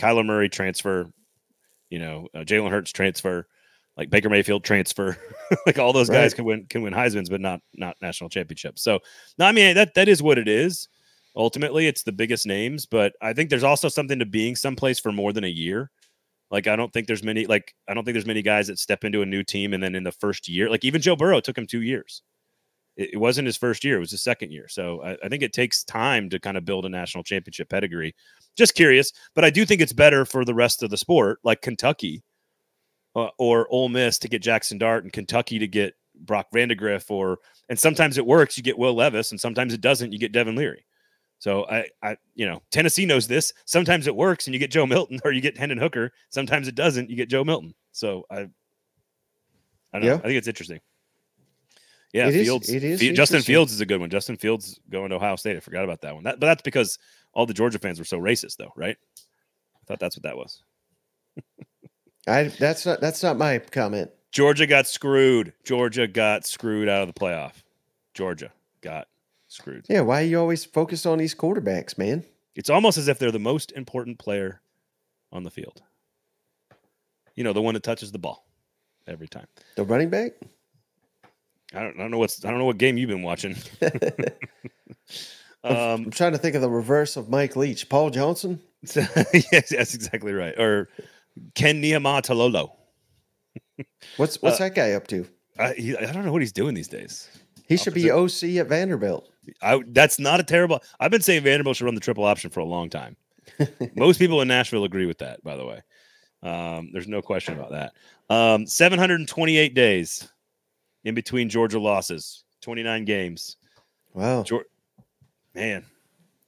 Kyler 0.00 0.26
Murray 0.26 0.48
transfer, 0.48 1.06
you 1.88 2.00
know, 2.00 2.26
uh, 2.34 2.40
Jalen 2.40 2.70
Hurts 2.70 2.90
transfer, 2.90 3.46
like 3.96 4.10
Baker 4.10 4.28
Mayfield 4.28 4.64
transfer. 4.64 5.16
like 5.66 5.78
all 5.78 5.92
those 5.92 6.10
guys 6.10 6.34
can 6.34 6.44
win 6.44 6.66
can 6.68 6.82
win 6.82 6.92
Heisman's, 6.92 7.30
but 7.30 7.40
not 7.40 7.60
not 7.74 7.96
national 8.02 8.28
championships. 8.28 8.82
So 8.82 8.98
no, 9.38 9.46
I 9.46 9.52
mean 9.52 9.76
that 9.76 9.94
that 9.94 10.08
is 10.08 10.20
what 10.20 10.36
it 10.36 10.48
is. 10.48 10.88
Ultimately, 11.36 11.86
it's 11.86 12.02
the 12.02 12.12
biggest 12.12 12.46
names, 12.46 12.86
but 12.86 13.14
I 13.22 13.32
think 13.32 13.50
there's 13.50 13.62
also 13.64 13.88
something 13.88 14.18
to 14.20 14.26
being 14.26 14.56
someplace 14.56 14.98
for 14.98 15.12
more 15.12 15.32
than 15.32 15.44
a 15.44 15.48
year. 15.48 15.90
Like 16.50 16.66
I 16.68 16.76
don't 16.76 16.92
think 16.92 17.06
there's 17.08 17.22
many 17.24 17.46
like 17.46 17.74
I 17.88 17.94
don't 17.94 18.04
think 18.04 18.14
there's 18.14 18.26
many 18.26 18.42
guys 18.42 18.68
that 18.68 18.78
step 18.78 19.04
into 19.04 19.22
a 19.22 19.26
new 19.26 19.42
team 19.44 19.74
and 19.74 19.82
then 19.82 19.94
in 19.94 20.04
the 20.04 20.12
first 20.12 20.48
year, 20.48 20.70
like 20.70 20.84
even 20.84 21.02
Joe 21.02 21.16
Burrow 21.16 21.40
took 21.40 21.58
him 21.58 21.66
two 21.66 21.82
years. 21.82 22.22
It, 22.96 23.14
it 23.14 23.18
wasn't 23.18 23.46
his 23.46 23.56
first 23.56 23.84
year; 23.84 23.96
it 23.96 24.00
was 24.00 24.10
his 24.12 24.22
second 24.22 24.52
year. 24.52 24.68
So 24.68 25.02
I, 25.02 25.16
I 25.24 25.28
think 25.28 25.42
it 25.42 25.52
takes 25.52 25.84
time 25.84 26.30
to 26.30 26.40
kind 26.40 26.56
of 26.56 26.64
build 26.64 26.86
a 26.86 26.88
national 26.90 27.24
championship 27.24 27.68
pedigree. 27.70 28.14
Just 28.56 28.74
curious, 28.74 29.12
but 29.34 29.44
I 29.44 29.50
do 29.50 29.66
think 29.66 29.80
it's 29.82 29.92
better 29.92 30.24
for 30.24 30.44
the 30.44 30.54
rest 30.54 30.82
of 30.82 30.90
the 30.90 30.96
sport, 30.98 31.40
like 31.44 31.62
Kentucky. 31.62 32.22
uh, 33.14 33.28
or 33.38 33.66
Ole 33.70 33.88
Miss 33.88 34.18
to 34.18 34.28
get 34.28 34.42
Jackson 34.42 34.78
Dart 34.78 35.04
and 35.04 35.12
Kentucky 35.12 35.58
to 35.58 35.66
get 35.68 35.94
Brock 36.20 36.46
Vandagriff 36.54 37.10
or 37.10 37.38
and 37.68 37.78
sometimes 37.78 38.18
it 38.18 38.26
works, 38.26 38.56
you 38.56 38.62
get 38.62 38.78
Will 38.78 38.94
Levis, 38.94 39.30
and 39.32 39.40
sometimes 39.40 39.74
it 39.74 39.80
doesn't, 39.80 40.12
you 40.12 40.18
get 40.18 40.32
Devin 40.32 40.54
Leary. 40.56 40.86
So 41.38 41.66
I, 41.66 41.86
I, 42.02 42.16
you 42.34 42.46
know, 42.46 42.62
Tennessee 42.70 43.06
knows 43.06 43.28
this. 43.28 43.52
Sometimes 43.66 44.06
it 44.06 44.16
works 44.16 44.46
and 44.46 44.54
you 44.54 44.58
get 44.58 44.70
Joe 44.70 44.86
Milton, 44.86 45.20
or 45.24 45.32
you 45.32 45.40
get 45.40 45.56
Hendon 45.56 45.78
Hooker. 45.78 46.12
Sometimes 46.30 46.68
it 46.68 46.74
doesn't, 46.74 47.10
you 47.10 47.16
get 47.16 47.28
Joe 47.28 47.44
Milton. 47.44 47.74
So 47.92 48.24
I, 48.30 48.36
I 48.36 49.98
don't 49.98 50.02
yeah. 50.02 50.10
know. 50.10 50.16
I 50.16 50.22
think 50.22 50.38
it's 50.38 50.48
interesting. 50.48 50.80
Yeah, 52.12 52.28
it 52.28 52.32
Fields. 52.32 52.68
Is, 52.68 52.74
it 52.74 52.84
is. 52.84 53.16
Justin 53.16 53.42
Fields 53.42 53.72
is 53.72 53.80
a 53.80 53.86
good 53.86 54.00
one. 54.00 54.08
Justin 54.08 54.36
Fields 54.36 54.80
going 54.88 55.10
to 55.10 55.16
Ohio 55.16 55.36
State. 55.36 55.56
I 55.56 55.60
forgot 55.60 55.84
about 55.84 56.00
that 56.00 56.14
one. 56.14 56.24
That, 56.24 56.40
but 56.40 56.46
that's 56.46 56.62
because 56.62 56.98
all 57.34 57.44
the 57.44 57.52
Georgia 57.52 57.78
fans 57.78 57.98
were 57.98 58.06
so 58.06 58.18
racist, 58.18 58.56
though, 58.56 58.72
right? 58.74 58.96
I 59.18 59.84
thought 59.86 60.00
that's 60.00 60.16
what 60.16 60.22
that 60.22 60.36
was. 60.36 60.62
I 62.26 62.44
that's 62.44 62.86
not 62.86 63.00
that's 63.00 63.22
not 63.22 63.36
my 63.36 63.58
comment. 63.58 64.10
Georgia 64.32 64.66
got 64.66 64.86
screwed. 64.86 65.52
Georgia 65.64 66.08
got 66.08 66.46
screwed 66.46 66.88
out 66.88 67.02
of 67.02 67.08
the 67.08 67.20
playoff. 67.20 67.52
Georgia 68.14 68.50
got 68.80 69.08
screwed. 69.56 69.86
Yeah, 69.88 70.02
why 70.02 70.22
are 70.22 70.26
you 70.26 70.38
always 70.38 70.64
focused 70.64 71.06
on 71.06 71.18
these 71.18 71.34
quarterbacks, 71.34 71.98
man? 71.98 72.24
It's 72.54 72.70
almost 72.70 72.98
as 72.98 73.08
if 73.08 73.18
they're 73.18 73.30
the 73.30 73.38
most 73.38 73.72
important 73.72 74.18
player 74.18 74.60
on 75.32 75.42
the 75.42 75.50
field. 75.50 75.82
You 77.34 77.44
know, 77.44 77.52
the 77.52 77.62
one 77.62 77.74
that 77.74 77.82
touches 77.82 78.12
the 78.12 78.18
ball 78.18 78.46
every 79.06 79.28
time. 79.28 79.46
The 79.76 79.84
running 79.84 80.08
back? 80.08 80.32
I 81.74 81.80
don't, 81.80 81.96
I 81.96 82.02
don't 82.02 82.10
know 82.10 82.18
what's 82.18 82.44
I 82.44 82.50
don't 82.50 82.58
know 82.58 82.64
what 82.64 82.78
game 82.78 82.96
you've 82.96 83.10
been 83.10 83.22
watching. 83.22 83.56
um, 85.64 85.74
I'm 85.74 86.10
trying 86.10 86.32
to 86.32 86.38
think 86.38 86.54
of 86.54 86.62
the 86.62 86.70
reverse 86.70 87.16
of 87.16 87.28
Mike 87.28 87.56
Leach. 87.56 87.88
Paul 87.88 88.10
Johnson? 88.10 88.60
yes, 88.94 89.70
that's 89.70 89.94
exactly 89.94 90.32
right. 90.32 90.58
Or 90.58 90.88
Ken 91.54 91.82
Niumatalolo. 91.82 92.70
what's 94.16 94.40
what's 94.40 94.60
uh, 94.60 94.64
that 94.64 94.74
guy 94.74 94.92
up 94.92 95.06
to? 95.08 95.26
I, 95.58 95.72
he, 95.72 95.96
I 95.96 96.12
don't 96.12 96.24
know 96.24 96.32
what 96.32 96.42
he's 96.42 96.52
doing 96.52 96.74
these 96.74 96.88
days. 96.88 97.28
He 97.66 97.76
should 97.76 97.94
be 97.94 98.10
OC 98.10 98.44
at 98.58 98.68
Vanderbilt. 98.68 99.28
I, 99.62 99.82
that's 99.88 100.18
not 100.18 100.40
a 100.40 100.42
terrible. 100.42 100.80
I've 101.00 101.10
been 101.10 101.20
saying 101.20 101.42
Vanderbilt 101.42 101.76
should 101.76 101.84
run 101.84 101.94
the 101.94 102.00
triple 102.00 102.24
option 102.24 102.50
for 102.50 102.60
a 102.60 102.64
long 102.64 102.90
time. 102.90 103.16
Most 103.96 104.18
people 104.18 104.40
in 104.40 104.48
Nashville 104.48 104.84
agree 104.84 105.06
with 105.06 105.18
that. 105.18 105.42
By 105.42 105.56
the 105.56 105.66
way, 105.66 105.82
um, 106.42 106.90
there's 106.92 107.08
no 107.08 107.22
question 107.22 107.58
about 107.58 107.70
that. 107.70 107.92
Um, 108.34 108.66
728 108.66 109.74
days 109.74 110.28
in 111.04 111.14
between 111.14 111.48
Georgia 111.48 111.78
losses, 111.78 112.44
29 112.62 113.04
games. 113.04 113.56
Wow, 114.14 114.44
man, 115.54 115.84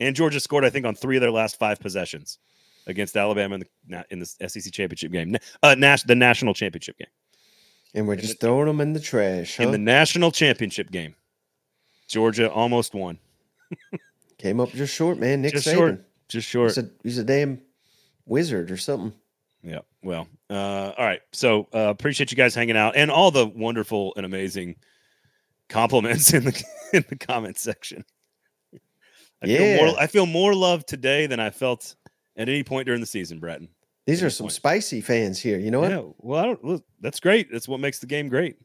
and 0.01 0.17
Georgia 0.17 0.41
scored 0.41 0.65
I 0.65 0.71
think 0.71 0.87
on 0.87 0.95
three 0.95 1.17
of 1.17 1.21
their 1.21 1.31
last 1.31 1.59
five 1.59 1.79
possessions 1.79 2.39
against 2.87 3.17
Alabama 3.17 3.57
in 3.57 3.65
the 3.89 4.05
in 4.11 4.19
the 4.19 4.27
SEC 4.27 4.73
championship 4.73 5.13
game, 5.13 5.37
uh, 5.63 5.75
Nash, 5.77 6.03
the 6.05 6.15
national 6.15 6.55
championship 6.55 6.99
game. 6.99 7.09
And 7.95 8.07
we're 8.07 8.17
just 8.17 8.41
throwing 8.41 8.67
them 8.67 8.81
in 8.81 8.93
the 8.93 9.01
trash. 9.01 9.57
Huh? 9.57 9.65
In 9.65 9.73
the 9.73 9.79
national 9.79 10.31
championship 10.31 10.91
game, 10.91 11.15
Georgia 12.07 12.51
almost 12.51 12.95
won. 12.95 13.19
Came 14.39 14.61
up 14.61 14.71
just 14.71 14.95
short, 14.95 15.19
man. 15.19 15.43
Nick 15.43 15.53
just 15.53 15.67
Saban. 15.67 15.75
short. 15.75 16.05
Just 16.29 16.49
short. 16.49 16.69
He's 16.69 16.79
a, 16.79 16.91
he's 17.03 17.19
a 17.19 17.25
damn 17.25 17.61
wizard 18.27 18.71
or 18.71 18.77
something. 18.77 19.13
Yeah. 19.63 19.81
Well. 20.03 20.29
Uh, 20.51 20.93
all 20.97 21.05
right. 21.05 21.21
So 21.33 21.69
uh, 21.75 21.89
appreciate 21.89 22.31
you 22.31 22.37
guys 22.37 22.55
hanging 22.55 22.77
out 22.77 22.97
and 22.97 23.11
all 23.11 23.31
the 23.31 23.47
wonderful 23.47 24.13
and 24.17 24.25
amazing 24.25 24.77
compliments 25.69 26.33
in 26.35 26.45
the 26.45 26.65
in 26.93 27.05
the 27.09 27.17
comment 27.17 27.59
section. 27.59 28.05
I 29.43 29.47
yeah. 29.47 29.59
Feel 29.59 29.87
more, 29.87 30.01
I 30.01 30.07
feel 30.07 30.27
more 30.27 30.55
love 30.55 30.85
today 30.87 31.27
than 31.27 31.41
I 31.41 31.51
felt 31.51 31.95
at 32.37 32.49
any 32.49 32.65
point 32.65 32.87
during 32.87 33.01
the 33.01 33.07
season, 33.07 33.39
Bratton. 33.39 33.69
These 34.09 34.23
are 34.23 34.31
some 34.31 34.45
point. 34.45 34.55
spicy 34.55 35.03
fans 35.03 35.39
here. 35.39 35.59
You 35.59 35.71
know 35.71 35.81
what? 35.81 35.91
Yeah. 35.91 36.03
Well, 36.17 36.43
I 36.43 36.47
don't. 36.47 36.65
Well, 36.65 36.81
that's 36.99 37.21
great. 37.21 37.53
That's 37.53 37.69
what 37.69 37.79
makes 37.79 37.99
the 37.99 38.07
game 38.07 38.31
great. 38.31 38.57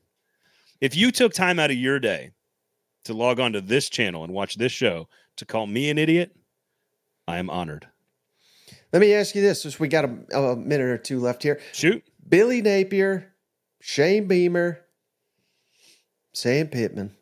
If 0.80 0.96
you 0.96 1.12
took 1.12 1.34
time 1.34 1.60
out 1.60 1.70
of 1.70 1.76
your 1.76 2.00
day 2.00 2.32
to 3.04 3.14
log 3.14 3.42
on 3.42 3.52
to 3.52 3.60
this 3.60 3.90
channel 3.90 4.24
and 4.24 4.32
watch 4.32 4.56
this 4.56 4.72
show 4.72 5.10
to 5.36 5.46
call 5.46 5.68
me 5.68 5.90
an 5.90 5.98
idiot, 5.98 6.34
I 7.28 7.40
am 7.40 7.50
honored. 7.50 7.90
Let 8.94 9.02
me 9.02 9.14
ask 9.14 9.36
you 9.36 9.42
this: 9.42 9.64
since 9.64 9.82
we 9.82 9.90
got 9.90 10.06
a, 10.06 10.40
a 10.40 10.56
minute 10.56 10.88
or 10.88 10.98
two 10.98 11.20
left 11.20 11.44
here, 11.44 11.60
shoot. 11.74 12.02
Billy 12.26 12.62
Napier, 12.62 13.34
Shane 13.82 14.30
Beamer, 14.30 14.80
Sam 16.32 16.68
Pittman, 16.68 17.18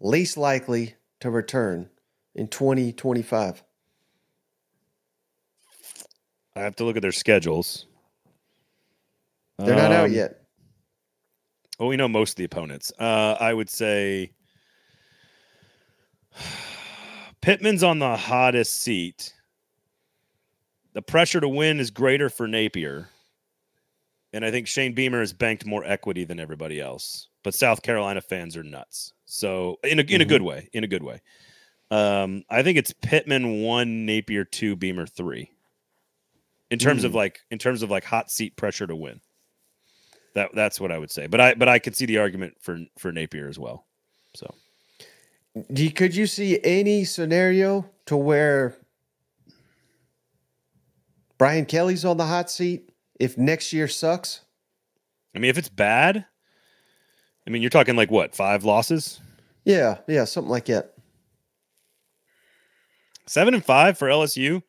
least 0.00 0.38
likely 0.38 0.94
to 1.20 1.28
return 1.28 1.90
in 2.34 2.48
2025. 2.48 3.64
I 6.56 6.60
have 6.60 6.76
to 6.76 6.84
look 6.84 6.96
at 6.96 7.02
their 7.02 7.12
schedules. 7.12 7.86
They're 9.58 9.76
not 9.76 9.92
out 9.92 10.06
um, 10.06 10.12
yet. 10.12 10.40
Well, 11.78 11.88
we 11.88 11.96
know 11.96 12.08
most 12.08 12.32
of 12.32 12.36
the 12.36 12.44
opponents. 12.44 12.92
Uh, 12.98 13.36
I 13.40 13.54
would 13.54 13.70
say 13.70 14.32
Pittman's 17.40 17.82
on 17.82 17.98
the 17.98 18.16
hottest 18.16 18.82
seat. 18.82 19.34
The 20.92 21.02
pressure 21.02 21.40
to 21.40 21.48
win 21.48 21.78
is 21.78 21.90
greater 21.90 22.28
for 22.28 22.48
Napier. 22.48 23.08
And 24.32 24.44
I 24.44 24.50
think 24.50 24.66
Shane 24.66 24.94
Beamer 24.94 25.20
has 25.20 25.32
banked 25.32 25.66
more 25.66 25.84
equity 25.84 26.24
than 26.24 26.40
everybody 26.40 26.80
else. 26.80 27.28
But 27.42 27.54
South 27.54 27.82
Carolina 27.82 28.20
fans 28.20 28.56
are 28.56 28.62
nuts. 28.62 29.12
So 29.24 29.78
in 29.82 29.98
a 29.98 30.02
in 30.02 30.06
mm-hmm. 30.06 30.22
a 30.22 30.24
good 30.24 30.42
way. 30.42 30.68
In 30.72 30.84
a 30.84 30.88
good 30.88 31.02
way. 31.02 31.20
Um, 31.90 32.44
I 32.48 32.62
think 32.62 32.78
it's 32.78 32.92
Pittman 33.02 33.62
one, 33.62 34.06
Napier 34.06 34.44
two, 34.44 34.76
Beamer 34.76 35.06
three 35.06 35.50
in 36.70 36.78
terms 36.78 37.02
mm. 37.02 37.06
of 37.06 37.10
hmm. 37.12 37.18
like 37.18 37.40
in 37.50 37.58
terms 37.58 37.82
of 37.82 37.90
like 37.90 38.04
hot 38.04 38.30
seat 38.30 38.56
pressure 38.56 38.86
to 38.86 38.96
win. 38.96 39.20
That 40.34 40.50
that's 40.54 40.80
what 40.80 40.92
I 40.92 40.98
would 40.98 41.10
say. 41.10 41.26
But 41.26 41.40
I 41.40 41.54
but 41.54 41.68
I 41.68 41.78
could 41.78 41.96
see 41.96 42.06
the 42.06 42.18
argument 42.18 42.54
for 42.60 42.78
for 42.98 43.12
Napier 43.12 43.48
as 43.48 43.58
well. 43.58 43.86
So, 44.34 44.54
you, 45.68 45.90
could 45.90 46.14
you 46.14 46.26
see 46.26 46.60
any 46.62 47.04
scenario 47.04 47.90
to 48.06 48.16
where 48.16 48.76
Brian 51.36 51.66
Kelly's 51.66 52.04
on 52.04 52.16
the 52.16 52.26
hot 52.26 52.48
seat 52.48 52.90
if 53.18 53.36
next 53.36 53.72
year 53.72 53.88
sucks? 53.88 54.42
I 55.34 55.40
mean, 55.40 55.50
if 55.50 55.58
it's 55.58 55.68
bad, 55.68 56.24
I 57.46 57.50
mean, 57.50 57.62
you're 57.62 57.70
talking 57.70 57.96
like 57.96 58.10
what 58.12 58.36
five 58.36 58.64
losses? 58.64 59.20
Yeah, 59.64 59.98
yeah, 60.06 60.24
something 60.24 60.50
like 60.50 60.66
that. 60.66 60.94
Seven 63.26 63.54
and 63.54 63.64
five 63.64 63.98
for 63.98 64.08
LSU. 64.08 64.62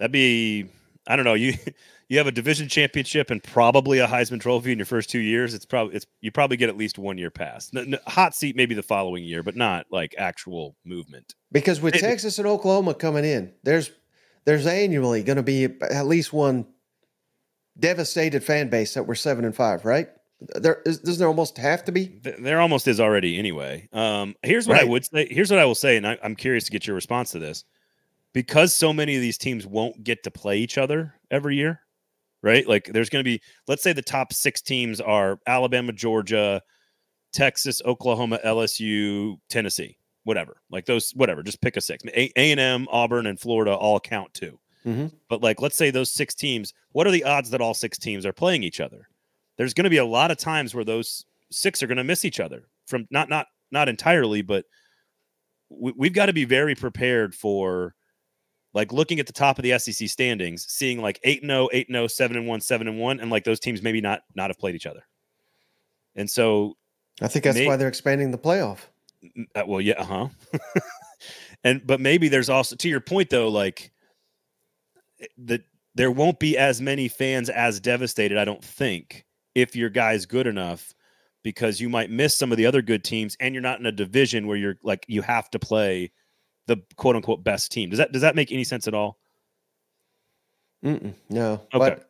That'd 0.00 0.12
be 0.12 0.66
I 1.06 1.14
don't 1.14 1.24
know 1.24 1.34
you 1.34 1.54
you 2.08 2.18
have 2.18 2.26
a 2.26 2.32
division 2.32 2.68
championship 2.68 3.30
and 3.30 3.40
probably 3.40 4.00
a 4.00 4.06
Heisman 4.06 4.40
Trophy 4.40 4.72
in 4.72 4.78
your 4.78 4.86
first 4.86 5.10
two 5.10 5.20
years. 5.20 5.54
It's 5.54 5.66
probably 5.66 5.94
it's 5.94 6.06
you 6.20 6.32
probably 6.32 6.56
get 6.56 6.68
at 6.68 6.76
least 6.76 6.98
one 6.98 7.18
year 7.18 7.30
pass. 7.30 7.70
hot 8.06 8.34
seat 8.34 8.56
maybe 8.56 8.74
the 8.74 8.82
following 8.82 9.22
year, 9.22 9.44
but 9.44 9.54
not 9.54 9.86
like 9.92 10.14
actual 10.18 10.74
movement. 10.84 11.34
Because 11.52 11.80
with 11.80 11.94
it, 11.94 12.00
Texas 12.00 12.38
and 12.38 12.48
Oklahoma 12.48 12.94
coming 12.94 13.24
in, 13.24 13.52
there's 13.62 13.90
there's 14.46 14.66
annually 14.66 15.22
going 15.22 15.36
to 15.36 15.42
be 15.42 15.64
at 15.64 16.06
least 16.06 16.32
one 16.32 16.66
devastated 17.78 18.42
fan 18.42 18.70
base 18.70 18.94
that 18.94 19.06
we're 19.06 19.14
seven 19.14 19.44
and 19.44 19.54
five, 19.54 19.84
right? 19.84 20.08
There 20.40 20.80
is, 20.86 21.00
doesn't 21.00 21.18
there 21.18 21.28
almost 21.28 21.58
have 21.58 21.84
to 21.84 21.92
be? 21.92 22.18
There 22.22 22.62
almost 22.62 22.88
is 22.88 22.98
already 22.98 23.38
anyway. 23.38 23.86
Um, 23.92 24.34
here's 24.42 24.66
what 24.66 24.74
right. 24.74 24.82
I 24.82 24.88
would 24.88 25.04
say. 25.04 25.28
Here's 25.30 25.50
what 25.50 25.60
I 25.60 25.66
will 25.66 25.74
say, 25.74 25.98
and 25.98 26.06
I, 26.06 26.18
I'm 26.24 26.34
curious 26.34 26.64
to 26.64 26.70
get 26.70 26.86
your 26.86 26.96
response 26.96 27.32
to 27.32 27.38
this 27.38 27.64
because 28.32 28.74
so 28.74 28.92
many 28.92 29.16
of 29.16 29.22
these 29.22 29.38
teams 29.38 29.66
won't 29.66 30.04
get 30.04 30.22
to 30.24 30.30
play 30.30 30.58
each 30.58 30.78
other 30.78 31.14
every 31.30 31.56
year, 31.56 31.80
right? 32.42 32.66
Like 32.66 32.86
there's 32.92 33.10
going 33.10 33.24
to 33.24 33.28
be, 33.28 33.40
let's 33.66 33.82
say 33.82 33.92
the 33.92 34.02
top 34.02 34.32
six 34.32 34.60
teams 34.60 35.00
are 35.00 35.38
Alabama, 35.46 35.92
Georgia, 35.92 36.62
Texas, 37.32 37.82
Oklahoma, 37.84 38.38
LSU, 38.44 39.38
Tennessee, 39.48 39.96
whatever. 40.24 40.60
Like 40.70 40.86
those, 40.86 41.10
whatever. 41.12 41.42
Just 41.42 41.60
pick 41.60 41.76
a 41.76 41.80
six. 41.80 42.04
A 42.14 42.32
and 42.36 42.60
M, 42.60 42.86
Auburn, 42.90 43.26
and 43.26 43.38
Florida 43.38 43.74
all 43.74 44.00
count 44.00 44.32
too. 44.34 44.58
Mm-hmm. 44.86 45.08
But 45.28 45.42
like, 45.42 45.60
let's 45.60 45.76
say 45.76 45.90
those 45.90 46.10
six 46.10 46.34
teams. 46.34 46.72
What 46.92 47.06
are 47.06 47.12
the 47.12 47.24
odds 47.24 47.50
that 47.50 47.60
all 47.60 47.74
six 47.74 47.98
teams 47.98 48.24
are 48.24 48.32
playing 48.32 48.62
each 48.62 48.80
other? 48.80 49.08
There's 49.56 49.74
going 49.74 49.84
to 49.84 49.90
be 49.90 49.98
a 49.98 50.04
lot 50.04 50.30
of 50.30 50.38
times 50.38 50.74
where 50.74 50.84
those 50.84 51.24
six 51.50 51.82
are 51.82 51.86
going 51.86 51.98
to 51.98 52.04
miss 52.04 52.24
each 52.24 52.40
other 52.40 52.68
from 52.86 53.06
not 53.10 53.28
not 53.28 53.46
not 53.70 53.88
entirely, 53.88 54.42
but 54.42 54.64
we, 55.68 55.92
we've 55.96 56.14
got 56.14 56.26
to 56.26 56.32
be 56.32 56.44
very 56.44 56.74
prepared 56.74 57.34
for 57.34 57.94
like 58.72 58.92
looking 58.92 59.18
at 59.20 59.26
the 59.26 59.32
top 59.32 59.58
of 59.58 59.62
the 59.62 59.78
SEC 59.78 60.08
standings, 60.08 60.66
seeing 60.68 61.00
like 61.00 61.18
8 61.24 61.42
0, 61.42 61.68
8 61.72 61.86
0, 61.90 62.06
7 62.06 62.46
1, 62.46 62.60
7 62.60 62.98
1, 62.98 63.20
and 63.20 63.30
like 63.30 63.44
those 63.44 63.60
teams 63.60 63.82
maybe 63.82 64.00
not 64.00 64.20
not 64.34 64.50
have 64.50 64.58
played 64.58 64.74
each 64.74 64.86
other. 64.86 65.02
And 66.14 66.28
so 66.28 66.76
I 67.20 67.28
think 67.28 67.44
that's 67.44 67.58
may, 67.58 67.66
why 67.66 67.76
they're 67.76 67.88
expanding 67.88 68.30
the 68.30 68.38
playoff. 68.38 68.78
Uh, 69.54 69.64
well, 69.66 69.80
yeah, 69.80 70.00
Uh 70.00 70.04
huh. 70.04 70.28
and 71.64 71.86
but 71.86 72.00
maybe 72.00 72.28
there's 72.28 72.48
also 72.48 72.76
to 72.76 72.88
your 72.88 73.00
point 73.00 73.30
though, 73.30 73.48
like 73.48 73.90
eh, 75.20 75.26
that 75.38 75.62
there 75.94 76.10
won't 76.10 76.38
be 76.38 76.56
as 76.56 76.80
many 76.80 77.08
fans 77.08 77.50
as 77.50 77.80
devastated, 77.80 78.38
I 78.38 78.44
don't 78.44 78.64
think, 78.64 79.26
if 79.54 79.74
your 79.74 79.90
guy's 79.90 80.24
good 80.24 80.46
enough 80.46 80.94
because 81.42 81.80
you 81.80 81.88
might 81.88 82.10
miss 82.10 82.36
some 82.36 82.52
of 82.52 82.58
the 82.58 82.66
other 82.66 82.82
good 82.82 83.02
teams 83.02 83.36
and 83.40 83.54
you're 83.54 83.62
not 83.62 83.80
in 83.80 83.86
a 83.86 83.92
division 83.92 84.46
where 84.46 84.56
you're 84.56 84.76
like 84.82 85.04
you 85.08 85.22
have 85.22 85.50
to 85.50 85.58
play 85.58 86.12
the 86.70 86.82
quote 86.96 87.16
unquote 87.16 87.42
best 87.44 87.70
team. 87.72 87.90
Does 87.90 87.98
that 87.98 88.12
does 88.12 88.22
that 88.22 88.34
make 88.36 88.50
any 88.52 88.64
sense 88.64 88.86
at 88.88 88.94
all? 88.94 89.18
Mm-mm, 90.84 91.14
no. 91.28 91.52
Okay. 91.54 91.78
But 91.78 92.08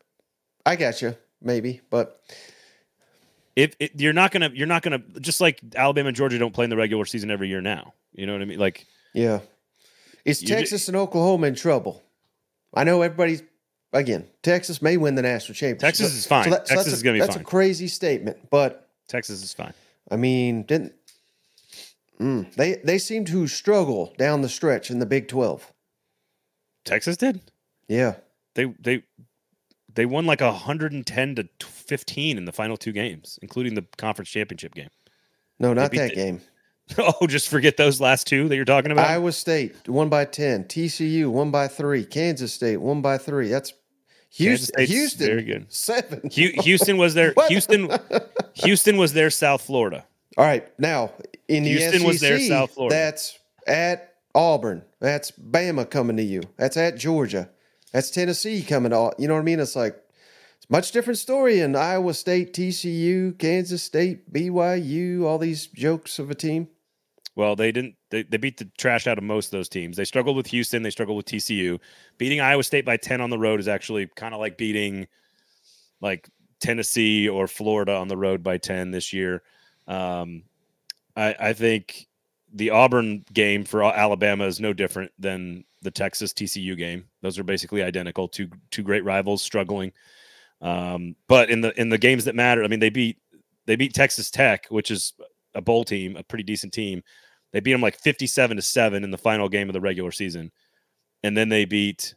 I 0.64 0.76
got 0.76 1.02
you. 1.02 1.16
maybe, 1.42 1.80
but 1.90 2.20
if 3.56 3.74
it, 3.80 3.92
you're 4.00 4.12
not 4.12 4.30
gonna, 4.30 4.50
you're 4.54 4.66
not 4.68 4.82
gonna 4.82 5.00
just 5.20 5.40
like 5.40 5.60
Alabama 5.74 6.08
and 6.08 6.16
Georgia 6.16 6.38
don't 6.38 6.52
play 6.54 6.64
in 6.64 6.70
the 6.70 6.76
regular 6.76 7.04
season 7.04 7.30
every 7.30 7.48
year 7.48 7.60
now. 7.60 7.94
You 8.12 8.26
know 8.26 8.32
what 8.32 8.42
I 8.42 8.44
mean? 8.44 8.58
Like, 8.58 8.86
yeah, 9.12 9.40
is 10.24 10.40
Texas 10.40 10.86
and 10.88 10.96
Oklahoma 10.96 11.48
in 11.48 11.54
trouble? 11.54 12.02
I 12.72 12.84
know 12.84 13.02
everybody's 13.02 13.42
again. 13.92 14.28
Texas 14.42 14.80
may 14.80 14.96
win 14.96 15.16
the 15.16 15.22
national 15.22 15.54
championship. 15.56 15.80
Texas 15.80 16.12
So- 16.12 16.18
is 16.18 16.26
fine. 16.26 16.44
so 16.44 16.50
that- 16.50 16.68
so 16.68 16.74
Texas 16.76 16.92
a- 16.92 16.96
is 16.96 17.02
gonna 17.02 17.14
be 17.14 17.20
That's 17.20 17.34
fine. 17.34 17.42
a 17.42 17.46
crazy 17.46 17.88
statement, 17.88 18.50
but 18.50 18.88
Texas 19.08 19.42
is 19.42 19.52
fine. 19.52 19.74
I 20.12 20.16
mean, 20.16 20.62
didn't 20.62 20.92
mm, 22.20 22.52
they? 22.54 22.76
They 22.84 22.98
seem 22.98 23.24
to 23.26 23.46
struggle 23.46 24.14
down 24.18 24.42
the 24.42 24.48
stretch 24.48 24.90
in 24.90 24.98
the 24.98 25.06
Big 25.06 25.28
Twelve. 25.28 25.72
Texas 26.84 27.16
did. 27.16 27.40
Yeah, 27.88 28.14
They 28.54 28.66
they 28.80 29.02
they 29.92 30.06
won 30.06 30.24
like 30.24 30.40
110 30.40 31.34
to 31.34 31.48
15 31.66 32.38
in 32.38 32.44
the 32.44 32.52
final 32.52 32.76
two 32.76 32.92
games, 32.92 33.38
including 33.42 33.74
the 33.74 33.84
conference 33.98 34.28
championship 34.30 34.74
game. 34.74 34.88
no, 35.58 35.72
not 35.74 35.90
that 35.92 36.10
the- 36.10 36.14
game. 36.14 36.40
oh, 36.98 37.26
just 37.28 37.48
forget 37.48 37.76
those 37.76 38.00
last 38.00 38.26
two 38.26 38.48
that 38.48 38.56
you're 38.56 38.64
talking 38.64 38.90
about. 38.90 39.08
Iowa 39.08 39.30
State 39.32 39.88
one 39.88 40.08
by 40.08 40.24
ten. 40.24 40.64
TCU 40.64 41.28
one 41.30 41.50
by 41.52 41.68
three. 41.68 42.04
Kansas 42.04 42.52
State 42.52 42.78
one 42.78 43.00
by 43.02 43.16
three. 43.18 43.48
That's 43.48 43.72
Houston. 44.30 44.84
Houston 44.86 45.26
very 45.26 45.42
good. 45.44 45.72
seven. 45.72 46.28
Houston 46.30 46.96
was 46.96 47.14
there. 47.14 47.32
Houston 47.48 47.90
Houston 48.54 48.96
was 48.96 49.12
there. 49.12 49.30
South 49.30 49.62
Florida. 49.62 50.04
All 50.36 50.44
right, 50.44 50.66
now 50.78 51.12
in 51.48 51.64
the 51.64 51.70
Houston 51.70 52.00
SEC, 52.00 52.06
was 52.06 52.20
there, 52.20 52.38
South 52.38 52.72
Florida. 52.72 52.94
that's 52.94 53.38
at 53.66 54.14
Auburn. 54.34 54.84
That's 55.00 55.32
Bama 55.32 55.88
coming 55.88 56.16
to 56.16 56.22
you. 56.22 56.42
That's 56.56 56.76
at 56.76 56.96
Georgia. 56.96 57.50
That's 57.92 58.10
Tennessee 58.10 58.62
coming 58.62 58.90
to. 58.90 59.12
You 59.18 59.28
know 59.28 59.34
what 59.34 59.40
I 59.40 59.44
mean? 59.44 59.60
It's 59.60 59.76
like 59.76 59.94
it's 60.56 60.66
a 60.68 60.72
much 60.72 60.92
different 60.92 61.18
story 61.18 61.60
in 61.60 61.74
Iowa 61.74 62.14
State, 62.14 62.52
TCU, 62.52 63.36
Kansas 63.38 63.82
State, 63.82 64.32
BYU. 64.32 65.24
All 65.24 65.38
these 65.38 65.66
jokes 65.66 66.18
of 66.18 66.30
a 66.30 66.34
team. 66.34 66.68
Well, 67.34 67.56
they 67.56 67.72
didn't. 67.72 67.94
They, 68.10 68.22
they 68.22 68.36
beat 68.36 68.58
the 68.58 68.70
trash 68.78 69.06
out 69.06 69.18
of 69.18 69.24
most 69.24 69.46
of 69.46 69.52
those 69.52 69.68
teams. 69.68 69.96
They 69.96 70.04
struggled 70.04 70.36
with 70.36 70.48
Houston. 70.48 70.82
They 70.82 70.90
struggled 70.90 71.16
with 71.16 71.26
TCU. 71.26 71.80
Beating 72.18 72.40
Iowa 72.40 72.62
State 72.62 72.84
by 72.84 72.96
ten 72.96 73.20
on 73.20 73.30
the 73.30 73.38
road 73.38 73.60
is 73.60 73.68
actually 73.68 74.08
kind 74.14 74.34
of 74.34 74.40
like 74.40 74.58
beating 74.58 75.08
like 76.00 76.28
Tennessee 76.60 77.28
or 77.28 77.46
Florida 77.48 77.94
on 77.94 78.08
the 78.08 78.16
road 78.16 78.42
by 78.42 78.58
ten 78.58 78.90
this 78.90 79.12
year. 79.12 79.42
Um, 79.90 80.44
I, 81.16 81.34
I 81.38 81.52
think 81.52 82.06
the 82.52 82.70
Auburn 82.70 83.24
game 83.32 83.64
for 83.64 83.82
Alabama 83.82 84.44
is 84.44 84.60
no 84.60 84.72
different 84.72 85.12
than 85.18 85.64
the 85.82 85.90
Texas 85.90 86.32
TCU 86.32 86.76
game. 86.76 87.04
Those 87.22 87.38
are 87.38 87.44
basically 87.44 87.82
identical. 87.82 88.28
Two 88.28 88.48
two 88.70 88.82
great 88.82 89.04
rivals 89.04 89.42
struggling. 89.42 89.92
Um, 90.60 91.16
but 91.28 91.50
in 91.50 91.60
the 91.60 91.78
in 91.80 91.88
the 91.88 91.98
games 91.98 92.24
that 92.24 92.34
matter, 92.34 92.62
I 92.62 92.68
mean, 92.68 92.80
they 92.80 92.90
beat 92.90 93.18
they 93.66 93.76
beat 93.76 93.94
Texas 93.94 94.30
Tech, 94.30 94.66
which 94.68 94.90
is 94.90 95.12
a 95.54 95.60
bowl 95.60 95.84
team, 95.84 96.16
a 96.16 96.22
pretty 96.22 96.44
decent 96.44 96.72
team. 96.72 97.02
They 97.52 97.60
beat 97.60 97.72
them 97.72 97.80
like 97.80 97.98
57 97.98 98.56
to 98.56 98.62
7 98.62 99.02
in 99.02 99.10
the 99.10 99.18
final 99.18 99.48
game 99.48 99.68
of 99.68 99.72
the 99.72 99.80
regular 99.80 100.12
season. 100.12 100.52
And 101.24 101.36
then 101.36 101.48
they 101.48 101.64
beat 101.64 102.14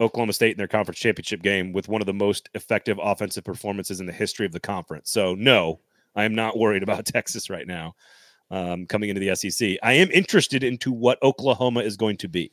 Oklahoma 0.00 0.32
State 0.32 0.52
in 0.52 0.58
their 0.58 0.68
conference 0.68 1.00
championship 1.00 1.42
game 1.42 1.72
with 1.72 1.88
one 1.88 2.00
of 2.00 2.06
the 2.06 2.14
most 2.14 2.48
effective 2.54 3.00
offensive 3.02 3.44
performances 3.44 3.98
in 3.98 4.06
the 4.06 4.12
history 4.12 4.46
of 4.46 4.52
the 4.52 4.60
conference. 4.60 5.10
So, 5.10 5.34
no, 5.34 5.80
I 6.16 6.24
am 6.24 6.34
not 6.34 6.58
worried 6.58 6.82
about 6.82 7.06
Texas 7.06 7.48
right 7.50 7.66
now 7.66 7.94
um, 8.50 8.86
coming 8.86 9.10
into 9.10 9.20
the 9.20 9.34
SEC. 9.36 9.76
I 9.82 9.92
am 9.92 10.10
interested 10.10 10.64
into 10.64 10.90
what 10.92 11.22
Oklahoma 11.22 11.80
is 11.80 11.96
going 11.96 12.16
to 12.18 12.28
be 12.28 12.50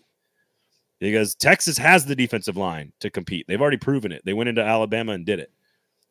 because 0.99 1.35
Texas 1.35 1.77
has 1.77 2.05
the 2.05 2.15
defensive 2.15 2.57
line 2.57 2.91
to 2.99 3.09
compete. 3.09 3.45
They've 3.47 3.61
already 3.61 3.77
proven 3.77 4.11
it. 4.11 4.21
They 4.25 4.33
went 4.33 4.49
into 4.49 4.63
Alabama 4.63 5.13
and 5.13 5.25
did 5.25 5.39
it. 5.39 5.51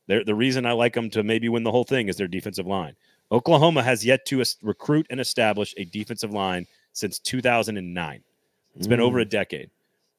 They're, 0.06 0.24
the 0.24 0.34
reason 0.34 0.66
I 0.66 0.72
like 0.72 0.94
them 0.94 1.10
to 1.10 1.22
maybe 1.22 1.48
win 1.48 1.62
the 1.62 1.70
whole 1.70 1.84
thing 1.84 2.08
is 2.08 2.16
their 2.16 2.28
defensive 2.28 2.66
line. 2.66 2.94
Oklahoma 3.30 3.82
has 3.82 4.04
yet 4.04 4.26
to 4.26 4.42
recruit 4.62 5.06
and 5.08 5.20
establish 5.20 5.74
a 5.76 5.84
defensive 5.84 6.32
line 6.32 6.66
since 6.92 7.18
2009. 7.20 8.22
It's 8.74 8.86
been 8.86 9.00
over 9.00 9.20
a 9.20 9.24
decade, 9.24 9.70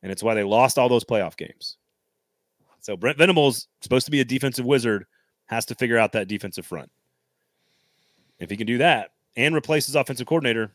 and 0.01 0.11
it's 0.11 0.23
why 0.23 0.33
they 0.33 0.43
lost 0.43 0.77
all 0.77 0.89
those 0.89 1.03
playoff 1.03 1.37
games. 1.37 1.77
So 2.79 2.97
Brent 2.97 3.17
Venables, 3.17 3.67
supposed 3.81 4.05
to 4.05 4.11
be 4.11 4.21
a 4.21 4.25
defensive 4.25 4.65
wizard, 4.65 5.05
has 5.45 5.65
to 5.65 5.75
figure 5.75 5.97
out 5.97 6.11
that 6.13 6.27
defensive 6.27 6.65
front. 6.65 6.89
If 8.43 8.49
he 8.49 8.57
can 8.57 8.67
do 8.67 8.77
that 8.79 9.11
and 9.35 9.55
replace 9.55 9.85
his 9.85 9.95
offensive 9.95 10.27
coordinator, 10.27 10.71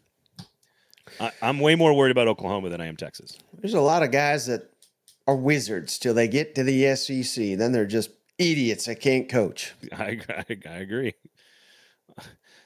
I, 1.21 1.31
I'm 1.43 1.61
way 1.61 1.75
more 1.75 1.95
worried 1.95 2.11
about 2.11 2.29
Oklahoma 2.29 2.69
than 2.71 2.81
I 2.81 2.87
am 2.87 2.97
Texas. 2.97 3.39
There's 3.55 3.75
a 3.75 3.81
lot 3.81 4.03
of 4.03 4.11
guys 4.11 4.47
that 4.47 4.71
are 5.27 5.37
wizards 5.37 5.99
till 5.99 6.14
they 6.14 6.29
get 6.29 6.55
to 6.57 6.64
the 6.64 6.95
SEC. 6.97 7.57
Then 7.59 7.73
they're 7.73 7.87
just 7.87 8.11
idiots 8.39 8.87
that 8.87 9.01
can't 9.01 9.29
coach. 9.29 9.75
I, 9.93 10.19
I, 10.29 10.45
I 10.69 10.75
agree. 10.79 11.14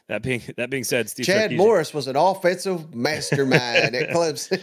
That 0.08 0.22
being 0.22 0.42
that 0.56 0.68
being 0.68 0.84
said, 0.84 1.08
Steve 1.08 1.24
Chad 1.26 1.50
Sarkisian- 1.52 1.56
Morris 1.56 1.94
was 1.94 2.06
an 2.06 2.16
offensive 2.16 2.94
mastermind 2.94 3.94
at 3.94 4.10
Clemson. 4.14 4.60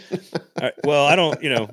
Right, 0.60 0.74
well, 0.84 1.06
I 1.06 1.16
don't, 1.16 1.42
you 1.42 1.48
know, 1.50 1.68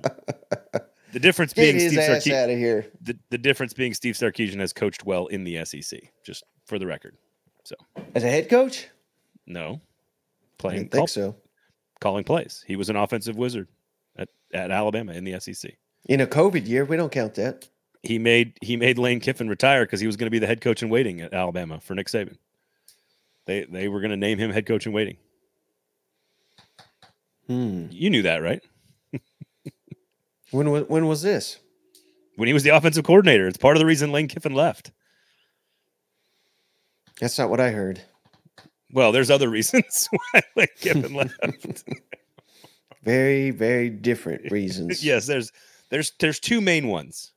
the 1.11 1.20
difference 1.20 1.53
Get 1.53 1.74
being 1.76 1.80
Steve 1.89 1.99
ass 1.99 2.26
Sarkisian. 2.26 2.43
out 2.43 2.49
of 2.49 2.57
here. 2.57 2.88
The, 3.01 3.18
the 3.30 3.38
difference 3.38 3.74
being 3.74 3.93
Steve 3.93 4.15
Sarkisian 4.15 4.59
has 4.61 4.74
coached 4.74 5.05
well 5.05 5.28
in 5.28 5.43
the 5.43 5.63
SEC. 5.65 5.99
Just 6.26 6.43
for 6.65 6.80
the 6.80 6.88
record. 6.88 7.18
So 7.68 7.76
As 8.15 8.24
a 8.24 8.30
head 8.30 8.47
coach? 8.49 8.88
no, 9.45 9.74
I 9.74 9.80
playing 10.57 10.88
call- 10.88 10.99
think 10.99 11.09
so. 11.09 11.36
calling 11.99 12.24
plays. 12.24 12.63
He 12.65 12.78
was 12.78 12.89
an 12.89 12.95
offensive 12.95 13.36
wizard 13.36 13.68
at, 14.18 14.30
at 14.53 14.72
Alabama 14.72 15.11
in 15.11 15.26
the 15.26 15.38
SEC. 15.41 15.74
In 16.07 16.22
a 16.22 16.28
COVID 16.28 16.65
year, 16.65 16.86
we 16.86 16.95
don't 16.95 17.11
count 17.11 17.34
that. 17.36 17.68
He 18.03 18.20
made 18.20 18.57
he 18.61 18.78
made 18.78 18.97
Lane 18.97 19.20
Kiffin 19.20 19.49
retire 19.49 19.84
because 19.86 19.99
he 19.99 20.07
was 20.07 20.15
going 20.15 20.28
to 20.28 20.32
be 20.32 20.39
the 20.39 20.47
head 20.47 20.61
coach 20.61 20.82
in 20.82 20.88
waiting 20.88 21.20
at 21.20 21.34
Alabama 21.34 21.82
for 21.82 21.93
Nick 21.93 22.07
Saban. 22.07 22.38
They 23.47 23.65
they 23.65 23.89
were 23.89 23.99
going 23.99 24.11
to 24.11 24.18
name 24.18 24.38
him 24.38 24.49
head 24.51 24.65
coach 24.65 24.86
in 24.86 24.93
waiting. 24.93 25.18
Hmm. 27.47 27.88
You 27.91 28.09
knew 28.09 28.22
that, 28.22 28.38
right? 28.41 28.63
When 30.51 30.72
was 30.72 30.88
when 30.88 31.05
was 31.07 31.22
this? 31.22 31.59
When 32.38 32.47
he 32.47 32.53
was 32.53 32.63
the 32.63 32.70
offensive 32.70 33.03
coordinator, 33.03 33.45
it's 33.47 33.57
part 33.57 33.76
of 33.76 33.80
the 33.80 33.86
reason 33.86 34.13
Lane 34.13 34.30
Kiffin 34.30 34.53
left. 34.53 34.91
That's 37.20 37.38
not 37.38 37.49
what 37.49 37.59
I 37.59 37.72
heard. 37.72 38.01
Well, 38.93 39.11
there's 39.11 39.30
other 39.30 39.49
reasons 39.49 40.07
why 40.53 40.68
Kiffin 40.80 41.13
left. 41.13 41.34
Very, 43.03 43.51
very 43.51 43.89
different 43.89 44.51
reasons. 44.51 45.01
yes, 45.03 45.28
there's 45.28 45.51
there's 45.89 46.11
there's 46.20 46.39
two 46.41 46.59
main 46.59 46.89
ones. 46.89 47.32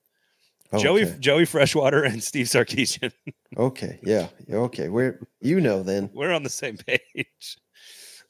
Joey 0.79 1.03
Okay. 1.05 1.17
Joey 1.21 1.45
Freshwater 1.45 2.03
and 2.03 2.23
Steve 2.23 2.47
Sarkisian. 2.47 3.13
Okay. 3.57 3.99
Yeah. 4.05 4.29
Okay. 4.49 4.89
We're 4.89 5.19
you 5.41 5.61
know 5.61 5.83
then. 5.83 6.09
We're 6.15 6.33
on 6.33 6.45
the 6.45 6.49
same 6.49 6.77
page. 6.77 7.59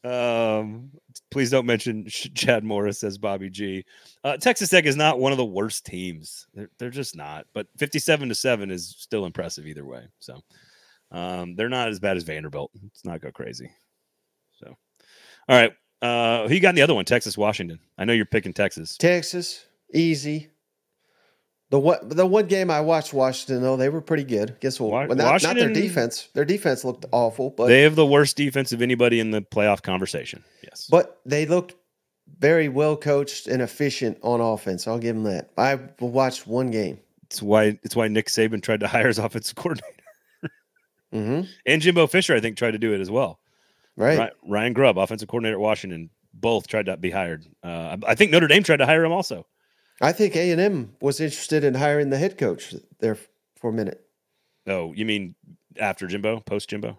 Um, 0.03 0.90
please 1.30 1.51
don't 1.51 1.66
mention 1.66 2.07
Chad 2.09 2.64
Morris 2.64 3.05
as 3.05 3.18
Bobby 3.18 3.51
G. 3.51 3.84
Uh, 4.24 4.38
Texas 4.38 4.70
Tech 4.70 4.86
is 4.86 4.96
not 4.96 5.18
one 5.18 5.32
of 5.32 5.36
the 5.38 5.44
worst 5.44 5.84
teams. 5.84 6.46
They're, 6.55 6.70
they're 6.78 6.88
just 6.90 7.16
not. 7.16 7.46
But 7.53 7.66
57 7.76 8.30
to 8.30 8.34
7 8.34 8.70
is 8.70 8.94
still 8.98 9.26
impressive 9.26 9.66
either 9.66 9.84
way. 9.84 10.07
So 10.20 10.40
um, 11.11 11.54
they're 11.54 11.68
not 11.68 11.88
as 11.88 11.98
bad 12.00 12.16
as 12.16 12.22
Vanderbilt. 12.22 12.70
Let's 12.82 13.04
not 13.04 13.20
go 13.20 13.30
crazy. 13.30 13.70
So, 14.58 14.76
all 15.48 15.56
right. 15.56 15.72
Uh, 16.02 16.48
who 16.48 16.54
you 16.54 16.61
got 16.61 16.70
in 16.70 16.74
the 16.76 16.82
other 16.82 16.94
one? 16.94 17.04
Texas, 17.04 17.36
Washington. 17.36 17.78
I 17.98 18.04
know 18.04 18.12
you're 18.12 18.24
picking 18.24 18.54
Texas. 18.54 18.96
Texas, 18.96 19.64
easy. 19.92 20.50
The 21.70 21.78
what 21.78 22.08
the 22.11 22.26
one 22.26 22.46
game 22.46 22.68
I 22.68 22.80
watched 22.80 23.12
Washington 23.12 23.62
though, 23.62 23.76
they 23.76 23.88
were 23.88 24.00
pretty 24.00 24.24
good. 24.24 24.56
Guess 24.61 24.80
what? 24.80 25.08
Well, 25.08 25.16
not, 25.16 25.42
not 25.42 25.54
their 25.54 25.72
defense. 25.72 26.28
Their 26.34 26.44
defense 26.44 26.84
looked 26.84 27.06
awful, 27.12 27.50
but 27.50 27.68
they 27.68 27.82
have 27.82 27.94
the 27.94 28.06
worst 28.06 28.36
defense 28.36 28.72
of 28.72 28.82
anybody 28.82 29.20
in 29.20 29.30
the 29.30 29.40
playoff 29.40 29.80
conversation. 29.82 30.42
Yes. 30.64 30.88
but 30.90 31.20
they 31.24 31.46
looked 31.46 31.76
very 32.38 32.68
well 32.68 32.96
coached 32.96 33.46
and 33.46 33.62
efficient 33.62 34.18
on 34.22 34.40
offense. 34.40 34.88
I'll 34.88 34.98
give 34.98 35.14
them 35.14 35.24
that. 35.24 35.50
I 35.56 35.78
watched 36.00 36.48
one 36.48 36.72
game. 36.72 36.98
it's 37.26 37.40
why 37.40 37.78
it's 37.84 37.94
why 37.94 38.08
Nick 38.08 38.26
Saban 38.26 38.62
tried 38.62 38.80
to 38.80 38.88
hire 38.88 39.06
his 39.06 39.18
offensive 39.20 39.54
coordinator. 39.54 39.99
Hmm 41.12 41.42
And 41.66 41.82
Jimbo 41.82 42.06
Fisher, 42.06 42.34
I 42.34 42.40
think, 42.40 42.56
tried 42.56 42.72
to 42.72 42.78
do 42.78 42.92
it 42.94 43.00
as 43.00 43.11
well. 43.11 43.40
Right. 43.96 44.32
Ryan 44.46 44.72
Grubb, 44.72 44.96
offensive 44.98 45.28
coordinator 45.28 45.56
at 45.56 45.61
Washington, 45.61 46.11
both 46.32 46.66
tried 46.68 46.86
to 46.86 46.96
be 46.96 47.11
hired. 47.11 47.44
Uh, 47.62 47.96
I 48.06 48.14
think 48.14 48.30
Notre 48.30 48.46
Dame 48.48 48.62
tried 48.62 48.78
to 48.78 48.86
hire 48.86 49.04
him 49.04 49.12
also. 49.12 49.46
I 50.00 50.12
think 50.12 50.34
A 50.36 50.50
and 50.52 50.61
M 50.61 50.94
was 51.02 51.20
interested 51.20 51.64
in 51.64 51.74
hiring 51.74 52.08
the 52.08 52.16
head 52.16 52.38
coach 52.38 52.74
there 53.00 53.18
for 53.56 53.68
a 53.70 53.72
minute. 53.72 54.00
Oh, 54.66 54.92
you 54.94 55.04
mean 55.04 55.34
after 55.78 56.06
Jimbo, 56.06 56.40
post 56.40 56.70
Jimbo? 56.70 56.96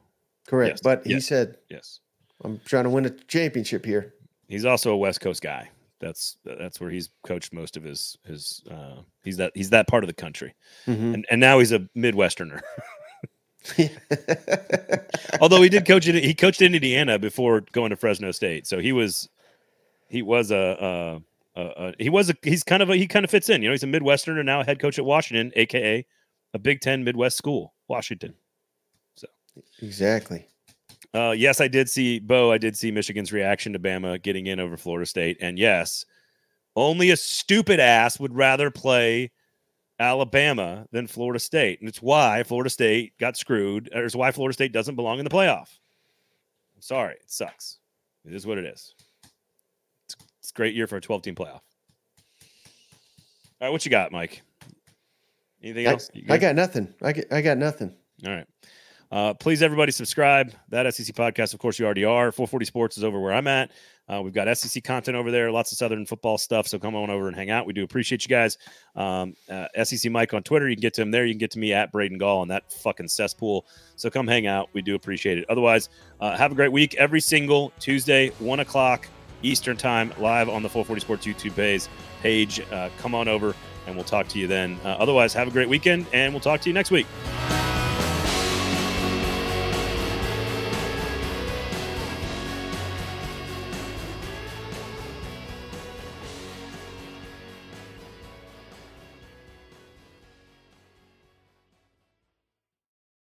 Correct. 0.48 0.74
Yes, 0.74 0.82
But 0.84 1.06
he 1.06 1.14
yes. 1.14 1.26
said, 1.26 1.58
Yes. 1.70 2.00
I'm 2.44 2.60
trying 2.66 2.84
to 2.84 2.90
win 2.90 3.06
a 3.06 3.10
championship 3.10 3.86
here. 3.86 4.14
He's 4.48 4.66
also 4.66 4.92
a 4.92 4.98
West 4.98 5.22
Coast 5.22 5.42
guy. 5.42 5.70
That's 6.00 6.38
that's 6.44 6.82
where 6.82 6.90
he's 6.90 7.10
coached 7.24 7.54
most 7.54 7.78
of 7.78 7.84
his 7.84 8.18
his. 8.26 8.64
Uh, 8.70 9.02
he's 9.24 9.38
that 9.38 9.52
he's 9.54 9.70
that 9.70 9.88
part 9.88 10.04
of 10.04 10.08
the 10.08 10.14
country, 10.16 10.56
Mhm. 10.88 11.14
and 11.14 11.26
and 11.30 11.40
now 11.40 11.60
he's 11.60 11.72
a 11.72 11.80
Midwesterner. 11.96 12.60
Although 15.42 15.62
he 15.62 15.70
did 15.70 15.86
coach 15.86 16.08
it, 16.08 16.24
he 16.24 16.34
coached 16.34 16.62
in 16.62 16.74
Indiana 16.74 17.20
before 17.20 17.62
going 17.72 17.92
to 17.92 17.96
Fresno 17.96 18.32
State, 18.32 18.66
so 18.66 18.80
he 18.80 18.92
was 18.92 19.30
he 20.08 20.22
was 20.22 20.52
a, 20.52 21.22
a, 21.56 21.62
a, 21.62 21.94
he 22.00 22.10
was 22.10 22.30
a 22.30 22.36
he's 22.44 22.64
kind 22.64 22.82
of 22.82 22.90
a, 22.90 22.96
he 22.96 23.08
kind 23.08 23.24
of 23.24 23.32
fits 23.32 23.50
in. 23.50 23.62
You 23.62 23.70
know, 23.70 23.74
he's 23.74 23.84
a 23.84 23.88
Midwesterner 23.88 24.44
now, 24.44 24.64
head 24.64 24.80
coach 24.80 24.98
at 24.98 25.06
Washington, 25.06 25.52
aka 25.56 26.06
a 26.54 26.60
Big 26.60 26.82
Ten 26.82 27.04
Midwest 27.04 27.38
school, 27.38 27.74
Washington. 27.88 28.34
So 29.16 29.28
exactly. 29.82 30.48
Uh, 31.14 31.32
yes, 31.38 31.62
I 31.62 31.68
did 31.68 31.90
see 31.90 32.20
Bo. 32.20 32.52
I 32.52 32.58
did 32.58 32.76
see 32.76 32.90
Michigan's 32.90 33.32
reaction 33.32 33.74
to 33.74 33.80
Bama 33.80 34.22
getting 34.22 34.48
in 34.48 34.60
over 34.60 34.76
Florida 34.76 35.06
State, 35.06 35.38
and 35.40 35.60
yes, 35.60 36.06
only 36.76 37.12
a 37.12 37.18
stupid 37.18 37.80
ass 37.80 38.20
would 38.20 38.34
rather 38.34 38.72
play 38.72 39.32
Alabama 40.02 40.88
than 40.92 41.08
Florida 41.08 41.40
State, 41.40 41.80
and 41.80 41.88
it's 41.88 42.02
why 42.02 42.44
Florida 42.44 42.70
State 42.70 43.18
got 43.20 43.38
screwed. 43.38 43.90
Or 43.94 44.04
it's 44.04 44.16
why 44.16 44.32
Florida 44.32 44.54
State 44.54 44.74
doesn't 44.74 44.96
belong 44.96 45.20
in 45.20 45.24
the 45.24 45.30
playoff. 45.30 45.78
I'm 46.76 46.82
sorry, 46.82 47.14
it 47.14 47.32
sucks. 47.32 47.78
It 48.26 48.34
is 48.34 48.46
what 48.46 48.58
it 48.58 48.66
is. 48.66 48.96
It's, 50.06 50.16
it's 50.40 50.50
a 50.50 50.54
great 50.54 50.76
year 50.76 50.88
for 50.88 50.98
a 50.98 51.02
12 51.02 51.22
team 51.22 51.36
playoff. 51.36 51.62
All 53.60 53.68
right, 53.68 53.70
what 53.70 53.86
you 53.86 53.92
got, 53.92 54.12
Mike? 54.12 54.42
Anything 55.64 55.88
I, 55.88 55.92
else? 55.92 56.10
I 56.30 56.38
got 56.40 56.56
nothing. 56.56 56.92
I 57.02 57.14
got, 57.14 57.26
I 57.32 57.42
got 57.42 57.58
nothing. 57.60 57.94
All 58.26 58.34
right. 58.34 58.48
Uh, 59.12 59.34
please, 59.34 59.62
everybody, 59.62 59.92
subscribe. 59.92 60.54
That 60.70 60.92
SEC 60.94 61.14
podcast, 61.16 61.54
of 61.54 61.60
course, 61.60 61.78
you 61.78 61.86
already 61.86 62.06
are. 62.06 62.32
440 62.32 62.66
Sports 62.66 62.98
is 62.98 63.04
over 63.04 63.20
where 63.20 63.34
I'm 63.34 63.48
at. 63.48 63.72
Uh, 64.08 64.22
we've 64.22 64.34
got 64.34 64.58
SEC 64.58 64.84
content 64.84 65.16
over 65.16 65.32
there, 65.32 65.52
lots 65.52 65.72
of 65.72 65.78
Southern 65.78 66.06
football 66.06 66.38
stuff. 66.38 66.68
So 66.68 66.80
come 66.80 66.96
on 66.96 67.10
over 67.10 67.28
and 67.28 67.36
hang 67.36 67.50
out. 67.50 67.66
We 67.66 67.74
do 67.74 67.84
appreciate 67.84 68.24
you 68.26 68.30
guys. 68.30 68.58
Um, 68.96 69.36
uh, 69.50 69.68
SEC 69.84 70.12
Mike 70.12 70.34
on 70.34 70.44
Twitter. 70.44 70.68
You 70.70 70.76
can 70.76 70.82
get 70.82 70.94
to 70.96 71.02
him 71.02 71.12
there. 71.12 71.26
You 71.26 71.34
can 71.34 71.40
get 71.40 71.52
to 71.52 71.60
me 71.60 71.74
at 71.74 71.92
Braden 71.92 72.18
Gall 72.18 72.40
on 72.40 72.48
that 72.50 72.72
fucking 72.72 73.08
cesspool. 73.08 73.66
So 73.96 74.10
come 74.10 74.28
hang 74.28 74.48
out. 74.48 74.70
We 74.74 74.82
do 74.82 74.96
appreciate 74.96 75.38
it. 75.38 75.46
Otherwise, 75.50 75.90
uh, 76.20 76.36
have 76.38 76.52
a 76.52 76.56
great 76.56 76.72
week. 76.72 76.96
Every 76.96 77.22
single 77.22 77.72
Tuesday, 77.80 78.30
1 78.40 78.62
o'clock 78.62 79.08
Eastern 79.44 79.78
Time, 79.78 80.14
live 80.20 80.50
on 80.50 80.64
the 80.64 80.70
440 80.70 81.02
Sports 81.02 81.26
YouTube 81.26 81.90
page. 82.22 82.62
Uh, 82.72 82.90
come 82.98 83.16
on 83.16 83.28
over 83.28 83.56
and 83.88 83.96
we'll 83.96 84.06
talk 84.06 84.28
to 84.30 84.40
you 84.40 84.48
then. 84.48 84.80
Uh, 84.84 84.90
otherwise, 85.00 85.34
have 85.34 85.48
a 85.48 85.52
great 85.52 85.70
weekend 85.70 86.06
and 86.14 86.34
we'll 86.34 86.42
talk 86.42 86.62
to 86.62 86.70
you 86.70 86.74
next 86.74 86.92
week. 86.92 87.08